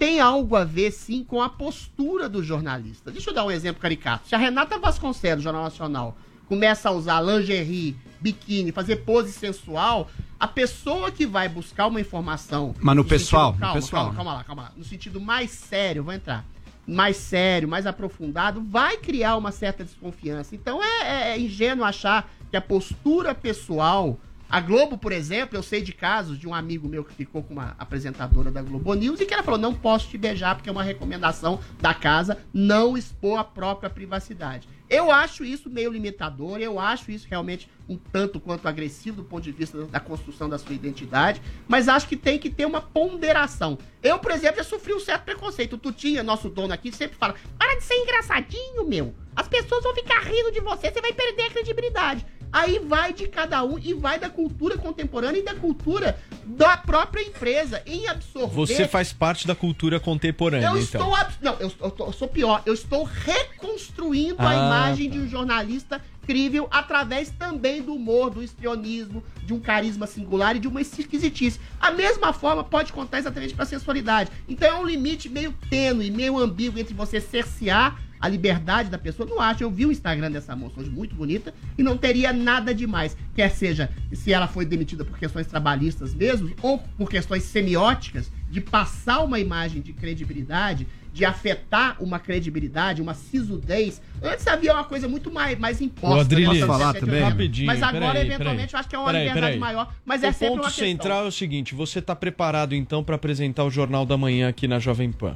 tem 0.00 0.18
algo 0.18 0.56
a 0.56 0.64
ver 0.64 0.90
sim 0.92 1.22
com 1.22 1.42
a 1.42 1.48
postura 1.50 2.26
do 2.26 2.42
jornalista. 2.42 3.10
Deixa 3.10 3.28
eu 3.30 3.34
dar 3.34 3.44
um 3.44 3.50
exemplo 3.50 3.82
caricato. 3.82 4.26
Se 4.26 4.34
a 4.34 4.38
Renata 4.38 4.78
Vasconcelos, 4.78 5.44
Jornal 5.44 5.62
Nacional, 5.64 6.16
começa 6.48 6.88
a 6.88 6.92
usar 6.92 7.20
lingerie, 7.20 7.94
biquíni, 8.18 8.72
fazer 8.72 8.96
pose 9.04 9.30
sensual, 9.30 10.10
a 10.40 10.48
pessoa 10.48 11.10
que 11.10 11.26
vai 11.26 11.50
buscar 11.50 11.86
uma 11.86 12.00
informação. 12.00 12.74
Mas 12.80 12.96
no 12.96 13.02
sentido- 13.02 13.18
pessoal, 13.18 13.52
no 13.52 13.58
calma, 13.58 13.74
pessoal, 13.74 14.02
calma, 14.06 14.16
calma 14.16 14.32
lá, 14.34 14.44
calma 14.44 14.62
lá. 14.62 14.72
No 14.74 14.84
sentido 14.84 15.20
mais 15.20 15.50
sério, 15.50 16.02
vou 16.02 16.14
entrar. 16.14 16.46
Mais 16.86 17.18
sério, 17.18 17.68
mais 17.68 17.86
aprofundado, 17.86 18.62
vai 18.62 18.96
criar 18.96 19.36
uma 19.36 19.52
certa 19.52 19.84
desconfiança. 19.84 20.54
Então 20.54 20.82
é, 20.82 21.02
é- 21.02 21.30
é 21.32 21.38
ingênuo 21.38 21.84
achar 21.84 22.28
que 22.50 22.56
a 22.56 22.60
postura 22.60 23.34
pessoal. 23.34 24.18
A 24.50 24.58
Globo, 24.58 24.98
por 24.98 25.12
exemplo, 25.12 25.56
eu 25.56 25.62
sei 25.62 25.80
de 25.80 25.92
casos 25.92 26.36
de 26.36 26.48
um 26.48 26.52
amigo 26.52 26.88
meu 26.88 27.04
que 27.04 27.14
ficou 27.14 27.40
com 27.40 27.52
uma 27.52 27.76
apresentadora 27.78 28.50
da 28.50 28.60
Globo 28.60 28.92
News 28.94 29.20
e 29.20 29.24
que 29.24 29.32
ela 29.32 29.44
falou: 29.44 29.60
não 29.60 29.72
posso 29.72 30.08
te 30.08 30.18
beijar 30.18 30.56
porque 30.56 30.68
é 30.68 30.72
uma 30.72 30.82
recomendação 30.82 31.60
da 31.80 31.94
casa 31.94 32.36
não 32.52 32.98
expor 32.98 33.38
a 33.38 33.44
própria 33.44 33.88
privacidade. 33.88 34.68
Eu 34.88 35.08
acho 35.08 35.44
isso 35.44 35.70
meio 35.70 35.92
limitador, 35.92 36.58
eu 36.58 36.80
acho 36.80 37.12
isso 37.12 37.28
realmente 37.30 37.70
um 37.88 37.96
tanto 37.96 38.40
quanto 38.40 38.66
agressivo 38.66 39.18
do 39.18 39.24
ponto 39.24 39.44
de 39.44 39.52
vista 39.52 39.84
da 39.86 40.00
construção 40.00 40.48
da 40.48 40.58
sua 40.58 40.74
identidade, 40.74 41.40
mas 41.68 41.88
acho 41.88 42.08
que 42.08 42.16
tem 42.16 42.36
que 42.36 42.50
ter 42.50 42.66
uma 42.66 42.80
ponderação. 42.80 43.78
Eu, 44.02 44.18
por 44.18 44.32
exemplo, 44.32 44.56
já 44.56 44.64
sofri 44.64 44.92
um 44.92 44.98
certo 44.98 45.26
preconceito. 45.26 45.74
O 45.74 45.78
Tutinha, 45.78 46.24
nosso 46.24 46.48
dono 46.48 46.74
aqui, 46.74 46.90
sempre 46.90 47.16
fala: 47.16 47.36
para 47.56 47.76
de 47.76 47.84
ser 47.84 47.94
engraçadinho, 47.94 48.84
meu. 48.84 49.14
As 49.36 49.46
pessoas 49.46 49.84
vão 49.84 49.94
ficar 49.94 50.24
rindo 50.24 50.50
de 50.50 50.58
você, 50.58 50.90
você 50.90 51.00
vai 51.00 51.12
perder 51.12 51.44
a 51.44 51.50
credibilidade. 51.50 52.26
Aí 52.52 52.78
vai 52.80 53.12
de 53.12 53.28
cada 53.28 53.62
um 53.64 53.78
e 53.78 53.94
vai 53.94 54.18
da 54.18 54.28
cultura 54.28 54.76
contemporânea 54.76 55.38
e 55.40 55.44
da 55.44 55.54
cultura 55.54 56.18
da 56.44 56.76
própria 56.76 57.22
empresa 57.22 57.82
em 57.86 58.08
absorver. 58.08 58.54
Você 58.54 58.88
faz 58.88 59.12
parte 59.12 59.46
da 59.46 59.54
cultura 59.54 60.00
contemporânea, 60.00 60.66
Eu 60.66 60.78
então. 60.78 61.00
estou. 61.02 61.14
abs- 61.14 61.38
Não, 61.40 61.54
eu, 61.60 61.72
eu 61.80 61.94
eu 61.98 62.12
sou 62.12 62.26
pior. 62.28 62.62
Eu 62.66 62.74
estou 62.74 63.04
reconstruindo 63.04 64.36
a 64.40 64.50
Ah, 64.50 64.54
imagem 64.66 65.08
tá. 65.08 65.16
de 65.16 65.22
um 65.22 65.28
jornalista 65.28 66.00
crível 66.26 66.68
através 66.70 67.30
também 67.30 67.82
do 67.82 67.94
humor, 67.94 68.30
do 68.30 68.42
histrionismo, 68.42 69.22
de 69.44 69.52
um 69.52 69.60
carisma 69.60 70.06
singular 70.06 70.54
e 70.56 70.58
de 70.60 70.68
uma 70.68 70.80
esquisitice. 70.80 71.60
A 71.80 71.90
mesma 71.90 72.32
forma 72.32 72.62
pode 72.62 72.92
contar 72.92 73.18
exatamente 73.18 73.54
para 73.54 73.64
a 73.64 73.66
sensualidade. 73.66 74.30
Então 74.48 74.68
é 74.68 74.74
um 74.80 74.84
limite 74.86 75.28
meio 75.28 75.52
tênue, 75.68 76.10
meio 76.10 76.38
ambíguo 76.38 76.78
entre 76.78 76.94
você 76.94 77.20
cercear 77.20 77.98
a 78.20 78.28
liberdade 78.28 78.90
da 78.90 78.98
pessoa. 78.98 79.28
Não 79.28 79.40
acho. 79.40 79.62
Eu 79.62 79.70
vi 79.70 79.86
o 79.86 79.92
Instagram 79.92 80.30
dessa 80.30 80.54
moça 80.54 80.80
hoje 80.80 80.90
muito 80.90 81.14
bonita 81.14 81.54
e 81.78 81.82
não 81.82 81.96
teria 81.96 82.32
nada 82.32 82.74
demais. 82.74 83.16
Quer 83.34 83.50
seja 83.50 83.88
se 84.12 84.32
ela 84.32 84.46
foi 84.46 84.64
demitida 84.66 85.04
por 85.04 85.18
questões 85.18 85.46
trabalhistas 85.46 86.14
mesmo 86.14 86.54
ou 86.62 86.78
por 86.78 87.08
questões 87.08 87.42
semióticas 87.44 88.30
de 88.50 88.60
passar 88.60 89.20
uma 89.20 89.38
imagem 89.38 89.80
de 89.80 89.92
credibilidade, 89.92 90.86
de 91.12 91.24
afetar 91.24 91.96
uma 92.00 92.18
credibilidade, 92.18 93.00
uma 93.00 93.14
sisudez. 93.14 94.02
Antes 94.22 94.46
havia 94.46 94.72
uma 94.72 94.84
coisa 94.84 95.08
muito 95.08 95.30
mais, 95.32 95.58
mais 95.58 95.80
imposta. 95.80 96.16
O 96.16 96.20
Adriles, 96.20 96.60
na 96.60 96.66
nossa 96.66 96.78
falar 96.78 96.94
também. 96.94 97.22
Rapidinho, 97.22 97.66
Mas 97.66 97.82
agora, 97.82 98.12
peraí, 98.12 98.26
eventualmente, 98.26 98.66
peraí. 98.66 98.72
eu 98.74 98.78
acho 98.80 98.88
que 98.88 98.96
é 98.96 98.98
uma 98.98 99.06
Peraí, 99.06 99.20
liberdade 99.28 99.46
peraí. 99.46 99.58
maior. 99.60 99.94
Mas 100.04 100.22
é 100.22 100.30
o 100.30 100.32
sempre 100.32 100.56
ponto 100.56 100.70
central 100.70 101.24
é 101.24 101.28
o 101.28 101.32
seguinte: 101.32 101.74
você 101.74 102.02
tá 102.02 102.14
preparado 102.14 102.74
então 102.74 103.02
para 103.02 103.14
apresentar 103.16 103.64
o 103.64 103.70
Jornal 103.70 104.04
da 104.04 104.16
Manhã 104.16 104.48
aqui 104.48 104.66
na 104.68 104.78
Jovem 104.78 105.10
Pan? 105.12 105.34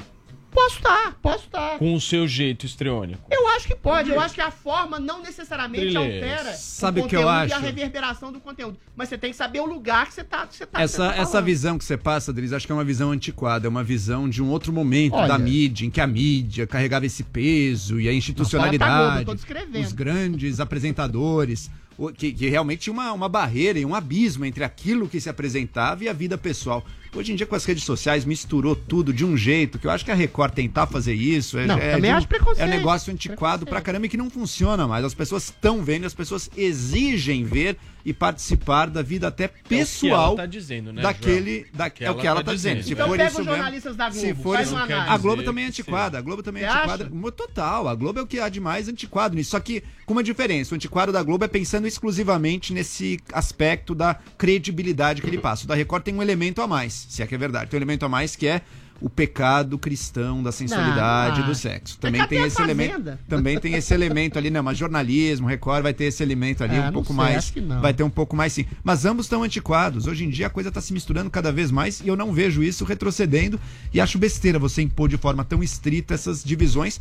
Posso 0.55 0.77
estar, 0.77 1.19
posso 1.21 1.45
estar. 1.47 1.79
Com 1.79 1.95
o 1.95 2.01
seu 2.01 2.29
jeito 2.29 2.65
histriônico. 2.65 3.27
Eu 3.31 3.49
acho 3.49 3.67
que 3.67 3.75
pode. 3.75 4.09
Eu 4.11 4.21
acho 4.21 4.35
que 4.35 4.41
a 4.41 4.53
forma 4.53 5.01
não 5.01 5.21
necessariamente 5.21 5.97
altera 5.97 6.53
Sabe 6.55 7.01
o 7.01 7.05
o 7.05 7.09
que 7.09 7.17
eu 7.17 7.23
conteúdo 7.23 7.49
e 7.49 7.53
a 7.53 7.57
acho? 7.57 7.65
reverberação 7.67 8.33
do 8.33 8.41
conteúdo. 8.41 8.79
Mas 8.95 9.09
você 9.09 9.19
tem 9.19 9.33
que 9.33 9.37
saber 9.37 9.59
o 9.61 9.67
lugar 9.67 10.07
que 10.07 10.15
você 10.15 10.23
tá, 10.23 10.47
que 10.47 10.55
você 10.57 10.65
tá, 10.65 10.81
Essa, 10.81 11.09
tá 11.11 11.17
essa 11.17 11.43
visão 11.43 11.77
que 11.77 11.85
você 11.85 11.97
passa, 11.97 12.31
Adriles, 12.31 12.53
acho 12.53 12.67
que 12.67 12.73
é 12.73 12.75
uma 12.75 12.85
visão 12.85 13.11
antiquada, 13.11 13.67
é 13.67 13.69
uma 13.69 13.83
visão 13.83 14.29
de 14.29 14.41
um 14.41 14.49
outro 14.49 14.73
momento 14.73 15.15
Olha. 15.15 15.27
da 15.29 15.39
mídia, 15.39 15.87
em 15.87 15.91
que 15.91 16.01
a 16.01 16.07
mídia 16.07 16.67
carregava 16.69 17.05
esse 17.05 17.25
peso 17.25 18.01
e 18.01 18.09
a 18.09 18.13
Não 18.13 18.21
fala 18.21 18.33
pra 18.35 18.45
Globo, 18.45 18.55
eu 18.55 19.25
institucionalidade, 19.25 19.25
tô 19.27 19.35
descrevendo. 19.35 19.85
os 19.85 19.93
grandes 19.93 20.61
apresentadores, 20.61 21.71
que, 22.17 22.33
que 22.33 22.49
realmente 22.49 22.81
tinha 22.83 22.93
uma, 22.93 23.13
uma 23.13 23.29
barreira 23.29 23.79
e 23.79 23.85
um 23.85 23.95
abismo 23.95 24.45
entre 24.45 24.63
aquilo 24.65 25.09
que 25.09 25.21
se 25.21 25.29
apresentava 25.29 26.05
e 26.05 26.09
a 26.09 26.13
vida 26.13 26.37
pessoal. 26.39 26.85
Hoje 27.15 27.33
em 27.33 27.37
dia, 27.37 27.47
com 27.47 27.55
as 27.55 27.65
redes 27.65 27.85
sociais, 27.85 28.25
misturou 28.25 28.75
tudo 28.75 29.12
de 29.12 29.25
um 29.25 29.37
jeito 29.37 29.79
que 29.79 29.87
eu 29.87 29.91
acho 29.91 30.05
que 30.05 30.11
a 30.11 30.15
Record 30.15 30.53
tentar 30.53 30.87
fazer 30.89 31.15
isso 31.15 31.57
é, 31.57 31.65
Não, 31.67 31.79
é, 31.79 31.93
também 31.95 32.12
um- 32.12 32.17
acho 32.17 32.27
preconceito. 32.27 32.61
é 32.61 32.67
um 32.67 32.69
negócio 32.77 33.12
antiquado 33.12 33.65
pra 33.65 33.81
caramba 33.81 34.07
e 34.07 34.09
que 34.09 34.17
não 34.17 34.29
funciona 34.29 34.87
mais. 34.89 35.05
As 35.05 35.15
pessoas 35.15 35.45
estão 35.45 35.83
vendo, 35.83 36.07
as 36.07 36.15
pessoas 36.15 36.51
exigem 36.57 37.45
ver 37.45 37.77
e 38.05 38.12
participar 38.12 38.91
da 38.91 39.01
vida 39.01 39.29
até 39.29 39.45
É 39.45 39.47
o 39.47 39.51
que 39.51 39.62
pessoal 39.77 40.27
ela 40.29 40.37
tá 40.37 40.47
dizendo, 40.47 40.93
né, 40.93 41.01
daquele. 41.03 41.67
Da, 41.73 41.89
Que 41.89 42.05
é 42.05 42.09
o 42.09 42.12
ela 42.12 42.21
que 42.21 42.27
ela 42.27 42.41
tá 42.41 42.47
tá 42.47 42.53
dizendo. 42.53 42.73
dizendo. 42.79 42.87
Se 42.89 42.93
Então 42.93 43.07
for 43.09 43.17
pega 43.17 43.31
isso 43.31 43.41
os 43.41 43.47
mesmo- 43.47 43.57
jornalistas 43.57 43.97
da 43.97 44.11
se 44.11 44.21
Globo, 44.27 44.43
for 44.43 44.55
faz 44.57 44.67
isso- 44.69 44.77
uma 44.77 44.85
a. 45.15 45.17
Globo 45.17 45.43
também 45.43 45.65
é 45.65 45.69
antiquada. 45.69 46.19
A 46.19 46.21
Globo 46.21 46.43
também 46.43 46.65
é 46.65 46.69
antiquada. 46.69 47.11
Total. 47.35 47.89
A 47.89 47.95
Globo 47.95 48.19
é 48.19 48.23
o 48.23 48.27
que 48.27 48.41
há 48.41 48.49
de 48.49 48.61
mais 48.61 48.89
antiquado 48.89 49.35
nisso. 49.37 49.53
Só 49.53 49.61
que 49.61 49.83
com 50.05 50.12
uma 50.12 50.23
diferença. 50.23 50.75
O 50.75 50.77
antiquado 50.77 51.12
da 51.12 51.23
Globo 51.23 51.45
é 51.45 51.49
pensando 51.49 51.87
exclusivamente 51.87 52.73
nesse 52.75 53.19
aspecto 53.33 53.95
da 53.95 54.15
credibilidade 54.37 55.23
que 55.23 55.29
ele 55.29 55.39
passa. 55.39 55.65
O 55.65 55.67
da 55.69 55.75
Record 55.75 56.03
tem 56.03 56.15
um 56.15 56.21
elemento 56.23 56.61
a 56.61 56.67
mais, 56.67 57.04
se 57.09 57.23
é 57.23 57.27
que 57.27 57.35
é 57.35 57.39
verdade. 57.39 57.71
Tem 57.71 57.77
um 57.77 57.83
elemento 57.83 58.05
a 58.05 58.09
mais 58.09 58.37
que 58.37 58.47
é 58.47 58.63
o 59.01 59.11
pecado 59.11 59.79
cristão 59.79 60.43
da 60.43 60.53
sensualidade 60.53 61.41
Não, 61.41 61.47
do 61.47 61.53
ah. 61.53 61.55
sexo. 61.55 61.99
Mas 62.01 62.13
Também 62.13 62.27
tem 62.27 62.43
esse 62.45 62.63
elemento. 62.63 63.19
Também 63.29 63.59
tem 63.59 63.75
esse 63.75 63.93
elemento 63.93 64.39
ali, 64.39 64.51
né? 64.51 64.61
Mas 64.61 64.79
jornalismo, 64.79 65.47
Record 65.47 65.83
vai 65.83 65.93
ter 65.93 66.05
esse 66.05 66.23
elemento 66.23 66.63
ali 66.65 66.77
Ah, 66.77 66.83
um 66.83 66.85
não 66.87 66.93
pouco 66.93 67.09
sei, 67.09 67.17
mais. 67.17 67.37
acho 67.37 67.53
que 67.53 67.61
não. 67.61 67.81
Vai 67.81 67.93
ter 67.93 68.03
um 68.03 68.11
pouco 68.11 68.37
mais 68.37 68.53
sim. 68.53 68.65
Mas 68.83 69.05
ambos 69.05 69.27
estão 69.27 69.43
antiquados. 69.43 70.07
Hoje 70.07 70.25
em 70.25 70.31
dia 70.31 70.47
a 70.47 70.51
coisa 70.51 70.69
está 70.69 70.81
se 70.81 70.93
misturando 70.93 71.29
cada 71.29 71.53
vez 71.53 71.71
mais 71.71 72.01
e 72.01 72.09
eu 72.09 72.17
não 72.17 72.33
vejo 72.33 72.63
isso 72.63 72.85
retrocedendo 72.85 73.61
e 73.93 74.01
acho 74.01 74.19
besteira 74.19 74.59
você 74.59 74.81
impor 74.81 75.09
de 75.09 75.17
forma 75.17 75.45
tão 75.45 75.63
estrita 75.63 76.15
essas 76.15 76.43
divisões. 76.43 77.01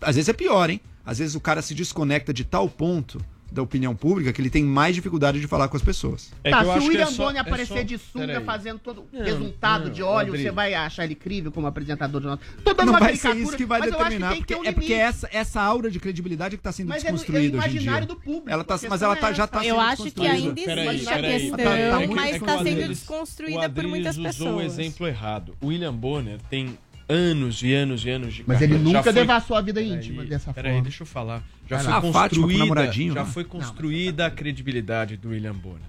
Às 0.00 0.16
vezes 0.16 0.28
é 0.28 0.32
pior, 0.32 0.70
hein? 0.70 0.80
Às 1.04 1.18
vezes 1.18 1.34
o 1.34 1.40
cara 1.40 1.60
se 1.60 1.74
desconecta 1.74 2.32
de 2.32 2.44
tal 2.44 2.68
ponto 2.68 3.20
da 3.50 3.62
opinião 3.62 3.94
pública 3.94 4.32
que 4.32 4.40
ele 4.42 4.50
tem 4.50 4.64
mais 4.64 4.94
dificuldade 4.94 5.40
de 5.40 5.46
falar 5.46 5.68
com 5.68 5.76
as 5.76 5.82
pessoas. 5.82 6.32
É 6.42 6.50
tá, 6.50 6.58
que 6.58 6.64
eu 6.64 6.72
se 6.72 6.78
acho 6.78 6.86
o 6.86 6.90
que 6.90 6.96
é 6.96 7.00
William 7.00 7.06
só- 7.12 7.24
Bonner 7.24 7.36
é 7.38 7.40
aparecer 7.40 7.78
só- 7.78 7.82
de 7.84 7.98
sunga 7.98 8.40
fazendo 8.40 8.78
todo 8.78 9.04
Não, 9.12 9.24
resultado 9.24 9.84
não, 9.86 9.92
de 9.92 10.02
óleo, 10.02 10.26
Rodrigo. 10.32 10.48
você 10.48 10.54
vai 10.54 10.74
achar 10.74 11.04
ele 11.04 11.14
incrível 11.14 11.52
como 11.52 11.66
apresentador 11.66 12.20
de 12.20 12.26
nota. 12.26 12.44
Tô 12.64 12.74
dando 12.74 12.86
Não 12.86 12.92
uma 12.94 13.00
vai 13.00 13.16
ser 13.16 13.36
isso 13.36 13.56
que 13.56 13.64
vai 13.64 13.80
determinar, 13.80 14.32
que 14.32 14.38
porque, 14.38 14.54
um 14.56 14.64
é 14.64 14.72
porque 14.72 14.92
essa, 14.92 15.28
essa 15.32 15.60
aura 15.62 15.90
de 15.90 15.98
credibilidade 16.00 16.56
que 16.56 16.60
está 16.60 16.72
sendo 16.72 16.88
Mas 16.88 17.04
é 17.04 17.08
é 17.08 17.12
desconstruída 17.12 17.56
hoje 17.58 17.66
em 17.66 17.70
dia. 17.70 17.80
imaginário 17.80 18.06
do 18.06 18.16
público, 18.16 18.50
Ela 18.50 18.64
tá, 18.64 18.78
mas 18.90 19.02
ela 19.02 19.16
tá, 19.16 19.30
é 19.30 19.34
já 19.34 19.44
está 19.44 19.64
Eu 19.64 19.80
acho 19.80 20.10
que 20.10 20.26
ainda 20.26 20.54
Peraí, 20.62 20.88
existe 20.88 21.08
a 21.12 21.20
questão, 21.22 21.56
Tá- 21.56 21.64
tá 21.64 22.06
mas 22.14 22.36
está 22.36 22.62
sendo 22.62 22.88
desconstruída 22.88 23.70
por 23.70 23.84
muitas 23.86 24.16
usou 24.16 24.26
pessoas. 24.26 24.50
um 24.54 24.60
exemplo 24.60 25.06
errado. 25.06 25.56
O 25.60 25.68
William 25.68 25.94
Bonner 25.94 26.38
tem 26.50 26.76
anos 27.08 27.62
e 27.62 27.72
anos 27.72 28.04
e 28.04 28.10
anos 28.10 28.34
de 28.34 28.44
Mas 28.46 28.60
ele 28.60 28.72
carreira. 28.74 28.90
Já 28.90 28.98
nunca 28.98 29.12
foi- 29.12 29.22
devassou 29.22 29.56
a 29.56 29.60
vida 29.60 29.80
Peraí, 29.80 29.96
íntima 29.96 30.24
dessa 30.24 30.52
Peraí, 30.52 30.72
forma. 30.72 30.82
deixa 30.84 31.02
eu 31.02 31.06
falar. 31.06 31.42
Já 31.68 31.78
foi 32.00 32.12
Fátima 32.12 32.46
construída, 32.46 32.92
já 33.14 33.24
foi 33.24 33.44
construída 33.44 34.26
a 34.26 34.30
credibilidade 34.30 35.16
do 35.16 35.30
William 35.30 35.54
Bonner. 35.54 35.80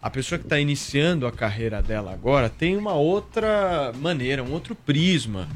A 0.00 0.10
pessoa 0.10 0.38
que 0.38 0.44
está 0.44 0.58
iniciando 0.60 1.26
a 1.26 1.32
carreira 1.32 1.82
dela 1.82 2.12
agora 2.12 2.48
tem 2.48 2.76
uma 2.76 2.92
outra 2.94 3.92
maneira, 4.00 4.42
um 4.44 4.52
outro 4.52 4.74
prisma. 4.74 5.48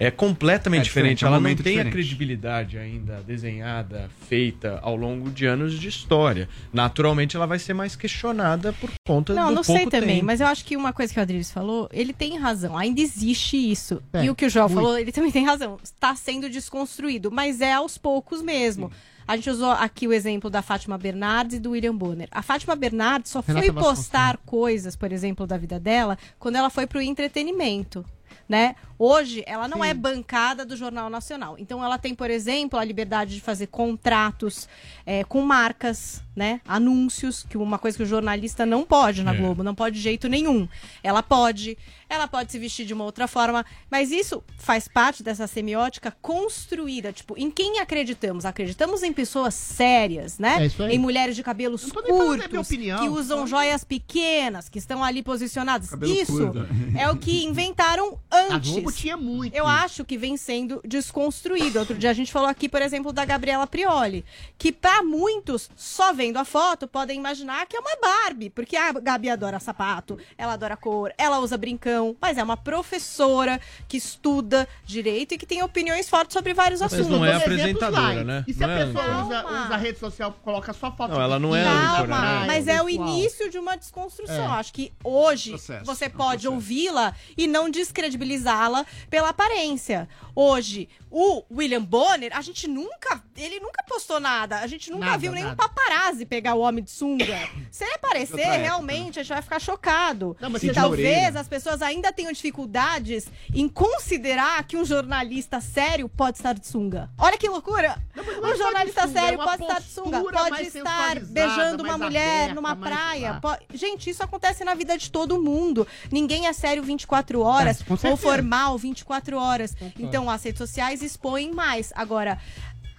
É 0.00 0.10
completamente 0.12 0.82
É 0.82 0.84
diferente, 0.84 1.16
diferente. 1.18 1.24
é 1.24 1.26
um 1.26 1.28
Ela 1.28 1.36
não 1.36 1.42
momento 1.42 1.62
tem 1.64 1.72
a 1.72 1.82
diferente. 1.82 1.92
credibilidade 1.92 2.78
ainda 2.78 3.20
desenhada, 3.26 4.08
feita 4.28 4.78
ao 4.82 4.94
longo 4.94 5.28
de 5.30 5.44
anos 5.44 5.78
de 5.78 5.88
história. 5.88 6.48
Naturalmente, 6.72 7.34
ela 7.36 7.46
vai 7.46 7.58
ser 7.58 7.74
mais 7.74 7.96
questionada 7.96 8.72
por 8.74 8.90
conta 9.06 9.34
Não, 9.34 9.48
do 9.48 9.54
não 9.56 9.62
pouco 9.64 9.80
sei 9.80 9.90
também, 9.90 10.16
tempo. 10.16 10.26
mas 10.26 10.40
eu 10.40 10.46
acho 10.46 10.64
que 10.64 10.76
uma 10.76 10.92
coisa 10.92 11.12
que 11.12 11.18
o 11.18 11.22
Adriles 11.22 11.50
falou, 11.50 11.88
ele 11.92 12.12
tem 12.12 12.38
razão. 12.38 12.76
Ainda 12.78 13.00
existe 13.00 13.56
isso. 13.56 14.00
É, 14.12 14.24
e 14.24 14.30
o 14.30 14.34
que 14.36 14.46
o 14.46 14.50
João 14.50 14.68
muito. 14.68 14.80
falou, 14.80 14.98
ele 14.98 15.10
também 15.10 15.32
tem 15.32 15.44
razão. 15.44 15.78
Está 15.82 16.14
sendo 16.14 16.48
desconstruído, 16.48 17.30
mas 17.30 17.60
é 17.60 17.72
aos 17.72 17.98
poucos 17.98 18.40
mesmo. 18.40 18.92
A 19.26 19.36
gente 19.36 19.50
usou 19.50 19.72
aqui 19.72 20.06
o 20.08 20.12
exemplo 20.12 20.48
da 20.48 20.62
Fátima 20.62 20.96
Bernardes 20.96 21.56
e 21.56 21.60
do 21.60 21.72
William 21.72 21.94
Bonner. 21.94 22.28
A 22.30 22.40
Fátima 22.40 22.74
Bernardes 22.76 23.30
só 23.32 23.40
Renata 23.46 23.66
foi 23.66 23.74
postar 23.74 24.38
coisas, 24.46 24.94
por 24.96 25.12
exemplo, 25.12 25.46
da 25.46 25.58
vida 25.58 25.78
dela, 25.80 26.16
quando 26.38 26.56
ela 26.56 26.70
foi 26.70 26.86
pro 26.86 27.02
entretenimento. 27.02 28.04
Né? 28.48 28.74
Hoje, 28.98 29.44
ela 29.46 29.68
não 29.68 29.84
é 29.84 29.92
bancada 29.92 30.64
do 30.64 30.74
Jornal 30.74 31.10
Nacional. 31.10 31.56
Então, 31.58 31.84
ela 31.84 31.98
tem, 31.98 32.14
por 32.14 32.30
exemplo, 32.30 32.78
a 32.78 32.84
liberdade 32.84 33.34
de 33.34 33.40
fazer 33.40 33.66
contratos 33.68 34.68
é, 35.04 35.22
com 35.22 35.42
marcas, 35.42 36.22
né? 36.34 36.60
Anúncios, 36.66 37.44
que 37.48 37.58
uma 37.58 37.78
coisa 37.78 37.96
que 37.96 38.02
o 38.02 38.06
jornalista 38.06 38.64
não 38.64 38.84
pode 38.84 39.22
na 39.22 39.34
É. 39.34 39.36
Globo, 39.36 39.62
não 39.62 39.74
pode 39.74 39.96
de 39.96 40.02
jeito 40.02 40.28
nenhum. 40.28 40.66
Ela 41.02 41.22
pode, 41.22 41.76
ela 42.08 42.26
pode 42.28 42.50
se 42.52 42.58
vestir 42.58 42.86
de 42.86 42.94
uma 42.94 43.04
outra 43.04 43.26
forma, 43.28 43.64
mas 43.90 44.10
isso 44.10 44.42
faz 44.58 44.88
parte 44.88 45.22
dessa 45.22 45.46
semiótica 45.46 46.10
construída. 46.22 47.12
Tipo, 47.12 47.34
em 47.36 47.50
quem 47.50 47.78
acreditamos? 47.80 48.44
Acreditamos 48.44 49.02
em 49.02 49.12
pessoas 49.12 49.54
sérias, 49.54 50.38
né? 50.38 50.62
É 50.62 50.66
isso 50.66 50.82
aí. 50.82 50.94
Em 50.94 50.98
mulheres 50.98 51.36
de 51.36 51.42
cabelos 51.42 51.82
Não 51.82 51.90
tô 51.90 52.00
nem 52.00 52.08
falando 52.12 52.28
da 52.30 52.36
minha 52.36 52.48
curtos, 52.48 52.68
opinião, 52.68 52.98
que 53.00 53.08
usam 53.08 53.40
só- 53.40 53.46
joias 53.46 53.84
pequenas, 53.84 54.68
que 54.68 54.78
estão 54.78 55.02
ali 55.04 55.22
posicionadas. 55.22 55.90
Cabelo 55.90 56.12
isso 56.12 56.32
curto. 56.38 56.66
é 56.96 57.10
o 57.10 57.16
que 57.16 57.44
inventaram 57.44 58.18
A 58.30 58.38
antes. 58.54 58.70
Globo 58.72 58.92
tinha 58.92 59.16
muito. 59.16 59.54
Eu 59.54 59.66
acho 59.66 60.04
que 60.04 60.16
vem 60.16 60.36
sendo 60.36 60.80
desconstruído. 60.84 61.78
Outro 61.78 61.96
dia 61.96 62.10
a 62.10 62.14
gente 62.14 62.32
falou 62.32 62.48
aqui, 62.48 62.68
por 62.68 62.80
exemplo, 62.82 63.12
da 63.12 63.24
Gabriela 63.24 63.66
Prioli, 63.66 64.24
que 64.56 64.72
pra 64.72 65.02
muitos, 65.02 65.70
só 65.76 66.12
vendo 66.12 66.36
a 66.38 66.44
foto, 66.44 66.86
podem 66.86 67.18
imaginar 67.18 67.66
que 67.66 67.76
é 67.76 67.80
uma 67.80 67.96
Barbie, 68.00 68.50
porque 68.50 68.76
a 68.76 68.92
Gabi 68.92 69.28
adora 69.30 69.58
sapato, 69.58 70.18
ela 70.36 70.52
adora 70.52 70.76
cor, 70.76 71.12
ela 71.18 71.38
usa 71.40 71.56
brincão, 71.56 71.97
mas 72.20 72.38
é 72.38 72.42
uma 72.42 72.56
professora 72.56 73.60
que 73.86 73.96
estuda 73.96 74.68
direito 74.84 75.34
e 75.34 75.38
que 75.38 75.46
tem 75.46 75.62
opiniões 75.62 76.08
fortes 76.08 76.34
sobre 76.34 76.54
vários 76.54 76.80
Mas 76.80 76.92
assuntos. 76.92 77.10
não 77.10 77.24
é 77.24 77.34
apresentadora, 77.34 78.24
né? 78.24 78.44
E 78.46 78.52
se 78.54 78.60
Não 78.60 78.68
a 78.68 78.72
é 78.72 78.86
pessoa 78.86 79.24
usa, 79.24 79.46
usa 79.46 79.74
a 79.74 79.76
rede 79.76 79.98
social, 79.98 80.32
coloca 80.44 80.72
só 80.72 80.90
foto 80.92 81.12
Não, 81.12 81.20
ela 81.20 81.38
não 81.38 81.54
é 81.54 81.64
Calma, 81.64 82.20
né? 82.20 82.44
mas 82.46 82.68
é 82.68 82.82
o 82.82 82.88
início 82.88 83.50
de 83.50 83.58
uma 83.58 83.76
desconstrução. 83.76 84.34
É. 84.54 84.58
Acho 84.58 84.72
que 84.72 84.92
hoje 85.02 85.50
Processo, 85.50 85.84
você 85.84 86.04
é 86.04 86.08
um 86.08 86.10
pode 86.12 86.42
processo. 86.42 86.52
ouvi-la 86.54 87.14
e 87.36 87.46
não 87.46 87.70
descredibilizá-la 87.70 88.84
pela 89.10 89.28
aparência. 89.30 90.08
Hoje, 90.34 90.88
o 91.10 91.44
William 91.50 91.82
Bonner, 91.82 92.30
a 92.36 92.40
gente 92.42 92.66
nunca, 92.68 93.22
ele 93.36 93.60
nunca 93.60 93.82
postou 93.88 94.20
nada. 94.20 94.58
A 94.58 94.66
gente 94.66 94.90
nunca 94.90 95.06
Nada, 95.06 95.18
viu 95.18 95.32
nenhum 95.32 95.48
nada. 95.48 95.56
paparazzi 95.56 96.26
pegar 96.26 96.54
o 96.54 96.60
homem 96.60 96.82
de 96.84 96.90
sunga. 96.90 97.24
Se 97.70 97.84
ele 97.84 97.94
aparecer, 97.94 98.40
época, 98.40 98.56
realmente, 98.58 99.18
a 99.18 99.22
gente 99.22 99.32
vai 99.32 99.42
ficar 99.42 99.58
chocado. 99.60 100.36
Não, 100.40 100.50
mas 100.50 100.62
e 100.62 100.72
talvez 100.72 101.34
as 101.36 101.48
pessoas 101.48 101.82
ainda 101.82 102.12
tenham 102.12 102.32
dificuldades 102.32 103.26
em 103.54 103.68
considerar 103.68 104.62
que 104.64 104.76
um 104.76 104.84
jornalista 104.84 105.60
sério 105.60 106.08
pode 106.08 106.36
estar 106.38 106.52
de 106.54 106.66
sunga. 106.66 107.10
Olha 107.18 107.38
que 107.38 107.48
loucura! 107.48 108.02
Não, 108.14 108.24
mas 108.24 108.37
Um 108.48 108.52
de 108.52 108.58
jornalista 108.58 109.02
sunga, 109.06 109.18
é 109.18 109.22
sério 109.22 109.38
uma 109.38 109.44
pode 109.46 109.62
estar 109.62 109.80
de 109.80 109.88
sunga, 109.88 110.20
pode 110.20 110.62
estar 110.62 111.20
beijando 111.20 111.82
uma 111.82 111.98
mulher 111.98 112.36
aberta, 112.44 112.54
numa 112.54 112.76
praia. 112.76 113.38
po- 113.40 113.56
Gente, 113.74 114.10
isso 114.10 114.22
acontece 114.22 114.64
na 114.64 114.74
vida 114.74 114.96
de 114.98 115.10
todo 115.10 115.42
mundo. 115.42 115.86
Ninguém 116.10 116.46
é 116.46 116.52
sério 116.52 116.82
24 116.82 117.40
horas 117.42 117.80
É, 118.04 118.10
ou 118.10 118.16
formal 118.16 118.76
24 118.78 119.38
horas. 119.38 119.74
Então 119.98 120.28
as 120.30 120.42
redes 120.42 120.58
sociais 120.58 121.02
expõem 121.02 121.52
mais. 121.52 121.92
Agora, 121.94 122.38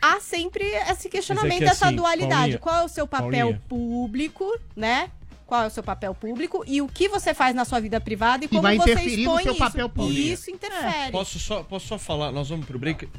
há 0.01 0.19
sempre 0.19 0.63
esse 0.63 1.09
questionamento, 1.09 1.57
que 1.59 1.63
essa 1.65 1.87
assim, 1.87 1.95
dualidade. 1.95 2.57
Paulinha, 2.57 2.59
Qual 2.59 2.75
é 2.77 2.85
o 2.85 2.89
seu 2.89 3.07
papel 3.07 3.29
Paulinha. 3.31 3.61
público, 3.67 4.59
né? 4.75 5.09
Qual 5.45 5.63
é 5.63 5.65
o 5.65 5.69
seu 5.71 5.81
papel 5.81 6.13
público 6.13 6.63
e 6.67 6.79
o 6.79 6.87
que 6.87 7.09
você 7.09 7.33
faz 7.33 7.55
na 7.55 7.65
sua 7.65 7.79
vida 7.79 7.99
privada 7.99 8.45
e 8.45 8.47
como 8.47 8.61
vai 8.61 8.77
você 8.77 8.93
expõe 8.93 9.41
seu 9.43 9.53
isso. 9.53 9.59
papel 9.63 9.89
público. 9.89 10.19
E 10.19 10.31
isso 10.31 10.51
interfere. 10.51 11.11
Posso 11.11 11.39
só, 11.39 11.63
posso 11.63 11.87
só 11.87 11.97
falar? 11.97 12.31
Nós 12.31 12.49
vamos 12.49 12.67
pro 12.67 12.77
break. 12.77 13.09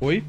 Oi? 0.00 0.24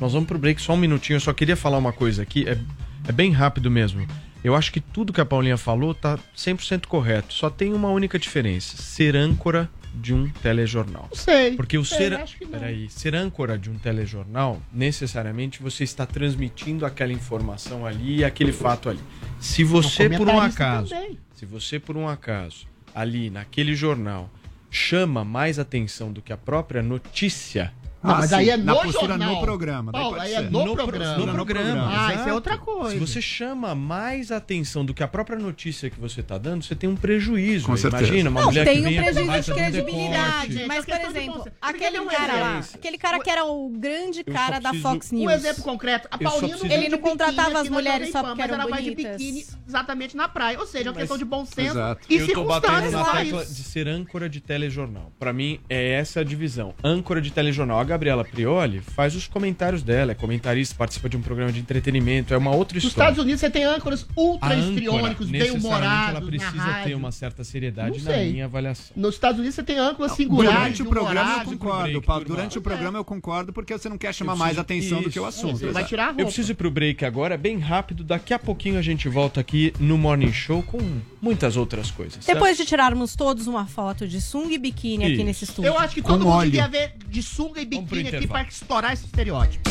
Nós 0.00 0.12
vamos 0.12 0.26
pro 0.26 0.38
break 0.38 0.60
só 0.60 0.72
um 0.72 0.78
minutinho. 0.78 1.16
Eu 1.16 1.20
só 1.20 1.32
queria 1.32 1.56
falar 1.56 1.78
uma 1.78 1.92
coisa 1.92 2.22
aqui. 2.22 2.48
É, 2.48 2.58
é 3.06 3.12
bem 3.12 3.30
rápido 3.32 3.70
mesmo. 3.70 4.06
Eu 4.42 4.54
acho 4.54 4.72
que 4.72 4.80
tudo 4.80 5.12
que 5.12 5.20
a 5.20 5.26
Paulinha 5.26 5.58
falou 5.58 5.94
tá 5.94 6.18
100% 6.36 6.86
correto. 6.86 7.34
Só 7.34 7.50
tem 7.50 7.74
uma 7.74 7.90
única 7.90 8.18
diferença: 8.18 8.76
ser 8.78 9.14
âncora 9.14 9.68
de 9.94 10.14
um 10.14 10.28
telejornal. 10.28 11.08
Sei. 11.12 11.56
Porque 11.56 11.76
o 11.76 11.84
Sei, 11.84 11.98
ser, 11.98 12.14
acho 12.14 12.38
que 12.38 12.44
não. 12.44 12.52
peraí, 12.52 12.88
ser 12.88 13.14
âncora 13.14 13.58
de 13.58 13.68
um 13.68 13.76
telejornal, 13.76 14.62
necessariamente 14.72 15.60
você 15.62 15.84
está 15.84 16.06
transmitindo 16.06 16.86
aquela 16.86 17.12
informação 17.12 17.84
ali 17.84 18.18
e 18.18 18.24
aquele 18.24 18.52
fato 18.52 18.88
ali. 18.88 19.00
Se 19.40 19.64
você, 19.64 20.08
por 20.08 20.28
um 20.28 20.40
acaso, 20.40 20.90
também. 20.90 21.18
se 21.34 21.44
você, 21.44 21.78
por 21.78 21.96
um 21.96 22.08
acaso, 22.08 22.66
ali 22.94 23.30
naquele 23.30 23.74
jornal, 23.74 24.30
chama 24.70 25.24
mais 25.24 25.58
atenção 25.58 26.12
do 26.12 26.22
que 26.22 26.32
a 26.32 26.36
própria 26.36 26.82
notícia. 26.82 27.72
Não, 28.02 28.16
mas 28.16 28.32
aí 28.32 28.48
é 28.50 28.56
na 28.56 28.72
no 28.74 28.80
postura 28.82 29.08
jornal. 29.08 29.34
no 29.34 29.40
programa. 29.40 29.92
Paulo, 29.92 30.18
aí 30.20 30.32
é 30.34 30.40
no 30.40 30.62
pro- 30.64 30.74
programa. 30.74 31.16
no 31.26 31.32
programa. 31.32 31.88
Ah, 31.92 32.14
isso 32.14 32.28
é 32.28 32.32
outra 32.32 32.56
coisa. 32.58 32.90
Se 32.92 32.98
você 32.98 33.20
chama 33.20 33.74
mais 33.74 34.32
atenção 34.32 34.84
do 34.84 34.94
que 34.94 35.02
a 35.02 35.08
própria 35.08 35.38
notícia 35.38 35.90
que 35.90 36.00
você 36.00 36.20
está 36.20 36.38
dando, 36.38 36.64
você 36.64 36.74
tem 36.74 36.88
um 36.88 36.96
prejuízo. 36.96 37.66
Com 37.66 37.76
certeza. 37.76 38.04
Imagina 38.06 38.30
uma 38.30 38.40
Não, 38.40 38.46
mulher 38.48 38.64
tem 38.64 38.82
que 38.82 38.88
um 38.88 39.02
prejuízo 39.02 39.42
de 39.42 39.52
um 39.52 39.54
credibilidade. 39.54 40.48
decote. 40.48 40.66
Mas, 40.68 40.88
É 40.88 40.98
por 40.98 41.10
exemplo, 41.10 41.46
aquele 41.60 42.04
cara 42.06 42.32
não 42.32 42.38
é 42.38 42.40
lá, 42.42 42.58
isso. 42.60 42.76
aquele 42.76 42.98
cara 42.98 43.18
que 43.20 43.30
era 43.30 43.44
o 43.44 43.68
grande 43.70 44.24
cara 44.24 44.56
só 44.56 44.60
da 44.60 44.68
preciso- 44.70 44.88
Fox 44.88 45.12
News. 45.12 45.24
Um 45.26 45.30
exemplo 45.30 45.62
concreto, 45.62 46.08
a 46.10 46.18
preciso- 46.18 46.58
veio 46.66 46.72
Ele 46.72 46.88
não 46.88 46.98
contratava 46.98 47.60
as 47.60 47.68
mulheres 47.68 48.10
só 48.10 48.22
porque 48.22 48.38
mas 48.40 48.50
eram 48.50 48.60
ela 48.62 48.70
vai 48.70 48.82
de 48.82 48.90
bonitas. 48.90 49.16
biquíni 49.18 49.44
exatamente 49.68 50.16
na 50.16 50.28
praia. 50.28 50.58
Ou 50.58 50.66
seja, 50.66 50.84
é 50.84 50.88
uma 50.88 50.92
Mas- 50.92 51.02
questão 51.02 51.18
de 51.18 51.24
bom 51.24 51.44
senso 51.44 51.72
Exato. 51.72 52.00
e 52.08 52.16
eu 52.16 52.32
tô 52.32 52.44
batendo 52.44 52.72
circunstâncias. 52.90 52.92
na 52.92 53.12
tecla 53.20 53.44
de 53.44 53.62
ser 53.62 53.88
âncora 53.88 54.28
de 54.28 54.40
telejornal. 54.40 55.12
Pra 55.18 55.32
mim, 55.32 55.60
é 55.68 55.90
essa 55.92 56.20
a 56.20 56.24
divisão. 56.24 56.74
Âncora 56.82 57.20
de 57.20 57.30
telejornal. 57.30 57.78
Gabriela 57.90 58.24
Prioli 58.24 58.80
faz 58.80 59.16
os 59.16 59.26
comentários 59.26 59.82
dela, 59.82 60.12
é 60.12 60.14
comentarista, 60.14 60.74
participa 60.76 61.08
de 61.08 61.16
um 61.16 61.20
programa 61.20 61.50
de 61.52 61.58
entretenimento, 61.58 62.32
é 62.32 62.36
uma 62.36 62.54
outra 62.54 62.76
Nos 62.76 62.84
história. 62.84 63.08
Estados 63.10 63.22
Unidos 63.24 63.40
você 63.40 63.50
tem 63.50 63.64
âncoras 63.64 64.06
ultra 64.16 64.54
histriônicos, 64.54 65.28
bem 65.28 65.40
necessariamente, 65.40 65.66
humorados. 65.66 66.16
ela 66.16 66.26
precisa 66.26 66.74
ter 66.84 66.94
uma 66.94 67.10
certa 67.12 67.42
seriedade 67.44 68.02
na 68.02 68.16
minha 68.16 68.44
avaliação. 68.44 68.92
Nos 68.94 69.14
Estados 69.14 69.38
Unidos 69.38 69.56
você 69.56 69.62
tem 69.64 69.76
âncoras 69.78 70.12
singulares. 70.12 70.54
Durante 70.54 70.82
o 70.82 70.86
programa 70.86 71.38
eu 71.38 71.44
concordo, 71.44 72.02
Paulo. 72.02 72.24
Durante 72.24 72.58
o 72.58 72.62
programa 72.62 72.98
eu 72.98 73.04
concordo 73.04 73.52
porque 73.52 73.76
você 73.76 73.88
não 73.88 73.98
quer 73.98 74.14
chamar 74.14 74.36
mais 74.36 74.58
atenção 74.58 75.02
do 75.02 75.10
que 75.10 75.18
o 75.18 75.28
Isso. 75.28 75.46
assunto. 75.48 75.72
vai 75.72 75.84
tirar 75.84 76.04
a 76.04 76.06
roupa. 76.08 76.20
Eu 76.22 76.26
preciso 76.26 76.52
ir 76.52 76.54
pro 76.54 76.70
break 76.70 77.04
agora, 77.04 77.36
bem 77.36 77.58
rápido. 77.58 78.04
Daqui 78.04 78.32
a 78.32 78.38
pouquinho 78.38 78.78
a 78.78 78.82
gente 78.82 79.08
volta 79.08 79.40
aqui 79.40 79.72
no 79.80 79.98
Morning 79.98 80.32
Show 80.32 80.62
com 80.62 80.78
muitas 81.20 81.56
outras 81.56 81.90
coisas. 81.90 82.24
certo? 82.24 82.36
Depois 82.38 82.56
de 82.56 82.64
tirarmos 82.64 83.16
todos 83.16 83.46
uma 83.46 83.66
foto 83.66 84.06
de 84.06 84.20
sunga 84.20 84.54
e 84.54 84.58
biquíni 84.58 85.04
aqui 85.04 85.14
Isso. 85.14 85.24
nesse 85.24 85.44
estúdio. 85.44 85.68
Eu 85.68 85.78
acho 85.78 85.94
que 85.94 86.02
Com 86.02 86.08
todo 86.12 86.20
mundo 86.24 86.32
óleo. 86.34 86.50
devia 86.50 86.68
ver 86.68 86.92
de 87.08 87.22
sunga 87.22 87.60
e 87.60 87.66
pro 87.84 87.96
biquíni 87.96 88.16
aqui 88.16 88.26
pra 88.26 88.42
estourar 88.42 88.92
esse 88.92 89.06
estereótipo. 89.06 89.70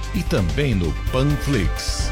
E 0.13 0.23
também 0.23 0.75
no 0.75 0.91
Panflix. 1.11 2.11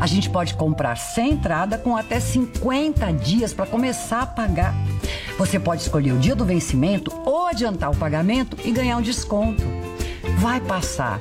A 0.00 0.06
gente 0.06 0.30
pode 0.30 0.54
comprar 0.54 0.96
sem 0.96 1.32
entrada 1.32 1.76
com 1.76 1.96
até 1.96 2.18
50 2.18 3.12
dias 3.12 3.52
para 3.52 3.66
começar 3.66 4.22
a 4.22 4.26
pagar. 4.26 4.74
Você 5.38 5.58
pode 5.58 5.82
escolher 5.82 6.12
o 6.12 6.18
dia 6.18 6.34
do 6.34 6.44
vencimento 6.44 7.12
ou 7.24 7.46
adiantar 7.46 7.90
o 7.90 7.96
pagamento 7.96 8.56
e 8.64 8.72
ganhar 8.72 8.96
um 8.96 9.02
desconto. 9.02 9.62
Vai 10.38 10.60
passar. 10.60 11.20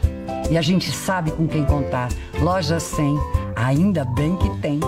E 0.50 0.58
a 0.58 0.62
gente 0.62 0.92
sabe 0.92 1.32
com 1.32 1.48
quem 1.48 1.66
contar. 1.66 2.10
Loja 2.40 2.80
100, 2.80 3.18
ainda 3.56 4.06
bem 4.06 4.36
que 4.38 4.50
tem. 4.58 4.80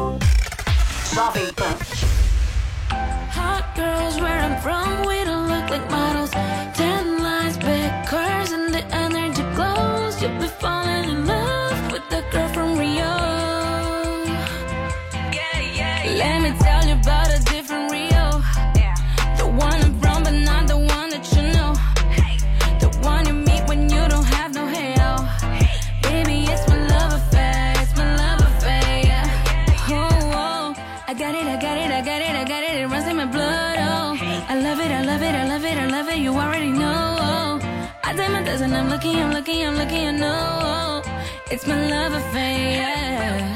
Hot 3.32 3.64
girls 3.74 4.20
where 4.20 4.38
I'm 4.38 4.62
from, 4.62 5.08
we 5.08 5.24
don't 5.24 5.48
look 5.48 5.70
like 5.70 5.90
models. 5.90 6.32
Ten 6.76 7.24
lines, 7.24 7.58
big 7.58 7.90
curves, 8.06 8.52
and 8.52 8.74
the 8.74 8.84
energy 8.94 9.44
glows. 9.56 10.22
You'll 10.22 10.38
be 10.42 10.48
falling 10.48 10.95
I'm 38.76 38.90
lucky, 38.90 39.22
I'm 39.22 39.32
lucky, 39.32 39.64
I'm 39.64 39.76
lucky. 39.76 40.06
I 40.08 40.12
know. 40.12 41.02
It's 41.50 41.66
my 41.66 41.80
love 41.90 42.14
affair. 42.14 42.82
Yeah. 42.82 43.55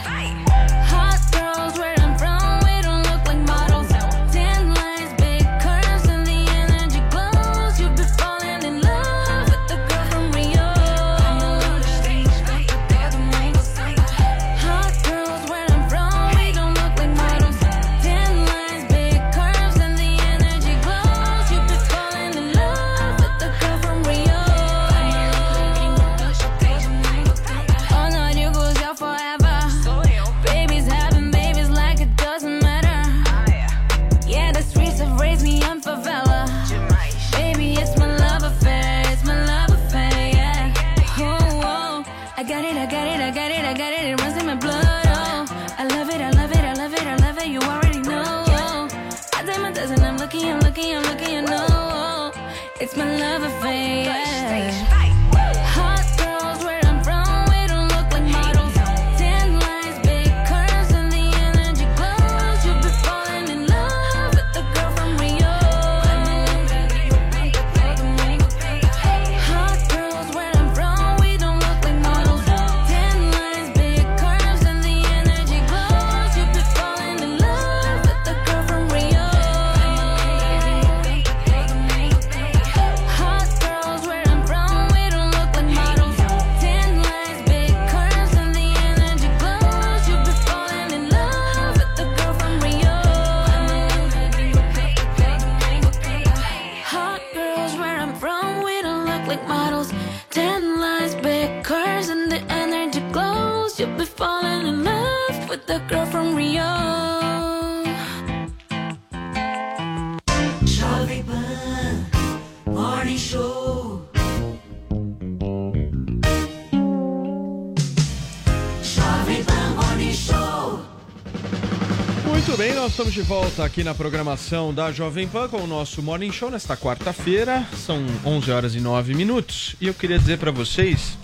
Estamos 123.10 123.14
de 123.14 123.22
volta 123.22 123.66
aqui 123.66 123.84
na 123.84 123.96
programação 123.96 124.74
da 124.74 124.92
Jovem 124.92 125.28
Pan 125.28 125.48
com 125.48 125.58
o 125.58 125.68
nosso 125.68 126.02
Morning 126.02 126.32
Show 126.32 126.52
nesta 126.52 126.78
quarta-feira. 126.78 127.66
São 127.74 128.06
11 128.24 128.52
horas 128.52 128.76
e 128.76 128.80
9 128.80 129.16
minutos. 129.16 129.76
E 129.82 129.88
eu 129.88 129.94
queria 129.94 130.20
dizer 130.20 130.38
pra 130.38 130.52
vocês 130.52 131.18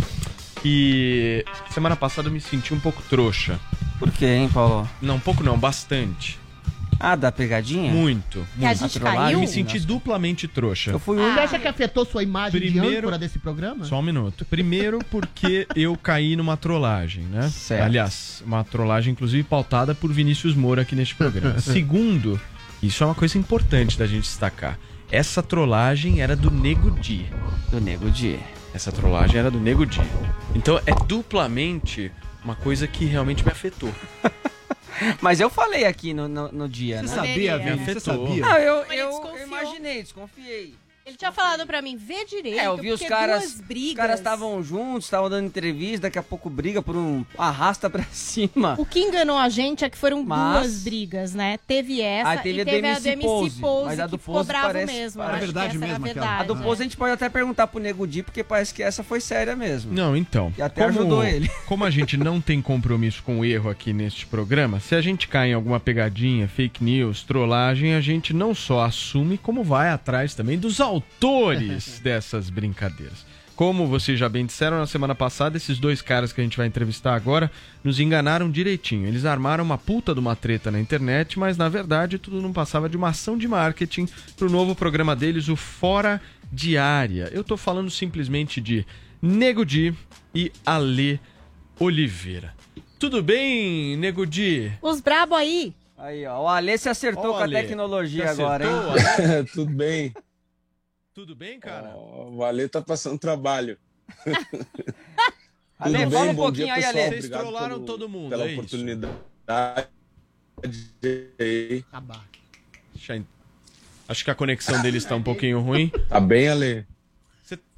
que 0.62 1.46
semana 1.70 1.96
passada 1.96 2.28
eu 2.28 2.32
me 2.32 2.42
senti 2.42 2.74
um 2.74 2.80
pouco 2.80 3.04
trouxa. 3.04 3.60
Por 4.00 4.12
quê, 4.12 4.26
hein, 4.26 4.50
Paulo? 4.52 4.90
Não, 5.02 5.16
um 5.16 5.20
pouco 5.20 5.44
não, 5.44 5.58
bastante. 5.58 6.35
Ah, 7.08 7.16
da 7.16 7.32
pegadinha? 7.32 7.92
Muito. 7.92 8.46
Que 8.58 8.66
a 8.66 8.70
muito. 8.70 8.80
gente 8.80 9.00
trollagem. 9.00 9.22
caiu? 9.24 9.34
Eu 9.36 9.40
me 9.40 9.48
senti 9.48 9.80
duplamente 9.80 10.48
trouxa. 10.48 10.90
Eu 10.92 10.98
fui 11.00 11.18
Você 11.18 11.40
acha 11.40 11.60
que 11.60 11.68
afetou 11.68 12.04
sua 12.06 12.24
imagem 12.24 12.60
de 12.60 12.72
Primeiro- 12.72 12.98
âncora 13.08 13.18
desse 13.20 13.38
programa? 13.38 13.86
Só 13.86 14.00
um 14.00 14.02
minuto. 14.02 14.44
Primeiro 14.46 14.98
porque 15.12 15.68
eu 15.76 15.96
caí 15.96 16.36
numa 16.36 16.58
trollagem, 16.58 17.24
né? 17.26 17.48
Certo. 17.50 17.84
Aliás, 17.84 18.44
uma 18.46 18.64
trollagem 18.64 19.12
inclusive 19.12 19.44
pautada 19.44 19.94
por 19.94 20.12
Vinícius 20.12 20.56
Moura 20.56 20.82
aqui 20.82 20.96
neste 20.96 21.14
programa. 21.14 21.60
Segundo, 21.62 22.42
isso 22.82 23.04
é 23.04 23.06
uma 23.08 23.16
coisa 23.16 23.38
importante 23.38 24.00
da 24.00 24.08
gente 24.08 24.24
destacar. 24.24 24.80
Essa 25.12 25.44
trollagem 25.44 26.22
era 26.22 26.36
do 26.36 26.50
Nego 26.50 26.90
Di. 26.90 27.28
Do 27.70 27.80
Nego 27.80 28.10
Di. 28.10 28.40
Essa 28.74 28.92
trollagem 28.92 29.38
era 29.40 29.52
do 29.52 29.60
Nego 29.60 29.86
Di. 29.86 30.02
Então 30.56 30.82
é 30.88 30.94
duplamente 31.08 32.12
uma 32.44 32.56
coisa 32.56 32.88
que 32.88 33.06
realmente 33.06 33.46
me 33.46 33.52
afetou. 33.52 33.94
Mas 35.22 35.40
eu 35.40 35.50
falei 35.50 35.86
aqui 35.86 36.14
no, 36.14 36.28
no, 36.28 36.52
no 36.52 36.70
dia, 36.70 36.98
Você 36.98 37.16
né? 37.16 37.28
sabia, 37.28 37.58
Vini? 37.58 37.78
Você 37.86 37.92
Afetou. 37.92 38.28
sabia? 38.28 38.42
Não, 38.46 38.58
eu, 38.58 38.76
eu, 38.92 39.10
eu 39.36 39.44
imaginei, 39.48 40.02
desconfiei. 40.04 40.76
Ele 41.08 41.16
tinha 41.18 41.32
falado 41.32 41.68
pra 41.68 41.84
mim, 41.84 41.96
vê 41.96 42.26
direito. 42.26 42.58
É, 42.60 42.66
eu 42.66 42.76
vi 42.78 42.92
os 42.92 43.00
caras. 43.00 43.42
duas 43.44 43.62
brigas. 43.62 43.90
Os 43.92 43.96
caras 43.98 44.20
estavam 44.20 44.64
juntos, 44.64 45.04
estavam 45.06 45.30
dando 45.30 45.46
entrevista, 45.46 46.08
daqui 46.08 46.18
a 46.18 46.24
pouco 46.24 46.50
briga 46.50 46.82
por 46.82 46.96
um 46.96 47.24
arrasta 47.38 47.88
pra 47.92 48.04
cima. 48.12 48.74
O 48.80 48.86
que 48.88 49.00
enganou 49.02 49.38
a 49.38 49.48
gente 49.48 49.86
é 49.86 49.90
que 49.90 49.96
foram 50.00 50.24
Mas- 50.24 50.62
duas 50.64 50.84
brigas, 50.84 51.36
né? 51.36 51.60
Teve 51.68 52.02
essa 52.02 52.30
Aí 52.32 52.38
teve 52.40 52.58
e 52.58 52.62
a 52.62 52.66
teve 52.66 52.88
a 52.88 53.00
do 53.00 53.08
MC 53.08 53.22
Pose, 53.28 53.60
Pose, 53.62 53.86
mas 53.86 54.00
a 54.00 54.08
do 54.08 54.18
ficou 54.18 54.34
Pose 54.34 54.48
bravo 54.48 54.66
parece- 54.66 54.94
mesmo. 54.94 55.22
É 55.22 55.26
acho 55.28 55.34
que 55.36 55.40
verdade 55.46 55.78
mesmo 55.78 55.94
aquela. 55.94 56.06
verdade. 56.14 56.42
A 56.42 56.44
do 56.44 56.56
Pose 56.56 56.82
a 56.82 56.86
gente 56.86 56.98
pode 56.98 57.14
até 57.14 57.30
perguntar 57.30 57.68
pro 57.68 57.80
Nego 57.80 58.08
Di, 58.08 58.24
porque 58.24 58.44
parece 58.44 58.74
que 58.74 58.82
essa 58.82 59.04
foi 59.04 59.22
séria 59.22 59.56
mesmo. 59.56 59.94
Não, 59.94 60.18
então. 60.18 60.52
E 60.58 60.62
até 60.64 60.86
ajudou 60.86 61.24
ele. 61.24 61.48
Como 61.68 61.86
a 61.86 61.92
gente 61.92 62.18
não 62.18 62.42
tem 62.42 62.60
compromisso 62.64 63.22
com 63.22 63.42
o 63.42 63.46
erro 63.46 63.70
aqui 63.70 63.94
neste 63.94 64.26
programa, 64.26 64.80
se 64.80 64.96
a 64.96 65.02
gente 65.02 65.28
cai 65.28 65.52
em 65.52 65.54
alguma 65.54 65.80
pegadinha, 65.80 66.48
fake 66.48 66.84
news, 66.84 67.22
trollagem, 67.22 67.94
a 67.94 68.02
gente 68.02 68.34
não 68.34 68.56
só 68.56 68.84
assume, 68.84 69.38
como 69.38 69.64
vai 69.64 69.90
atrás 69.90 70.34
também 70.34 70.58
dos 70.58 70.82
autores 70.82 70.95
dessas 72.02 72.50
brincadeiras. 72.50 73.26
Como 73.56 73.88
vocês 73.88 74.20
já 74.20 74.28
bem 74.28 74.46
disseram 74.46 74.78
na 74.78 74.86
semana 74.86 75.16
passada, 75.16 75.56
esses 75.56 75.80
dois 75.80 76.02
caras 76.02 76.34
que 76.34 76.42
a 76.42 76.44
gente 76.44 76.58
vai 76.58 76.68
entrevistar 76.68 77.16
agora 77.16 77.50
nos 77.82 78.02
enganaram 78.02 78.52
direitinho. 78.52 79.08
Eles 79.08 79.24
armaram 79.24 79.64
uma 79.64 79.78
puta 79.78 80.14
de 80.14 80.20
uma 80.20 80.36
treta 80.36 80.70
na 80.70 80.80
internet, 80.80 81.40
mas 81.40 81.56
na 81.56 81.70
verdade 81.70 82.20
tudo 82.20 82.42
não 82.42 82.52
passava 82.52 82.90
de 82.90 82.98
uma 82.98 83.10
ação 83.10 83.38
de 83.38 83.48
marketing 83.48 84.10
pro 84.36 84.50
novo 84.50 84.76
programa 84.76 85.16
deles, 85.16 85.48
o 85.48 85.56
Fora 85.56 86.22
Diária. 86.52 87.30
Eu 87.32 87.46
tô 87.46 87.56
falando 87.56 87.90
simplesmente 87.90 88.60
de 88.60 88.86
Nego 89.22 89.66
Di 89.66 89.94
e 90.34 90.52
Ale 90.66 91.18
Oliveira. 91.80 92.54
Tudo 93.00 93.24
bem, 93.24 93.96
Nego 93.96 94.26
Di? 94.26 94.70
Os 94.82 95.00
brabo 95.00 95.34
aí. 95.34 95.74
Aí, 95.98 96.26
ó. 96.26 96.44
O 96.44 96.48
Alê 96.48 96.78
se 96.78 96.90
acertou 96.90 97.34
com 97.34 97.40
a 97.40 97.44
Ale. 97.44 97.56
tecnologia 97.56 98.30
agora, 98.30 98.66
hein? 98.66 98.72
acertou, 98.72 99.34
Ale? 99.34 99.44
Tudo 99.54 99.72
bem? 99.72 100.14
Tudo 101.16 101.34
bem, 101.34 101.62
cara? 101.62 101.96
O 101.96 102.44
Ale 102.44 102.68
tá 102.68 102.82
passando 102.82 103.18
trabalho. 103.18 103.78
Ale, 105.80 105.98
Tudo 106.00 106.12
fala 106.12 106.24
bem? 106.26 106.32
um 106.34 106.36
Bom 106.36 106.44
pouquinho 106.44 106.66
dia, 106.66 106.74
aí, 106.76 106.82
pessoal. 106.84 106.94
Ale. 106.98 107.10
Vocês 107.10 107.26
Obrigado 107.26 107.42
trollaram 107.42 107.76
pelo- 107.76 107.86
todo 107.86 108.10
mundo, 108.10 108.30
pela 108.32 108.46
é 108.50 108.52
oportunidade. 108.52 109.14
Acho 114.10 114.24
que 114.26 114.30
a 114.32 114.36
conexão 114.36 114.82
deles 114.82 115.04
está 115.04 115.16
um 115.16 115.24
pouquinho 115.24 115.62
ruim. 115.62 115.90
Tá 116.10 116.20
bem, 116.20 116.50
Ale? 116.50 116.86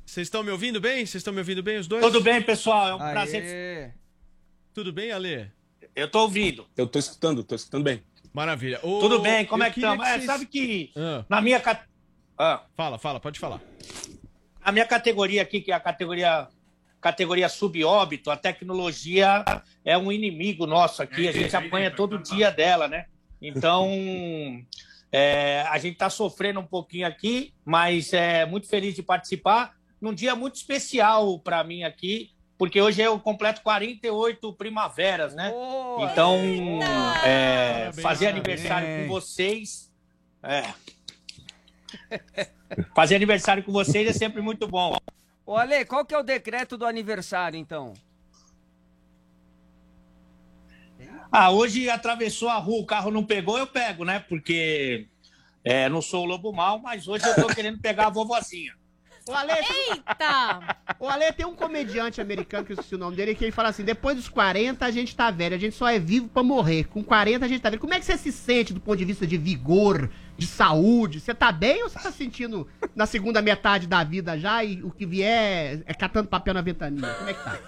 Vocês 0.06 0.26
estão 0.26 0.42
me 0.42 0.50
ouvindo 0.50 0.82
bem? 0.82 1.06
Vocês 1.06 1.16
estão 1.22 1.32
me 1.34 1.40
ouvindo 1.40 1.62
bem, 1.62 1.78
os 1.78 1.86
dois? 1.88 2.04
Tudo 2.04 2.22
bem, 2.22 2.42
pessoal? 2.42 2.88
É 2.88 2.96
um 2.96 3.02
Aê. 3.04 3.12
prazer. 3.12 3.94
Tudo 4.74 4.92
bem, 4.92 5.12
Ale? 5.12 5.52
Eu 5.96 6.10
tô 6.10 6.22
ouvindo. 6.22 6.66
Eu 6.76 6.88
tô 6.88 6.98
escutando, 6.98 7.44
tô 7.44 7.54
escutando 7.54 7.84
bem. 7.84 8.02
Maravilha. 8.34 8.80
Ô, 8.82 9.00
Tudo 9.00 9.20
bem, 9.20 9.46
como 9.46 9.62
é 9.64 9.70
que 9.70 9.80
estamos? 9.80 10.06
É, 10.08 10.14
vocês- 10.14 10.26
sabe 10.26 10.46
que 10.48 10.92
Ah. 10.96 11.24
na 11.30 11.40
minha 11.42 11.60
ah, 12.38 12.64
Fala, 12.76 12.98
fala, 12.98 13.20
pode 13.20 13.40
falar. 13.40 13.60
a 14.62 14.72
minha 14.72 14.86
categoria 14.86 15.42
aqui, 15.42 15.62
que 15.62 15.72
é 15.72 15.76
a 15.76 15.80
categoria 15.80 16.48
categoria 17.00 17.48
subóbito, 17.48 18.32
a 18.32 18.36
tecnologia 18.36 19.46
é 19.86 19.98
um 19.98 20.12
inimigo 20.12 20.66
nosso 20.66 21.02
aqui, 21.02 21.28
a 21.28 21.32
gente 21.32 21.56
apanha 21.56 21.92
todo 21.92 22.18
dia 22.18 22.52
dela, 22.52 22.88
né? 22.88 23.06
Então, 23.42 23.88
é, 25.12 25.62
a 25.70 25.78
gente 25.78 25.94
está 25.94 26.10
sofrendo 26.10 26.60
um 26.60 26.66
pouquinho 26.66 27.08
aqui, 27.08 27.54
mas 27.64 28.14
é 28.14 28.46
muito 28.46 28.68
feliz 28.68 28.96
de 28.96 29.04
participar 29.04 29.76
num 30.02 30.14
dia 30.14 30.36
muito 30.36 30.56
especial 30.56 31.40
para 31.40 31.64
mim 31.64 31.84
aqui, 31.84 32.32
porque 32.58 32.82
hoje 32.82 33.02
eu 33.02 33.20
completo 33.20 33.62
48 33.62 34.54
primaveras, 34.54 35.36
né? 35.36 35.54
Então, 36.00 36.40
é, 37.24 37.92
fazer 38.02 38.28
aniversário 38.28 39.04
com 39.04 39.14
vocês, 39.14 39.92
é, 40.44 40.64
fazer 42.96 43.16
aniversário 43.16 43.64
com 43.64 43.72
vocês 43.72 44.08
é 44.08 44.14
sempre 44.14 44.42
muito 44.42 44.68
bom. 44.68 44.98
Ô, 45.46 45.56
Ale, 45.56 45.86
qual 45.86 46.06
que 46.06 46.14
é 46.14 46.18
o 46.18 46.24
decreto 46.24 46.78
do 46.78 46.86
aniversário, 46.86 47.58
então? 47.58 47.94
Ah, 51.32 51.52
hoje 51.52 51.90
atravessou 51.90 52.50
a 52.50 52.58
rua, 52.58 52.82
o 52.82 52.86
carro 52.86 53.12
não 53.12 53.24
pegou, 53.24 53.58
eu 53.58 53.68
pego, 53.68 54.04
né? 54.06 54.20
Porque 54.20 55.08
é, 55.64 55.90
não 55.90 56.02
sou 56.02 56.24
o 56.24 56.26
lobo 56.26 56.52
mal, 56.54 56.80
mas 56.80 57.08
hoje 57.08 57.28
eu 57.28 57.36
tô 57.36 57.48
querendo 57.48 57.80
pegar 57.80 58.08
a 58.08 58.10
vovozinha. 58.10 58.74
O 59.28 59.34
Ale, 59.34 59.52
Eita! 59.52 60.78
o 61.00 61.08
Ale 61.08 61.32
tem 61.34 61.46
um 61.46 61.56
comediante 61.56 62.22
americano, 62.22 62.66
que 62.66 62.72
eu 62.72 62.76
esqueci 62.76 62.96
o 62.96 62.98
nome 62.98 63.16
dele, 63.16 63.36
que 63.36 63.44
ele 63.44 63.52
fala 63.52 63.70
assim: 63.70 63.84
depois 63.84 64.16
dos 64.16 64.30
40 64.30 64.86
a 64.86 64.92
gente 64.92 65.16
tá 65.16 65.30
velho, 65.30 65.56
a 65.56 65.58
gente 65.58 65.76
só 65.76 65.90
é 65.90 66.00
vivo 66.00 66.28
pra 66.30 66.44
morrer. 66.44 66.86
Com 66.86 67.04
40 67.04 67.44
a 67.46 67.48
gente 67.48 67.62
tá 67.62 67.70
velho. 67.70 67.82
Como 67.82 67.94
é 67.94 68.00
que 68.00 68.06
você 68.06 68.18
se 68.18 68.32
sente 68.32 68.74
do 68.74 68.80
ponto 68.80 68.98
de 68.98 69.06
vista 69.06 69.28
de 69.28 69.38
vigor, 69.38 70.10
de 70.38 70.48
saúde? 70.48 71.20
Você 71.20 71.34
tá 71.34 71.52
bem 71.52 71.84
ou 71.84 71.90
você 71.90 72.00
tá 72.00 72.12
sentindo 72.12 72.68
na 72.96 73.06
segunda 73.06 73.42
metade 73.42 73.86
da 73.88 74.04
vida 74.04 74.38
já 74.40 74.64
e 74.64 74.82
o 74.82 74.92
que 74.92 75.06
vier 75.06 75.84
é 75.86 75.94
catando 75.94 76.30
papel 76.30 76.54
na 76.54 76.62
ventania? 76.62 77.14
Como 77.14 77.30
é 77.30 77.34
que 77.34 77.44
tá? 77.44 77.60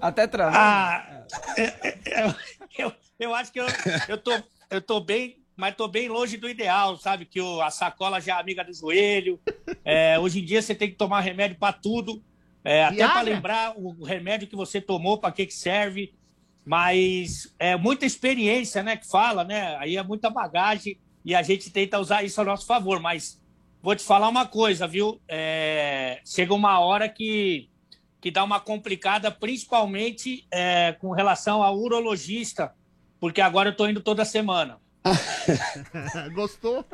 Até 0.00 0.26
travou. 0.26 0.58
Ah, 0.58 1.24
é, 1.56 1.62
é, 1.62 1.98
é, 2.06 2.34
eu, 2.78 2.92
eu 3.18 3.34
acho 3.34 3.52
que 3.52 3.60
eu, 3.60 3.66
eu, 4.08 4.18
tô, 4.18 4.32
eu 4.70 4.80
tô 4.80 5.00
bem, 5.00 5.38
mas 5.56 5.74
tô 5.74 5.88
bem 5.88 6.08
longe 6.08 6.36
do 6.36 6.48
ideal, 6.48 6.98
sabe? 6.98 7.24
Que 7.24 7.40
o, 7.40 7.62
a 7.62 7.70
sacola 7.70 8.20
já 8.20 8.36
é 8.36 8.40
amiga 8.40 8.62
do 8.62 8.74
joelho. 8.74 9.40
É, 9.84 10.18
hoje 10.18 10.40
em 10.40 10.44
dia 10.44 10.60
você 10.60 10.74
tem 10.74 10.90
que 10.90 10.96
tomar 10.96 11.20
remédio 11.20 11.56
para 11.58 11.72
tudo. 11.72 12.22
É, 12.62 12.84
até 12.84 13.08
para 13.08 13.20
lembrar 13.22 13.74
o, 13.76 13.96
o 13.98 14.04
remédio 14.04 14.48
que 14.48 14.56
você 14.56 14.80
tomou, 14.80 15.18
para 15.18 15.32
que, 15.32 15.46
que 15.46 15.54
serve. 15.54 16.12
Mas 16.64 17.54
é 17.58 17.76
muita 17.76 18.04
experiência, 18.04 18.82
né? 18.82 18.96
Que 18.96 19.08
fala, 19.08 19.44
né? 19.44 19.76
Aí 19.76 19.96
é 19.96 20.02
muita 20.02 20.28
bagagem 20.28 20.98
e 21.24 21.34
a 21.34 21.42
gente 21.42 21.70
tenta 21.70 21.98
usar 21.98 22.22
isso 22.22 22.40
a 22.40 22.44
nosso 22.44 22.66
favor. 22.66 23.00
Mas 23.00 23.40
vou 23.80 23.96
te 23.96 24.04
falar 24.04 24.28
uma 24.28 24.44
coisa, 24.44 24.86
viu? 24.86 25.20
É, 25.26 26.20
chega 26.26 26.52
uma 26.52 26.80
hora 26.80 27.08
que, 27.08 27.70
que 28.20 28.30
dá 28.30 28.44
uma 28.44 28.60
complicada, 28.60 29.30
principalmente 29.30 30.46
é, 30.50 30.92
com 30.92 31.12
relação 31.12 31.62
ao 31.62 31.78
urologista, 31.78 32.74
porque 33.18 33.40
agora 33.40 33.70
eu 33.70 33.76
tô 33.76 33.88
indo 33.88 34.02
toda 34.02 34.24
semana. 34.24 34.78
Gostou? 36.34 36.84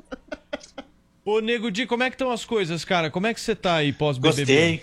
Ô, 1.24 1.40
Nego 1.40 1.70
Di, 1.70 1.86
como 1.86 2.02
é 2.02 2.10
que 2.10 2.14
estão 2.14 2.30
as 2.30 2.44
coisas, 2.44 2.84
cara? 2.84 3.10
Como 3.10 3.26
é 3.26 3.34
que 3.34 3.40
você 3.40 3.54
tá 3.54 3.76
aí 3.76 3.92
pós-BBB? 3.92 4.38
Gostei. 4.38 4.82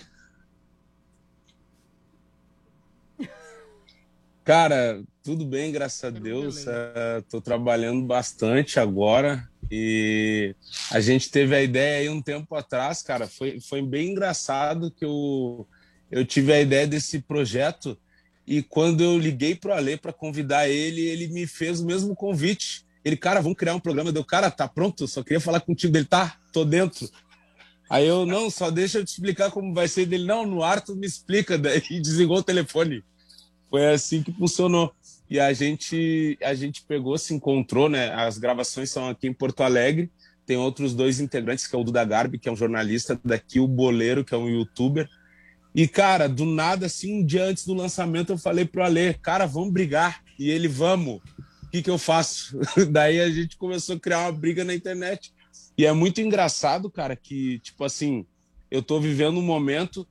Cara, 4.42 5.02
tudo 5.22 5.44
bem, 5.44 5.70
graças 5.70 6.02
a 6.02 6.10
Deus. 6.10 6.66
É, 6.66 7.22
tô 7.28 7.40
trabalhando 7.40 8.04
bastante 8.06 8.80
agora 8.80 9.46
e 9.70 10.56
a 10.90 10.98
gente 10.98 11.30
teve 11.30 11.54
a 11.54 11.62
ideia 11.62 12.00
aí 12.00 12.08
um 12.08 12.22
tempo 12.22 12.54
atrás, 12.54 13.02
cara. 13.02 13.28
Foi, 13.28 13.60
foi 13.60 13.82
bem 13.82 14.10
engraçado 14.10 14.90
que 14.90 15.04
eu, 15.04 15.68
eu 16.10 16.24
tive 16.24 16.52
a 16.52 16.60
ideia 16.60 16.86
desse 16.86 17.20
projeto 17.20 17.96
e 18.46 18.62
quando 18.62 19.04
eu 19.04 19.18
liguei 19.18 19.54
pro 19.54 19.72
Ale 19.72 19.96
para 19.96 20.12
convidar 20.12 20.68
ele, 20.68 21.02
ele 21.02 21.28
me 21.28 21.46
fez 21.46 21.80
o 21.80 21.86
mesmo 21.86 22.16
convite. 22.16 22.84
Ele, 23.04 23.16
cara, 23.16 23.40
vamos 23.40 23.56
criar 23.56 23.74
um 23.74 23.80
programa. 23.80 24.12
Deu, 24.12 24.24
cara, 24.24 24.50
tá 24.50 24.68
pronto? 24.68 25.06
Só 25.08 25.22
queria 25.22 25.40
falar 25.40 25.60
contigo. 25.60 25.96
Ele, 25.96 26.04
tá, 26.04 26.36
tô 26.52 26.64
dentro. 26.64 27.08
Aí 27.88 28.06
eu, 28.06 28.24
não, 28.24 28.50
só 28.50 28.70
deixa 28.70 28.98
eu 28.98 29.04
te 29.04 29.08
explicar 29.08 29.50
como 29.50 29.74
vai 29.74 29.88
ser. 29.88 30.06
Dele, 30.06 30.24
não, 30.24 30.46
no 30.46 30.62
ar 30.62 30.80
tu 30.80 30.94
me 30.94 31.06
explica. 31.06 31.56
Daí 31.58 31.80
desligou 32.00 32.38
o 32.38 32.42
telefone. 32.42 33.02
Foi 33.68 33.86
assim 33.92 34.22
que 34.22 34.32
funcionou. 34.32 34.92
E 35.28 35.38
a 35.38 35.52
gente, 35.52 36.36
a 36.42 36.54
gente 36.54 36.82
pegou, 36.82 37.16
se 37.16 37.32
encontrou, 37.32 37.88
né? 37.88 38.12
As 38.12 38.36
gravações 38.36 38.90
são 38.90 39.08
aqui 39.08 39.28
em 39.28 39.32
Porto 39.32 39.62
Alegre. 39.62 40.10
Tem 40.44 40.56
outros 40.56 40.94
dois 40.94 41.20
integrantes, 41.20 41.66
que 41.66 41.76
é 41.76 41.78
o 41.78 41.84
Duda 41.84 42.04
Garbi, 42.04 42.38
que 42.38 42.48
é 42.48 42.52
um 42.52 42.56
jornalista 42.56 43.18
daqui, 43.24 43.60
o 43.60 43.68
Boleiro, 43.68 44.24
que 44.24 44.34
é 44.34 44.36
um 44.36 44.48
youtuber. 44.48 45.08
E, 45.72 45.86
cara, 45.86 46.28
do 46.28 46.44
nada, 46.44 46.86
assim, 46.86 47.20
um 47.20 47.24
dia 47.24 47.44
antes 47.44 47.64
do 47.64 47.74
lançamento, 47.74 48.32
eu 48.32 48.38
falei 48.38 48.64
pro 48.64 48.82
Ale, 48.82 49.14
cara, 49.14 49.46
vamos 49.46 49.72
brigar. 49.72 50.22
E 50.36 50.50
ele, 50.50 50.66
vamos. 50.66 51.20
O 51.70 51.72
que, 51.72 51.82
que 51.82 51.90
eu 51.90 51.98
faço? 51.98 52.58
Daí 52.90 53.20
a 53.20 53.30
gente 53.30 53.56
começou 53.56 53.94
a 53.94 54.00
criar 54.00 54.22
uma 54.22 54.32
briga 54.32 54.64
na 54.64 54.74
internet. 54.74 55.32
E 55.78 55.86
é 55.86 55.92
muito 55.92 56.20
engraçado, 56.20 56.90
cara, 56.90 57.14
que, 57.14 57.60
tipo 57.60 57.84
assim, 57.84 58.26
eu 58.68 58.82
tô 58.82 58.98
vivendo 58.98 59.38
um 59.38 59.42
momento 59.42 60.04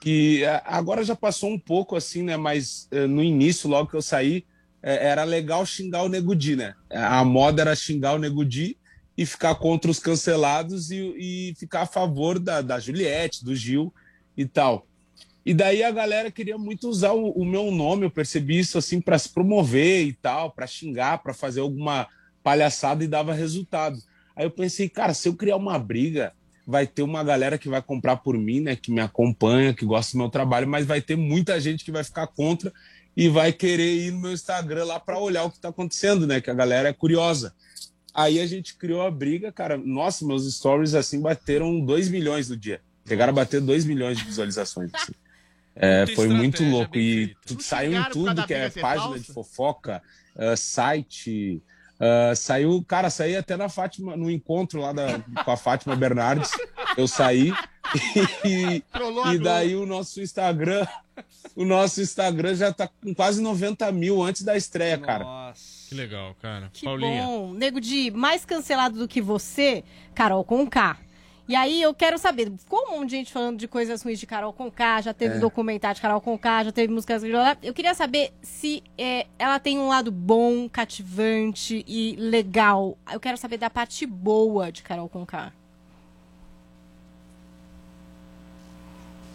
que 0.00 0.42
é, 0.42 0.62
agora 0.64 1.04
já 1.04 1.14
passou 1.14 1.50
um 1.50 1.58
pouco, 1.58 1.96
assim, 1.96 2.22
né? 2.22 2.38
Mas 2.38 2.88
é, 2.90 3.06
no 3.06 3.22
início, 3.22 3.68
logo 3.68 3.90
que 3.90 3.94
eu 3.94 4.00
saí, 4.00 4.46
é, 4.82 5.08
era 5.08 5.22
legal 5.22 5.66
xingar 5.66 6.02
o 6.02 6.08
Negudi, 6.08 6.56
né? 6.56 6.74
A 6.90 7.22
moda 7.22 7.60
era 7.60 7.76
xingar 7.76 8.14
o 8.14 8.18
Negudi 8.18 8.78
e 9.14 9.26
ficar 9.26 9.54
contra 9.56 9.90
os 9.90 9.98
cancelados 9.98 10.90
e, 10.90 10.96
e 10.96 11.54
ficar 11.58 11.82
a 11.82 11.86
favor 11.86 12.38
da, 12.38 12.62
da 12.62 12.80
Juliette, 12.80 13.44
do 13.44 13.54
Gil 13.54 13.92
e 14.34 14.46
tal. 14.46 14.86
E 15.44 15.52
daí 15.52 15.82
a 15.82 15.90
galera 15.90 16.30
queria 16.30 16.56
muito 16.56 16.88
usar 16.88 17.12
o, 17.12 17.30
o 17.30 17.44
meu 17.44 17.70
nome, 17.70 18.04
eu 18.04 18.10
percebi 18.10 18.58
isso 18.58 18.78
assim 18.78 19.00
para 19.00 19.18
se 19.18 19.28
promover 19.28 20.06
e 20.06 20.12
tal, 20.12 20.52
para 20.52 20.66
xingar, 20.66 21.22
para 21.22 21.34
fazer 21.34 21.60
alguma 21.60 22.06
palhaçada 22.42 23.02
e 23.02 23.08
dava 23.08 23.34
resultado. 23.34 23.98
Aí 24.36 24.44
eu 24.44 24.50
pensei, 24.50 24.88
cara, 24.88 25.12
se 25.14 25.28
eu 25.28 25.34
criar 25.34 25.56
uma 25.56 25.78
briga, 25.78 26.32
vai 26.66 26.86
ter 26.86 27.02
uma 27.02 27.24
galera 27.24 27.58
que 27.58 27.68
vai 27.68 27.82
comprar 27.82 28.18
por 28.18 28.38
mim, 28.38 28.60
né, 28.60 28.76
que 28.76 28.92
me 28.92 29.00
acompanha, 29.00 29.74
que 29.74 29.84
gosta 29.84 30.12
do 30.12 30.18
meu 30.18 30.30
trabalho, 30.30 30.68
mas 30.68 30.86
vai 30.86 31.00
ter 31.00 31.16
muita 31.16 31.60
gente 31.60 31.84
que 31.84 31.90
vai 31.90 32.04
ficar 32.04 32.28
contra 32.28 32.72
e 33.16 33.28
vai 33.28 33.52
querer 33.52 34.06
ir 34.06 34.10
no 34.12 34.20
meu 34.20 34.32
Instagram 34.32 34.84
lá 34.84 35.00
para 35.00 35.18
olhar 35.18 35.44
o 35.44 35.50
que 35.50 35.56
está 35.56 35.68
acontecendo, 35.68 36.26
né, 36.26 36.40
que 36.40 36.50
a 36.50 36.54
galera 36.54 36.88
é 36.88 36.92
curiosa. 36.92 37.52
Aí 38.14 38.40
a 38.40 38.46
gente 38.46 38.76
criou 38.76 39.02
a 39.02 39.10
briga, 39.10 39.50
cara. 39.50 39.78
Nossa, 39.78 40.26
meus 40.26 40.52
stories 40.54 40.94
assim 40.94 41.20
bateram 41.20 41.80
2 41.80 42.10
milhões 42.10 42.48
no 42.48 42.56
dia. 42.56 42.80
Chegaram 43.06 43.30
a 43.30 43.34
bater 43.34 43.60
2 43.60 43.84
2 43.84 44.18
de 44.18 44.24
visualizações. 44.24 44.90
Assim. 44.94 45.12
É, 45.74 46.06
foi 46.14 46.28
muito 46.28 46.62
louco. 46.64 46.96
E 46.96 47.34
tu, 47.46 47.62
saiu 47.62 47.94
em 47.94 48.04
tudo 48.10 48.46
que 48.46 48.54
é 48.54 48.68
página 48.70 49.18
de 49.18 49.32
fofoca, 49.32 50.02
uh, 50.36 50.56
site. 50.56 51.62
Uh, 51.94 52.34
saiu, 52.34 52.84
cara, 52.86 53.08
saí 53.10 53.36
até 53.36 53.56
na 53.56 53.68
Fátima, 53.68 54.16
no 54.16 54.30
encontro 54.30 54.80
lá 54.80 54.92
da, 54.92 55.20
com 55.44 55.50
a 55.50 55.56
Fátima 55.56 55.94
Bernardes. 55.94 56.50
Eu 56.96 57.06
saí 57.06 57.52
e, 58.44 58.82
e 59.32 59.38
daí 59.38 59.76
o 59.76 59.86
nosso 59.86 60.20
Instagram, 60.20 60.86
o 61.54 61.64
nosso 61.64 62.00
Instagram 62.00 62.54
já 62.54 62.72
tá 62.72 62.88
com 62.88 63.14
quase 63.14 63.40
90 63.40 63.90
mil 63.92 64.22
antes 64.22 64.42
da 64.42 64.56
estreia, 64.56 64.98
cara. 64.98 65.52
Que 65.88 65.94
legal, 65.94 66.34
cara. 66.40 66.70
Que 66.72 66.84
Paulinha. 66.84 67.24
bom. 67.24 67.52
Nego 67.52 67.80
de 67.80 68.10
mais 68.10 68.44
cancelado 68.44 68.98
do 68.98 69.06
que 69.06 69.20
você, 69.20 69.84
Carol 70.14 70.44
Conká. 70.44 70.98
E 71.48 71.56
aí 71.56 71.82
eu 71.82 71.92
quero 71.92 72.16
saber, 72.18 72.52
ficou 72.56 72.78
um 72.88 73.00
monte 73.00 73.10
de 73.10 73.16
gente 73.16 73.32
falando 73.32 73.58
de 73.58 73.66
coisas 73.66 74.00
ruins 74.02 74.18
de 74.18 74.26
Carol 74.26 74.52
Conká, 74.52 75.00
já 75.00 75.12
teve 75.12 75.36
É. 75.36 75.38
documentário 75.38 75.96
de 75.96 76.00
Carol 76.00 76.20
Conká, 76.20 76.64
já 76.64 76.72
teve 76.72 76.92
músicas... 76.92 77.22
Eu 77.62 77.74
queria 77.74 77.94
saber 77.94 78.32
se 78.40 78.82
é, 78.96 79.26
ela 79.38 79.58
tem 79.58 79.78
um 79.78 79.88
lado 79.88 80.12
bom, 80.12 80.68
cativante 80.68 81.84
e 81.86 82.14
legal. 82.16 82.96
Eu 83.12 83.18
quero 83.18 83.36
saber 83.36 83.58
da 83.58 83.68
parte 83.68 84.06
boa 84.06 84.70
de 84.70 84.82
Carol 84.82 85.08
Conká. 85.08 85.52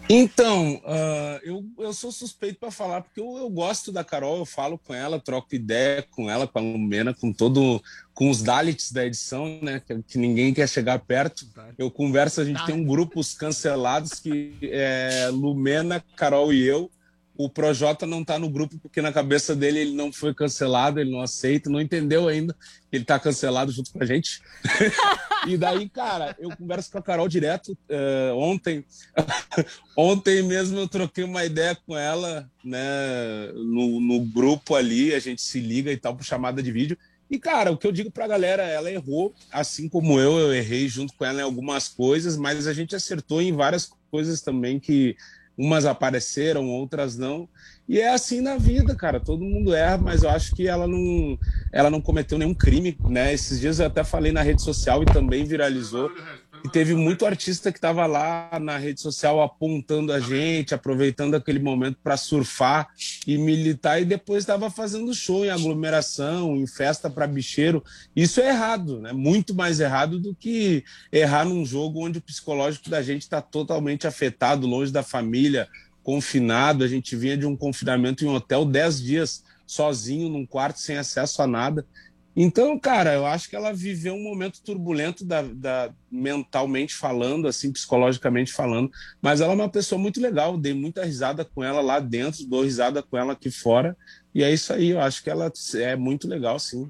Então, 0.09 0.81
ah, 0.85 1.39
eu, 1.43 1.65
eu 1.77 1.91
sou 1.91 2.13
suspeito 2.13 2.57
para 2.59 2.71
falar, 2.71 3.01
porque 3.01 3.19
eu, 3.19 3.37
eu 3.37 3.49
gosto 3.49 3.91
da 3.91 4.05
Carol, 4.05 4.37
eu 4.37 4.45
falo 4.45 4.77
com 4.77 4.93
ela, 4.93 5.19
troco 5.19 5.53
ideia 5.53 6.01
com 6.01 6.29
ela, 6.29 6.47
com 6.47 6.59
a 6.59 6.61
Lumena, 6.61 7.13
com 7.13 7.33
todo, 7.33 7.83
com 8.17 8.31
os 8.31 8.41
Dalits 8.41 8.91
da 8.91 9.05
edição, 9.05 9.59
né? 9.61 9.79
Que, 9.79 10.01
que 10.01 10.17
ninguém 10.17 10.51
quer 10.51 10.67
chegar 10.67 10.97
perto. 10.97 11.45
Eu 11.77 11.91
converso, 11.91 12.41
a 12.41 12.45
gente 12.45 12.65
tem 12.65 12.73
um 12.73 12.83
grupo 12.83 13.19
os 13.19 13.35
cancelados 13.35 14.13
que 14.13 14.57
é 14.63 15.29
Lumena, 15.31 16.03
Carol 16.15 16.51
e 16.51 16.63
eu. 16.63 16.89
O 17.37 17.47
Projota 17.47 18.07
não 18.07 18.25
tá 18.25 18.39
no 18.39 18.49
grupo 18.49 18.79
porque 18.79 19.03
na 19.03 19.13
cabeça 19.13 19.55
dele 19.55 19.81
ele 19.81 19.93
não 19.93 20.11
foi 20.11 20.33
cancelado, 20.33 20.99
ele 20.99 21.11
não 21.11 21.21
aceita, 21.21 21.69
não 21.69 21.79
entendeu 21.79 22.27
ainda 22.27 22.55
que 22.89 22.97
ele 22.97 23.05
tá 23.05 23.19
cancelado 23.19 23.71
junto 23.71 23.91
com 23.91 24.01
a 24.01 24.05
gente. 24.07 24.41
e 25.45 25.55
daí, 25.55 25.87
cara, 25.87 26.35
eu 26.39 26.49
converso 26.57 26.91
com 26.91 26.97
a 26.97 27.03
Carol 27.03 27.27
direto. 27.27 27.77
eh, 27.87 28.31
ontem, 28.33 28.83
ontem 29.95 30.41
mesmo 30.41 30.79
eu 30.79 30.87
troquei 30.87 31.23
uma 31.23 31.45
ideia 31.45 31.77
com 31.85 31.95
ela, 31.95 32.49
né, 32.63 33.51
no, 33.53 34.01
no 34.01 34.21
grupo 34.21 34.73
ali, 34.73 35.13
a 35.13 35.19
gente 35.19 35.43
se 35.43 35.59
liga 35.59 35.91
e 35.91 35.97
tal 35.97 36.15
por 36.15 36.23
chamada 36.23 36.63
de 36.63 36.71
vídeo. 36.71 36.97
E, 37.29 37.37
cara, 37.37 37.71
o 37.71 37.77
que 37.77 37.85
eu 37.85 37.91
digo 37.91 38.09
pra 38.09 38.27
galera, 38.27 38.63
ela 38.63 38.91
errou, 38.91 39.33
assim 39.51 39.89
como 39.89 40.19
eu, 40.19 40.37
eu 40.37 40.53
errei 40.53 40.87
junto 40.87 41.13
com 41.13 41.25
ela 41.25 41.39
em 41.41 41.43
algumas 41.43 41.87
coisas, 41.87 42.37
mas 42.37 42.67
a 42.67 42.73
gente 42.73 42.95
acertou 42.95 43.41
em 43.41 43.51
várias 43.51 43.91
coisas 44.09 44.41
também 44.41 44.79
que 44.79 45.15
umas 45.57 45.85
apareceram, 45.85 46.69
outras 46.69 47.17
não. 47.17 47.49
E 47.89 47.99
é 47.99 48.13
assim 48.13 48.41
na 48.41 48.57
vida, 48.57 48.95
cara. 48.95 49.19
Todo 49.19 49.43
mundo 49.43 49.73
erra, 49.73 49.97
mas 49.97 50.23
eu 50.23 50.29
acho 50.29 50.53
que 50.53 50.67
ela 50.67 50.85
não, 50.85 51.39
ela 51.71 51.89
não 51.89 52.01
cometeu 52.01 52.37
nenhum 52.37 52.53
crime, 52.53 52.97
né? 53.05 53.33
Esses 53.33 53.59
dias 53.59 53.79
eu 53.79 53.87
até 53.87 54.03
falei 54.03 54.31
na 54.31 54.41
rede 54.41 54.61
social 54.61 55.01
e 55.01 55.05
também 55.05 55.45
viralizou. 55.45 56.11
E 56.63 56.69
teve 56.69 56.93
muito 56.95 57.25
artista 57.25 57.71
que 57.71 57.77
estava 57.77 58.05
lá 58.05 58.49
na 58.61 58.77
rede 58.77 58.99
social 58.99 59.41
apontando 59.41 60.11
a 60.11 60.19
gente, 60.19 60.73
aproveitando 60.73 61.35
aquele 61.35 61.59
momento 61.59 61.97
para 62.03 62.17
surfar 62.17 62.89
e 63.25 63.37
militar, 63.37 64.01
e 64.01 64.05
depois 64.05 64.43
estava 64.43 64.69
fazendo 64.69 65.13
show 65.13 65.45
em 65.45 65.49
aglomeração, 65.49 66.55
em 66.55 66.67
festa 66.67 67.09
para 67.09 67.27
bicheiro. 67.27 67.83
Isso 68.15 68.41
é 68.41 68.49
errado, 68.49 68.99
né? 68.99 69.13
Muito 69.13 69.53
mais 69.53 69.79
errado 69.79 70.19
do 70.19 70.33
que 70.33 70.83
errar 71.11 71.45
num 71.45 71.65
jogo 71.65 72.05
onde 72.05 72.19
o 72.19 72.21
psicológico 72.21 72.89
da 72.89 73.01
gente 73.01 73.21
está 73.21 73.41
totalmente 73.41 74.07
afetado, 74.07 74.67
longe 74.67 74.91
da 74.91 75.03
família, 75.03 75.67
confinado. 76.03 76.83
A 76.83 76.87
gente 76.87 77.15
vinha 77.15 77.37
de 77.37 77.45
um 77.45 77.55
confinamento 77.55 78.23
em 78.23 78.27
um 78.27 78.35
hotel 78.35 78.65
10 78.65 79.01
dias 79.01 79.43
sozinho 79.67 80.29
num 80.29 80.45
quarto 80.45 80.79
sem 80.79 80.97
acesso 80.97 81.41
a 81.41 81.47
nada. 81.47 81.85
Então, 82.39 82.77
cara, 82.77 83.15
eu 83.15 83.25
acho 83.25 83.49
que 83.49 83.55
ela 83.55 83.73
viveu 83.73 84.13
um 84.13 84.21
momento 84.21 84.61
turbulento 84.61 85.25
da, 85.25 85.41
da- 85.41 85.89
mentalmente 86.11 86.93
falando, 86.93 87.47
assim, 87.47 87.71
psicologicamente 87.73 88.53
falando, 88.53 88.91
mas 89.19 89.41
ela 89.41 89.53
é 89.53 89.55
uma 89.55 89.67
pessoa 89.67 89.97
muito 89.97 90.21
legal, 90.21 90.55
dei 90.55 90.71
muita 90.71 91.03
risada 91.03 91.43
com 91.43 91.63
ela 91.63 91.81
lá 91.81 91.99
dentro, 91.99 92.45
dou 92.45 92.61
risada 92.61 93.01
com 93.01 93.17
ela 93.17 93.33
aqui 93.33 93.49
fora, 93.49 93.97
e 94.35 94.43
é 94.43 94.53
isso 94.53 94.71
aí, 94.71 94.89
eu 94.89 95.01
acho 95.01 95.23
que 95.23 95.31
ela 95.31 95.51
é 95.77 95.95
muito 95.95 96.27
legal, 96.27 96.59
sim. 96.59 96.87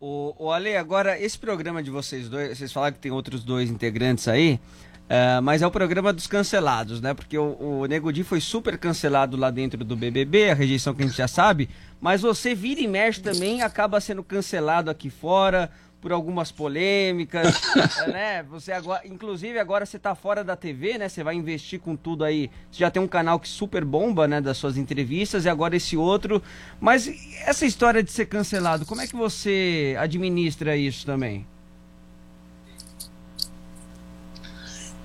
O, 0.00 0.32
o 0.38 0.52
Ale, 0.52 0.76
agora, 0.76 1.20
esse 1.20 1.36
programa 1.36 1.82
de 1.82 1.90
vocês 1.90 2.28
dois, 2.28 2.56
vocês 2.56 2.72
falaram 2.72 2.94
que 2.94 3.00
tem 3.00 3.10
outros 3.10 3.42
dois 3.42 3.68
integrantes 3.68 4.28
aí. 4.28 4.60
É, 5.08 5.40
mas 5.40 5.62
é 5.62 5.66
o 5.66 5.70
programa 5.70 6.12
dos 6.12 6.26
cancelados, 6.26 7.00
né? 7.00 7.14
Porque 7.14 7.38
o, 7.38 7.56
o 7.58 7.86
Nego 7.86 8.12
Di 8.12 8.22
foi 8.22 8.40
super 8.40 8.76
cancelado 8.76 9.36
lá 9.36 9.50
dentro 9.50 9.82
do 9.82 9.96
BBB, 9.96 10.50
a 10.50 10.54
rejeição 10.54 10.94
que 10.94 11.02
a 11.02 11.06
gente 11.06 11.16
já 11.16 11.26
sabe. 11.26 11.70
Mas 11.98 12.20
você 12.20 12.54
vira 12.54 12.80
e 12.80 12.86
mexe 12.86 13.20
também, 13.20 13.62
acaba 13.62 14.00
sendo 14.00 14.22
cancelado 14.22 14.90
aqui 14.90 15.08
fora 15.08 15.70
por 16.00 16.12
algumas 16.12 16.52
polêmicas, 16.52 17.60
né? 18.06 18.42
Você 18.44 18.70
agora, 18.70 19.06
inclusive 19.06 19.58
agora 19.58 19.84
você 19.84 19.98
tá 19.98 20.14
fora 20.14 20.44
da 20.44 20.54
TV, 20.54 20.98
né? 20.98 21.08
Você 21.08 21.24
vai 21.24 21.34
investir 21.34 21.80
com 21.80 21.96
tudo 21.96 22.22
aí. 22.22 22.50
Você 22.70 22.80
já 22.80 22.90
tem 22.90 23.02
um 23.02 23.08
canal 23.08 23.40
que 23.40 23.48
super 23.48 23.84
bomba, 23.84 24.28
né, 24.28 24.40
das 24.40 24.58
suas 24.58 24.76
entrevistas 24.76 25.44
e 25.44 25.48
agora 25.48 25.74
esse 25.74 25.96
outro. 25.96 26.42
Mas 26.78 27.10
essa 27.44 27.66
história 27.66 28.02
de 28.02 28.12
ser 28.12 28.26
cancelado, 28.26 28.86
como 28.86 29.00
é 29.00 29.06
que 29.06 29.16
você 29.16 29.96
administra 29.98 30.76
isso 30.76 31.04
também? 31.04 31.46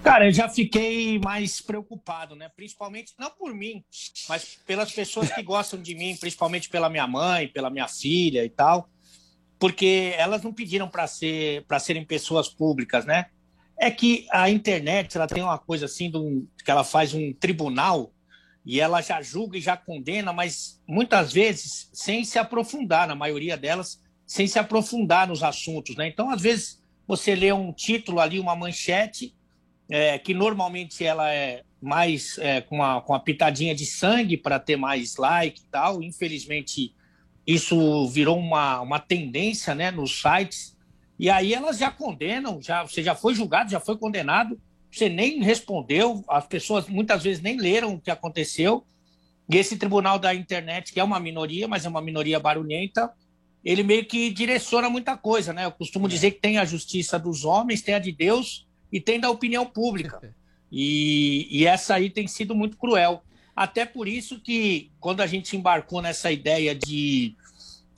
Cara, 0.03 0.25
eu 0.27 0.33
já 0.33 0.49
fiquei 0.49 1.17
mais 1.17 1.61
preocupado, 1.61 2.35
né? 2.35 2.49
Principalmente, 2.53 3.13
não 3.17 3.31
por 3.31 3.53
mim, 3.53 3.85
mas 4.27 4.59
pelas 4.67 4.91
pessoas 4.91 5.31
que 5.31 5.41
gostam 5.41 5.81
de 5.81 5.95
mim, 5.95 6.17
principalmente 6.17 6.67
pela 6.67 6.89
minha 6.89 7.07
mãe, 7.07 7.47
pela 7.47 7.69
minha 7.69 7.87
filha 7.87 8.43
e 8.43 8.49
tal, 8.49 8.89
porque 9.57 10.13
elas 10.17 10.43
não 10.43 10.51
pediram 10.51 10.89
para 10.89 11.07
ser, 11.07 11.63
para 11.67 11.79
serem 11.79 12.03
pessoas 12.03 12.49
públicas, 12.49 13.05
né? 13.05 13.27
É 13.77 13.89
que 13.89 14.27
a 14.29 14.49
internet, 14.49 15.15
ela 15.15 15.25
tem 15.25 15.41
uma 15.41 15.57
coisa 15.57 15.85
assim, 15.85 16.11
que 16.63 16.69
ela 16.69 16.83
faz 16.83 17.13
um 17.13 17.31
tribunal 17.31 18.11
e 18.65 18.81
ela 18.81 19.01
já 19.01 19.21
julga 19.21 19.57
e 19.57 19.61
já 19.61 19.77
condena, 19.77 20.33
mas 20.33 20.81
muitas 20.85 21.31
vezes 21.31 21.89
sem 21.93 22.25
se 22.25 22.37
aprofundar, 22.37 23.07
na 23.07 23.15
maioria 23.15 23.55
delas, 23.55 24.01
sem 24.27 24.47
se 24.47 24.59
aprofundar 24.59 25.29
nos 25.29 25.43
assuntos, 25.43 25.95
né? 25.95 26.09
Então, 26.09 26.29
às 26.29 26.41
vezes, 26.41 26.83
você 27.07 27.33
lê 27.35 27.53
um 27.53 27.71
título 27.71 28.19
ali, 28.19 28.37
uma 28.37 28.55
manchete, 28.55 29.33
é, 29.93 30.17
que 30.17 30.33
normalmente 30.33 31.05
ela 31.05 31.31
é 31.31 31.61
mais 31.79 32.39
é, 32.39 32.61
com, 32.61 32.77
uma, 32.77 32.99
com 32.99 33.13
uma 33.13 33.19
pitadinha 33.19 33.75
de 33.75 33.85
sangue 33.85 34.35
para 34.35 34.59
ter 34.59 34.75
mais 34.75 35.17
like 35.17 35.61
e 35.61 35.65
tal. 35.65 36.01
Infelizmente, 36.01 36.95
isso 37.45 38.07
virou 38.07 38.39
uma, 38.39 38.81
uma 38.81 38.97
tendência 38.97 39.75
né, 39.75 39.91
nos 39.91 40.19
sites. 40.19 40.75
E 41.19 41.29
aí 41.29 41.53
elas 41.53 41.77
já 41.77 41.91
condenam, 41.91 42.59
já, 42.59 42.81
você 42.81 43.03
já 43.03 43.13
foi 43.13 43.35
julgado, 43.35 43.69
já 43.69 43.79
foi 43.79 43.95
condenado, 43.95 44.59
você 44.91 45.07
nem 45.09 45.43
respondeu, 45.43 46.23
as 46.27 46.47
pessoas 46.47 46.87
muitas 46.87 47.21
vezes 47.21 47.43
nem 47.43 47.55
leram 47.55 47.93
o 47.93 48.01
que 48.01 48.09
aconteceu. 48.09 48.83
E 49.47 49.57
esse 49.57 49.77
tribunal 49.77 50.17
da 50.17 50.33
internet, 50.33 50.91
que 50.91 50.99
é 50.99 51.03
uma 51.03 51.19
minoria, 51.19 51.67
mas 51.67 51.85
é 51.85 51.89
uma 51.89 52.01
minoria 52.01 52.39
barulhenta, 52.39 53.11
ele 53.63 53.83
meio 53.83 54.05
que 54.05 54.31
direciona 54.31 54.89
muita 54.89 55.15
coisa, 55.15 55.53
né? 55.53 55.65
Eu 55.65 55.71
costumo 55.71 56.09
dizer 56.09 56.31
que 56.31 56.41
tem 56.41 56.57
a 56.57 56.65
justiça 56.65 57.19
dos 57.19 57.45
homens, 57.45 57.83
tem 57.83 57.93
a 57.93 57.99
de 57.99 58.11
Deus 58.11 58.65
e 58.93 59.01
tem 59.01 59.19
da 59.19 59.29
opinião 59.29 59.65
pública. 59.65 60.33
E, 60.75 61.47
e 61.51 61.67
essa 61.67 61.93
aí 61.93 62.09
tem 62.09 62.25
sido 62.25 62.55
muito 62.55 62.77
cruel. 62.77 63.21
Até 63.55 63.85
por 63.85 64.07
isso 64.07 64.39
que, 64.39 64.89
quando 64.99 65.21
a 65.21 65.27
gente 65.27 65.55
embarcou 65.55 66.01
nessa 66.01 66.31
ideia 66.31 66.73
de, 66.73 67.35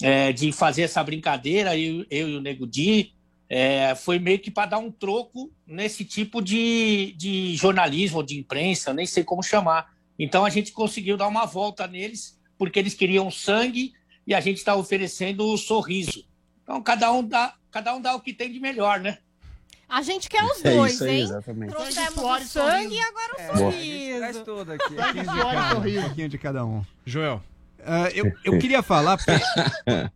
é, 0.02 0.34
de 0.34 0.52
fazer 0.52 0.82
essa 0.82 1.02
brincadeira, 1.02 1.78
eu, 1.78 2.06
eu 2.10 2.28
e 2.28 2.36
o 2.36 2.42
Nego 2.42 2.68
Di, 2.68 3.14
é, 3.48 3.96
foi 3.96 4.20
meio 4.20 4.40
que 4.40 4.52
para 4.52 4.72
dar 4.72 4.80
um 4.80 4.92
troco 4.92 5.50
nesse 5.66 6.04
tipo 6.04 6.42
de, 6.42 7.14
de 7.18 7.56
jornalismo, 7.56 8.22
de 8.22 8.38
imprensa, 8.38 8.94
nem 8.94 9.06
sei 9.06 9.24
como 9.24 9.42
chamar. 9.42 9.94
Então 10.20 10.44
a 10.44 10.50
gente 10.50 10.74
conseguiu 10.74 11.16
dar 11.16 11.30
uma 11.30 11.46
volta 11.46 11.88
neles, 11.88 12.38
porque 12.58 12.78
eles 12.78 12.94
queriam 12.94 13.32
sangue 13.32 13.94
e 14.28 14.34
a 14.34 14.42
gente 14.42 14.58
está 14.58 14.76
oferecendo 14.76 15.48
o 15.48 15.58
sorriso. 15.58 16.26
Então 16.62 16.82
cada 16.82 17.10
um, 17.14 17.26
dá, 17.26 17.56
cada 17.72 17.96
um 17.96 18.02
dá 18.02 18.14
o 18.14 18.20
que 18.20 18.34
tem 18.34 18.52
de 18.52 18.60
melhor, 18.60 19.00
né? 19.00 19.20
A 19.88 20.02
gente 20.02 20.28
quer 20.30 20.44
os 20.46 20.64
É 20.66 20.76
dois, 20.76 20.94
isso 20.94 21.04
aí, 21.04 21.16
hein? 21.18 21.24
exatamente. 21.24 21.72
Trouxemos 21.72 22.14
Suor 22.14 22.38
o 22.40 22.42
e 22.42 22.46
sangue 22.46 22.96
e 22.96 23.00
agora 23.00 23.34
o 23.34 23.58
Boa. 23.58 23.72
sorriso. 23.72 24.18
Traz 24.20 24.38
tudo 24.42 24.72
aqui. 24.72 24.94
Um 24.94 24.96
pouquinho 24.96 25.24
de 25.24 25.26
cada, 25.26 25.78
um 25.78 26.02
pouquinho 26.02 26.30
de 26.30 26.38
cada 26.38 26.66
um. 26.66 26.86
Joel. 27.06 27.44
Ah, 27.86 28.10
eu, 28.14 28.32
eu 28.44 28.58
queria 28.60 28.82
falar, 28.82 29.18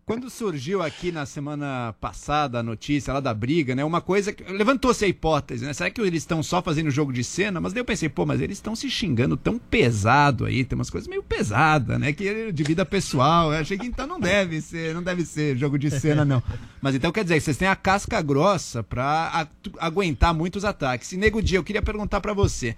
quando 0.06 0.30
surgiu 0.30 0.82
aqui 0.82 1.12
na 1.12 1.26
semana 1.26 1.94
passada 2.02 2.60
a 2.60 2.64
notícia 2.64 3.14
lá 3.14 3.20
da 3.20 3.34
briga, 3.34 3.76
né? 3.76 3.84
Uma 3.84 4.02
coisa 4.02 4.34
que 4.34 4.44
levantou-se 4.52 5.06
a 5.06 5.08
hipótese, 5.08 5.66
né? 5.66 5.74
Será 5.74 5.90
que 5.90 6.02
eles 6.02 6.24
estão 6.24 6.42
só 6.42 6.62
fazendo 6.62 6.90
jogo 6.90 7.14
de 7.14 7.24
cena? 7.24 7.62
Mas 7.62 7.74
daí 7.74 7.82
eu 7.82 7.86
pensei, 7.86 8.10
pô, 8.10 8.26
mas 8.26 8.42
eles 8.42 8.58
estão 8.58 8.76
se 8.76 8.90
xingando 8.90 9.38
tão 9.38 9.60
pesado 9.60 10.46
aí, 10.46 10.66
tem 10.66 10.76
umas 10.76 10.90
coisas 10.90 11.08
meio 11.08 11.22
pesadas, 11.22 12.00
né? 12.00 12.12
Que 12.12 12.52
de 12.52 12.64
vida 12.64 12.86
pessoal. 12.86 13.54
Eu 13.54 13.60
achei 13.60 13.78
que 13.78 13.86
então 13.86 14.08
não 14.08 14.20
deve 14.20 14.62
ser, 14.62 14.94
não 14.94 15.04
deve 15.04 15.24
ser 15.24 15.56
jogo 15.56 15.78
de 15.78 15.92
cena, 15.92 16.26
não. 16.26 16.42
Mas 16.82 16.96
então 16.96 17.12
quer 17.12 17.24
dizer 17.24 17.36
que 17.36 17.42
vocês 17.42 17.58
têm 17.58 17.68
a 17.68 17.76
casca 17.76 18.22
grossa 18.22 18.82
pra 18.82 19.48
aguentar 19.80 20.34
muitos 20.34 20.66
ataques. 20.66 21.12
E 21.12 21.18
nego 21.18 21.42
dia, 21.42 21.60
eu 21.60 21.64
queria 21.64 21.82
perguntar 21.82 22.20
pra 22.20 22.34
você. 22.34 22.76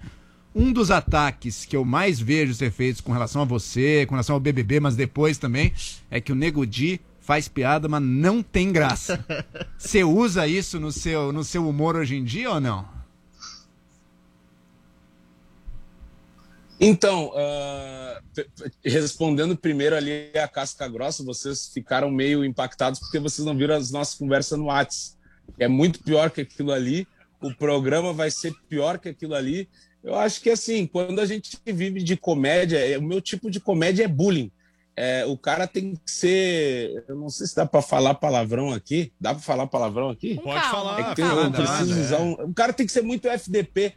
Um 0.54 0.72
dos 0.72 0.90
ataques 0.90 1.64
que 1.64 1.74
eu 1.74 1.84
mais 1.84 2.20
vejo 2.20 2.54
ser 2.54 2.70
feitos 2.70 3.00
com 3.00 3.12
relação 3.12 3.42
a 3.42 3.44
você, 3.46 4.04
com 4.06 4.14
relação 4.14 4.34
ao 4.34 4.40
BBB, 4.40 4.80
mas 4.80 4.94
depois 4.94 5.38
também, 5.38 5.72
é 6.10 6.20
que 6.20 6.30
o 6.30 6.34
Nego 6.34 6.66
Di 6.66 7.00
faz 7.20 7.48
piada, 7.48 7.88
mas 7.88 8.02
não 8.02 8.42
tem 8.42 8.70
graça. 8.72 9.24
Você 9.78 10.04
usa 10.04 10.46
isso 10.46 10.78
no 10.78 10.90
seu, 10.92 11.32
no 11.32 11.42
seu 11.44 11.66
humor 11.66 11.96
hoje 11.96 12.16
em 12.16 12.24
dia 12.24 12.50
ou 12.50 12.60
não? 12.60 12.86
Então, 16.84 17.30
p- 18.34 18.48
respondendo 18.84 19.56
primeiro 19.56 19.94
ali 19.94 20.32
a 20.36 20.48
casca 20.48 20.88
grossa, 20.88 21.22
vocês 21.22 21.68
ficaram 21.72 22.10
meio 22.10 22.44
impactados 22.44 22.98
porque 22.98 23.20
vocês 23.20 23.46
não 23.46 23.56
viram 23.56 23.76
as 23.76 23.92
nossas 23.92 24.16
conversas 24.16 24.58
no 24.58 24.66
Whats. 24.66 25.16
É 25.58 25.68
muito 25.68 26.02
pior 26.02 26.28
que 26.30 26.40
aquilo 26.40 26.72
ali. 26.72 27.06
O 27.40 27.54
programa 27.54 28.12
vai 28.12 28.32
ser 28.32 28.52
pior 28.68 28.98
que 28.98 29.08
aquilo 29.08 29.34
ali. 29.34 29.68
Eu 30.02 30.14
acho 30.16 30.40
que 30.40 30.50
assim, 30.50 30.86
quando 30.86 31.20
a 31.20 31.26
gente 31.26 31.56
vive 31.64 32.02
de 32.02 32.16
comédia, 32.16 32.78
é- 32.78 32.98
o 32.98 33.02
meu 33.02 33.20
tipo 33.20 33.50
de 33.50 33.60
comédia 33.60 34.04
é 34.04 34.08
bullying. 34.08 34.50
É, 34.94 35.24
o 35.24 35.38
cara 35.38 35.66
tem 35.66 35.94
que 35.94 36.10
ser. 36.10 37.04
Eu 37.08 37.14
não 37.16 37.30
sei 37.30 37.46
se 37.46 37.56
dá 37.56 37.64
para 37.64 37.80
falar 37.80 38.14
palavrão 38.14 38.72
aqui. 38.72 39.10
Dá 39.18 39.32
para 39.32 39.42
falar 39.42 39.66
palavrão 39.66 40.10
aqui? 40.10 40.34
Pode 40.42 40.64
falar. 40.68 41.00
É 41.00 41.04
que 41.10 41.16
tem- 41.16 41.24
eu 41.24 41.34
Nada, 41.36 41.50
preciso 41.62 41.90
nada, 41.90 42.00
usar 42.02 42.16
é. 42.16 42.20
um- 42.20 42.32
O 42.50 42.54
cara 42.54 42.72
tem 42.74 42.84
que 42.84 42.92
ser 42.92 43.02
muito 43.02 43.26
FDP. 43.26 43.94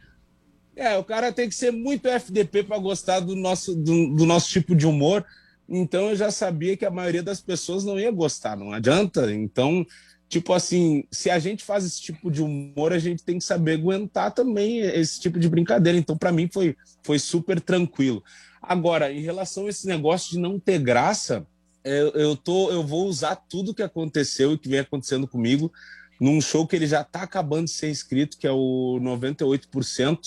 É, 0.74 0.96
o 0.96 1.04
cara 1.04 1.32
tem 1.32 1.48
que 1.48 1.54
ser 1.54 1.70
muito 1.70 2.06
FDP 2.08 2.62
para 2.62 2.78
gostar 2.78 3.20
do 3.20 3.34
nosso, 3.36 3.74
do, 3.74 4.14
do 4.14 4.24
nosso 4.24 4.48
tipo 4.50 4.74
de 4.74 4.86
humor. 4.86 5.24
Então 5.68 6.10
eu 6.10 6.16
já 6.16 6.30
sabia 6.30 6.76
que 6.76 6.84
a 6.86 6.90
maioria 6.90 7.22
das 7.22 7.40
pessoas 7.40 7.84
não 7.84 7.98
ia 7.98 8.10
gostar, 8.10 8.56
não 8.56 8.72
adianta. 8.72 9.30
Então, 9.32 9.84
tipo 10.28 10.52
assim, 10.52 11.04
se 11.10 11.30
a 11.30 11.38
gente 11.38 11.64
faz 11.64 11.84
esse 11.84 12.00
tipo 12.00 12.30
de 12.30 12.42
humor, 12.42 12.92
a 12.92 12.98
gente 12.98 13.22
tem 13.22 13.38
que 13.38 13.44
saber 13.44 13.74
aguentar 13.74 14.32
também 14.32 14.80
esse 14.80 15.20
tipo 15.20 15.38
de 15.38 15.48
brincadeira. 15.48 15.98
Então, 15.98 16.16
para 16.16 16.32
mim, 16.32 16.48
foi, 16.52 16.76
foi 17.02 17.18
super 17.18 17.60
tranquilo. 17.60 18.22
Agora, 18.60 19.12
em 19.12 19.20
relação 19.20 19.66
a 19.66 19.68
esse 19.68 19.86
negócio 19.86 20.30
de 20.32 20.38
não 20.38 20.58
ter 20.58 20.78
graça, 20.78 21.46
eu, 21.84 22.08
eu, 22.10 22.36
tô, 22.36 22.70
eu 22.70 22.84
vou 22.84 23.06
usar 23.06 23.36
tudo 23.36 23.74
que 23.74 23.82
aconteceu 23.82 24.52
e 24.52 24.58
que 24.58 24.68
vem 24.68 24.80
acontecendo 24.80 25.28
comigo 25.28 25.72
num 26.20 26.40
show 26.40 26.66
que 26.66 26.74
ele 26.74 26.86
já 26.86 27.02
está 27.02 27.22
acabando 27.22 27.66
de 27.66 27.72
ser 27.72 27.90
escrito, 27.90 28.38
que 28.38 28.46
é 28.46 28.50
o 28.50 28.98
98%, 29.00 30.18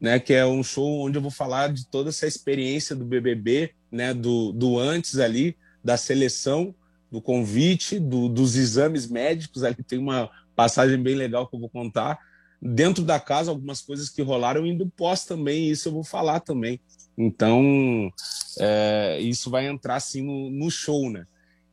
né, 0.00 0.18
que 0.18 0.34
é 0.34 0.44
um 0.44 0.62
show 0.62 1.00
onde 1.00 1.16
eu 1.16 1.22
vou 1.22 1.30
falar 1.30 1.72
de 1.72 1.86
toda 1.86 2.10
essa 2.10 2.26
experiência 2.26 2.96
do 2.96 3.04
BBB, 3.04 3.72
né, 3.90 4.12
do, 4.12 4.52
do 4.52 4.78
antes 4.78 5.18
ali, 5.18 5.56
da 5.82 5.96
seleção, 5.96 6.74
do 7.10 7.20
convite, 7.20 7.98
do, 7.98 8.28
dos 8.28 8.56
exames 8.56 9.06
médicos, 9.06 9.64
ali 9.64 9.82
tem 9.82 9.98
uma 9.98 10.30
passagem 10.54 11.02
bem 11.02 11.14
legal 11.14 11.46
que 11.46 11.56
eu 11.56 11.60
vou 11.60 11.68
contar. 11.68 12.18
Dentro 12.62 13.02
da 13.02 13.18
casa, 13.18 13.50
algumas 13.50 13.80
coisas 13.80 14.08
que 14.08 14.22
rolaram, 14.22 14.66
e 14.66 14.76
do 14.76 14.86
pós 14.86 15.24
também, 15.24 15.70
isso 15.70 15.88
eu 15.88 15.92
vou 15.92 16.04
falar 16.04 16.40
também. 16.40 16.78
Então, 17.16 18.12
é, 18.58 19.18
isso 19.20 19.50
vai 19.50 19.66
entrar 19.66 19.96
assim 19.96 20.22
no, 20.22 20.50
no 20.50 20.70
show, 20.70 21.10
né? 21.10 21.26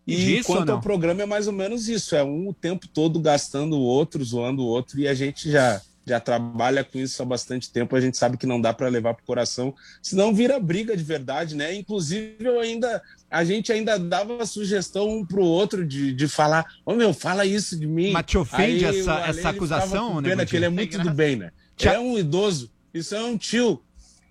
E 0.05 0.15
Disso 0.15 0.47
quanto 0.47 0.71
ao 0.71 0.79
programa 0.79 1.23
é 1.23 1.25
mais 1.25 1.47
ou 1.47 1.53
menos 1.53 1.89
isso, 1.89 2.15
é 2.15 2.23
um 2.23 2.47
o 2.47 2.53
tempo 2.53 2.87
todo 2.87 3.19
gastando 3.19 3.75
o 3.77 3.81
outro, 3.81 4.23
zoando 4.23 4.63
o 4.63 4.65
outro, 4.65 4.97
e 4.99 5.07
a 5.07 5.13
gente 5.13 5.51
já, 5.51 5.81
já 6.07 6.19
trabalha 6.19 6.83
com 6.83 6.97
isso 6.97 7.21
há 7.21 7.25
bastante 7.25 7.69
tempo, 7.71 7.95
a 7.95 7.99
gente 7.99 8.17
sabe 8.17 8.37
que 8.37 8.45
não 8.47 8.61
dá 8.61 8.73
para 8.73 8.87
levar 8.87 9.13
pro 9.13 9.25
coração, 9.25 9.75
senão 10.01 10.33
vira 10.33 10.59
briga 10.59 10.95
de 10.95 11.03
verdade, 11.03 11.55
né? 11.55 11.75
Inclusive 11.75 12.37
eu 12.39 12.59
ainda 12.59 13.01
a 13.29 13.43
gente 13.43 13.71
ainda 13.73 13.99
dava 13.99 14.45
sugestão 14.45 15.09
um 15.09 15.25
pro 15.25 15.43
outro 15.43 15.85
de, 15.85 16.13
de 16.13 16.27
falar, 16.29 16.65
ô 16.85 16.93
meu, 16.93 17.13
fala 17.13 17.45
isso 17.45 17.77
de 17.77 17.85
mim. 17.85 18.11
Mas 18.11 18.25
te 18.25 18.37
ofende 18.37 18.85
Aí 18.85 18.99
essa- 18.99 19.13
o 19.15 19.17
Ale, 19.17 19.29
essa 19.39 19.49
acusação, 19.49 20.21
né, 20.21 20.29
pena 20.29 20.45
que 20.45 20.55
ele 20.55 20.65
é 20.65 20.69
muito 20.69 20.97
do 20.97 21.11
bem, 21.11 21.35
né? 21.35 21.51
Te- 21.75 21.89
é 21.89 21.99
um 21.99 22.17
idoso, 22.17 22.71
isso 22.93 23.13
é 23.13 23.21
um 23.21 23.37
tio. 23.37 23.81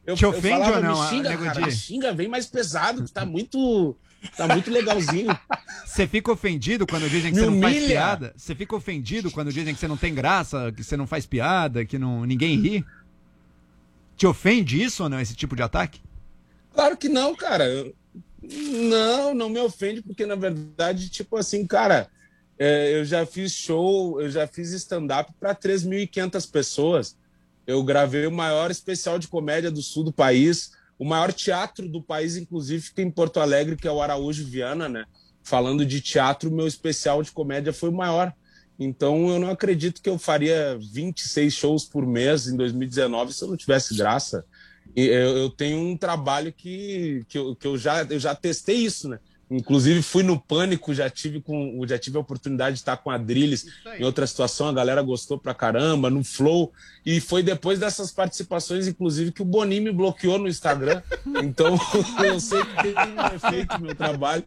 Eu, 0.07 0.15
Te 0.15 0.23
eu 0.25 0.31
ofende 0.31 0.49
falava, 0.49 0.77
ou 0.77 0.83
não, 0.83 1.03
Me 1.03 1.09
xinga, 1.11 1.37
cara, 1.37 1.61
me 1.67 1.71
xinga, 1.73 2.13
vem 2.15 2.29
mais 2.29 2.47
pesado, 2.47 3.05
que 3.05 3.11
tá 3.13 3.27
muito, 3.27 3.95
tá 4.37 4.49
muito 4.49 4.71
legalzinho. 4.71 5.39
Você 5.85 6.07
fica 6.07 6.31
ofendido 6.33 6.87
quando 6.87 7.09
dizem 7.09 7.33
que 7.33 7.37
Me 7.39 7.45
você 7.45 7.51
não 7.51 7.61
faz 7.61 7.85
piada? 7.87 8.35
Você 8.37 8.55
fica 8.55 8.77
ofendido 8.77 9.31
quando 9.31 9.53
dizem 9.53 9.73
que 9.73 9.81
você 9.81 9.89
não 9.89 9.97
tem 9.97 10.15
graça, 10.15 10.71
que 10.73 10.85
você 10.85 10.97
não 10.97 11.07
faz 11.07 11.25
piada, 11.25 11.85
que 11.87 11.99
não, 11.99 12.25
ninguém 12.27 12.61
ri? 12.61 12.85
Te 14.17 14.27
ofende 14.27 14.83
isso 14.83 15.03
ou 15.05 15.09
não, 15.09 15.21
esse 15.21 15.35
tipo 15.35 15.55
de 15.57 15.63
ataque? 15.63 16.01
Claro 16.75 16.97
que 16.97 17.09
não, 17.09 17.35
cara. 17.35 17.67
Eu- 17.67 17.95
Não, 18.43 19.35
não 19.35 19.49
me 19.49 19.59
ofende, 19.59 20.03
porque 20.03 20.25
na 20.27 20.35
verdade, 20.37 21.09
tipo 21.09 21.37
assim, 21.37 21.67
cara, 21.67 22.09
é, 22.59 22.99
eu 22.99 23.05
já 23.05 23.25
fiz 23.27 23.53
show, 23.53 24.21
eu 24.21 24.31
já 24.31 24.47
fiz 24.47 24.73
stand-up 24.73 25.33
para 25.41 25.55
3.500 25.55 26.47
pessoas. 26.51 27.17
Eu 27.67 27.83
gravei 27.83 28.27
o 28.27 28.31
maior 28.31 28.71
especial 28.71 29.19
de 29.19 29.27
comédia 29.29 29.71
do 29.71 29.83
sul 29.83 30.05
do 30.05 30.13
país, 30.13 30.73
o 30.99 31.05
maior 31.05 31.33
teatro 31.33 31.89
do 31.89 32.03
país, 32.03 32.37
inclusive, 32.37 32.83
fica 32.83 33.03
em 33.03 33.11
Porto 33.11 33.41
Alegre, 33.41 33.77
que 33.77 33.87
é 33.87 33.91
o 33.91 34.01
Araújo 34.01 34.45
Viana, 34.45 34.89
né? 34.89 35.05
Falando 35.43 35.85
de 35.85 36.01
teatro, 36.01 36.51
meu 36.51 36.67
especial 36.67 37.23
de 37.23 37.31
comédia 37.31 37.73
foi 37.73 37.91
o 37.91 37.97
maior. 37.97 38.33
Então 38.79 39.29
eu 39.29 39.39
não 39.39 39.51
acredito 39.51 40.03
que 40.03 40.09
eu 40.09 40.19
faria 40.19 40.79
26 40.93 41.53
shows 41.53 41.85
por 41.85 42.07
mês 42.07 42.47
em 42.47 42.57
2019 42.57 43.33
se 43.33 43.43
eu 43.43 43.49
não 43.49 43.57
tivesse 43.57 43.97
graça. 43.97 44.45
Eu, 44.95 45.37
eu 45.37 45.51
tenho 45.51 45.79
um 45.79 45.97
trabalho 45.97 46.53
que, 46.53 47.25
que, 47.29 47.39
eu, 47.39 47.55
que 47.55 47.67
eu, 47.67 47.77
já, 47.79 48.03
eu 48.05 48.19
já 48.19 48.35
testei 48.35 48.77
isso, 48.77 49.09
né? 49.09 49.19
Inclusive 49.51 50.03
fui 50.03 50.25
no 50.25 50.41
Pânico, 50.41 50.93
já 50.93 51.09
tive, 51.09 51.41
com, 51.41 51.81
já 51.87 51.97
tive 51.99 52.17
a 52.17 52.21
oportunidade 52.21 52.75
de 52.75 52.81
estar 52.81 52.97
com 52.97 53.11
a 53.11 53.17
Drilis 53.17 53.67
em 53.99 54.05
outra 54.05 54.27
situação, 54.27 54.69
a 54.69 54.73
galera 54.73 55.01
gostou 55.03 55.39
pra 55.39 55.55
caramba, 55.55 56.11
no 56.11 56.25
Flow. 56.25 56.73
E 57.05 57.21
foi 57.21 57.45
depois 57.45 57.79
dessas 57.79 58.11
participações, 58.11 58.89
inclusive, 58.89 59.31
que 59.31 59.43
o 59.43 59.45
Boninho 59.45 59.85
me 59.85 59.93
bloqueou 59.93 60.39
no 60.39 60.49
Instagram. 60.49 61.03
Então 61.43 61.79
eu 62.25 62.41
sei 62.41 62.65
que 62.65 62.75
tem 62.83 62.95
um 62.95 63.35
efeito 63.35 63.79
no 63.79 63.87
meu 63.87 63.95
trabalho. 63.95 64.45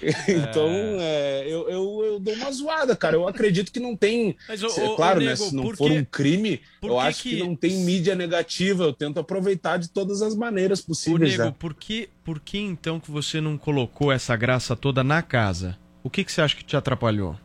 Então, 0.28 0.68
é, 1.00 1.44
eu, 1.46 1.68
eu, 1.68 2.04
eu 2.04 2.20
dou 2.20 2.34
uma 2.34 2.50
zoada, 2.52 2.94
cara. 2.96 3.16
Eu 3.16 3.26
acredito 3.26 3.72
que 3.72 3.80
não 3.80 3.96
tem. 3.96 4.36
Mas, 4.48 4.62
ô, 4.62 4.68
se- 4.68 4.80
ô, 4.80 4.96
claro, 4.96 5.18
ô, 5.20 5.22
né? 5.22 5.30
Nego, 5.30 5.44
Se 5.44 5.54
não 5.54 5.62
for 5.74 5.90
que- 5.90 5.98
um 5.98 6.04
crime, 6.04 6.60
por 6.80 6.90
eu 6.90 6.96
que 6.96 7.02
acho 7.02 7.22
que... 7.22 7.30
que- 7.30 7.38
não 7.42 7.56
tem 7.56 7.76
mídia 7.78 8.14
negativa. 8.14 8.84
Eu 8.84 8.92
tento 8.92 9.18
aproveitar 9.20 9.76
de 9.78 9.88
todas 9.88 10.22
as 10.22 10.34
maneiras 10.34 10.80
Ô, 10.80 10.86
possíveis. 10.86 11.32
Nego, 11.32 11.44
né? 11.44 11.54
por 11.58 11.74
que, 11.74 12.08
por 12.24 12.40
que 12.40 12.58
então 12.58 12.98
que 13.00 13.10
você 13.10 13.40
não 13.40 13.56
colocou 13.58 14.12
essa 14.12 14.36
graça 14.36 14.74
toda 14.76 15.02
na 15.04 15.22
casa? 15.22 15.78
O 16.02 16.10
que, 16.10 16.22
que 16.24 16.30
você 16.32 16.40
acha 16.40 16.54
que 16.56 16.64
te 16.64 16.76
atrapalhou? 16.76 17.36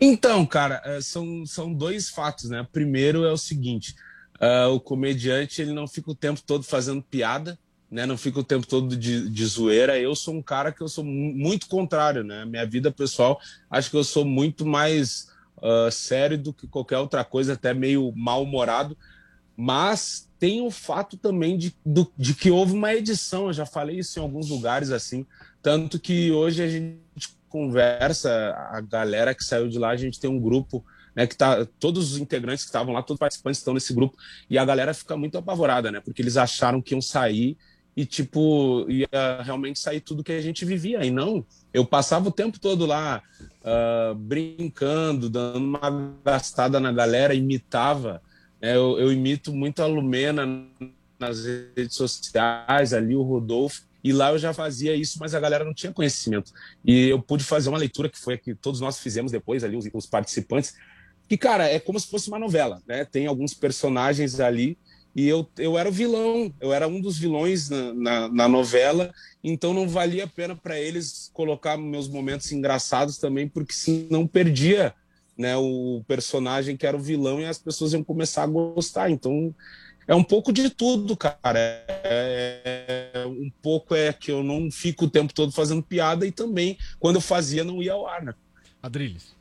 Então, 0.00 0.44
cara, 0.44 0.82
eh, 0.84 1.00
são, 1.00 1.46
são 1.46 1.72
dois 1.72 2.08
fatos, 2.10 2.50
né? 2.50 2.66
Primeiro 2.72 3.24
é 3.24 3.30
o 3.32 3.36
seguinte: 3.36 3.94
ah, 4.40 4.68
o 4.68 4.80
comediante 4.80 5.62
ele 5.62 5.72
não 5.72 5.86
fica 5.86 6.10
o 6.10 6.14
tempo 6.14 6.40
todo 6.44 6.64
fazendo 6.64 7.02
piada, 7.02 7.56
né? 7.92 8.06
Não 8.06 8.16
fica 8.16 8.40
o 8.40 8.44
tempo 8.44 8.66
todo 8.66 8.96
de, 8.96 9.28
de 9.28 9.46
zoeira. 9.46 9.98
Eu 9.98 10.14
sou 10.16 10.34
um 10.34 10.42
cara 10.42 10.72
que 10.72 10.80
eu 10.80 10.88
sou 10.88 11.04
mu- 11.04 11.34
muito 11.34 11.68
contrário, 11.68 12.24
né? 12.24 12.44
Minha 12.46 12.66
vida 12.66 12.90
pessoal, 12.90 13.38
acho 13.70 13.90
que 13.90 13.96
eu 13.96 14.02
sou 14.02 14.24
muito 14.24 14.64
mais 14.64 15.28
ah, 15.62 15.90
sério 15.90 16.38
do 16.38 16.52
que 16.52 16.66
qualquer 16.66 16.98
outra 16.98 17.22
coisa, 17.22 17.52
até 17.52 17.74
meio 17.74 18.10
mal-humorado. 18.16 18.96
Mas 19.56 20.28
tem 20.38 20.62
o 20.62 20.70
fato 20.70 21.16
também 21.16 21.56
de, 21.58 21.76
do- 21.84 22.10
de 22.16 22.34
que 22.34 22.50
houve 22.50 22.72
uma 22.72 22.94
edição, 22.94 23.46
eu 23.48 23.52
já 23.52 23.66
falei 23.66 23.98
isso 23.98 24.18
em 24.18 24.22
alguns 24.22 24.48
lugares 24.48 24.90
assim, 24.90 25.26
tanto 25.62 26.00
que 26.00 26.32
hoje 26.32 26.62
a 26.62 26.68
gente 26.68 26.98
conversa, 27.48 28.30
a 28.70 28.80
galera 28.80 29.34
que 29.34 29.44
saiu 29.44 29.68
de 29.68 29.78
lá, 29.78 29.90
a 29.90 29.96
gente 29.96 30.18
tem 30.18 30.28
um 30.30 30.40
grupo, 30.40 30.82
né, 31.14 31.26
que 31.26 31.36
tá, 31.36 31.66
todos 31.78 32.12
os 32.12 32.18
integrantes 32.18 32.64
que 32.64 32.70
estavam 32.70 32.94
lá, 32.94 33.02
todos 33.02 33.16
os 33.16 33.20
participantes 33.20 33.58
estão 33.60 33.74
nesse 33.74 33.92
grupo, 33.92 34.16
e 34.48 34.56
a 34.56 34.64
galera 34.64 34.94
fica 34.94 35.16
muito 35.18 35.36
apavorada, 35.36 35.92
né, 35.92 36.00
porque 36.00 36.22
eles 36.22 36.38
acharam 36.38 36.80
que 36.80 36.94
iam 36.94 37.02
sair 37.02 37.56
e, 37.96 38.06
tipo, 38.06 38.86
ia 38.88 39.42
realmente 39.42 39.78
sair 39.78 40.00
tudo 40.00 40.24
que 40.24 40.32
a 40.32 40.40
gente 40.40 40.64
vivia, 40.64 41.04
e 41.04 41.10
não, 41.10 41.44
eu 41.72 41.84
passava 41.84 42.28
o 42.28 42.32
tempo 42.32 42.58
todo 42.58 42.86
lá 42.86 43.22
ah, 43.64 44.14
brincando, 44.16 45.28
dando 45.30 45.58
uma 45.58 46.16
gastada 46.24 46.80
na 46.80 46.90
galera, 46.90 47.34
imitava, 47.34 48.22
né, 48.60 48.74
eu, 48.74 48.98
eu 48.98 49.12
imito 49.12 49.52
muito 49.52 49.82
a 49.82 49.86
Lumena 49.86 50.66
nas 51.18 51.44
redes 51.44 51.94
sociais, 51.94 52.92
ali 52.92 53.14
o 53.14 53.22
Rodolfo, 53.22 53.82
e 54.02 54.12
lá 54.12 54.32
eu 54.32 54.38
já 54.38 54.52
fazia 54.52 54.96
isso, 54.96 55.18
mas 55.20 55.32
a 55.32 55.38
galera 55.38 55.64
não 55.64 55.72
tinha 55.72 55.92
conhecimento. 55.92 56.52
E 56.84 57.08
eu 57.08 57.22
pude 57.22 57.44
fazer 57.44 57.68
uma 57.68 57.78
leitura 57.78 58.08
que 58.08 58.18
foi 58.18 58.34
a 58.34 58.38
que 58.38 58.52
todos 58.52 58.80
nós 58.80 58.98
fizemos 58.98 59.30
depois 59.30 59.62
ali, 59.62 59.76
os, 59.76 59.88
os 59.92 60.06
participantes, 60.06 60.74
que, 61.28 61.36
cara, 61.36 61.68
é 61.68 61.78
como 61.78 62.00
se 62.00 62.08
fosse 62.08 62.28
uma 62.28 62.38
novela, 62.38 62.82
né? 62.86 63.04
Tem 63.04 63.28
alguns 63.28 63.54
personagens 63.54 64.40
ali 64.40 64.76
e 65.14 65.28
eu, 65.28 65.46
eu 65.58 65.76
era 65.76 65.88
o 65.88 65.92
vilão, 65.92 66.52
eu 66.60 66.72
era 66.72 66.88
um 66.88 67.00
dos 67.00 67.18
vilões 67.18 67.68
na, 67.68 67.92
na, 67.92 68.28
na 68.28 68.48
novela, 68.48 69.12
então 69.44 69.74
não 69.74 69.86
valia 69.86 70.24
a 70.24 70.28
pena 70.28 70.56
para 70.56 70.80
eles 70.80 71.30
colocar 71.34 71.76
meus 71.76 72.08
momentos 72.08 72.50
engraçados 72.50 73.18
também, 73.18 73.46
porque 73.46 73.74
senão 73.74 74.26
perdia 74.26 74.94
né, 75.36 75.56
o 75.56 76.02
personagem 76.06 76.76
que 76.76 76.86
era 76.86 76.96
o 76.96 77.00
vilão 77.00 77.40
e 77.40 77.44
as 77.44 77.58
pessoas 77.58 77.92
iam 77.92 78.02
começar 78.02 78.44
a 78.44 78.46
gostar. 78.46 79.10
Então 79.10 79.54
é 80.06 80.14
um 80.14 80.24
pouco 80.24 80.52
de 80.52 80.70
tudo, 80.70 81.16
cara. 81.16 81.58
É, 81.58 83.12
é- 83.14 83.26
um 83.26 83.50
pouco 83.62 83.94
é 83.94 84.12
que 84.12 84.30
eu 84.30 84.42
não 84.42 84.70
fico 84.70 85.04
o 85.04 85.10
tempo 85.10 85.32
todo 85.34 85.52
fazendo 85.52 85.82
piada 85.82 86.26
e 86.26 86.32
também 86.32 86.78
quando 86.98 87.16
eu 87.16 87.20
fazia 87.20 87.64
não 87.64 87.82
ia 87.82 87.92
ao 87.92 88.06
ar, 88.06 88.22
né? 88.22 88.34
Adriles. 88.82 89.34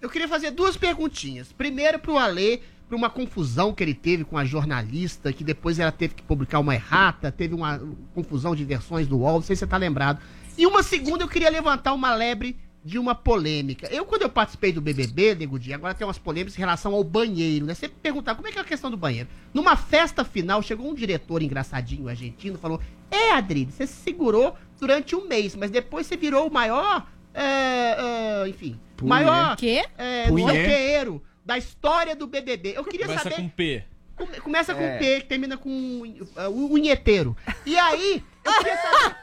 Eu 0.00 0.10
queria 0.10 0.28
fazer 0.28 0.50
duas 0.50 0.76
perguntinhas. 0.76 1.52
Primeiro 1.52 1.98
pro 1.98 2.18
Alê, 2.18 2.60
por 2.88 2.94
uma 2.94 3.10
confusão 3.10 3.72
que 3.72 3.82
ele 3.84 3.94
teve 3.94 4.24
com 4.24 4.38
a 4.38 4.44
jornalista, 4.44 5.32
que 5.32 5.44
depois 5.44 5.78
ela 5.78 5.92
teve 5.92 6.14
que 6.14 6.22
publicar 6.22 6.58
uma 6.58 6.74
errata, 6.74 7.30
teve 7.30 7.54
uma 7.54 7.80
confusão 8.14 8.56
de 8.56 8.64
versões 8.64 9.06
do 9.06 9.18
UOL, 9.18 9.34
não 9.34 9.42
sei 9.42 9.54
se 9.54 9.60
você 9.60 9.66
tá 9.66 9.76
lembrado. 9.76 10.20
E 10.56 10.66
uma 10.66 10.82
segunda, 10.82 11.22
eu 11.22 11.28
queria 11.28 11.50
levantar 11.50 11.92
uma 11.92 12.14
lebre 12.14 12.56
de 12.82 12.98
uma 12.98 13.14
polêmica. 13.14 13.86
Eu, 13.88 14.06
quando 14.06 14.22
eu 14.22 14.30
participei 14.30 14.72
do 14.72 14.80
BBB, 14.80 15.34
Nego 15.34 15.58
Dia, 15.58 15.74
agora 15.74 15.92
tem 15.94 16.06
umas 16.06 16.18
polêmicas 16.18 16.56
em 16.56 16.60
relação 16.60 16.94
ao 16.94 17.04
banheiro, 17.04 17.66
né? 17.66 17.74
Você 17.74 17.88
perguntar 17.88 18.34
como 18.34 18.48
é 18.48 18.52
que 18.52 18.58
é 18.58 18.62
a 18.62 18.64
questão 18.64 18.90
do 18.90 18.96
banheiro. 18.96 19.28
Numa 19.52 19.76
festa 19.76 20.24
final, 20.24 20.62
chegou 20.62 20.88
um 20.90 20.94
diretor 20.94 21.42
engraçadinho 21.42 22.08
argentino, 22.08 22.56
falou: 22.56 22.80
É, 23.10 23.32
Adriles, 23.32 23.74
você 23.74 23.86
se 23.86 23.96
segurou 23.96 24.56
durante 24.80 25.14
um 25.14 25.28
mês, 25.28 25.54
mas 25.54 25.70
depois 25.70 26.06
você 26.06 26.16
virou 26.16 26.48
o 26.48 26.52
maior. 26.52 27.06
é, 27.34 28.42
é, 28.44 28.48
enfim, 28.48 28.80
Punhê. 28.96 29.08
maior 29.08 29.56
Quê? 29.56 29.84
é, 29.98 30.28
Punhê. 30.28 31.18
Da 31.48 31.56
história 31.56 32.14
do 32.14 32.26
BBB. 32.26 32.74
Eu 32.76 32.84
queria 32.84 33.06
Começa 33.06 33.22
saber. 33.24 33.36
com 33.36 33.48
P. 33.48 33.82
Come- 34.14 34.40
Começa 34.40 34.74
com 34.74 34.82
É. 34.82 34.98
P, 34.98 35.20
que 35.22 35.26
termina 35.28 35.56
com 35.56 35.70
uh, 35.70 36.46
uh, 36.50 36.72
unheteiro. 36.74 37.34
E 37.64 37.74
aí, 37.78 38.22
eu 38.44 38.52
queria 38.52 38.76
saber 38.76 39.16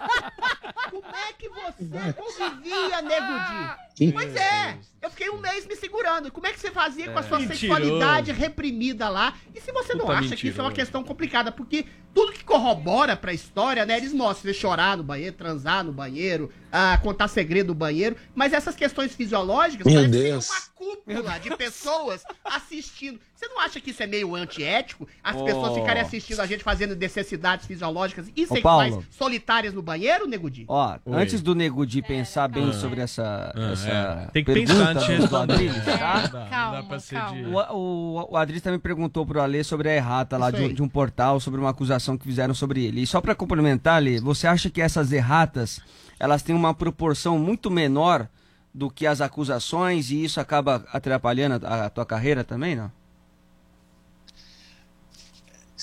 como 0.91 1.15
é 1.15 1.33
que 1.33 1.49
você 1.49 2.13
convivia, 2.13 3.01
Nego 3.01 3.85
Di? 3.95 4.11
Pois 4.11 4.35
é, 4.35 4.77
eu 5.01 5.09
fiquei 5.09 5.29
um 5.29 5.37
mês 5.39 5.65
me 5.65 5.75
segurando. 5.75 6.31
Como 6.31 6.45
é 6.47 6.51
que 6.51 6.59
você 6.59 6.69
fazia 6.71 7.09
com 7.11 7.17
a 7.17 7.21
É. 7.21 7.23
sua 7.23 7.39
Mentiroso. 7.39 7.59
sexualidade 7.59 8.31
reprimida 8.31 9.07
lá? 9.09 9.33
E 9.53 9.61
se 9.61 9.71
você 9.71 9.93
não 9.93 10.05
Puta 10.05 10.17
acha 10.19 10.35
que 10.35 10.47
isso 10.47 10.59
é 10.59 10.63
uma 10.63 10.69
mentiroso. 10.69 10.75
questão 10.75 11.03
complicada? 11.03 11.51
Porque 11.51 11.85
tudo 12.13 12.33
que 12.33 12.43
corrobora 12.43 13.15
pra 13.15 13.33
história, 13.33 13.85
né? 13.85 13.97
Eles 13.97 14.13
mostram 14.13 14.51
você 14.51 14.53
chorar 14.57 14.95
no 14.97 15.03
banheiro, 15.03 15.35
transar 15.35 15.83
no 15.83 15.91
banheiro, 15.93 16.51
ah, 16.71 16.97
contar 17.01 17.27
segredo 17.29 17.67
no 17.67 17.75
banheiro. 17.75 18.15
Mas 18.33 18.51
essas 18.53 18.75
questões 18.75 19.13
fisiológicas 19.15 19.85
Meu 19.85 19.95
parece 19.95 20.11
que 20.11 20.17
tem 20.21 20.31
Deus. 20.31 20.49
uma 20.49 20.61
cúpula 20.75 21.39
de 21.39 21.55
pessoas 21.57 22.23
assistindo. 22.43 23.19
Você 23.35 23.47
não 23.47 23.59
acha 23.59 23.79
que 23.81 23.91
isso 23.91 24.01
é 24.03 24.07
meio 24.07 24.33
antiético? 24.35 25.07
As 25.23 25.35
Ô. 25.37 25.43
pessoas 25.45 25.73
ficarem 25.73 26.01
assistindo 26.01 26.39
a 26.41 26.45
gente 26.45 26.63
fazendo 26.63 26.95
necessidades 26.95 27.65
fisiológicas 27.65 28.27
e 28.35 28.41
sexuais 28.47 28.91
Paulo. 28.91 29.04
Solitárias 29.11 29.73
no 29.73 29.81
banheiro, 29.81 30.27
Nego 30.27 30.49
Di? 30.49 30.65
Ó, 30.67 30.97
Oi. 31.05 31.21
antes 31.21 31.41
do 31.41 31.53
Nego 31.55 31.85
de 31.85 32.01
pensar 32.01 32.47
bem 32.47 32.69
Ah. 32.69 32.73
sobre 32.73 33.01
essa, 33.01 33.51
Ah, 33.55 33.71
essa 33.71 33.89
é. 33.89 34.27
Tem 34.31 34.43
que 34.43 34.53
pergunta 34.53 34.73
pensar 34.73 34.89
antes 34.91 35.05
do 35.07 35.21
responder. 35.21 35.53
Adriles, 35.53 35.85
tá? 35.85 36.27
Dá, 36.27 36.47
não 36.49 36.71
dá 36.71 36.83
pra 36.83 36.99
ser 36.99 37.21
de... 37.25 37.45
O, 37.45 37.57
o, 37.75 38.27
o 38.33 38.37
Adriles 38.37 38.61
também 38.63 38.79
perguntou 38.79 39.25
pro 39.25 39.41
Alê 39.41 39.63
sobre 39.63 39.89
a 39.89 39.95
errata 39.95 40.37
lá 40.37 40.51
de, 40.51 40.61
um- 40.63 40.73
de 40.73 40.81
um 40.83 40.89
portal, 40.89 41.39
sobre 41.39 41.59
uma 41.59 41.69
acusação 41.69 42.17
que 42.17 42.25
fizeram 42.25 42.53
sobre 42.53 42.83
ele. 42.85 43.01
E 43.01 43.07
só 43.07 43.21
pra 43.21 43.35
complementar, 43.35 43.95
Alê, 43.97 44.19
você 44.19 44.47
acha 44.47 44.69
que 44.69 44.81
essas 44.81 45.11
erratas, 45.11 45.79
elas 46.19 46.41
têm 46.43 46.55
uma 46.55 46.73
proporção 46.73 47.37
muito 47.39 47.69
menor 47.71 48.27
do 48.73 48.89
que 48.89 49.07
as 49.07 49.21
acusações 49.21 50.11
e 50.11 50.23
isso 50.23 50.39
acaba 50.39 50.83
atrapalhando 50.91 51.65
a, 51.65 51.85
a 51.85 51.89
tua 51.89 52.05
carreira 52.05 52.43
também, 52.43 52.75
não? 52.75 52.91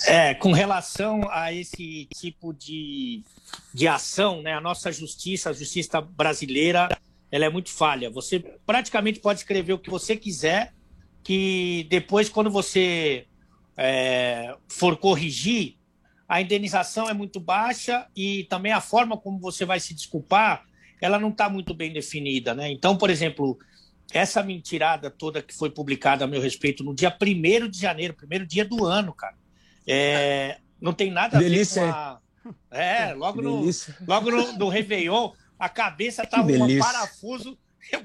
É, 0.07 0.35
com 0.35 0.53
relação 0.53 1.29
a 1.31 1.53
esse 1.53 2.09
tipo 2.15 2.53
de, 2.53 3.23
de 3.73 3.87
ação, 3.87 4.43
né, 4.43 4.55
a 4.55 4.61
nossa 4.61 4.91
justiça, 4.91 5.51
a 5.51 5.53
justiça 5.53 6.01
brasileira, 6.01 6.89
ela 7.31 7.45
é 7.45 7.49
muito 7.49 7.71
falha. 7.71 8.11
Você 8.11 8.41
praticamente 8.67 9.21
pode 9.21 9.41
escrever 9.41 9.73
o 9.73 9.79
que 9.79 9.91
você 9.91 10.17
quiser, 10.17 10.73
que 11.23 11.87
depois, 11.89 12.29
quando 12.29 12.51
você 12.51 13.27
é, 13.77 14.55
for 14.69 14.97
corrigir, 14.97 15.77
a 16.29 16.41
indenização 16.41 17.09
é 17.09 17.15
muito 17.15 17.39
baixa 17.39 18.07
e 18.17 18.45
também 18.45 18.73
a 18.73 18.81
forma 18.81 19.17
como 19.17 19.39
você 19.39 19.65
vai 19.65 19.79
se 19.79 19.95
desculpar, 19.95 20.65
ela 21.01 21.19
não 21.19 21.29
está 21.31 21.49
muito 21.49 21.75
bem 21.75 21.93
definida. 21.93 22.55
Né? 22.55 22.71
Então, 22.71 22.97
por 22.97 23.11
exemplo, 23.11 23.59
essa 24.13 24.43
mentirada 24.43 25.11
toda 25.11 25.43
que 25.43 25.55
foi 25.55 25.71
publicada 25.71 26.25
a 26.25 26.29
meu 26.29 26.41
respeito 26.41 26.85
no 26.85 26.95
dia 26.95 27.15
1 27.21 27.69
de 27.69 27.79
janeiro, 27.79 28.15
primeiro 28.15 28.47
dia 28.47 28.65
do 28.65 28.85
ano, 28.85 29.13
cara. 29.13 29.35
É, 29.87 30.59
não 30.81 30.93
tem 30.93 31.11
nada 31.11 31.37
a 31.37 31.41
Delícia, 31.41 31.83
ver 31.83 31.93
com 31.93 31.97
a. 31.97 32.21
É, 32.71 33.15
logo, 33.15 33.39
Que 33.39 33.45
no, 33.45 33.61
delícia. 33.61 33.97
logo 34.07 34.31
no, 34.31 34.53
no 34.59 34.69
Réveillon, 34.69 35.31
a 35.59 35.69
cabeça 35.69 36.27
tava 36.27 36.45
um 36.45 36.47
delícia. 36.47 36.81
parafuso. 36.81 37.59
Eu, 37.91 38.03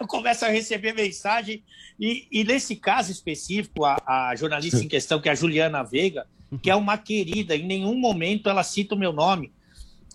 eu 0.00 0.06
começo 0.06 0.44
a 0.44 0.48
receber 0.48 0.92
mensagem. 0.94 1.64
E, 1.98 2.26
e 2.30 2.44
nesse 2.44 2.76
caso 2.76 3.12
específico, 3.12 3.84
a, 3.84 3.96
a 4.06 4.36
jornalista 4.36 4.82
em 4.82 4.88
questão, 4.88 5.20
que 5.20 5.28
é 5.28 5.32
a 5.32 5.34
Juliana 5.36 5.82
Veiga, 5.82 6.26
que 6.62 6.70
é 6.70 6.74
uma 6.74 6.98
querida, 6.98 7.56
em 7.56 7.64
nenhum 7.66 7.94
momento 7.96 8.48
ela 8.48 8.62
cita 8.62 8.94
o 8.94 8.98
meu 8.98 9.12
nome. 9.12 9.52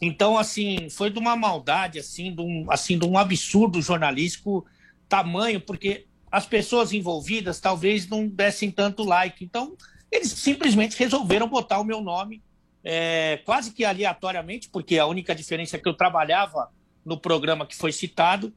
Então, 0.02 0.38
assim, 0.38 0.90
foi 0.90 1.10
de 1.10 1.18
uma 1.18 1.36
maldade, 1.36 1.98
assim, 1.98 2.34
de 2.34 2.42
um, 2.42 2.68
assim, 2.70 3.00
de 3.00 3.06
um 3.06 3.18
absurdo 3.18 3.82
jornalístico 3.82 4.66
tamanho, 5.10 5.60
porque 5.60 6.06
as 6.32 6.46
pessoas 6.46 6.94
envolvidas 6.94 7.60
talvez 7.60 8.08
não 8.08 8.28
dessem 8.28 8.70
tanto 8.70 9.04
like. 9.04 9.44
Então, 9.44 9.76
eles 10.12 10.32
simplesmente 10.32 10.98
resolveram 10.98 11.48
botar 11.48 11.80
o 11.80 11.84
meu 11.84 12.02
nome 12.02 12.42
é, 12.84 13.42
quase 13.46 13.72
que 13.72 13.84
aleatoriamente, 13.84 14.70
porque 14.70 14.98
a 14.98 15.06
única 15.06 15.36
diferença 15.36 15.76
é 15.76 15.80
que 15.80 15.90
eu 15.90 15.94
trabalhava 15.94 16.72
no 17.04 17.20
programa 17.20 17.66
que 17.66 17.76
foi 17.76 17.92
citado, 17.92 18.54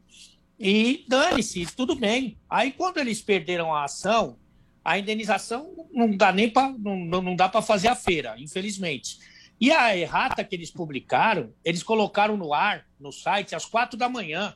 e 0.59 1.05
dane-se, 1.09 1.67
tudo 1.75 1.95
bem. 1.95 2.37
Aí, 2.49 2.71
quando 2.71 2.99
eles 2.99 3.23
perderam 3.23 3.75
a 3.75 3.85
ação, 3.85 4.37
a 4.85 4.99
indenização 4.99 5.89
não 5.93 6.17
dá 6.17 6.31
nem 6.31 6.51
para 6.51 6.71
não, 6.79 7.23
não 7.23 7.35
dá 7.35 7.49
para 7.49 7.63
fazer 7.63 7.89
a 7.89 7.95
feira, 7.95 8.35
infelizmente. 8.39 9.19
E 9.61 9.73
a 9.73 9.97
errata 9.97 10.45
que 10.45 10.55
eles 10.55 10.71
publicaram, 10.71 11.53
eles 11.65 11.83
colocaram 11.83 12.37
no 12.37 12.55
ar, 12.55 12.87
no 12.99 13.11
site, 13.11 13.55
às 13.55 13.65
quatro 13.65 13.99
da 13.99 14.09
manhã. 14.09 14.55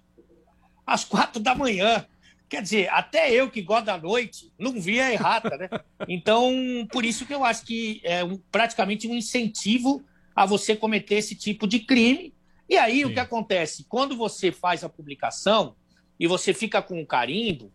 Às 0.86 1.04
quatro 1.04 1.42
da 1.42 1.54
manhã. 1.54 2.06
Quer 2.48 2.62
dizer, 2.62 2.88
até 2.90 3.32
eu 3.32 3.50
que 3.50 3.62
gosto 3.62 3.86
da 3.86 3.98
noite, 3.98 4.52
não 4.58 4.80
vi 4.80 5.00
a 5.00 5.12
errata, 5.12 5.56
né? 5.56 5.68
Então, 6.06 6.52
por 6.92 7.04
isso 7.04 7.26
que 7.26 7.34
eu 7.34 7.44
acho 7.44 7.64
que 7.64 8.00
é 8.04 8.22
um, 8.22 8.36
praticamente 8.52 9.08
um 9.08 9.14
incentivo 9.14 10.04
a 10.36 10.44
você 10.44 10.76
cometer 10.76 11.16
esse 11.16 11.34
tipo 11.34 11.66
de 11.66 11.80
crime. 11.80 12.34
E 12.68 12.76
aí, 12.76 12.98
Sim. 12.98 13.04
o 13.06 13.12
que 13.12 13.20
acontece? 13.20 13.84
Quando 13.88 14.16
você 14.16 14.52
faz 14.52 14.84
a 14.84 14.88
publicação 14.88 15.74
e 16.18 16.26
você 16.26 16.52
fica 16.52 16.82
com 16.82 17.00
um 17.00 17.06
carimbo, 17.06 17.72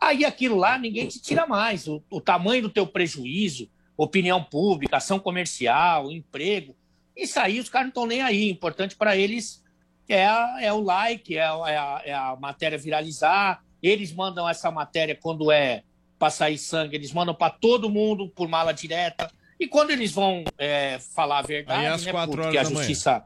aí 0.00 0.24
aquilo 0.24 0.56
lá 0.56 0.78
ninguém 0.78 1.08
te 1.08 1.20
tira 1.20 1.46
mais. 1.46 1.86
O, 1.86 2.02
o 2.10 2.20
tamanho 2.20 2.62
do 2.62 2.70
teu 2.70 2.86
prejuízo, 2.86 3.70
opinião 3.96 4.42
pública, 4.42 4.96
ação 4.96 5.18
comercial, 5.18 6.10
emprego. 6.10 6.76
Isso 7.16 7.38
aí 7.38 7.60
os 7.60 7.68
caras 7.68 7.86
não 7.86 7.90
estão 7.90 8.06
nem 8.06 8.22
aí. 8.22 8.50
Importante 8.50 8.96
para 8.96 9.16
eles 9.16 9.62
é, 10.08 10.26
a, 10.26 10.58
é 10.60 10.72
o 10.72 10.80
like, 10.80 11.36
é 11.36 11.42
a, 11.42 11.54
é, 11.66 11.76
a, 11.76 12.02
é 12.06 12.12
a 12.12 12.36
matéria 12.36 12.78
viralizar. 12.78 13.62
Eles 13.82 14.12
mandam 14.12 14.48
essa 14.48 14.70
matéria 14.70 15.18
quando 15.20 15.50
é 15.50 15.82
para 16.18 16.30
sair 16.30 16.56
sangue, 16.56 16.94
eles 16.94 17.12
mandam 17.12 17.34
para 17.34 17.50
todo 17.50 17.90
mundo 17.90 18.28
por 18.28 18.46
mala 18.48 18.72
direta. 18.72 19.30
E 19.58 19.66
quando 19.66 19.90
eles 19.90 20.12
vão 20.12 20.44
é, 20.56 20.98
falar 21.14 21.40
a 21.40 21.42
verdade, 21.42 22.04
né, 22.04 22.12
porque 22.26 22.58
a 22.58 22.64
justiça 22.64 23.24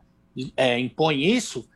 é, 0.57 0.78
impõe 0.78 1.23
isso, 1.23 1.69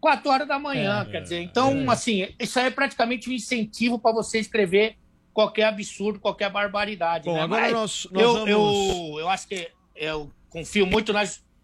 quatro 0.00 0.30
horas 0.30 0.46
da 0.46 0.58
manhã, 0.58 1.04
é, 1.06 1.10
quer 1.10 1.22
dizer. 1.22 1.40
Então, 1.40 1.72
é. 1.72 1.92
assim, 1.92 2.28
isso 2.38 2.58
aí 2.58 2.66
é 2.66 2.70
praticamente 2.70 3.28
um 3.28 3.32
incentivo 3.32 3.98
para 3.98 4.12
você 4.12 4.38
escrever 4.38 4.96
qualquer 5.32 5.64
absurdo, 5.64 6.18
qualquer 6.18 6.50
barbaridade. 6.50 7.26
Bom, 7.26 7.34
né? 7.34 7.42
agora 7.42 7.62
Mas 7.62 7.72
nós, 7.72 8.08
nós 8.10 8.22
eu, 8.22 8.32
vamos... 8.32 8.48
eu, 8.48 9.20
eu 9.20 9.28
acho 9.28 9.46
que 9.46 9.70
eu 9.94 10.32
confio 10.48 10.86
muito 10.86 11.12
na, 11.12 11.22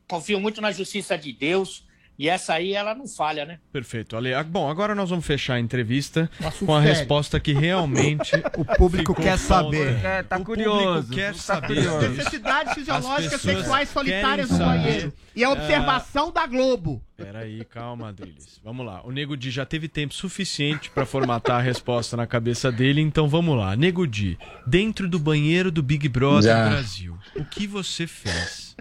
confio 0.08 0.38
muito 0.40 0.60
na 0.60 0.70
justiça 0.70 1.16
de 1.18 1.32
Deus. 1.32 1.83
E 2.16 2.28
essa 2.28 2.54
aí, 2.54 2.72
ela 2.72 2.94
não 2.94 3.08
falha, 3.08 3.44
né? 3.44 3.58
Perfeito. 3.72 4.16
Ale, 4.16 4.32
ah, 4.32 4.42
bom, 4.44 4.70
agora 4.70 4.94
nós 4.94 5.10
vamos 5.10 5.26
fechar 5.26 5.54
a 5.54 5.60
entrevista 5.60 6.30
com 6.64 6.74
a 6.74 6.80
resposta 6.80 7.40
que 7.40 7.52
realmente 7.52 8.32
o 8.56 8.64
público 8.64 9.14
quer 9.14 9.36
saber. 9.36 10.04
É, 10.04 10.22
tá 10.22 10.36
o 10.36 10.44
curioso. 10.44 11.12
quer 11.12 11.32
tá 11.32 11.38
saber. 11.38 11.74
curioso. 11.74 12.08
Necessidades 12.10 12.74
fisiológicas 12.74 13.40
sexuais 13.40 13.88
solitárias 13.88 14.50
no 14.50 14.58
banheiro. 14.58 15.12
E 15.34 15.42
a 15.42 15.50
observação 15.50 16.30
da 16.30 16.46
Globo. 16.46 17.02
Peraí, 17.16 17.64
calma, 17.64 18.10
Adriles. 18.10 18.60
Vamos 18.62 18.86
lá. 18.86 19.02
O 19.04 19.10
Nego 19.10 19.36
Di 19.36 19.50
já 19.50 19.66
teve 19.66 19.88
tempo 19.88 20.14
suficiente 20.14 20.90
para 20.90 21.04
formatar 21.04 21.58
a 21.58 21.62
resposta 21.62 22.16
na 22.16 22.26
cabeça 22.26 22.70
dele, 22.70 23.00
então 23.00 23.28
vamos 23.28 23.56
lá. 23.56 23.74
Nego 23.74 24.06
Di, 24.06 24.38
dentro 24.64 25.08
do 25.08 25.18
banheiro 25.18 25.72
do 25.72 25.82
Big 25.82 26.08
Brother 26.08 26.52
Já. 26.52 26.68
Brasil, 26.68 27.18
o 27.34 27.44
que 27.44 27.66
você 27.66 28.06
fez? 28.06 28.76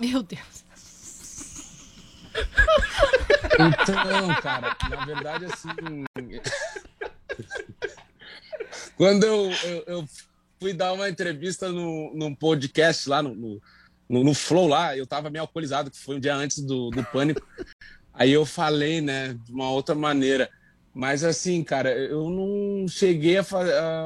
Meu 0.00 0.22
Deus. 0.22 0.59
Então, 3.54 4.34
cara, 4.42 4.76
na 4.88 5.04
verdade, 5.04 5.44
assim. 5.46 6.04
Quando 8.96 9.24
eu, 9.24 9.50
eu, 9.64 9.84
eu 9.86 10.04
fui 10.60 10.72
dar 10.72 10.92
uma 10.92 11.08
entrevista 11.08 11.68
no, 11.70 12.12
num 12.14 12.34
podcast 12.34 13.08
lá 13.08 13.22
no, 13.22 13.34
no, 14.08 14.24
no, 14.24 14.34
Flow, 14.34 14.68
lá, 14.68 14.96
eu 14.96 15.06
tava 15.06 15.30
meio 15.30 15.42
alcoolizado, 15.42 15.90
que 15.90 15.98
foi 15.98 16.16
um 16.16 16.20
dia 16.20 16.34
antes 16.34 16.60
do, 16.60 16.90
do 16.90 17.02
pânico. 17.04 17.46
Aí 18.12 18.30
eu 18.32 18.44
falei, 18.44 19.00
né, 19.00 19.34
de 19.44 19.52
uma 19.52 19.70
outra 19.70 19.94
maneira. 19.94 20.50
Mas 20.92 21.22
assim, 21.22 21.62
cara, 21.62 21.90
eu 21.92 22.28
não 22.28 22.86
cheguei 22.88 23.38
a, 23.38 23.44
fa- 23.44 23.62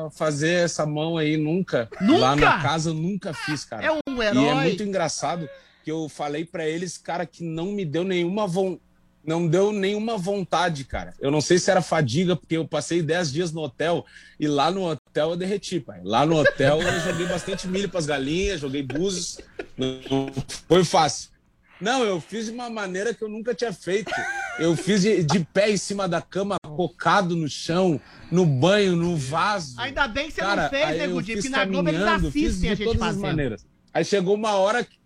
a 0.06 0.10
fazer 0.10 0.64
essa 0.64 0.84
mão 0.84 1.16
aí 1.16 1.36
nunca. 1.36 1.88
Nunca? 2.00 2.18
Lá 2.18 2.36
na 2.36 2.60
casa 2.62 2.90
eu 2.90 2.94
nunca 2.94 3.32
fiz, 3.32 3.64
cara. 3.64 3.86
É 3.86 3.90
um 3.90 4.22
E 4.22 4.22
é 4.22 4.26
herói. 4.28 4.54
muito 4.64 4.82
engraçado 4.82 5.48
que 5.84 5.90
eu 5.90 6.08
falei 6.08 6.46
pra 6.46 6.66
eles, 6.66 6.96
cara, 6.96 7.26
que 7.26 7.44
não 7.44 7.66
me 7.66 7.84
deu 7.84 8.02
nenhuma 8.04 8.46
von... 8.46 8.78
não 9.22 9.46
deu 9.46 9.70
nenhuma 9.70 10.16
vontade, 10.16 10.84
cara. 10.84 11.12
Eu 11.20 11.30
não 11.30 11.42
sei 11.42 11.58
se 11.58 11.70
era 11.70 11.82
fadiga, 11.82 12.34
porque 12.34 12.56
eu 12.56 12.66
passei 12.66 13.02
10 13.02 13.30
dias 13.32 13.52
no 13.52 13.60
hotel 13.60 14.06
e 14.40 14.48
lá 14.48 14.70
no 14.70 14.82
hotel 14.90 15.30
eu 15.30 15.36
derreti, 15.36 15.78
pai. 15.80 16.00
Lá 16.02 16.24
no 16.24 16.36
hotel 16.40 16.80
eu 16.80 17.00
joguei 17.00 17.26
bastante 17.26 17.68
milho 17.68 17.88
pras 17.90 18.06
galinhas, 18.06 18.60
joguei 18.60 18.82
búzios. 18.82 19.38
Não 19.76 20.30
foi 20.66 20.82
fácil. 20.84 21.34
Não, 21.80 22.02
eu 22.02 22.18
fiz 22.20 22.46
de 22.46 22.52
uma 22.52 22.70
maneira 22.70 23.12
que 23.12 23.22
eu 23.22 23.28
nunca 23.28 23.54
tinha 23.54 23.72
feito. 23.72 24.10
Eu 24.58 24.74
fiz 24.76 25.02
de, 25.02 25.22
de 25.22 25.40
pé 25.40 25.70
em 25.70 25.76
cima 25.76 26.08
da 26.08 26.22
cama, 26.22 26.56
cocado 26.64 27.36
no 27.36 27.48
chão, 27.48 28.00
no 28.30 28.46
banho, 28.46 28.96
no 28.96 29.16
vaso. 29.16 29.78
Ainda 29.78 30.08
bem 30.08 30.28
que 30.28 30.34
você 30.34 30.40
Cara, 30.40 30.62
não 30.62 30.70
fez, 30.70 30.88
né, 30.96 31.06
eu 31.06 31.10
Gudi? 31.10 31.34
fiz 31.34 31.44
Porque 31.44 31.48
na 31.56 31.64
Globo 31.66 31.88
eles 31.90 32.00
assistem 32.00 32.70
a 32.70 32.74
gente 32.74 32.90
as 32.90 32.96
fazendo. 32.96 33.20
maneiras. 33.22 33.66
Aí 33.92 34.04
chegou 34.04 34.34
uma 34.34 34.52
hora 34.52 34.82
que... 34.82 34.96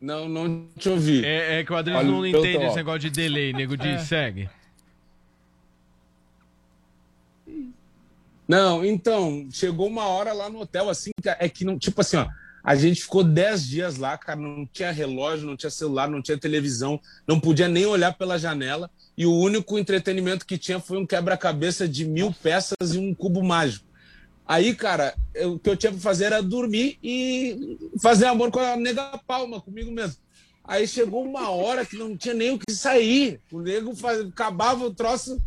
Não, 0.00 0.28
não 0.28 0.68
te 0.78 0.88
ouvi. 0.88 1.24
É, 1.24 1.60
é 1.60 1.64
que 1.64 1.72
o 1.72 1.76
Adriles 1.76 2.00
Olha, 2.00 2.10
não 2.10 2.20
tô, 2.20 2.26
entende 2.26 2.64
ó. 2.64 2.66
esse 2.66 2.76
negócio 2.76 3.00
de 3.00 3.10
delay, 3.10 3.52
Nego 3.52 3.76
Di, 3.76 3.88
É. 3.88 3.98
segue. 3.98 4.48
Não, 8.46 8.84
então, 8.84 9.48
chegou 9.50 9.88
uma 9.88 10.04
hora 10.06 10.32
lá 10.32 10.48
no 10.48 10.60
hotel, 10.60 10.88
assim, 10.88 11.10
que 11.20 11.28
é 11.28 11.48
que 11.48 11.64
não, 11.64 11.78
tipo 11.78 12.00
assim, 12.00 12.16
ó, 12.16 12.28
a 12.62 12.76
gente 12.76 13.02
ficou 13.02 13.24
10 13.24 13.66
dias 13.66 13.96
lá, 13.96 14.16
cara, 14.16 14.38
não 14.38 14.66
tinha 14.72 14.92
relógio, 14.92 15.46
não 15.46 15.56
tinha 15.56 15.70
celular, 15.70 16.08
não 16.08 16.22
tinha 16.22 16.38
televisão, 16.38 17.00
não 17.26 17.40
podia 17.40 17.66
nem 17.68 17.86
olhar 17.86 18.12
pela 18.12 18.38
janela, 18.38 18.88
e 19.18 19.26
o 19.26 19.32
único 19.32 19.78
entretenimento 19.78 20.46
que 20.46 20.58
tinha 20.58 20.78
foi 20.78 20.98
um 20.98 21.06
quebra-cabeça 21.06 21.88
de 21.88 22.04
mil 22.04 22.32
peças 22.32 22.94
e 22.94 22.98
um 22.98 23.12
cubo 23.14 23.42
mágico. 23.42 23.85
Aí, 24.48 24.74
cara, 24.74 25.14
eu- 25.34 25.54
o 25.54 25.58
que 25.58 25.68
eu 25.68 25.76
tinha 25.76 25.90
pra 25.92 26.00
fazer 26.00 26.26
era 26.26 26.42
dormir 26.42 26.98
e 27.02 27.76
fazer 28.00 28.26
amor 28.26 28.50
com 28.50 28.60
a 28.60 28.76
nega 28.76 29.18
palma, 29.26 29.60
comigo 29.60 29.90
mesmo. 29.90 30.16
Aí 30.64 30.86
chegou 30.86 31.24
uma 31.24 31.50
hora 31.50 31.84
que 31.84 31.96
não 31.96 32.16
tinha 32.16 32.34
nem 32.34 32.50
o 32.52 32.58
que 32.58 32.72
sair. 32.72 33.40
O 33.52 33.60
nego 33.60 33.94
faz... 33.94 34.20
acabava 34.20 34.84
o 34.84 34.92
troço. 34.94 35.40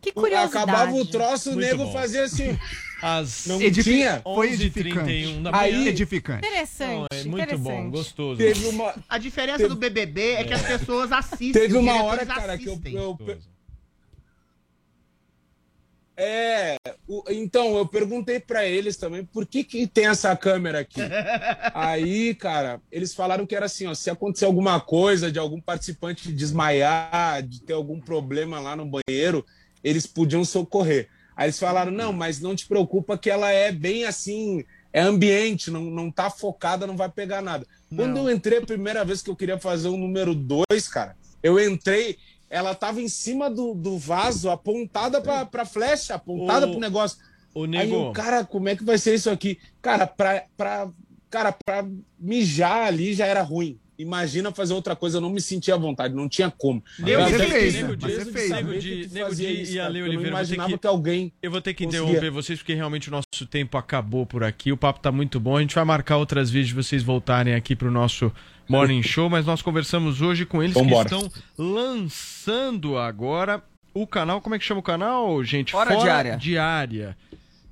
Que 0.00 0.10
Acabava 0.10 0.92
o 0.92 1.04
curiosidade. 1.04 1.10
troço, 1.10 1.50
o 1.50 1.52
Muito 1.54 1.66
nego 1.66 1.84
bom. 1.86 1.92
fazia 1.92 2.22
assim. 2.24 2.56
As 3.02 3.46
Não 3.46 3.60
Edifi- 3.60 3.90
tinha. 3.92 4.20
Foi 4.22 4.48
11h31 4.50 4.54
edificante. 4.54 5.32
da 5.42 5.50
manhã. 5.52 5.62
Aí- 5.62 5.88
edificante. 5.88 6.46
Interessante. 6.46 6.92
Não, 6.92 7.06
é 7.10 7.24
muito 7.24 7.58
bom, 7.58 7.70
interessante. 7.72 7.90
gostoso. 7.90 8.38
Teve 8.38 8.66
uma, 8.68 8.94
A 9.08 9.18
diferença 9.18 9.58
Teve- 9.58 9.68
do 9.70 9.76
BBB 9.76 10.32
é 10.34 10.44
que 10.44 10.52
as 10.54 10.62
pessoas 10.62 11.10
assistem. 11.12 11.52
teve 11.52 11.76
uma 11.76 12.02
hora, 12.04 12.24
cara, 12.26 12.56
que 12.58 12.66
eu, 12.68 12.72
assistem. 12.74 12.94
eu- 12.94 13.18
É, 16.20 16.76
o- 17.06 17.22
então 17.30 17.76
eu 17.78 17.86
perguntei 17.86 18.40
pra 18.40 18.66
eles 18.66 18.96
também 18.96 19.24
por 19.24 19.46
que 19.46 19.62
que 19.62 19.86
tem 19.86 20.06
essa 20.06 20.36
câmera 20.36 20.80
aqui. 20.80 21.00
Aí, 21.72 22.34
cara, 22.34 22.80
eles 22.90 23.14
falaram 23.14 23.46
que 23.46 23.54
era 23.54 23.66
assim, 23.66 23.86
ó, 23.86 23.94
se 23.94 24.10
acontecer 24.10 24.44
alguma 24.44 24.80
coisa 24.80 25.30
de 25.30 25.38
algum 25.38 25.60
participante 25.60 26.32
desmaiar, 26.32 27.42
de 27.44 27.62
ter 27.62 27.72
algum 27.72 28.00
problema 28.00 28.58
lá 28.58 28.74
no 28.74 28.84
banheiro, 28.84 29.46
eles 29.84 30.08
podiam 30.08 30.44
socorrer. 30.44 31.08
Aí 31.36 31.46
eles 31.46 31.58
falaram: 31.58 31.92
"Não, 31.92 32.12
mas 32.12 32.40
não 32.40 32.56
te 32.56 32.66
preocupa 32.66 33.16
que 33.16 33.30
ela 33.30 33.52
é 33.52 33.70
bem 33.70 34.04
assim, 34.04 34.64
é 34.92 35.00
ambiente, 35.00 35.70
não, 35.70 35.82
não 35.84 36.10
tá 36.10 36.28
focada, 36.28 36.84
não 36.84 36.96
vai 36.96 37.08
pegar 37.08 37.40
nada". 37.40 37.64
Quando 37.94 38.18
eu 38.18 38.30
entrei 38.34 38.58
a 38.58 38.66
primeira 38.66 39.04
vez 39.04 39.22
que 39.22 39.30
eu 39.30 39.36
queria 39.36 39.56
fazer 39.58 39.86
o 39.86 39.96
número 39.96 40.34
dois, 40.34 40.88
cara, 40.88 41.16
eu 41.42 41.60
entrei, 41.64 42.18
ela 42.50 42.74
tava 42.74 43.00
em 43.00 43.08
cima 43.08 43.50
do, 43.50 43.74
do 43.74 43.98
vaso, 43.98 44.50
apontada 44.50 45.20
pra, 45.20 45.44
pra 45.44 45.64
flecha, 45.64 46.14
apontada 46.14 46.66
Ô, 46.66 46.70
pro 46.70 46.80
negócio. 46.80 47.18
Aí 47.54 47.66
Nego, 47.66 47.94
eu, 47.94 48.12
cara, 48.12 48.44
como 48.44 48.68
é 48.68 48.76
que 48.76 48.84
vai 48.84 48.98
ser 48.98 49.14
isso 49.14 49.30
aqui? 49.30 49.58
Cara, 49.82 50.06
pra, 50.06 50.44
pra, 50.56 50.88
cara, 51.28 51.52
pra 51.52 51.84
mijar 52.18 52.86
ali 52.86 53.14
já 53.14 53.26
era 53.26 53.42
ruim. 53.42 53.78
Imagina 53.98 54.52
fazer 54.52 54.74
outra 54.74 54.94
coisa, 54.94 55.16
eu 55.16 55.20
não 55.20 55.28
me 55.30 55.40
sentia 55.40 55.74
à 55.74 55.76
vontade, 55.76 56.14
não 56.14 56.28
tinha 56.28 56.50
como. 56.50 56.82
Nego 56.98 57.24
fez, 57.26 57.74
né? 57.74 57.96
você 57.98 58.24
de 58.24 58.30
fez. 58.30 58.50
Nego 58.50 58.68
Nego 58.70 59.32
isso, 59.32 59.72
e 59.72 59.80
Ale 59.80 59.98
eu 59.98 60.12
imaginava 60.12 60.70
que- 60.70 60.78
que 60.78 60.86
alguém 60.86 61.32
Eu 61.42 61.50
vou 61.50 61.60
ter 61.60 61.74
que 61.74 61.84
Conseguia. 61.84 62.04
interromper 62.06 62.30
vocês 62.30 62.60
porque 62.60 62.74
realmente 62.74 63.08
o 63.08 63.10
nosso 63.10 63.44
tempo 63.50 63.76
acabou 63.76 64.24
por 64.24 64.44
aqui. 64.44 64.70
O 64.70 64.76
papo 64.76 65.00
tá 65.00 65.10
muito 65.10 65.40
bom. 65.40 65.56
A 65.56 65.60
gente 65.60 65.74
vai 65.74 65.84
marcar 65.84 66.16
outras 66.16 66.48
vezes 66.48 66.68
de 66.68 66.74
vocês 66.74 67.02
voltarem 67.02 67.54
aqui 67.54 67.74
pro 67.74 67.90
nosso 67.90 68.32
Morning 68.68 69.02
Show, 69.02 69.28
mas 69.28 69.44
nós 69.44 69.62
conversamos 69.62 70.20
hoje 70.22 70.46
com 70.46 70.62
eles 70.62 70.74
Vambora. 70.74 71.08
que 71.08 71.14
estão 71.16 71.32
lançando 71.56 72.96
agora 72.98 73.62
o 73.94 74.06
canal. 74.06 74.40
Como 74.40 74.54
é 74.54 74.58
que 74.58 74.64
chama 74.64 74.80
o 74.80 74.82
canal, 74.82 75.42
gente? 75.42 75.72
Fora 75.72 75.96
de 75.96 76.08
Área. 76.08 76.36
Diária. 76.36 77.16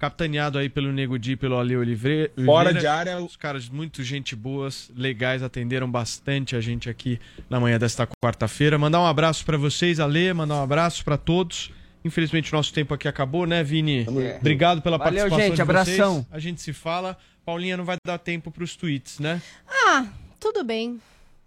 Capitaneado 0.07 0.57
aí 0.57 0.69
pelo 0.69 0.93
Nego 0.93 1.19
Di 1.19 1.33
e 1.33 1.37
pelo 1.37 1.59
Ale 1.59 1.77
Oliveira. 1.77 2.31
Fora 2.45 2.73
de 2.73 2.87
área, 2.87 3.19
Os 3.19 3.35
caras 3.35 3.69
muito 3.69 4.05
gente 4.05 4.37
boas, 4.37 4.89
legais, 4.95 5.43
atenderam 5.43 5.91
bastante 5.91 6.55
a 6.55 6.61
gente 6.61 6.89
aqui 6.89 7.19
na 7.51 7.59
manhã 7.59 7.77
desta 7.77 8.09
quarta-feira. 8.25 8.79
Mandar 8.79 9.01
um 9.01 9.07
abraço 9.07 9.45
pra 9.45 9.57
vocês, 9.57 9.99
Ale, 9.99 10.33
mandar 10.33 10.55
um 10.57 10.63
abraço 10.63 11.05
pra 11.05 11.17
todos. 11.17 11.73
Infelizmente 12.05 12.53
o 12.53 12.57
nosso 12.57 12.73
tempo 12.73 12.95
aqui 12.95 13.09
acabou, 13.09 13.47
né, 13.47 13.65
Vini? 13.65 14.05
junto. 14.05 14.37
Obrigado 14.39 14.81
pela 14.81 14.97
Valeu, 14.97 15.13
participação 15.15 15.45
gente, 15.47 15.57
de 15.57 15.63
abração. 15.63 16.15
vocês. 16.15 16.27
A 16.31 16.39
gente 16.39 16.63
se 16.63 16.73
fala. 16.73 17.19
Paulinha 17.45 17.77
não 17.77 17.85
vai 17.85 17.97
dar 18.07 18.19
tempo 18.19 18.53
pros 18.53 18.77
tweets, 18.77 19.19
né? 19.19 19.43
Ah, 19.69 20.07
tudo 20.39 20.63
bem. 20.63 21.01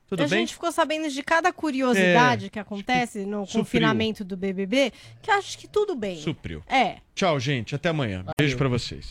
Tudo 0.10 0.24
a 0.24 0.28
bem? 0.28 0.40
gente 0.40 0.54
ficou 0.54 0.72
sabendo 0.72 1.08
de 1.10 1.22
cada 1.24 1.54
curiosidade 1.54 2.48
É, 2.48 2.50
que 2.50 2.60
acontece 2.60 3.20
no 3.26 3.46
supriu. 3.46 3.62
confinamento 3.64 4.24
do 4.24 4.36
BBB, 4.36 4.92
que 5.22 5.30
acho 5.32 5.58
que 5.58 5.68
tudo 5.68 5.96
bem. 5.96 6.18
Supriu. 6.18 6.64
É. 6.68 6.98
Tchau, 7.16 7.40
gente. 7.40 7.76
Até 7.76 7.90
amanhã. 7.90 8.26
Beijo 8.40 8.58
pra 8.58 8.68
vocês. 8.68 9.08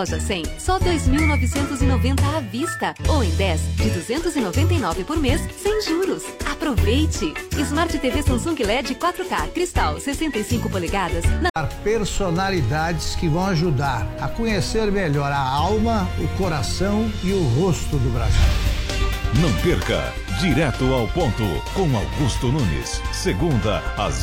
Loja 0.00 0.18
100, 0.18 0.44
só 0.58 0.78
2.990 0.78 2.20
à 2.34 2.40
vista. 2.40 2.94
Ou 3.06 3.22
em 3.22 3.28
10 3.32 3.60
de 3.76 3.90
299 3.90 5.04
por 5.04 5.18
mês, 5.18 5.42
sem 5.62 5.82
juros. 5.82 6.24
Aproveite! 6.50 7.34
Smart 7.58 7.98
TV 7.98 8.22
Samsung 8.22 8.54
LED 8.64 8.94
4K 8.94 9.52
Cristal 9.52 10.00
65 10.00 10.70
polegadas 10.70 11.22
na 11.42 11.66
Personalidades 11.84 13.14
que 13.14 13.28
vão 13.28 13.44
ajudar 13.48 14.06
a 14.18 14.26
conhecer 14.26 14.90
melhor 14.90 15.30
a 15.30 15.38
alma, 15.38 16.08
o 16.18 16.26
coração 16.38 17.12
e 17.22 17.32
o 17.32 17.42
rosto 17.60 17.98
do 17.98 18.10
Brasil. 18.10 18.40
Não 19.38 19.52
perca, 19.62 20.12
direto 20.40 20.94
ao 20.94 21.06
ponto, 21.08 21.44
com 21.74 21.94
Augusto 21.94 22.48
Nunes. 22.48 23.02
Segunda, 23.12 23.82
às 23.98 24.18